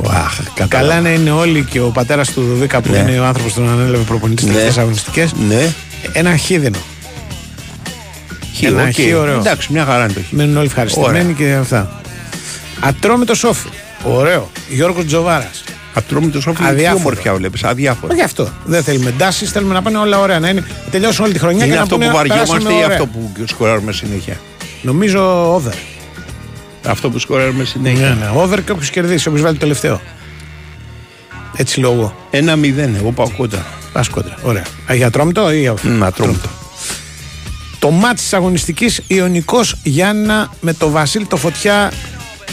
καλά 0.68 1.01
να 1.01 1.10
είναι 1.10 1.32
όλοι 1.32 1.64
και 1.64 1.80
ο 1.80 1.88
πατέρας 1.89 2.32
του 2.32 2.41
Δουδίκα 2.41 2.82
που 2.82 2.91
Ναι. 2.91 2.97
είναι 2.97 3.20
ο 3.20 3.24
άνθρωπος 3.26 3.54
που 3.54 3.60
τον 3.60 3.70
ανέλαβε 3.70 4.04
προπονητής 4.04 4.45
Ναι. 4.45 4.51
τελευταίες 4.51 4.78
αγωνιστικές. 4.78 5.34
Ναι. 5.47 5.74
Ένα 6.14 6.36
χι 6.36 6.51
δίνω. 6.51 6.78
Χι, 8.54 8.66
Ένα 8.66 8.84
οκ. 8.84 8.91
χι 8.93 9.14
ωραίο. 9.14 9.39
Εντάξει, 9.39 9.68
μια 9.72 9.86
χαρά 9.86 10.04
είναι 10.04 10.14
το 10.14 10.20
χι. 10.22 10.36
Μένουν 10.36 10.58
όλοι 10.58 10.66
ευχαριστημένοι 10.66 11.18
Ωραία. 11.20 11.32
και 11.32 11.54
αυτά. 11.54 12.01
Ατρόμητος 12.80 13.36
ΟΦΗ. 13.36 13.68
Ωραίο. 14.04 14.49
Γιώργος 14.70 15.06
Τζοβάρας. 15.06 15.64
Ατρόμητος 15.93 16.41
ΟΦΗ. 16.41 16.58
Τι 16.58 16.66
Αδιάφορο. 16.68 16.97
ομορφιά 16.99 17.34
βλέπεις. 17.34 17.64
Αδιάφορο. 17.64 18.14
Όχι 18.14 18.24
αυτό. 18.24 18.49
Δεν 18.66 18.84
θέλουμε 18.84 19.10
εντάσεις. 19.10 19.45
Θέλουμε 19.45 19.74
να 19.74 19.82
πάνε 19.82 19.97
όλα 19.97 20.20
ωραία. 20.20 20.39
Να 20.39 20.49
είναι, 20.49 20.64
τελειώσουν 20.91 21.24
όλη 21.24 21.34
τη 21.34 21.39
χρονιά 21.39 21.66
Είναι 21.66 21.74
και 21.74 21.80
αυτό 21.80 21.97
να 21.97 22.06
που 22.06 22.12
πούνε, 22.12 22.18
βαριόμαστε 22.18 22.58
περάσαμε 22.58 22.80
ή 22.80 22.84
ωραία. 22.84 22.97
αυτό 22.97 23.06
που 23.06 23.32
σκοράρουμε 23.47 23.91
συνέχεια; 23.91 24.38
Νομίζω 24.82 25.54
over. 25.54 25.74
Αυτό 26.86 27.10
που 27.10 27.20
σκοράρουμε 27.20 27.64
συνέχεια. 27.64 28.10
Ναι, 28.10 28.16
ναι. 28.16 28.42
Over 28.42 28.60
και 28.66 28.72
όποιο 28.72 28.88
κερδίσει, 28.92 29.28
όποιος 29.28 29.44
βάλει 29.44 29.54
το 29.54 29.60
τελευταίο. 29.60 30.02
Έτσι 31.56 31.80
λόγω. 31.80 32.16
Ένα 32.30 32.56
μηδέν, 32.56 32.96
εγώ 32.96 33.12
πάω 33.12 33.30
κόντρα. 33.38 33.66
Πας 33.94 34.10
κόντρα. 34.10 34.38
Ωραία. 34.44 34.64
Α, 34.92 34.94
για 34.94 35.10
τρόμητο 35.10 35.52
ή 35.52 35.68
όχι; 35.68 35.88
Να 35.88 36.06
ατρόμητο. 36.06 36.50
Το 37.80 37.92
μάτς 37.92 38.22
της 38.22 38.34
αγωνιστικής 38.34 39.02
Ιωνικός 39.08 39.76
Γιάννα 39.84 40.50
με 40.62 40.74
το 40.74 40.90
Βασίλη 40.90 41.26
το 41.26 41.38
Φωτιά 41.38 41.92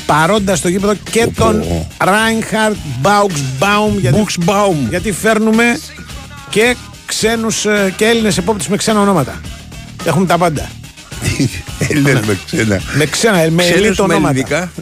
παρόντας 0.06 0.58
στο 0.58 0.68
γήπεδο 0.68 0.94
και 1.10 1.28
τον 1.34 1.64
Ράινχαρτ 1.98 2.76
Μπάουξμπαουμ 3.00 3.98
γιατί, 3.98 4.24
γιατί 4.88 5.12
φέρνουμε 5.12 5.78
και 6.50 6.76
ξένους 7.06 7.64
ε, 7.64 7.92
και 7.96 8.04
Έλληνες 8.04 8.38
επόπτες 8.38 8.68
με 8.68 8.76
ξένα 8.76 9.00
ονόματα. 9.00 9.40
Έχουμε 10.04 10.26
τα 10.26 10.38
πάντα. 10.38 10.70
Έλληνες 11.94 12.20
με 12.26 12.38
ξένα. 12.46 12.80
Με 12.96 13.04
ξένα, 13.06 13.36
με 13.50 13.62
Ξένους 13.62 13.78
ελίτ 13.80 13.98
με 13.98 14.02
ονόματα. 14.04 14.28
ελληνικά; 14.30 14.72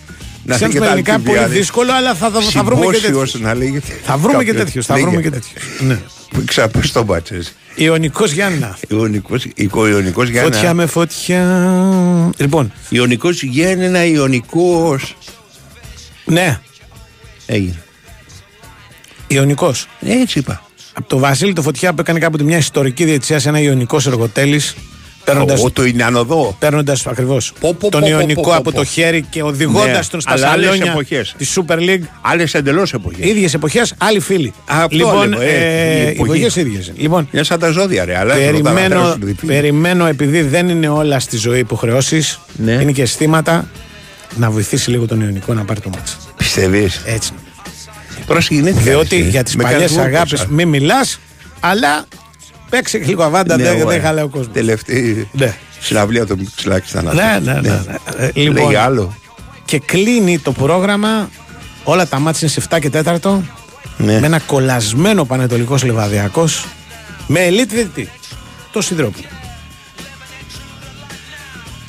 Να 0.44 0.54
Ξένους 0.54 0.60
λέγεται 0.74 0.78
με 0.78 0.86
ελληνικά 0.86 1.12
πολύ 1.12 1.28
Αλκιβιάδης. 1.28 1.58
δύσκολο, 1.58 1.92
αλλά 1.92 2.14
θα, 2.14 2.30
θα, 2.30 2.40
θα 2.40 2.62
βρούμε 2.64 2.86
και 2.86 2.94
Συμπόσιος 2.96 3.30
τέτοιους. 3.30 3.40
να 3.40 3.54
λέγεται. 3.54 3.92
Θα 4.04 4.16
βρούμε 4.16 4.44
και 4.44 4.50
Κάποιος. 4.52 4.64
τέτοιους. 4.64 4.86
Θα 4.86 4.94
βρούμε 4.94 5.10
και 5.10 5.16
Λέγεται. 5.28 5.40
τέτοιους. 5.54 5.80
Ναι. 5.88 5.98
Που 6.30 6.42
Ξαπες 6.46 6.92
το 6.92 7.02
μπάτσες. 7.02 7.54
Ιωνικός 7.74 8.32
Γιάννα. 8.32 8.78
Ιωνικός, 8.88 9.46
Ιωνικός 9.72 10.28
Γιάννα. 10.28 10.52
Φωτιά 10.52 10.74
με 10.74 10.86
φωτιά. 10.86 11.42
Λοιπόν, 12.36 12.72
Ιωνικός 12.88 13.42
Γιάννενα, 13.42 14.04
Ιωνικός. 14.04 15.16
ναι, 16.24 16.60
Έγινε. 17.46 17.82
Ιωνικός. 19.26 19.86
Έτσι 20.00 20.38
είπα. 20.38 20.62
Από 20.92 21.08
το 21.08 21.18
Βασίλη 21.18 21.52
το 21.52 21.62
Φωτιά 21.62 21.92
που 21.94 22.00
έκανε 22.00 22.18
κάποτε 22.18 22.42
μια 22.44 22.56
ιστορική 22.56 23.04
διετησία 23.04 23.38
σε 23.38 23.48
ένα 23.48 23.60
Ιωνικός 23.60 24.06
εργοτέλης. 24.06 24.74
Παίρνοντα 25.32 25.54
Ο, 25.64 25.70
το 25.70 25.84
Ινανοδό. 25.84 26.56
παίρνοντας, 26.58 27.06
ακριβώς, 27.06 27.52
Πω, 27.60 27.74
πω, 27.74 27.88
τον 27.90 28.00
πω, 28.00 28.06
Ιωνικό 28.08 28.40
πω, 28.42 28.48
πω, 28.50 28.56
από 28.56 28.70
πω. 28.70 28.76
το 28.76 28.84
χέρι 28.84 29.22
και 29.30 29.42
οδηγώντας 29.42 29.86
Ναι, 29.86 30.02
τον 30.10 30.20
στα 30.20 30.32
αλλά 30.32 30.48
άλλες 30.48 30.66
σαλόνια 30.68 30.90
εποχές. 30.92 31.34
της 31.38 31.58
Super 31.60 31.76
League. 31.78 32.02
Άλλες 32.20 32.54
εντελώς 32.54 32.92
εποχές. 32.92 33.26
ίδιες 33.26 33.54
εποχές, 33.54 33.94
άλλοι 33.98 34.20
φίλοι. 34.20 34.52
Αυτό 34.66 34.96
λοιπόν, 34.96 35.28
λέω, 35.28 35.40
ε, 35.40 35.44
η 35.44 35.48
ε, 35.48 36.08
εποχή. 36.08 36.30
εποχές 36.30 36.56
ίδιες. 36.56 36.92
Λοιπόν, 36.96 37.28
Είναι 37.32 37.42
σαν 37.42 37.58
τα 37.58 37.70
ζώδια, 37.70 38.04
ρε. 38.04 38.18
Αλλά 38.18 38.34
περιμένω, 38.34 39.16
περιμένω, 39.46 40.06
επειδή 40.06 40.40
δεν 40.42 40.68
είναι 40.68 40.88
όλα 40.88 41.18
στη 41.20 41.36
ζωή 41.36 41.58
υποχρεώσεις, 41.58 42.38
Ναι. 42.56 42.72
είναι 42.72 42.92
και 42.92 43.02
αισθήματα, 43.02 43.68
να 44.36 44.50
βοηθήσει 44.50 44.90
λίγο 44.90 45.06
τον 45.06 45.20
Ιωνικό 45.20 45.54
να 45.54 45.64
πάρει 45.64 45.80
το 45.80 45.88
μάτς. 45.94 46.16
Πιστεύεις; 46.36 47.02
Έτσι. 47.06 47.32
Τώρα 48.26 48.40
συγκινήθηκα. 48.40 48.80
Διότι 48.80 49.16
εσύ. 49.16 49.28
για 49.28 49.42
τις 49.42 49.56
Με 49.56 49.62
παλιές 49.62 49.80
κάνεις 49.80 49.96
αγάπη 49.96 50.16
μόρφωσα. 50.30 50.46
μην 50.50 50.68
μιλάς, 50.68 51.18
αλλά 51.60 52.04
παίξε 52.70 52.98
και 52.98 53.04
λίγο 53.06 53.22
αβάντα, 53.22 53.56
Ναι, 53.56 53.62
δεν, 53.62 53.72
ωραία. 53.72 53.86
δεν 53.86 54.00
χαλάει 54.00 54.24
ο 54.24 54.28
κόσμος. 54.28 54.52
Τελευταία. 54.52 55.14
Ναι. 55.32 55.54
Συναυλία 55.80 56.26
το 56.26 56.36
Μιξιλάκη 56.36 56.88
ήταν 56.90 57.04
Ναι, 57.14 57.38
ναι, 57.52 57.52
ναι. 57.52 57.60
ναι. 57.60 57.80
Ε, 58.18 58.30
Λοιπόν, 58.34 58.62
Λέγει 58.64 58.74
άλλο. 58.76 59.16
και 59.64 59.78
κλείνει 59.78 60.38
το 60.38 60.52
πρόγραμμα. 60.52 61.30
Όλα 61.84 62.06
τα 62.06 62.18
μάτια 62.18 62.40
είναι 62.42 62.50
σε 62.50 62.68
7 62.70 62.78
και 62.80 62.90
4. 63.04 63.40
Ναι. 63.96 64.18
Με 64.20 64.26
ένα 64.26 64.38
κολλασμένο 64.38 65.24
πανετολικός 65.24 65.84
Λεβαδιακό. 65.84 66.44
Με 67.26 67.40
ελίτ 67.40 67.70
διαιτητή. 67.70 68.08
Το 68.72 68.80
Σιδρόπουλο. 68.80 69.24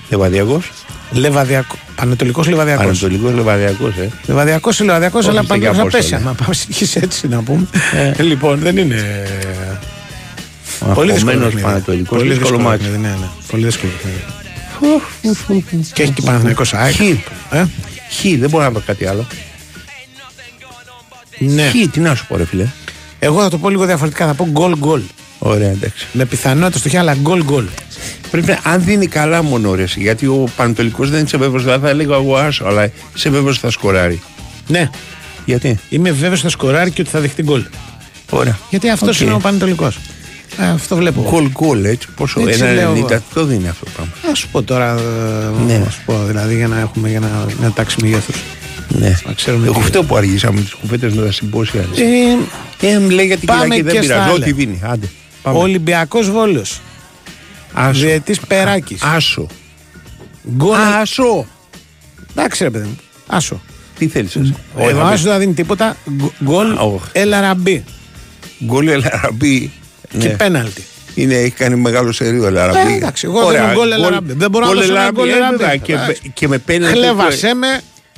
Λεβαδιακός. 0.10 0.72
Λεβαδιακό. 1.12 1.76
Πανετολικός 1.96 2.48
Λεβαδιακό. 2.48 2.82
Ανατολικός 2.82 3.34
Λεβαδιακός, 3.34 3.98
ε. 3.98 4.10
Λεβαδιακό 4.26 4.70
ή 4.80 4.84
Λεβαδιακό, 4.84 5.18
Όχι, 5.20 5.30
αλλά 5.30 5.42
και 5.42 5.48
πάνω 5.48 5.62
για 5.62 5.74
θα 5.74 5.84
πόσο 5.84 5.98
πέσει. 5.98 6.16
είναι. 6.16 6.30
Αν 6.30 6.36
πάμε 6.36 6.54
συνεχίσει 6.54 7.00
έτσι 7.04 7.28
να 7.28 7.42
πούμε. 7.44 7.66
λοιπόν, 8.20 8.60
δεν 8.60 8.78
είναι. 8.78 9.26
Πολύ 10.94 11.12
δύσκολο. 11.12 11.32
Αγχωμένος 11.32 11.44
παιχνίδι. 11.44 11.62
Πανετολικός, 11.62 12.18
Πολύ 12.18 12.30
δύσκολο 12.34 12.50
δύσκολο 12.50 12.70
μάτι. 12.70 12.84
παιχνίδι, 12.84 13.02
Ναι, 13.02 13.10
ναι. 13.10 13.28
Πολύ 13.52 13.64
δύσκολο. 13.66 13.92
παιχνίδι. 13.92 14.24
Και 15.94 16.04
έχει 16.04 16.12
και 16.12 16.22
Παναθηναϊκός 16.22 16.74
ΑΕΚ. 16.74 16.96
Χ. 16.96 17.00
Ε; 17.00 17.66
Χ, 18.12 18.40
δεν 18.40 18.50
μπορώ 18.50 18.64
να 18.64 18.72
πω 18.72 18.80
κάτι 18.86 19.06
άλλο. 19.06 19.28
Ναι. 21.38 21.70
Χ, 21.70 21.90
τι 21.92 22.00
να 22.00 22.16
σου 22.16 22.26
πω 22.28 22.38
ρε 22.38 22.46
φίλε. 22.46 22.68
Εγώ 23.20 23.42
θα 23.42 23.50
το 23.50 23.58
πω 23.58 23.70
λίγο 23.70 23.86
διαφορετικά. 23.86 24.26
Θα 24.28 24.34
πω 24.34 24.48
γκολ 24.52 24.76
γκολ. 24.78 25.02
Ωραία, 25.40 25.70
εντάξει. 25.70 26.08
Με 26.12 26.26
πιθανότητα 26.26 26.78
στο 26.80 26.90
χ, 26.90 26.96
αλλά 26.96 27.14
γκολ 27.22 27.44
γκολ. 27.44 27.66
Πρέπει 28.32 28.48
να, 28.48 28.60
αν 28.64 28.84
δίνει 28.84 29.08
καλά 29.08 29.44
μόνο 29.44 29.76
ρε, 29.76 29.84
εσύ, 29.84 30.00
γιατί 30.02 30.26
ο 30.26 30.50
Πανετολικός 30.56 31.10
δεν 31.10 31.24
είσαι 31.24 31.38
βέβαιος, 31.38 31.64
δηλαδή 31.64 31.84
θα 31.84 31.90
έλεγα 31.90 32.16
εγώ 32.16 32.36
άσο, 32.38 32.66
αλλά 32.66 32.90
είσαι 33.16 33.30
βέβαιος 33.30 33.52
ότι 33.56 33.60
θα 33.66 33.72
σκοράρει. 33.72 34.22
Ναι. 34.68 34.90
Γιατί; 35.46 35.80
Είμαι 35.90 36.12
βέβαιος 36.12 36.32
ότι 36.34 36.42
θα 36.42 36.50
σκοράρει 36.50 36.92
και 36.92 37.02
ότι 37.02 37.10
θα 37.10 37.20
δεχτεί 37.20 37.44
γκολ. 37.44 37.64
Ωραία. 38.30 38.58
Γιατί 38.70 38.90
αυτός 38.90 39.16
Οκ. 39.20 39.26
είναι 39.26 39.34
ο 39.34 39.38
Πανετολικός. 39.40 39.98
Αυτό 40.58 40.96
βλέπω. 40.96 41.22
εγώ. 41.22 41.30
Γκολ 41.30 41.50
γκολ 41.52 41.86
έτσι, 41.86 42.08
πόσο, 42.16 42.42
Έτσι 42.48 42.64
ένα 42.64 42.72
λέω 42.74 42.92
εγώ. 42.96 43.06
90, 43.10 43.18
το 43.34 43.46
δίνει 43.46 43.68
αυτό 43.68 43.86
το 43.86 43.92
πράγμα. 43.96 44.14
Α 44.32 44.36
σου 44.36 44.48
πω 44.52 44.62
τώρα. 44.64 44.92
ε, 44.92 45.64
Ναι. 45.68 45.78
Να 45.78 45.90
σου 45.90 46.00
πω 46.06 46.24
δηλαδή 46.26 46.56
για 46.56 46.68
να 46.68 46.80
έχουμε 46.80 47.10
για 47.10 47.20
να, 47.20 47.46
μια 47.60 47.72
τάξη 47.72 47.96
μεγέθους. 48.02 48.36
Ναι. 48.88 49.16
Να 49.26 49.34
ξέρουμε 49.34 49.66
Εγώ 49.66 49.74
τι- 49.76 49.80
αυτό 49.82 50.04
που 50.04 50.16
αργήσαμε 50.16 50.62
τις 50.62 50.74
κουβέντες 50.74 51.14
με 51.14 51.26
τα 51.26 51.32
συμπόσια. 51.32 51.82
Ε, 52.82 52.88
Ε, 52.88 53.00
μου 53.00 53.10
λέει 53.10 53.26
για 53.26 53.38
την 53.38 53.48
Πάμε 53.48 53.64
Κυριακή 53.64 53.82
δεν 53.84 53.94
και 53.94 54.02
στα 54.02 54.14
πειράζει, 54.14 54.30
άλλα. 54.32 54.42
ό,τι 54.42 54.52
δίνει. 54.52 54.80
Άντε. 54.84 55.10
Πάμε. 55.42 55.58
Ολυμπιακός 55.58 56.30
Βόλος. 56.32 56.82
Άσο. 57.74 58.00
Διαιτητής 58.00 58.36
Περάκης. 58.48 59.02
Άσο. 59.04 59.48
Γκολ. 60.56 60.76
Άσο. 61.02 61.46
Εντάξει 62.32 62.64
ρε 62.64 62.70
παιδί 62.70 62.86
μου. 62.86 62.98
Άσο. 63.28 63.62
Τι 63.98 64.08
θέλεις 64.08 64.36
εσύ. 64.36 64.56
Ο 64.76 65.00
Άσο 65.02 65.30
δεν 65.30 65.40
δίνει 65.40 65.54
τίποτα. 65.54 65.96
Γκ- 66.12 66.44
Γκολ. 66.44 66.72
όχι. 66.78 67.04
Ελαραμπή. 67.12 67.84
Γκολ 68.66 68.88
Ελαραμπή. 68.88 69.72
Και 70.18 70.28
Ναι. 70.28 70.34
πέναλτι. 70.36 70.84
Είναι, 71.16 71.34
έχει 71.36 71.52
κάνει 71.52 71.76
μεγάλο 71.76 72.12
σερίο 72.12 72.46
Ελαραμπή. 72.48 72.92
Ε, 72.94 72.96
εντάξει, 72.96 73.26
εγώ 73.28 73.50
δίνω 73.52 73.72
γκολ 73.74 73.92
Ελαραμπή. 73.92 74.34
Δεν 74.34 74.50
μπορώ 74.50 74.66
να 74.66 74.72
γκολ 74.72 74.82
δώσω 74.82 74.96
ένα 74.96 75.12
γκολ 75.12 75.30
ε, 75.30 75.32
Ελαραμπή. 75.32 75.58
βέβαια, 75.58 75.76
Και, 75.76 75.94
Εντάξει. 75.94 76.20
με- 76.24 76.32
και 76.34 76.48
με 76.48 76.58
πέναλτι. 76.58 76.98
Χλέβασέ 76.98 77.54
με. 77.54 77.68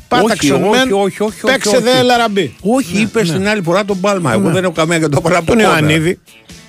Πάτα 0.08 0.24
Όχι, 0.24 0.38
ξενμέν. 0.38 0.72
όχι, 0.82 0.92
όχι, 0.92 1.22
όχι, 1.24 1.42
Παίξε 1.42 1.70
όχι, 1.70 1.82
δε 1.84 1.90
όχι. 1.90 2.00
Ελαραμπή. 2.00 2.56
Όχι, 2.62 2.98
είπε 3.02 3.22
την 3.22 3.48
άλλη 3.48 3.62
φορά 3.62 3.86
τον 3.86 4.00
Πάλμα. 4.00 4.32
Εγώ 4.34 4.42
Ναι. 4.48 4.54
δεν 4.54 4.64
έχω 4.64 4.74
καμία 4.74 5.00
και 5.00 5.08
το 5.08 5.22
παρά 5.22 5.44
Τον 5.44 5.60
Ιωαννίδη. 5.60 6.20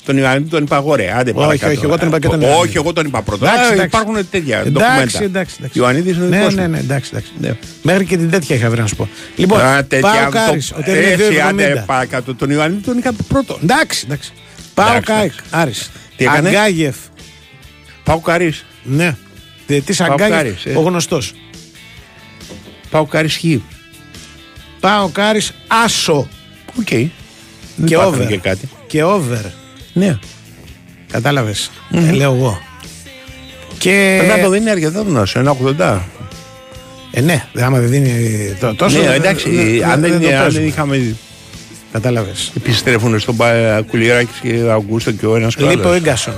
Τον 0.04 0.16
Ιωαννίδη 0.16 0.48
τον 0.50 0.62
είπα 0.62 0.76
εγώ 0.76 0.94
ρε. 0.94 1.12
Άντε 1.18 1.30
Όχι, 1.30 1.38
παρακάτω. 1.38 1.72
όχι, 1.72 1.84
εγώ 1.84 1.98
τον 1.98 2.08
είπα 2.08 2.18
και 2.18 2.28
τον 2.28 2.40
Ε, 2.42 2.44
Ιωαννίδη. 2.44 2.68
Όχι, 2.68 2.76
εγώ 2.76 2.92
τον 2.92 3.06
είπα 3.06 3.22
πρώτα. 3.22 3.46
Εντάξει, 3.52 3.70
Ε, 3.70 3.72
εντάξει. 3.72 3.86
Υπάρχουν 3.96 4.14
τέτοια 4.30 4.56
Εντάξει, 4.56 4.70
ντοκουμέντα. 4.72 5.02
εντάξει, 5.02 5.54
εντάξει. 5.58 5.78
Ιωαννίδης 5.78 6.16
είναι 6.16 6.26
Ναι, 6.26 6.36
δικός 6.36 6.54
ναι, 6.54 6.62
μου. 6.62 6.68
ναι, 6.68 6.78
εντάξει, 6.78 7.10
εντάξει. 7.12 7.32
Ναι. 7.40 7.54
Μέχρι 7.82 8.04
και 8.04 8.16
την 8.16 8.30
τέτοια 8.30 8.56
είχα 8.56 8.70
βρει 8.70 8.80
να 8.80 8.86
σου 8.86 8.96
πω. 8.96 9.08
Λοιπόν, 9.36 9.60
Α, 9.60 9.84
τέτοια, 9.84 10.10
πάω 10.10 10.24
το- 10.24 10.30
Κάρις, 10.30 10.72
ότι 10.78 10.90
είναι 10.90 10.98
Έτσι, 10.98 11.40
άντε 11.40 11.62
2,70. 11.74 11.84
παρακάτω. 11.86 12.34
Τον 12.34 12.50
Ιωαννίδη 12.50 12.82
τον 12.82 12.98
είχα 12.98 13.12
πει 13.12 13.22
πρώτο. 13.28 13.58
Εντάξει, 13.62 14.02
εντάξει. 14.06 14.32
Πάω 14.74 14.86
Εντάξει, 14.88 15.12
Κάικ, 15.12 15.32
εντάξει. 15.32 15.40
Άρης. 15.50 15.90
Τι 16.16 16.24
έκανε; 16.24 16.48
Αγκάγεφ. 16.48 16.96
Πάω 18.04 18.18
Καρίς. 18.20 18.64
Ναι. 18.82 19.16
Διετής 19.66 19.96
Πάω 19.96 20.12
Αγκάγεφ, 20.12 20.36
Κάρις, 20.36 20.64
ε. 20.66 20.74
ο 20.76 20.80
γνωστός. 20.80 21.32
Πάω 22.90 23.06
Καρίς 23.06 23.36
Χ. 23.36 23.44
Πάω 24.80 25.08
Κάρις, 25.08 25.52
Άσο. 25.84 26.28
Οκ. 26.78 26.84
Και 26.84 27.08
Δεν 27.76 27.98
πάθαμε 27.98 28.16
over. 28.16 28.26
και 28.26 28.36
κάτι. 28.38 28.68
Και 28.86 29.02
over. 29.04 29.52
Ναι. 29.92 30.18
Κατάλαβες. 31.12 31.70
Ε, 31.90 32.10
λέω 32.12 32.34
εγώ. 32.34 32.60
Και... 33.78 34.14
Πρέπει 34.18 34.38
να 34.38 34.44
το 34.44 34.50
δίνει 34.50 34.70
αρκετά 34.70 35.04
τον 35.04 35.18
Άσο, 35.18 35.38
ένα 35.38 35.56
80. 35.78 35.98
Ε, 37.10 37.20
ναι, 37.20 37.44
άμα 37.58 37.78
δεν 37.78 37.88
δίνει 37.88 38.10
το, 38.60 38.74
τόσο. 38.74 38.96
Ναι, 38.98 39.02
δεν- 39.06 39.12
εντάξει, 39.14 39.50
δεν- 39.50 39.84
αν 39.84 40.00
δεν 40.00 40.10
δεν, 40.10 40.20
το 40.20 40.26
αν 40.26 40.32
δεν 40.32 40.40
παίζουμε. 40.40 40.66
είχαμε 40.66 41.16
Κατάλαβες. 41.92 42.52
επιστρέφουν 42.56 43.20
στον 43.20 43.36
Πα- 43.36 43.82
Κουλιεράκης 43.90 44.38
και 44.42 44.60
Αυγούστο 44.70 45.12
και 45.12 45.26
ο 45.26 45.36
ένας 45.36 45.54
και 45.56 45.62
ο 45.62 45.68
Λείπει 45.68 45.84
ο 45.84 45.88
άλλος. 45.88 45.98
Ίνγκασον. 45.98 46.34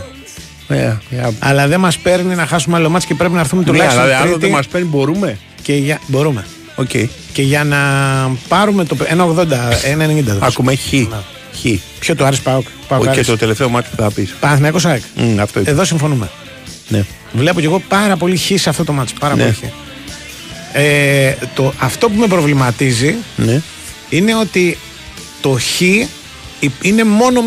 Ε, 0.68 0.76
ε, 0.76 0.96
Αλλά 1.38 1.66
δεν 1.68 1.80
μας 1.80 1.98
παίρνει 1.98 2.34
να 2.34 2.46
χάσουμε 2.46 2.76
άλλο 2.76 2.88
ματς 2.90 3.04
και 3.04 3.14
πρέπει 3.14 3.34
να 3.34 3.40
έρθουμε 3.40 3.60
Ναι, 3.62 3.66
τουλάχιστον 3.66 4.02
αλλά 4.02 4.16
άλλο 4.16 4.24
τρίτη. 4.30 4.38
δεν 4.40 4.50
μας 4.50 4.66
παίρνει, 4.66 4.86
μπορούμε. 4.88 5.38
Και 5.62 5.74
για... 5.74 6.00
Μπορούμε. 6.06 6.44
Οκ. 6.76 6.90
Και 7.32 7.42
για 7.42 7.64
να 7.64 7.78
πάρουμε 8.48 8.84
το 8.84 8.96
1,80, 9.16 9.42
1,90. 9.42 10.36
θα 10.38 10.46
Ακούμε 10.46 10.74
Χ. 10.76 10.80
Χ. 11.60 11.64
Ποιο 11.98 12.14
το 12.16 12.24
Άρης 12.24 12.40
Πάοκ. 12.40 12.66
Πάοκ 12.88 13.02
Και 13.02 13.08
Άρης. 13.08 13.26
το 13.26 13.36
τελευταίο 13.36 13.68
ματς 13.68 13.88
που 13.96 14.02
θα 14.02 14.10
πεις. 14.10 14.34
Παναθηναϊκός 14.40 14.84
ΑΕΚ. 14.86 15.02
Μμ, 15.16 15.40
Αυτό 15.40 15.60
είπε. 15.60 15.70
Εδώ 15.70 15.84
συμφωνούμε. 15.84 16.28
Ναι. 16.88 17.04
Βλέπω 17.32 17.60
κι 17.60 17.66
εγώ 17.66 17.82
πάρα 17.88 18.16
πολύ 18.16 18.36
χ 18.36 18.50
σε 18.54 18.68
αυτό 18.68 18.84
το 18.84 18.92
ματς. 18.92 19.12
Πάρα 19.12 19.34
Ναι. 19.36 19.42
πολύ 19.42 19.54
χ. 19.54 19.62
Ε, 20.76 21.34
το, 21.54 21.72
αυτό 21.78 22.08
που 22.08 22.18
με 22.18 22.26
προβληματίζει 22.26 23.14
Ναι. 23.36 23.60
είναι 24.08 24.34
ότι 24.36 24.78
το 25.44 25.58
χ 25.58 25.80
είναι 26.80 27.04
μόνο 27.04 27.40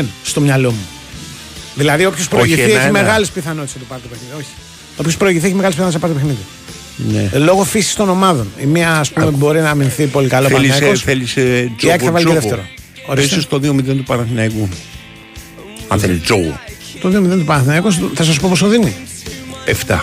0-0 0.00 0.04
στο 0.24 0.40
μυαλό 0.40 0.70
μου. 0.70 0.86
Δηλαδή 1.74 2.04
όποιος 2.04 2.28
προηγηθεί 2.28 2.60
έχει 2.60 2.70
ένα-ένα. 2.70 2.90
μεγάλες 2.90 3.28
πιθανότητες 3.30 3.74
να 3.74 3.80
το 3.80 3.86
πάρει 3.88 4.02
το 4.02 4.08
παιχνίδι. 4.08 4.32
Όχι. 4.38 4.48
Όποιος 4.96 5.16
προηγηθεί 5.16 5.44
έχει 5.46 5.54
μεγάλες 5.54 5.76
πιθανότητες 5.76 6.10
να 6.10 6.16
πάρει 6.16 6.20
το 6.20 6.34
παιχνίδι. 6.98 7.22
ναι. 7.32 7.38
Ε, 7.38 7.44
λόγω 7.44 7.64
φύσης 7.64 7.94
των 7.94 8.08
ομάδων. 8.08 8.46
Η 8.62 8.66
μία 8.66 8.90
ας 8.98 9.10
πούμε, 9.10 9.30
μπορεί 9.30 9.60
να 9.60 9.70
αμυνθεί 9.70 10.06
πολύ 10.06 10.28
καλό 10.28 10.48
Θέλεις, 10.48 10.62
ε, 10.62 10.68
Παναθηναϊκός. 10.68 11.02
θέλεις 11.02 11.36
ε, 11.36 11.72
Η 11.80 11.90
ΑΕΚ 11.90 12.00
θα 12.02 12.10
τζόγο 12.10 12.12
βάλει 12.12 12.24
και 12.24 12.30
τζόγο. 12.30 12.40
δεύτερο. 12.40 12.62
Ορίστε. 13.06 13.34
Πες 13.34 13.44
στο 13.44 13.56
2-0 13.62 13.96
του 13.96 14.02
Παναθηναϊκού. 14.06 14.68
Αν 15.88 15.98
θέλει 15.98 16.16
τζόγο. 16.18 16.60
Το 17.00 17.08
2-0 17.08 17.38
του 17.38 17.44
Παναθηναϊκός 17.44 18.00
θα 18.14 18.24
σας 18.24 18.38
πω 18.38 18.48
πόσο 18.48 18.66
δίνει. 18.68 18.94
7. 19.86 19.98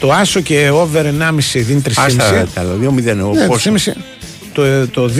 Το 0.00 0.12
άσο 0.12 0.40
και 0.40 0.70
over 0.70 1.04
1,5 1.06 1.62
δίνει 1.62 1.80
3,5. 1.80 1.92
Άστα 2.06 2.46
τα 2.54 2.60
άλλα. 2.60 2.74
2-0. 2.74 3.24
ο 3.24 3.34
Ναι, 3.34 3.46
πόσο. 3.46 3.70
3,5. 3.72 3.92
Το, 4.54 4.88
το 4.88 5.10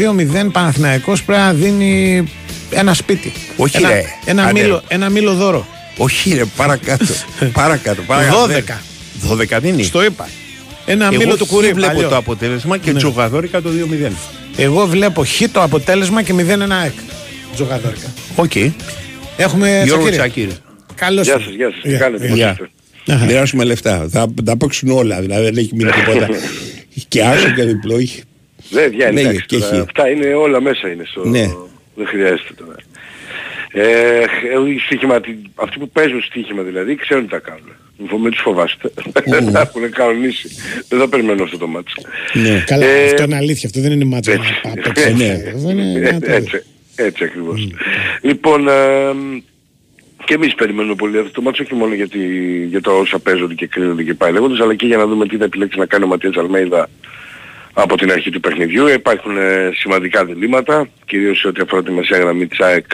2-0 0.45 0.51
Παναθηναϊκός 0.53 1.23
πρέπει 1.23 1.41
να 1.43 1.53
δίνει 1.53 2.25
ένα 2.71 2.95
σπίτι. 2.95 3.33
Όχι, 3.57 3.77
ένα, 3.77 3.89
ρε. 3.89 4.03
Ένα, 4.25 4.43
Άντε, 4.45 4.61
μήλο, 4.61 4.75
ρε. 4.89 4.95
ένα 4.95 5.09
μήλο 5.09 5.35
δώρο. 5.35 5.67
Όχι 5.97 6.35
ρε, 6.35 6.45
παρακάτω. 6.45 7.05
παρακάτω. 7.53 8.03
παρακάτω. 8.03 8.47
12. 9.29 9.57
12 9.57 9.59
δίνει. 9.61 9.83
Στο 9.83 10.05
είπα. 10.05 10.29
Ένα 10.87 11.07
Εγώ 11.13 11.17
μήλο 11.17 11.37
του 11.37 11.45
χ 11.45 11.49
κουρί. 11.49 11.73
βλέπω 11.73 11.93
παλιό. 11.93 12.09
το 12.09 12.17
αποτέλεσμα 12.17 12.79
και 12.79 12.93
Ναι. 12.93 12.99
τζογαδόρικα 12.99 13.63
το 13.63 13.71
2-0. 13.71 14.11
Εγώ 14.57 14.87
βλέπω 14.87 15.25
χ 15.25 15.43
το 15.53 15.63
αποτέλεσμα 15.63 16.23
και 16.23 16.33
0-1 16.33 16.85
εκ. 16.85 16.93
Τζογαδόρικα. 17.55 18.13
Οκ. 18.37 18.53
Έχουμε 19.37 19.83
Γιώργο 19.85 20.11
Τσακίρη. 20.11 20.47
Τσακύρη. 20.47 20.57
Καλώς 20.95 21.25
Γεια 21.27 21.35
ήρθατε. 21.35 21.51
σας, 21.51 21.57
γεια 21.57 21.71
σας. 21.71 21.81
Τι 21.83 21.89
Γεια, 21.89 21.99
κάνετε, 21.99 22.27
πώς 22.27 22.37
Γεια. 22.37 22.51
είστε. 22.51 23.15
Αχα. 23.15 23.25
Μοιράσουμε 23.25 23.65
λεφτά. 23.65 24.07
Θα 24.11 24.27
τα 24.45 24.57
παίξουν 24.57 24.89
όλα. 24.91 25.21
Δηλαδή 25.21 25.45
δεν 25.45 25.57
έχει 25.57 25.71
μείνει 25.75 25.91
τίποτα. 26.05 26.29
και 27.09 27.23
άσο 27.25 27.51
και 27.51 27.63
διπλό 27.63 27.97
έχει. 27.99 28.23
Δεν 28.75 28.91
βγαίνει, 28.91 29.13
Λέγε, 29.15 29.29
εντάξει, 29.29 29.47
και 29.47 29.59
τώρα. 29.59 29.77
χ. 29.77 29.81
Αυτά 29.81 30.09
είναι 30.11 30.27
όλα 30.35 30.61
μέσα 30.61 30.89
είναι 30.91 31.05
στο... 31.07 31.25
Ναι. 31.25 31.47
Δεν 31.95 32.07
χρειάζεται 32.07 32.53
τώρα. 32.57 32.77
Ε, 33.77 34.21
οι 34.75 34.79
στοίχημα, 34.79 35.15
αυτοί 35.55 35.79
που 35.79 35.89
παίζουν 35.89 36.23
στοίχημα 36.23 36.63
δηλαδή 36.63 36.95
ξέρουν 36.97 37.25
τι 37.25 37.31
θα 37.31 37.39
κάνουν. 37.39 37.73
Μην 37.99 38.21
μην 38.21 38.31
τους 38.31 38.41
φοβάστε. 38.41 38.91
Τα 39.53 39.61
έχουν 39.61 39.91
κανονίσει. 39.91 40.49
Δεν 40.89 40.99
θα 40.99 41.09
περιμένω 41.09 41.43
αυτό 41.43 41.59
το 41.59 41.67
μάτσο. 41.67 41.95
Ναι. 42.33 42.65
Καλά, 42.67 42.87
Ε, 42.87 43.05
αυτό 43.05 43.23
είναι 43.23 43.37
αλήθεια. 43.37 43.69
Αυτό 43.69 43.81
δεν 43.81 43.93
είναι 43.93 44.05
μάτσα 44.05 44.35
να 44.37 44.43
έτσι. 44.43 44.61
πά- 44.63 44.83
παίξει. 44.83 45.13
Ναι. 45.15 45.43
Αυτό 45.55 45.71
είναι 45.71 46.09
ένα 46.09 46.19
το- 46.21 46.31
έτσι, 46.33 46.63
έτσι 46.97 47.25
ακριβώς. 47.25 47.69
Λοιπόν, 48.23 48.69
ε, 48.69 48.73
και 50.25 50.35
εμείς 50.35 50.55
περιμένουμε 50.55 50.95
πολύ 50.95 51.19
αυτό 51.19 51.31
το 51.31 51.43
μάτσο, 51.43 51.63
όχι 51.63 51.75
μόνο 51.75 51.95
γιατί, 51.95 52.19
για 52.69 52.81
το 52.81 52.91
όσα 52.91 53.19
παίζονται 53.19 53.55
και 53.55 53.67
κρίνονται 53.67 54.03
και 54.03 54.15
πάει 54.15 54.33
λέγοντας, 54.33 54.61
αλλά 54.61 54.75
και 54.75 54.87
για 54.87 54.97
να 54.97 55.07
δούμε 55.07 55.27
τι 55.27 55.37
θα 55.37 55.45
επιλέξεις 55.45 55.79
να 55.79 55.87
κάνει 55.87 56.05
ο 56.05 56.07
Ματίας 56.07 56.37
Αλμέιδα 56.37 56.89
από 57.75 57.97
την 57.97 58.13
αρχή 58.13 58.31
του 58.31 58.41
παιχνιδιού. 58.41 58.87
Υπάρχουν 58.87 59.37
ε, 59.37 59.71
σημαντικά 59.75 60.25
διλήμματα, 60.25 60.89
κυρίως 61.07 61.39
σε 61.39 61.49
ό,τι 61.49 61.61
αφορά 61.61 61.83
τη 61.83 61.91
μεσαία 61.91 62.19
γραμμή 62.19 62.47
της 62.47 62.61
ΑΕΚ 62.61 62.87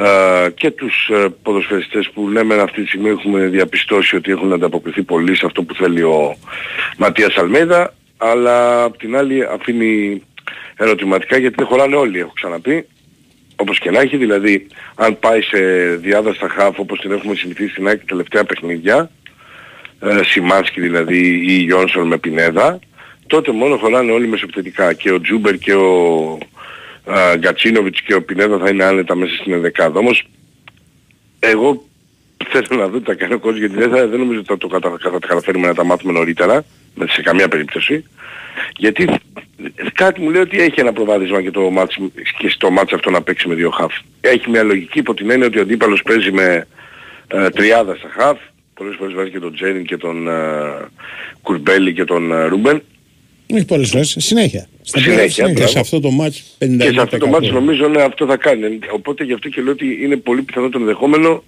ε, 0.00 0.50
και 0.54 0.70
τους 0.70 1.08
ε, 1.08 1.28
ποδοσφαιριστές 1.42 2.10
που 2.14 2.28
ναι 2.28 2.42
μεν 2.42 2.60
αυτή 2.60 2.82
τη 2.82 2.88
στιγμή 2.88 3.08
έχουμε 3.08 3.46
διαπιστώσει 3.46 4.16
ότι 4.16 4.30
έχουν 4.30 4.52
ανταποκριθεί 4.52 5.02
πολύ 5.02 5.36
σε 5.36 5.46
αυτό 5.46 5.62
που 5.62 5.74
θέλει 5.74 6.02
ο 6.02 6.36
Ματίας 6.96 7.36
Αλμέιδα 7.36 7.94
αλλά 8.16 8.82
απ' 8.82 8.96
την 8.96 9.16
άλλη 9.16 9.44
αφήνει 9.44 10.22
ερωτηματικά 10.76 11.38
γιατί 11.38 11.54
δεν 11.58 11.66
χωράνε 11.66 11.96
όλοι 11.96 12.18
έχω 12.18 12.32
ξαναπεί 12.34 12.86
όπως 13.56 13.78
και 13.78 13.90
να 13.90 14.00
έχει 14.00 14.16
δηλαδή 14.16 14.66
αν 14.94 15.18
πάει 15.18 15.42
σε 15.42 15.58
διάδραστα 15.96 16.48
χάφ 16.48 16.78
όπως 16.78 17.00
την 17.00 17.12
έχουμε 17.12 17.34
συνηθίσει 17.34 17.70
στην 17.70 17.88
ΑΕΚ 17.88 17.98
τα 17.98 18.04
τελευταία 18.06 18.44
παιχνίδια 18.44 19.10
ε, 20.00 20.22
Σιμάνσκι 20.22 20.80
δηλαδή 20.80 21.44
ή 21.46 21.52
Γιόνσον 21.52 22.06
με 22.06 22.18
Πινέδα 22.18 22.78
τότε 23.28 23.52
μόνο 23.52 23.76
χωράνε 23.76 24.12
όλοι 24.12 24.28
μεσοπιθετικά 24.28 24.92
και 24.92 25.12
ο 25.12 25.20
Τζούμπερ 25.20 25.58
και 25.58 25.74
ο 25.74 26.38
ε, 27.04 27.36
Γκατσίνοβιτς 27.36 28.02
και 28.02 28.14
ο 28.14 28.22
Πινέδα 28.22 28.58
θα 28.58 28.68
είναι 28.68 28.84
άνετα 28.84 29.14
μέσα 29.14 29.34
στην 29.34 29.52
ενδεκάδα 29.52 29.98
όμως 29.98 30.28
εγώ 31.38 31.82
θέλω 32.50 32.80
να 32.80 32.88
δω 32.88 32.98
τι 32.98 33.04
θα 33.04 33.14
κάνει 33.14 33.34
ο 33.34 33.40
coach 33.42 33.54
γιατί 33.54 33.74
δεν, 33.74 33.90
θα, 33.90 34.06
δεν 34.06 34.18
νομίζω 34.18 34.38
ότι 34.38 34.48
θα 34.48 34.58
το 34.58 34.68
κατα, 34.68 34.96
θα 35.00 35.10
τα 35.10 35.26
καταφέρουμε 35.26 35.66
να 35.66 35.74
τα 35.74 35.84
μάθουμε 35.84 36.12
νωρίτερα 36.12 36.64
σε 37.06 37.22
καμία 37.22 37.48
περίπτωση. 37.48 38.04
Γιατί 38.76 39.08
κάτι 39.94 40.20
μου 40.20 40.30
λέει 40.30 40.40
ότι 40.40 40.60
έχει 40.60 40.80
ένα 40.80 40.92
προβάδισμα 40.92 41.42
και, 41.42 41.50
το 41.50 41.70
μάτς, 41.70 41.98
και 42.38 42.48
στο 42.48 42.70
μάτς 42.70 42.92
αυτό 42.92 43.10
να 43.10 43.22
παίξει 43.22 43.48
με 43.48 43.54
δύο 43.54 43.70
χαφ. 43.70 43.94
Έχει 44.20 44.50
μια 44.50 44.62
λογική 44.62 44.98
υπό 44.98 45.14
την 45.14 45.30
έννοια 45.30 45.46
ότι 45.46 45.58
ο 45.58 45.60
αντίπαλος 45.60 46.02
παίζει 46.02 46.32
με 46.32 46.66
ε, 47.28 47.48
τριάδα 47.48 47.94
στα 47.94 48.08
χαφ. 48.08 48.38
Πολλές 48.74 48.96
φορές 48.98 49.14
βάζει 49.14 49.30
και 49.30 49.38
τον 49.38 49.54
Τζέριν 49.54 49.84
και 49.84 49.96
τον 49.96 50.28
ε, 50.28 50.32
Κουρμπέλη 51.42 51.92
και 51.92 52.04
τον 52.04 52.32
ε, 52.32 52.44
Ρούμπεν. 52.44 52.82
Όχι 53.54 53.64
πολλές 53.64 53.90
φορές, 53.90 54.16
συνέχεια. 54.18 54.68
Στα 54.82 54.98
Συνέχεια, 54.98 55.44
πλέον, 55.44 55.58
Και 55.58 55.66
σε 55.66 55.78
αυτό 55.78 56.00
το 56.00 56.10
μάτς 56.10 56.56
50%. 56.58 56.76
Και 56.78 56.92
σε 56.92 57.00
αυτό 57.00 57.18
το 57.18 57.26
μάτι 57.26 57.50
νομίζω 57.50 57.88
ναι, 57.88 58.02
αυτό 58.02 58.26
θα 58.26 58.36
κάνει. 58.36 58.78
Οπότε 58.92 59.24
γι' 59.24 59.32
αυτό 59.32 59.48
και 59.48 59.62
λέω 59.62 59.72
ότι 59.72 59.98
είναι 60.02 60.16
πολύ 60.16 60.42
πιθανό 60.42 60.68
το 60.68 60.78
ενδεχόμενο 60.78 61.42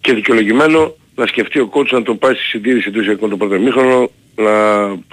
και 0.00 0.12
δικαιολογημένο 0.12 0.96
να 1.14 1.26
σκεφτεί 1.26 1.58
ο 1.58 1.66
κότσος 1.66 1.98
να 1.98 2.04
τον 2.04 2.18
πάει 2.18 2.34
στη 2.34 2.44
συντήρηση 2.44 2.90
του 2.90 2.98
εισαγωγικών 3.00 3.30
το 3.30 3.36
πρώτο 3.36 3.54
ημίχρονο, 3.54 4.10
να 4.34 4.52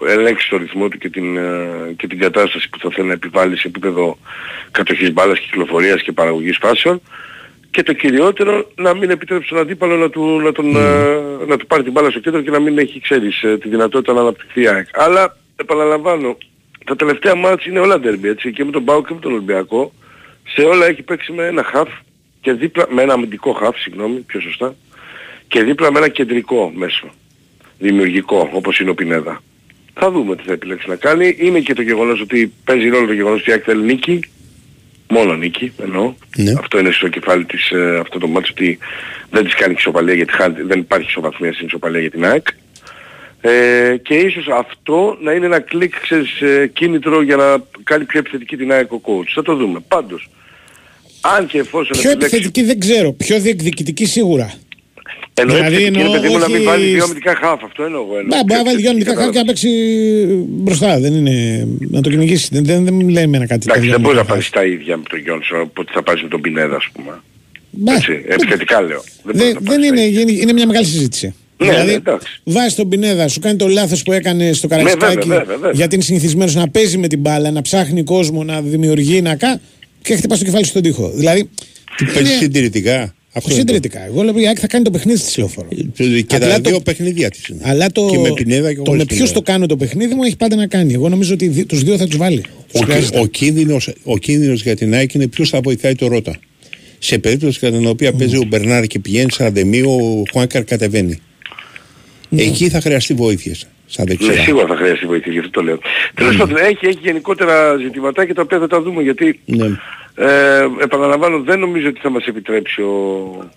ελέγξει 0.08 0.50
το 0.50 0.58
ρυθμό 0.58 0.88
του 0.88 0.98
και 0.98 1.10
την, 1.10 1.38
ε, 1.38 1.94
και 1.98 2.08
την 2.08 2.20
κατάσταση 2.20 2.70
που 2.70 2.80
θα 2.80 2.90
θέλει 2.90 3.08
να 3.08 3.14
επιβάλλει 3.14 3.58
σε 3.58 3.68
επίπεδο 3.68 4.18
κατοχής 4.72 5.14
μπάλας, 5.14 5.40
κυκλοφορίας 5.40 6.02
και 6.02 6.12
παραγωγής 6.12 6.58
φάσεων 6.62 7.02
και 7.76 7.84
το 7.84 7.94
κυριότερο 7.94 8.72
να 8.76 8.94
μην 8.94 9.10
επιτρέψει 9.10 9.50
τον 9.50 9.58
αντίπαλο 9.58 9.96
να 9.96 10.10
του, 10.10 10.42
να 10.42 10.52
τον, 10.52 10.76
ε, 10.76 11.46
να 11.48 11.58
του 11.58 11.66
πάρει 11.68 11.84
την 11.84 11.92
μπάλα 11.92 12.10
στο 12.10 12.20
κέντρο 12.20 12.42
και 12.42 12.50
να 12.50 12.60
μην 12.60 12.78
έχει, 12.78 13.00
ξέρεις, 13.00 13.44
ε, 13.44 13.58
τη 13.58 13.70
δυνατότητα 13.70 14.14
να 14.14 14.22
αναπτυχθεί 14.22 14.62
η 14.62 14.68
ΑΕΚ. 14.68 14.88
Αλλά, 14.92 15.38
επαναλαμβάνω, 15.56 16.38
τα 16.86 16.96
τελευταία 16.96 17.36
μάτς 17.36 17.66
είναι 17.66 17.80
όλα 17.80 17.96
derby, 18.04 18.24
έτσι, 18.24 18.52
και 18.52 18.66
με 18.66 18.72
τον 18.72 18.84
Πάο 18.84 19.04
και 19.04 19.14
με 19.14 19.20
τον 19.20 19.32
Ολυμπιακό. 19.32 19.94
Σε 20.56 20.62
όλα 20.62 20.86
έχει 20.86 21.02
παίξει 21.02 21.32
με 21.32 21.46
ένα 21.46 21.64
χαφ 21.64 21.90
και 22.42 22.52
δίπλα, 22.54 22.86
με 22.90 23.02
ένα 23.02 23.14
αμυντικό 23.14 23.52
χαφ, 23.54 23.80
συγγνώμη, 23.80 24.20
πιο 24.20 24.40
σωστά, 24.40 24.76
και 25.48 25.64
δίπλα 25.64 25.92
με 25.92 25.98
ένα 25.98 26.08
κεντρικό 26.08 26.72
μέσο, 26.76 27.08
δημιουργικό, 27.80 28.50
όπως 28.54 28.80
είναι 28.80 28.90
ο 28.90 28.94
Πινέδα. 28.96 29.42
Θα 29.94 30.12
δούμε 30.12 30.36
τι 30.36 30.44
θα 30.44 30.52
επιλέξει 30.54 30.90
να 30.90 30.96
κάνει. 30.96 31.36
Είναι 31.40 31.60
και 31.60 31.74
το 31.74 31.82
γεγονός 31.82 32.22
ότι 32.22 32.54
παίζει 32.64 32.90
ρόλο 32.90 33.08
το 33.08 33.14
γεγονός 33.14 33.40
ότι 33.40 33.50
η 33.50 33.54
ΑΕΚ 33.54 33.62
θέλει 33.66 33.84
νίκη. 33.84 34.20
Μόνο 35.10 35.36
νίκη 35.36 35.74
εννοώ. 35.82 36.14
Αυτό 36.58 36.80
είναι 36.80 36.92
στο 36.92 37.08
κεφάλι 37.08 37.46
της 37.46 37.70
ε, 37.72 37.98
αυτό 38.02 38.20
το 38.20 38.28
μάτσο 38.28 38.52
ότι 38.56 38.78
δεν 39.30 39.44
της 39.44 39.54
κάνει 39.54 39.74
ισοπαλία 39.78 40.14
γιατί 40.14 40.32
χάνει- 40.32 40.66
δεν 40.68 40.80
υπάρχει 40.80 41.08
ισοβαθμία 41.08 41.54
στην 41.54 41.66
ισοπαλία 41.66 42.00
για 42.00 42.12
την 42.12 42.26
ΑΕΚ. 42.26 42.48
Ε, 43.48 43.98
και 43.98 44.14
ίσως 44.14 44.48
αυτό 44.58 45.18
να 45.22 45.32
είναι 45.32 45.46
ένα 45.46 45.60
κλικ 45.60 46.00
ξέρεις, 46.00 46.42
ε, 46.42 46.68
κίνητρο 46.74 47.22
για 47.22 47.36
να 47.36 47.64
κάνει 47.84 48.04
πιο 48.04 48.20
επιθετική 48.20 48.58
την 48.58 48.72
ΑΕΚ 48.72 48.92
ο 48.92 49.02
coach. 49.06 49.32
Θα 49.36 49.42
το 49.42 49.56
δούμε. 49.56 49.80
Πάντως, 49.88 50.30
αν 51.22 51.48
και 51.48 51.58
εφόσον 51.60 51.98
Πιο 52.00 52.10
επιλέξει... 52.10 52.36
επιθετική 52.36 52.64
δεν 52.64 52.80
ξέρω, 52.80 53.12
πιο 53.14 53.40
διεκδικητική 53.40 54.06
σίγουρα. 54.06 54.54
Εννοώ 55.34 55.56
δηλαδή 55.56 55.76
επιθετική, 55.76 55.98
ρε 56.00 56.06
εννοώ, 56.06 56.20
παιδί 56.22 56.34
μου, 56.34 56.40
να 56.40 56.48
μην 56.48 56.56
όχι- 56.56 56.66
βάλει 56.66 56.86
δύο 56.86 57.04
αμυντικά 57.04 57.36
χάφ. 57.36 57.64
Αυτό 57.64 57.84
εννοώ 57.84 58.02
εγώ. 58.02 58.18
εννοώ. 58.20 58.38
Μπα, 58.38 58.44
μπορεί 58.44 58.60
να 58.60 58.64
βάλει 58.66 58.78
δυο 58.82 58.90
αμυντικά 58.90 59.16
χάρη 59.16 59.32
και 59.32 59.38
να 59.38 59.46
παίξει 59.46 59.70
μπροστά. 60.48 61.00
Δεν 61.00 61.14
είναι. 61.14 61.68
να 61.80 62.02
το 62.02 62.10
κυνηγήσει. 62.10 62.48
Δεν, 62.52 62.66
δεν, 62.66 62.84
δεν 62.86 63.10
λέμε 63.10 63.38
ένα 63.38 63.48
κάτι 63.48 63.62
Εντάξει, 63.64 63.72
τέτοιο. 63.74 63.92
δεν 63.92 64.00
μπορείς 64.02 64.18
να 64.18 64.26
πάρεις 64.26 64.50
τα 64.50 64.66
ίδια 64.66 64.98
με 64.98 65.04
τον 65.10 65.20
Γιόνσον 65.20 65.60
από 65.60 65.82
ότι 65.82 65.92
θα 65.94 66.04
πάρεις 66.04 66.22
με 66.22 66.28
τον 66.30 66.42
Πινέδα, 66.42 66.76
ας 66.76 66.88
πούμε. 66.94 67.22
Μπα, 67.70 67.94
Έτσι, 67.94 68.24
επιθετικά 68.28 68.82
λέω. 68.82 69.04
Δεν 69.24 69.36
μπορείς 69.36 69.54
Δεν, 69.54 69.58
δεν 69.62 69.84
είναι, 69.84 70.02
είναι, 70.02 70.32
είναι 70.32 70.54
μια 70.54 70.66
μεγάλη 70.68 70.86
συζήτηση. 70.86 71.36
Ναι, 71.58 71.70
δηλαδή, 71.70 71.90
ναι, 71.90 71.94
εντάξει. 71.96 72.28
βάζει 72.44 72.76
τον 72.76 72.90
Πινέδα, 72.90 73.28
σου 73.28 73.40
κάνει 73.40 73.58
το 73.58 73.68
λάθος 73.68 74.04
που 74.04 74.12
έκανε 74.12 74.54
στο 74.54 74.68
Ναι, 74.68 74.76
Καραϊσκάκι. 74.76 75.16
βέβαια, 75.16 75.38
βέβαια, 75.40 75.56
βέβαια. 75.56 75.72
γιατί 75.74 75.96
είναι 75.96 76.04
συνηθισμένο 76.04 76.52
να 76.56 76.70
παίζει 76.70 76.98
με 76.98 77.08
την 77.08 77.20
μπάλα, 77.20 77.52
να 77.52 77.62
ψάχνει 77.62 78.04
κόσμο, 78.04 78.44
να 78.44 78.62
δημιουργεί, 78.62 79.22
να 79.22 79.36
κα. 79.36 79.60
και 80.02 80.16
χτυπάς 80.16 80.40
το 80.40 80.46
κεφάλι 80.46 80.64
σου 80.64 80.70
στον 80.70 80.82
τοίχο. 80.82 81.12
Δηλαδή. 81.16 81.50
Τι 81.98 82.06
παίζει 82.14 82.32
συντηρητικά. 82.32 83.16
Αυτό 83.38 83.50
είναι 83.54 83.64
το- 83.64 83.74
συντηρητικά. 83.74 84.06
Εγώ 84.06 84.24
λέω 84.24 84.38
η 84.38 84.48
ΑΕΚ 84.48 84.58
θα 84.60 84.68
κάνει 84.68 84.84
το 84.84 84.92
παιχνίδι 84.92 85.20
τη 85.20 85.40
λεωφόρο. 85.40 85.68
Και 86.28 86.36
Απλά 86.36 86.48
τα 86.50 86.62
το- 86.62 86.70
δύο 86.70 86.80
παιχνίδια 86.80 87.30
της 87.30 87.48
είναι. 87.48 87.60
Αλλά 87.64 87.92
το, 87.92 88.08
Και 88.12 88.18
με 88.18 88.32
Πινέδα 88.34 88.70
και 88.70 88.76
το 88.76 88.84
χωρίς 88.86 89.00
με 89.00 89.06
ποιου 89.06 89.16
Πινέδα. 89.18 89.34
το 89.34 89.42
κάνω 89.42 89.66
το 89.66 89.78
παιχνίδι 89.78 90.14
μου 90.14 90.24
έχει 90.24 90.36
πάντα 90.38 90.56
να 90.56 90.68
κάνει. 90.68 90.94
Εγώ 90.94 91.10
νομίζω 91.10 91.34
ότι 91.34 91.66
τους 91.66 91.84
δύο 91.84 91.98
θα 91.98 92.06
τους 92.08 92.18
βάλει. 92.18 92.42
Τους 92.72 92.82
Ο, 92.82 92.84
χρειάζεται. 92.84 93.20
ο, 93.20 93.26
κίνδυνος, 93.26 93.94
ο 94.04 94.18
κίνδυνος 94.18 94.62
για 94.64 94.76
την 94.76 94.94
ΑΕΚ 94.94 95.14
είναι 95.14 95.28
ποιος 95.28 95.50
θα 95.50 95.62
βοηθάει 95.62 95.96
το 95.96 96.08
Ρότα. 96.08 96.36
Σε 97.00 97.18
περίπτωση 97.18 97.60
κατά 97.60 97.78
την 97.78 97.88
οποία 97.88 98.14
παίζει 98.14 98.36
ο 98.38 98.44
Μπερνάρ 98.48 98.88
και 98.88 99.00
πηγαίνει 99.00 99.32
σαν 99.32 99.46
ραντεμί, 99.46 99.82
ο 99.82 100.24
Χουάνκαρ 100.32 100.64
κατεβαίνει. 100.64 101.20
Εκεί 102.38 102.70
θα 102.70 102.82
χρειαστεί 102.82 103.14
βοήθειες. 103.14 103.68
Σαν 103.88 104.06
Ναι, 104.08 104.16
δεξιά. 104.16 104.44
σίγουρα 104.44 104.66
θα 104.68 104.76
χρειαστεί 104.76 105.06
βοήθεια, 105.06 105.32
γι' 105.32 105.38
αυτό 105.40 105.52
το 105.52 105.62
λέω. 105.62 105.80
Τέλος 106.14 106.36
πάντων, 106.36 106.58
έχει, 106.58 106.86
έχει 106.88 107.00
γενικότερα 107.02 107.76
ζητηματάκια 107.78 108.34
τα 108.34 108.42
οποία 108.42 108.60
θα 108.60 108.68
τα 108.68 108.82
δούμε 108.82 109.02
γιατί 109.02 109.40
Ναι. 109.46 109.66
ε, 110.16 110.68
επαναλαμβάνω 110.84 111.40
δεν 111.42 111.60
νομίζω 111.60 111.88
ότι 111.88 112.00
θα 112.00 112.10
μας 112.10 112.26
επιτρέψει 112.26 112.82
ο 112.82 113.50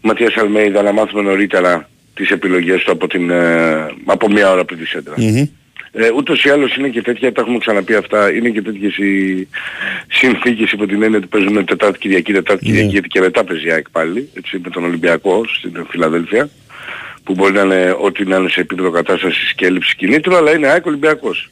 Ματίας 0.00 0.36
Αλμέιδα 0.36 0.82
να 0.82 0.92
μάθουμε 0.92 1.22
νωρίτερα 1.22 1.88
τις 2.14 2.30
επιλογές 2.30 2.82
του 2.82 2.92
από, 2.92 3.08
την, 3.08 3.30
ε, 3.30 3.86
από 4.04 4.28
μια 4.30 4.50
ώρα 4.50 4.64
πριν 4.64 4.78
τη 4.78 4.86
σέντρα. 4.86 5.14
Μμμ. 5.16 5.46
Ε, 5.94 6.10
ούτως 6.16 6.44
ή 6.44 6.48
άλλως 6.50 6.76
είναι 6.76 6.88
και 6.88 7.02
τέτοια, 7.02 7.32
τα 7.32 7.40
έχουμε 7.40 7.58
ξαναπεί 7.58 7.94
αυτά, 7.94 8.32
είναι 8.32 8.48
και 8.48 8.62
τέτοιες 8.62 8.96
οι 8.96 9.48
συνθήκες 10.08 10.72
υπό 10.72 10.86
την 10.86 11.02
έννοια 11.02 11.18
ότι 11.18 11.26
παίζουν 11.26 11.64
Τετάρτη 11.64 11.98
Κυριακή, 11.98 12.32
Τετάρτη 12.32 12.64
Ναι. 12.64 12.70
Κυριακή 12.70 12.92
γιατί 12.92 13.08
και 13.08 13.20
μετά 13.20 13.44
παίζει 13.44 13.66
η 13.66 13.70
ΑΕΚ 13.72 13.90
πάλι, 13.90 14.28
έτσι 14.34 14.60
με 14.64 14.70
τον 14.70 14.84
Ολυμπιακό 14.84 15.42
στην 15.58 15.86
Φιλαδέλφια, 15.90 16.50
που 17.24 17.34
μπορεί 17.34 17.52
να 17.52 17.60
είναι 17.62 17.96
ό,τι 18.00 18.24
να 18.24 18.36
είναι 18.36 18.48
σε 18.48 18.60
επίπεδο 18.60 18.90
κατάστασης 18.90 19.52
και 19.54 19.66
έλλειψης 19.66 19.94
κινήτρου, 19.94 20.36
αλλά 20.36 20.54
είναι 20.54 20.66
ΑΕΚ 20.66 20.86
Ολυμπιακός. 20.86 21.50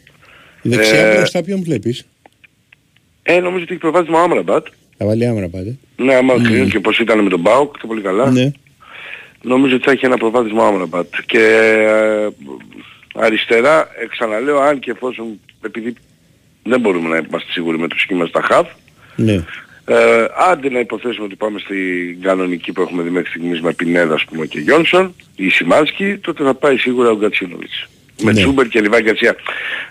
Δεξιά 0.63 0.99
Ε, 1.07 1.17
μπροστά 1.17 1.43
ποιον 1.43 1.63
βλέπεις; 1.63 2.07
Ε, 3.23 3.41
νομίζω 3.41 3.63
ότι 3.63 3.73
έχει 3.73 3.81
προβάδισμα 3.81 4.19
ο 4.21 4.23
Άμραμπατ. 4.23 4.67
Θα 4.97 5.07
βάλει 5.07 5.27
Άμραμπατ. 5.27 5.71
Ναι, 5.97 6.15
άμα 6.15 6.35
Μμμ. 6.35 6.43
κρίνουν 6.43 6.69
και 6.71 6.81
πως 6.81 6.99
ήταν 6.99 7.21
με 7.21 7.29
τον 7.31 7.41
ΠΑΟΚ 7.41 7.79
και 7.79 7.87
πολύ 7.87 8.01
καλά. 8.01 8.31
Ναι. 8.31 8.51
Νομίζω 9.43 9.75
ότι 9.75 9.85
θα 9.85 9.91
έχει 9.91 10.05
ένα 10.07 10.17
προβάδισμα 10.17 10.63
ο 10.63 10.67
Άμραμπατ. 10.67 11.07
Και 11.27 11.39
ε, 11.39 12.29
αριστερά, 13.15 13.81
ε, 14.03 14.07
ξαναλέω, 14.07 14.59
αν 14.59 14.79
και 14.79 14.91
εφόσον, 14.91 15.41
επειδή 15.63 15.95
δεν 16.63 16.81
μπορούμε 16.81 17.09
να 17.09 17.17
είμαστε 17.17 17.53
σίγουροι 17.53 17.79
με 17.79 17.89
το 17.89 17.99
σχήμα 17.99 18.27
στα 18.27 18.41
χαφ, 18.43 18.69
Ναι. 19.17 19.45
Ε, 19.93 20.27
άντε 20.51 20.71
να 20.71 20.79
υποθέσουμε 20.79 21.25
ότι 21.25 21.37
πάμε 21.37 21.59
στην 21.59 22.21
κανονική 22.23 22.73
που 22.73 22.83
έχουμε 22.83 23.03
δει 23.03 23.11
μέχρι 23.11 23.29
στιγμής 23.29 23.61
με 23.61 23.73
Πινέδα 23.73 24.15
ας 24.15 24.25
πούμε 24.25 24.47
και 24.47 24.59
Γιόνσον 24.59 25.15
ή 25.37 25.49
Σιμάνσκι, 25.49 26.17
τότε 26.21 26.45
θα 26.45 26.55
πάει 26.55 26.77
σίγουρα 26.77 27.11
ο 27.11 27.17
Γκατσίνοβιτς. 27.17 27.89
Με 28.23 28.33
Ναι. 28.33 28.41
Τζούμπερ 28.41 28.69
και 28.69 28.81
Λιβάι 28.81 29.03
Γκαρσία. 29.03 29.37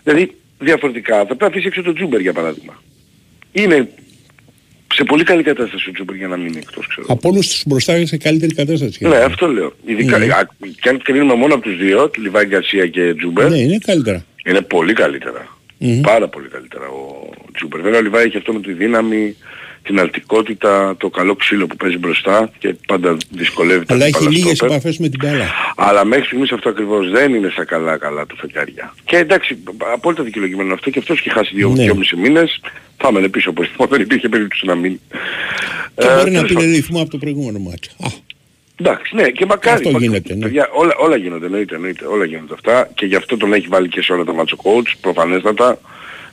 Δηλαδή 0.03 0.35
διαφορετικά 0.59 1.17
θα 1.17 1.25
πρέπει 1.25 1.41
να 1.41 1.47
αφήσει 1.47 1.67
έξω 1.67 1.81
τον 1.81 1.95
Τζούμπερ 1.95 2.19
για 2.19 2.33
παράδειγμα. 2.33 2.81
Είναι 3.51 3.89
σε 4.93 5.03
πολύ 5.03 5.23
καλή 5.23 5.43
κατάσταση 5.43 5.89
ο 5.89 5.91
Τζούμπερ 5.91 6.15
για 6.15 6.27
να 6.27 6.37
μείνει 6.37 6.57
εκτός 6.57 6.87
ξέρω. 6.87 7.05
Από 7.09 7.29
όλους 7.29 7.47
τους 7.47 7.63
μπροστά 7.65 7.95
είναι 7.97 8.05
σε 8.05 8.17
καλύτερη 8.17 8.53
κατάσταση. 8.53 9.07
Ναι, 9.07 9.15
αυτό 9.17 9.47
λέω. 9.47 9.73
Ειδικά, 9.85 10.17
Ναι. 10.17 10.25
α, 10.25 10.47
και 10.81 10.89
αν 10.89 11.01
κρίνουμε 11.01 11.33
μόνο 11.33 11.53
από 11.53 11.63
τους 11.63 11.77
δύο, 11.77 12.09
τη 12.09 12.19
Λιβάι 12.19 12.45
Γκαρσία 12.45 12.87
και 12.87 13.13
Τζούμπερ, 13.17 13.49
Ναι, 13.49 13.57
είναι 13.57 13.77
καλύτερα. 13.85 14.25
είναι 14.45 14.61
πολύ 14.61 14.93
καλύτερα. 14.93 15.57
Μμμ. 15.77 16.01
Πάρα 16.01 16.27
πολύ 16.27 16.47
καλύτερα 16.47 16.87
ο 16.87 17.29
Τζούμπερ. 17.53 17.81
Βέβαια 17.81 17.99
ο 17.99 18.01
Λιβάι 18.01 18.25
έχει 18.25 18.37
αυτό 18.37 18.53
με 18.53 18.61
τη 18.61 18.73
δύναμη, 18.73 19.35
την 19.89 19.99
αλτικότητα, 19.99 20.95
το 20.97 21.09
καλό 21.09 21.35
ξύλο 21.35 21.67
που 21.67 21.75
παίζει 21.75 21.97
μπροστά 21.97 22.51
και 22.57 22.75
πάντα 22.87 23.17
δυσκολεύει 23.29 23.85
τα 23.85 23.93
Αλλά 23.93 24.05
έχει 24.05 24.15
αντίπαλα 24.15 24.37
λίγες 24.37 24.55
στόπερ. 24.57 24.75
επαφές 24.75 24.97
με 24.97 25.09
την 25.09 25.19
μπάλα. 25.23 25.45
Αλλά 25.75 26.05
μέχρι 26.05 26.25
στιγμής 26.25 26.51
αυτό 26.51 26.69
ακριβώς 26.69 27.09
δεν 27.11 27.33
είναι 27.33 27.49
στα 27.49 27.65
καλά 27.65 27.97
καλά 27.97 28.25
του 28.25 28.35
φεγγάρια. 28.37 28.93
Και 29.05 29.17
εντάξει, 29.17 29.57
απόλυτα 29.93 30.23
δικαιολογημένο 30.23 30.73
αυτό 30.73 30.89
και 30.89 30.99
αυτός 30.99 31.19
έχει 31.19 31.29
χάσει 31.29 31.51
δύο, 31.55 31.69
Ναι. 31.69 31.83
δυόμιση 31.83 32.15
μήνες. 32.15 32.59
Θα 32.97 33.07
έμενε 33.07 33.29
πίσω 33.29 33.49
από 33.49 33.61
ρυθμό, 33.61 33.85
δεν 33.85 34.01
υπήρχε 34.01 34.29
περίπτωση 34.29 34.65
να 34.65 34.75
μείνει. 34.75 34.99
Και 35.95 36.07
Ε, 36.07 36.15
μπορεί 36.15 36.31
να 36.31 36.35
τέλος 36.35 36.41
πήρε 36.47 36.53
πάντων. 36.59 36.71
ρυθμό 36.75 37.01
από 37.01 37.09
το 37.09 37.17
προηγούμενο 37.17 37.59
μάτσο. 37.59 37.91
Α, 38.03 38.07
Εντάξει, 38.81 39.15
ναι, 39.15 39.29
και 39.29 39.45
μακάρι. 39.45 39.75
Αυτό 39.75 39.87
μακάρι. 39.89 40.05
γίνεται, 40.05 40.33
ναι. 40.35 40.41
Παιδιά, 40.43 40.69
όλα, 40.73 40.93
όλα 40.97 41.15
γίνονται, 41.15 41.45
εννοείται, 41.45 41.75
εννοείται, 41.75 42.05
όλα 42.05 42.25
γίνονται 42.25 42.53
αυτά 42.53 42.89
και 42.95 43.05
γι' 43.05 43.15
αυτό 43.15 43.37
τον 43.37 43.53
έχει 43.53 43.67
βάλει 43.67 43.87
και 43.89 44.01
σε 44.01 44.13
όλα 44.13 44.23
τα 44.23 44.33
μάτσο 44.33 44.57
coach, 44.63 44.91
προφανέστατα, 45.01 45.79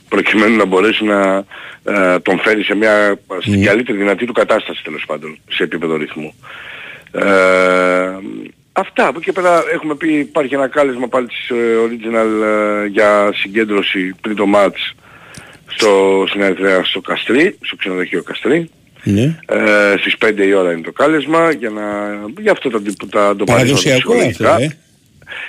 προκειμένου 0.09 0.55
να 0.55 0.65
μπορέσει 0.65 1.03
να 1.03 1.45
ε, 1.83 2.19
τον 2.19 2.39
φέρει 2.39 2.63
σε 2.63 2.75
μια, 2.75 3.19
στην 3.39 3.63
καλύτερη 3.63 3.97
δυνατή 3.97 4.25
του 4.25 4.33
κατάσταση 4.33 4.83
τέλος 4.83 5.03
πάντων, 5.07 5.39
σε 5.49 5.63
επίπεδο 5.63 5.95
ρυθμού. 5.95 6.33
Ε, 7.11 8.17
αυτά, 8.71 9.07
από 9.07 9.17
εκεί 9.17 9.25
και 9.25 9.31
πέρα 9.31 9.63
έχουμε 9.73 9.95
πει 9.95 10.13
υπάρχει 10.13 10.53
ένα 10.53 10.67
κάλεσμα 10.67 11.07
πάλι 11.07 11.27
της 11.27 11.49
ε, 11.49 11.55
Original 11.85 12.43
ε, 12.43 12.85
για 12.85 13.31
συγκέντρωση 13.33 14.15
πριν 14.21 14.35
το 14.35 14.45
μάτς 14.45 14.95
στο, 15.67 16.23
στην 16.27 16.41
Ερυθρέα 16.41 16.83
στο 16.83 17.01
Καστρί, 17.01 17.57
στο 17.61 17.75
ξενοδοχείο 17.75 18.23
Καστρί. 18.23 18.69
ναι. 19.03 19.39
Ε, 19.45 19.95
στις 19.99 20.15
5 20.25 20.37
η 20.37 20.53
ώρα 20.53 20.71
είναι 20.71 20.81
το 20.81 20.91
κάλεσμα 20.91 21.51
για, 21.51 21.69
να, 21.69 21.83
για 22.39 22.51
αυτό 22.51 22.69
το, 22.69 22.81
το, 22.81 23.07
το, 23.09 23.35
το 23.35 23.43
Παραδοσιακό 23.43 24.13
αυτό, 24.13 24.55
ε. 24.59 24.77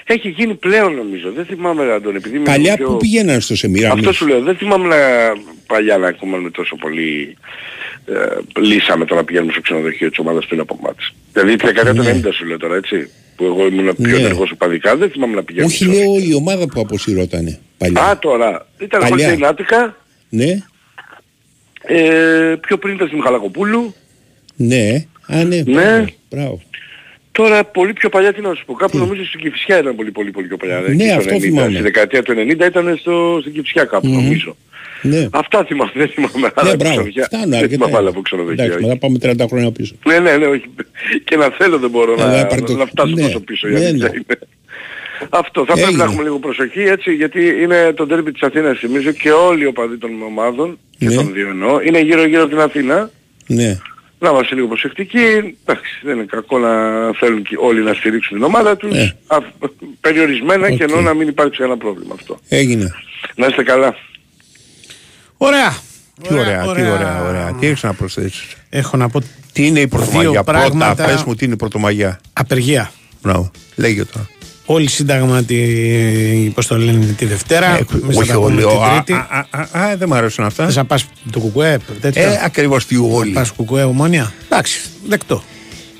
Έχει 0.04 0.28
γίνει 0.28 0.54
πλέον 0.54 0.94
νομίζω. 0.94 1.32
Δεν 1.32 1.44
θυμάμαι 1.44 1.92
Αντών, 1.92 2.16
επειδή 2.16 2.36
είμαι 2.36 2.44
Παλιά 2.44 2.76
πιο... 2.76 2.86
που 2.86 2.96
πηγαίναν 2.96 3.40
στο 3.40 3.56
Σεμιράμις. 3.56 3.98
Αυτό 4.06 4.12
σου 4.12 4.26
λέω. 4.26 4.40
Δεν 4.42 4.56
θυμάμαι 4.56 4.88
να... 4.88 4.96
παλιά 5.66 5.98
να 5.98 6.08
ακούμε 6.08 6.50
τόσο 6.50 6.76
πολύ 6.76 7.36
ε, 8.06 8.60
λύσαμε 8.60 9.04
το 9.04 9.14
να 9.14 9.24
πηγαίνουμε 9.24 9.52
στο 9.52 9.60
ξενοδοχείο 9.60 10.08
της 10.08 10.18
ομάδας 10.18 10.46
πριν 10.46 10.60
από 10.60 10.78
μάτς. 10.82 11.14
Δηλαδή 11.32 11.56
τη 11.56 11.66
δεκαετία 11.66 11.94
του 11.94 12.02
Ναι. 12.02 12.20
90 12.24 12.32
σου 12.32 12.46
λέω 12.46 12.58
τώρα 12.58 12.76
έτσι. 12.76 13.10
Που 13.36 13.44
εγώ 13.44 13.66
ήμουν 13.66 13.94
πιο 13.96 14.10
Ναι. 14.10 14.16
ενεργός 14.16 14.50
οπαδικά. 14.50 14.96
Δεν 14.96 15.10
θυμάμαι 15.10 15.34
να 15.34 15.42
πηγαίνουμε. 15.42 15.72
Όχι 15.72 15.84
λέω 15.84 16.18
η 16.18 16.34
ομάδα 16.34 16.66
που 16.68 16.80
αποσυρώτανε 16.80 17.58
παλιά. 17.78 18.02
Α, 18.02 18.18
τώρα. 18.18 18.66
Ήταν 18.78 19.00
Παλιά. 19.00 19.08
παλιά. 19.16 19.28
στην 19.28 19.44
Άτικα. 19.44 19.96
Ναι, 20.28 20.58
Ε, 21.82 22.54
πιο 22.60 22.78
πριν 22.78 22.94
ήταν 22.94 23.06
στη 23.06 23.16
Μιχαλακοπούλου. 23.16 23.94
ναι. 24.56 25.06
Α, 25.26 25.44
ναι. 25.44 25.56
Ναι. 25.56 25.62
μπράβο, 25.72 26.04
Μπράβο. 26.30 26.60
Τώρα 27.40 27.64
πολύ 27.64 27.92
πιο 27.92 28.08
παλιά 28.08 28.32
τι 28.32 28.40
να 28.40 28.54
σου 28.54 28.64
πω. 28.64 28.74
Κάπου 28.74 28.98
νομίζω 28.98 29.24
στην 29.24 29.40
Κηφισιά 29.40 29.78
ήταν 29.78 29.94
πολύ 29.96 30.10
πολύ 30.10 30.30
πολύ 30.30 30.46
πιο 30.46 30.56
παλιά. 30.56 30.80
Ναι, 30.80 30.92
εκεί 30.92 31.04
στο 31.08 31.14
αυτό 31.18 31.34
90. 31.36 31.40
θυμάμαι. 31.40 31.70
Στη 31.72 31.82
δεκαετία 31.82 32.22
του 32.22 32.32
90 32.32 32.66
ήταν 32.66 32.96
στο, 33.00 33.38
στην 33.40 33.52
Κηφισιά 33.52 33.84
κάπου 33.84 34.08
νομίζω. 34.08 34.56
Ναι. 35.02 35.28
Αυτά 35.32 35.64
θυμάμαι, 35.64 35.90
δεν 35.94 36.08
θυμάμαι 36.08 36.50
άλλα 36.54 36.62
Ναι, 36.62 36.68
από 36.68 36.76
μπράβο. 36.76 36.90
ξενοδοχεία. 36.94 37.24
Φτάνουν 37.24 37.50
Δεν 37.50 37.68
θυμάμαι 37.68 37.96
άλλα 37.96 38.08
αρκετά. 38.08 38.10
από 38.10 38.20
ξενοδοχεία. 38.20 38.64
Εντάξει, 38.64 38.78
όχι. 38.84 38.86
μετά 38.88 38.98
πάμε 39.06 39.44
30 39.44 39.48
χρόνια 39.50 39.70
πίσω. 39.72 39.94
Ναι, 40.08 40.18
ναι, 40.18 40.36
ναι, 40.36 40.46
όχι. 40.46 40.64
Και 41.24 41.36
να 41.36 41.48
θέλω 41.58 41.78
δεν 41.78 41.90
μπορώ 41.90 42.12
Ε, 42.12 42.16
να, 42.16 42.26
δεν 42.30 42.46
πάρει 42.46 42.62
το- 42.62 42.76
να 42.76 42.86
φτάσω 42.86 43.14
ναι, 43.14 43.22
τόσο 43.22 43.40
πίσω. 43.40 43.68
η 43.68 43.72
ναι, 43.72 43.76
αλήθεια 43.86 44.08
ναι. 44.08 44.14
είναι. 44.14 44.38
Αυτό, 45.30 45.60
θα 45.64 45.72
πρέπει 45.72 45.80
Έγινε. 45.88 45.96
να 46.02 46.08
έχουμε 46.08 46.22
λίγο 46.22 46.38
προσοχή 46.38 46.80
έτσι, 46.80 47.14
γιατί 47.14 47.40
είναι 47.62 47.92
το 47.96 48.06
ντέρμπι 48.06 48.32
της 48.32 48.42
Αθήνας 48.42 48.78
θυμίζω 48.78 49.10
και 49.10 49.30
όλοι 49.30 49.62
οι 49.62 49.66
οπαδοί 49.66 49.96
των 49.96 50.10
ομάδων, 50.26 50.78
και 50.98 51.06
Ναι. 51.08 51.14
των 51.14 51.32
δύο 51.32 51.48
εννοώ, 51.48 51.80
είναι 51.80 52.00
γύρω 52.00 52.24
γύρω 52.26 52.40
από 52.42 52.50
την 52.50 52.60
Αθήνα. 52.60 53.10
Ναι. 53.46 53.78
Να 54.18 54.28
είμαστε 54.30 54.54
λίγο 54.54 54.66
προσεκτικοί. 54.66 55.56
Εντάξει, 55.64 56.00
δεν 56.02 56.14
είναι 56.16 56.24
κακό 56.24 56.58
να 56.58 56.68
θέλουν 57.12 57.42
και 57.42 57.56
όλοι 57.60 57.82
να 57.82 57.92
στηρίξουν 57.94 58.36
την 58.36 58.46
ομάδα 58.46 58.76
τους. 58.76 58.92
Ναι. 58.92 59.12
Α, 59.26 59.38
περιορισμένα 60.00 60.68
και 60.72 60.84
Οκ. 60.84 60.90
ενώ 60.90 61.00
να 61.00 61.14
μην 61.14 61.28
υπάρξει 61.28 61.58
κανένα 61.60 61.78
πρόβλημα 61.78 62.14
αυτό. 62.18 62.38
Έγινε. 62.48 62.90
Να 63.34 63.46
είστε 63.46 63.62
καλά. 63.62 63.96
Ωραία. 65.36 65.76
Τι 66.28 66.34
ωραία, 66.34 66.62
τι 66.62 66.68
ωραία, 66.68 67.24
ωραία. 67.28 67.52
Τι 67.60 67.66
έχεις 67.66 67.82
να 67.82 67.94
προσθέσεις; 67.94 68.56
Έχω 68.70 68.96
να 68.96 69.08
πω 69.08 69.20
Τι 69.52 69.66
είναι 69.66 69.80
η 69.80 69.88
Πρωτομαγιά. 69.88 70.20
Δύο 70.30 70.42
Πρώτα, 70.44 70.58
πράγματα. 70.58 71.04
πες 71.04 71.22
μου 71.24 71.34
τι 71.34 71.44
είναι 71.44 71.54
η 71.54 71.56
Πρωτομαγιά. 71.56 72.20
απεργία. 72.32 72.90
Μπράβο. 73.22 73.50
Λέγε 73.76 74.04
τώρα. 74.04 74.28
Όλοι 74.70 74.88
σύνταγμα 74.88 75.42
τη, 75.42 75.56
πώς 76.54 76.66
το 76.66 76.78
λένε, 76.78 77.04
τη 77.06 77.24
Δευτέρα. 77.24 77.66
Ε, 77.66 77.84
Εμείς 78.02 78.14
θα 78.16 78.20
όχι 78.20 78.28
τα 78.28 78.34
πούμε 78.34 78.62
όλοι. 78.62 78.62
την 78.62 78.82
Α, 78.82 79.02
Τρίτη. 79.04 79.12
α, 79.12 79.46
α, 79.50 79.80
α, 79.82 79.96
Δεν 79.96 80.08
μου 80.10 80.14
αρέσουν 80.14 80.44
αυτά. 80.44 80.64
Θες 80.64 80.76
να 80.76 80.84
πας 80.84 81.04
το 81.30 81.38
κουκουέ, 81.38 81.78
τέτοιο. 82.00 82.22
Ε, 82.22 82.40
ακριβώς 82.44 82.86
τι 82.86 82.96
όλοι. 82.96 83.32
Πας 83.32 83.50
κουκουέ, 83.50 83.82
ομόνια. 83.84 84.32
Εντάξει, 84.44 84.80
δεκτό. 85.08 85.42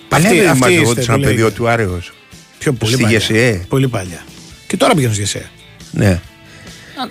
Αυτή, 0.08 0.26
αυτή 0.26 0.46
αυτή 0.48 0.72
είστε, 0.72 0.82
εγώ 0.82 0.94
σαν 0.94 1.20
το 1.20 1.26
λέει. 1.26 1.34
παιδί 1.36 1.50
του 1.52 1.68
Άρεος. 1.68 2.12
Πιο 2.58 2.72
πολύ 2.72 2.92
Στη 2.92 3.02
παλιά. 3.02 3.18
ΓΕΣΕ. 3.18 3.64
Πολύ 3.68 3.88
παλιά. 3.88 4.24
Και 4.66 4.76
τώρα 4.76 4.94
πηγαίνω 4.94 5.12
στη 5.12 5.22
ΓΕΣΕ. 5.22 5.50
Ναι. 5.90 6.20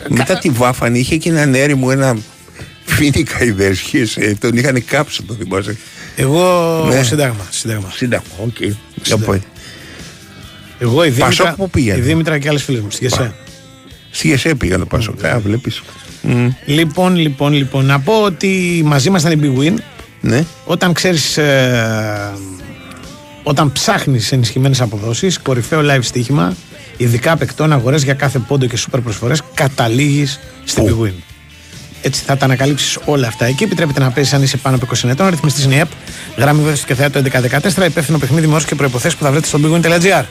Μετά 0.09 0.37
τη 0.37 0.49
Βάφανη 0.49 0.99
είχε 0.99 1.17
και 1.17 1.29
έναν 1.29 1.55
έρημο, 1.55 1.87
ένα 1.91 2.17
φίνικα 2.85 3.43
ιδέες. 3.43 3.93
ε, 4.15 4.35
Τον 4.39 4.57
είχαν 4.57 4.85
κάψει 4.85 5.23
το 5.23 5.33
θυμάσαι. 5.33 5.77
Εγώ 6.15 6.85
Ναι. 6.89 7.03
σύνταγμα. 7.03 7.47
σύνταγμα. 7.49 7.91
Σύνταγμα, 7.95 8.27
οκ. 8.43 8.55
Για 10.77 10.87
πω. 10.87 10.93
Εγώ 10.93 11.03
η 11.03 11.11
Πασόκ 11.11 11.31
Δήμητρα, 11.31 11.53
που 11.53 11.69
πήγαινε; 11.69 11.97
η 11.97 12.01
Δήμητρα 12.01 12.37
και 12.37 12.49
άλλες 12.49 12.63
φίλες 12.63 12.81
μου 12.81 12.91
στη 12.91 13.07
ΓΕΣΕ. 13.07 13.33
Στη 14.11 14.27
ΓΕΣΕ 14.27 14.55
πήγαν 14.55 14.79
το 14.79 14.85
Πασόκ. 14.85 15.25
Α, 15.25 15.39
βλέπεις. 15.39 15.81
Μμ. 16.21 16.47
Λοιπόν, 16.65 17.15
λοιπόν, 17.15 17.53
λοιπόν, 17.53 17.85
να 17.85 17.99
πω 17.99 18.21
ότι 18.23 18.81
μαζί 18.85 19.09
μας 19.09 19.23
ήταν 19.23 19.43
η 19.43 19.53
Big 19.55 19.61
Win. 19.61 19.73
Ναι. 20.21 20.43
Όταν 20.65 20.93
ξέρεις, 20.93 21.37
ε, 21.37 22.31
όταν 23.43 23.71
ψάχνεις 23.71 24.31
ενισχυμένες 24.31 24.81
αποδόσεις, 24.81 25.39
κορυφαίο 25.39 25.81
live 25.83 25.99
στοίχημα, 26.01 26.55
ειδικά 26.97 27.37
παικτών 27.37 27.71
αγορές 27.71 28.03
για 28.03 28.13
κάθε 28.13 28.39
πόντο 28.39 28.65
και 28.65 28.77
σούπερ 28.77 29.01
προσφορές, 29.01 29.41
καταλήγεις 29.53 30.39
στην 30.63 30.83
Big 30.85 31.05
Win. 31.05 31.13
Έτσι 32.01 32.23
θα 32.25 32.37
τα 32.37 32.45
ανακαλύψεις 32.45 32.97
όλα 33.05 33.27
αυτά. 33.27 33.45
Εκεί 33.45 33.63
επιτρέπεται 33.63 33.99
να 33.99 34.11
παίζει 34.11 34.35
αν 34.35 34.43
είσαι 34.43 34.57
πάνω 34.57 34.75
από 34.75 34.85
20 34.85 35.09
ετών. 35.09 35.25
Αριθμιστής 35.27 35.63
είναι 35.63 35.75
η 35.75 35.79
ΕΠ. 35.79 35.89
Γράμμη 36.37 36.61
βέβαια 36.63 36.81
και 36.85 36.93
θεάτο 36.93 37.19
1114. 37.19 37.85
Υπεύθυνο 37.85 38.17
παιχνίδι 38.17 38.47
με 38.47 38.53
όρους 38.53 38.65
και 38.65 38.75
προποθέσει 38.75 39.17
που 39.17 39.23
θα 39.23 39.31
βρείτε 39.31 39.47
στο 39.47 39.59
bigwin.gr. 39.63 40.23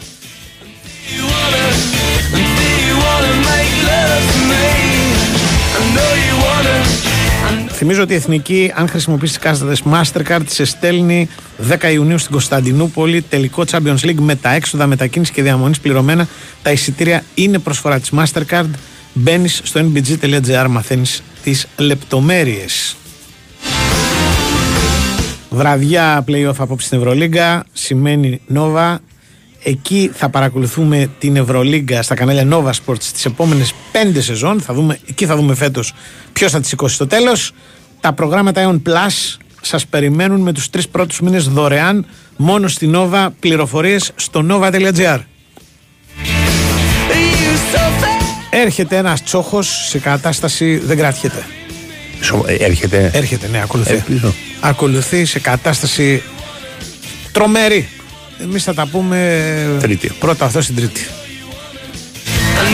Θυμίζω 7.79 8.03
ότι 8.03 8.13
η 8.13 8.17
Εθνική, 8.17 8.73
αν 8.75 8.89
χρησιμοποιήσεις 8.89 9.37
τι 9.37 9.43
κάρτε 9.43 9.77
Mastercard, 9.93 10.43
σε 10.47 10.65
στέλνει 10.65 11.29
10 11.69 11.93
Ιουνίου 11.93 12.19
στην 12.19 12.33
Κωνσταντινούπολη 12.33 13.23
τελικό 13.23 13.65
Champions 13.71 13.99
League 14.03 14.19
με 14.19 14.35
τα 14.35 14.53
έξοδα 14.53 14.87
μετακίνηση 14.87 15.33
και 15.33 15.43
διαμονής 15.43 15.81
πληρωμένα. 15.81 16.29
Τα 16.63 16.73
εισιτήρια 16.73 17.23
είναι 17.35 17.59
προσφορά 17.59 18.01
της 18.01 18.13
Mastercard. 18.17 18.71
Μπαίνεις 19.13 19.61
στο 19.65 19.81
nbg.gr, 19.81 20.67
μαθαίνεις 20.69 21.23
τις 21.43 21.67
λεπτομέρειες. 21.77 22.97
Βραδιά 25.51 26.25
playoff 26.29 26.55
απόψε 26.59 26.87
στην 26.87 26.99
Ευρωλίγκα, 26.99 27.65
σημαίνει 27.73 28.41
Nova. 28.55 28.97
Εκεί 29.69 30.11
θα 30.15 30.29
παρακολουθούμε 30.29 31.11
την 31.19 31.37
Ευρωλίγκα 31.37 32.03
στα 32.03 32.15
κανάλια 32.15 32.49
Nova 32.51 32.71
Sports 32.71 33.03
τις 33.13 33.25
επόμενες 33.25 33.73
πέντε 33.93 34.21
σεζόν. 34.21 34.61
Θα 34.61 34.75
δούμε, 34.75 34.99
εκεί 35.09 35.27
θα 35.27 35.37
δούμε 35.37 35.55
φέτος 35.55 35.93
ποιος 36.33 36.51
θα 36.51 36.61
τις 36.61 36.69
σηκώσει 36.69 36.95
στο 36.95 37.07
τέλος. 37.07 37.53
Τα 38.01 38.13
προγράμματα 38.13 38.71
Eon 38.85 38.91
Plus 38.91 39.37
σας 39.61 39.87
περιμένουν 39.87 40.41
με 40.41 40.53
τους 40.53 40.71
τρεις 40.71 40.89
πρώτους 40.89 41.21
μήνες 41.21 41.49
δωρεάν 41.49 42.07
μόνο 42.37 42.69
στη 42.69 42.91
Nova 42.95 43.29
πληροφορίες 43.41 44.11
στο 44.15 44.47
nova.gr. 44.51 45.19
Έρχεται 48.51 48.97
ένας 48.97 49.23
τσόχος 49.23 49.87
σε 49.89 49.99
κατάσταση 49.99 50.77
δεν 50.77 50.97
κρατιέται. 50.97 51.47
Σο- 52.21 52.45
ε, 52.47 52.55
Έρχεται. 52.55 53.11
Έρχεται, 53.15 53.49
ναι, 53.49 53.61
ακολουθεί. 53.63 53.93
Ελπίζω. 53.93 54.35
Ακολουθεί 54.61 55.25
σε 55.25 55.39
κατάσταση 55.41 56.23
τρομερή. 57.33 57.89
Εμείς 58.43 58.65
θα 58.65 58.75
τα 58.75 58.87
πούμε 58.87 59.79
Τρίτη. 59.81 60.13
πρώτα 60.19 60.45
αυτό 60.45 60.61
στην 60.61 60.77
Τρίτη. 60.77 61.07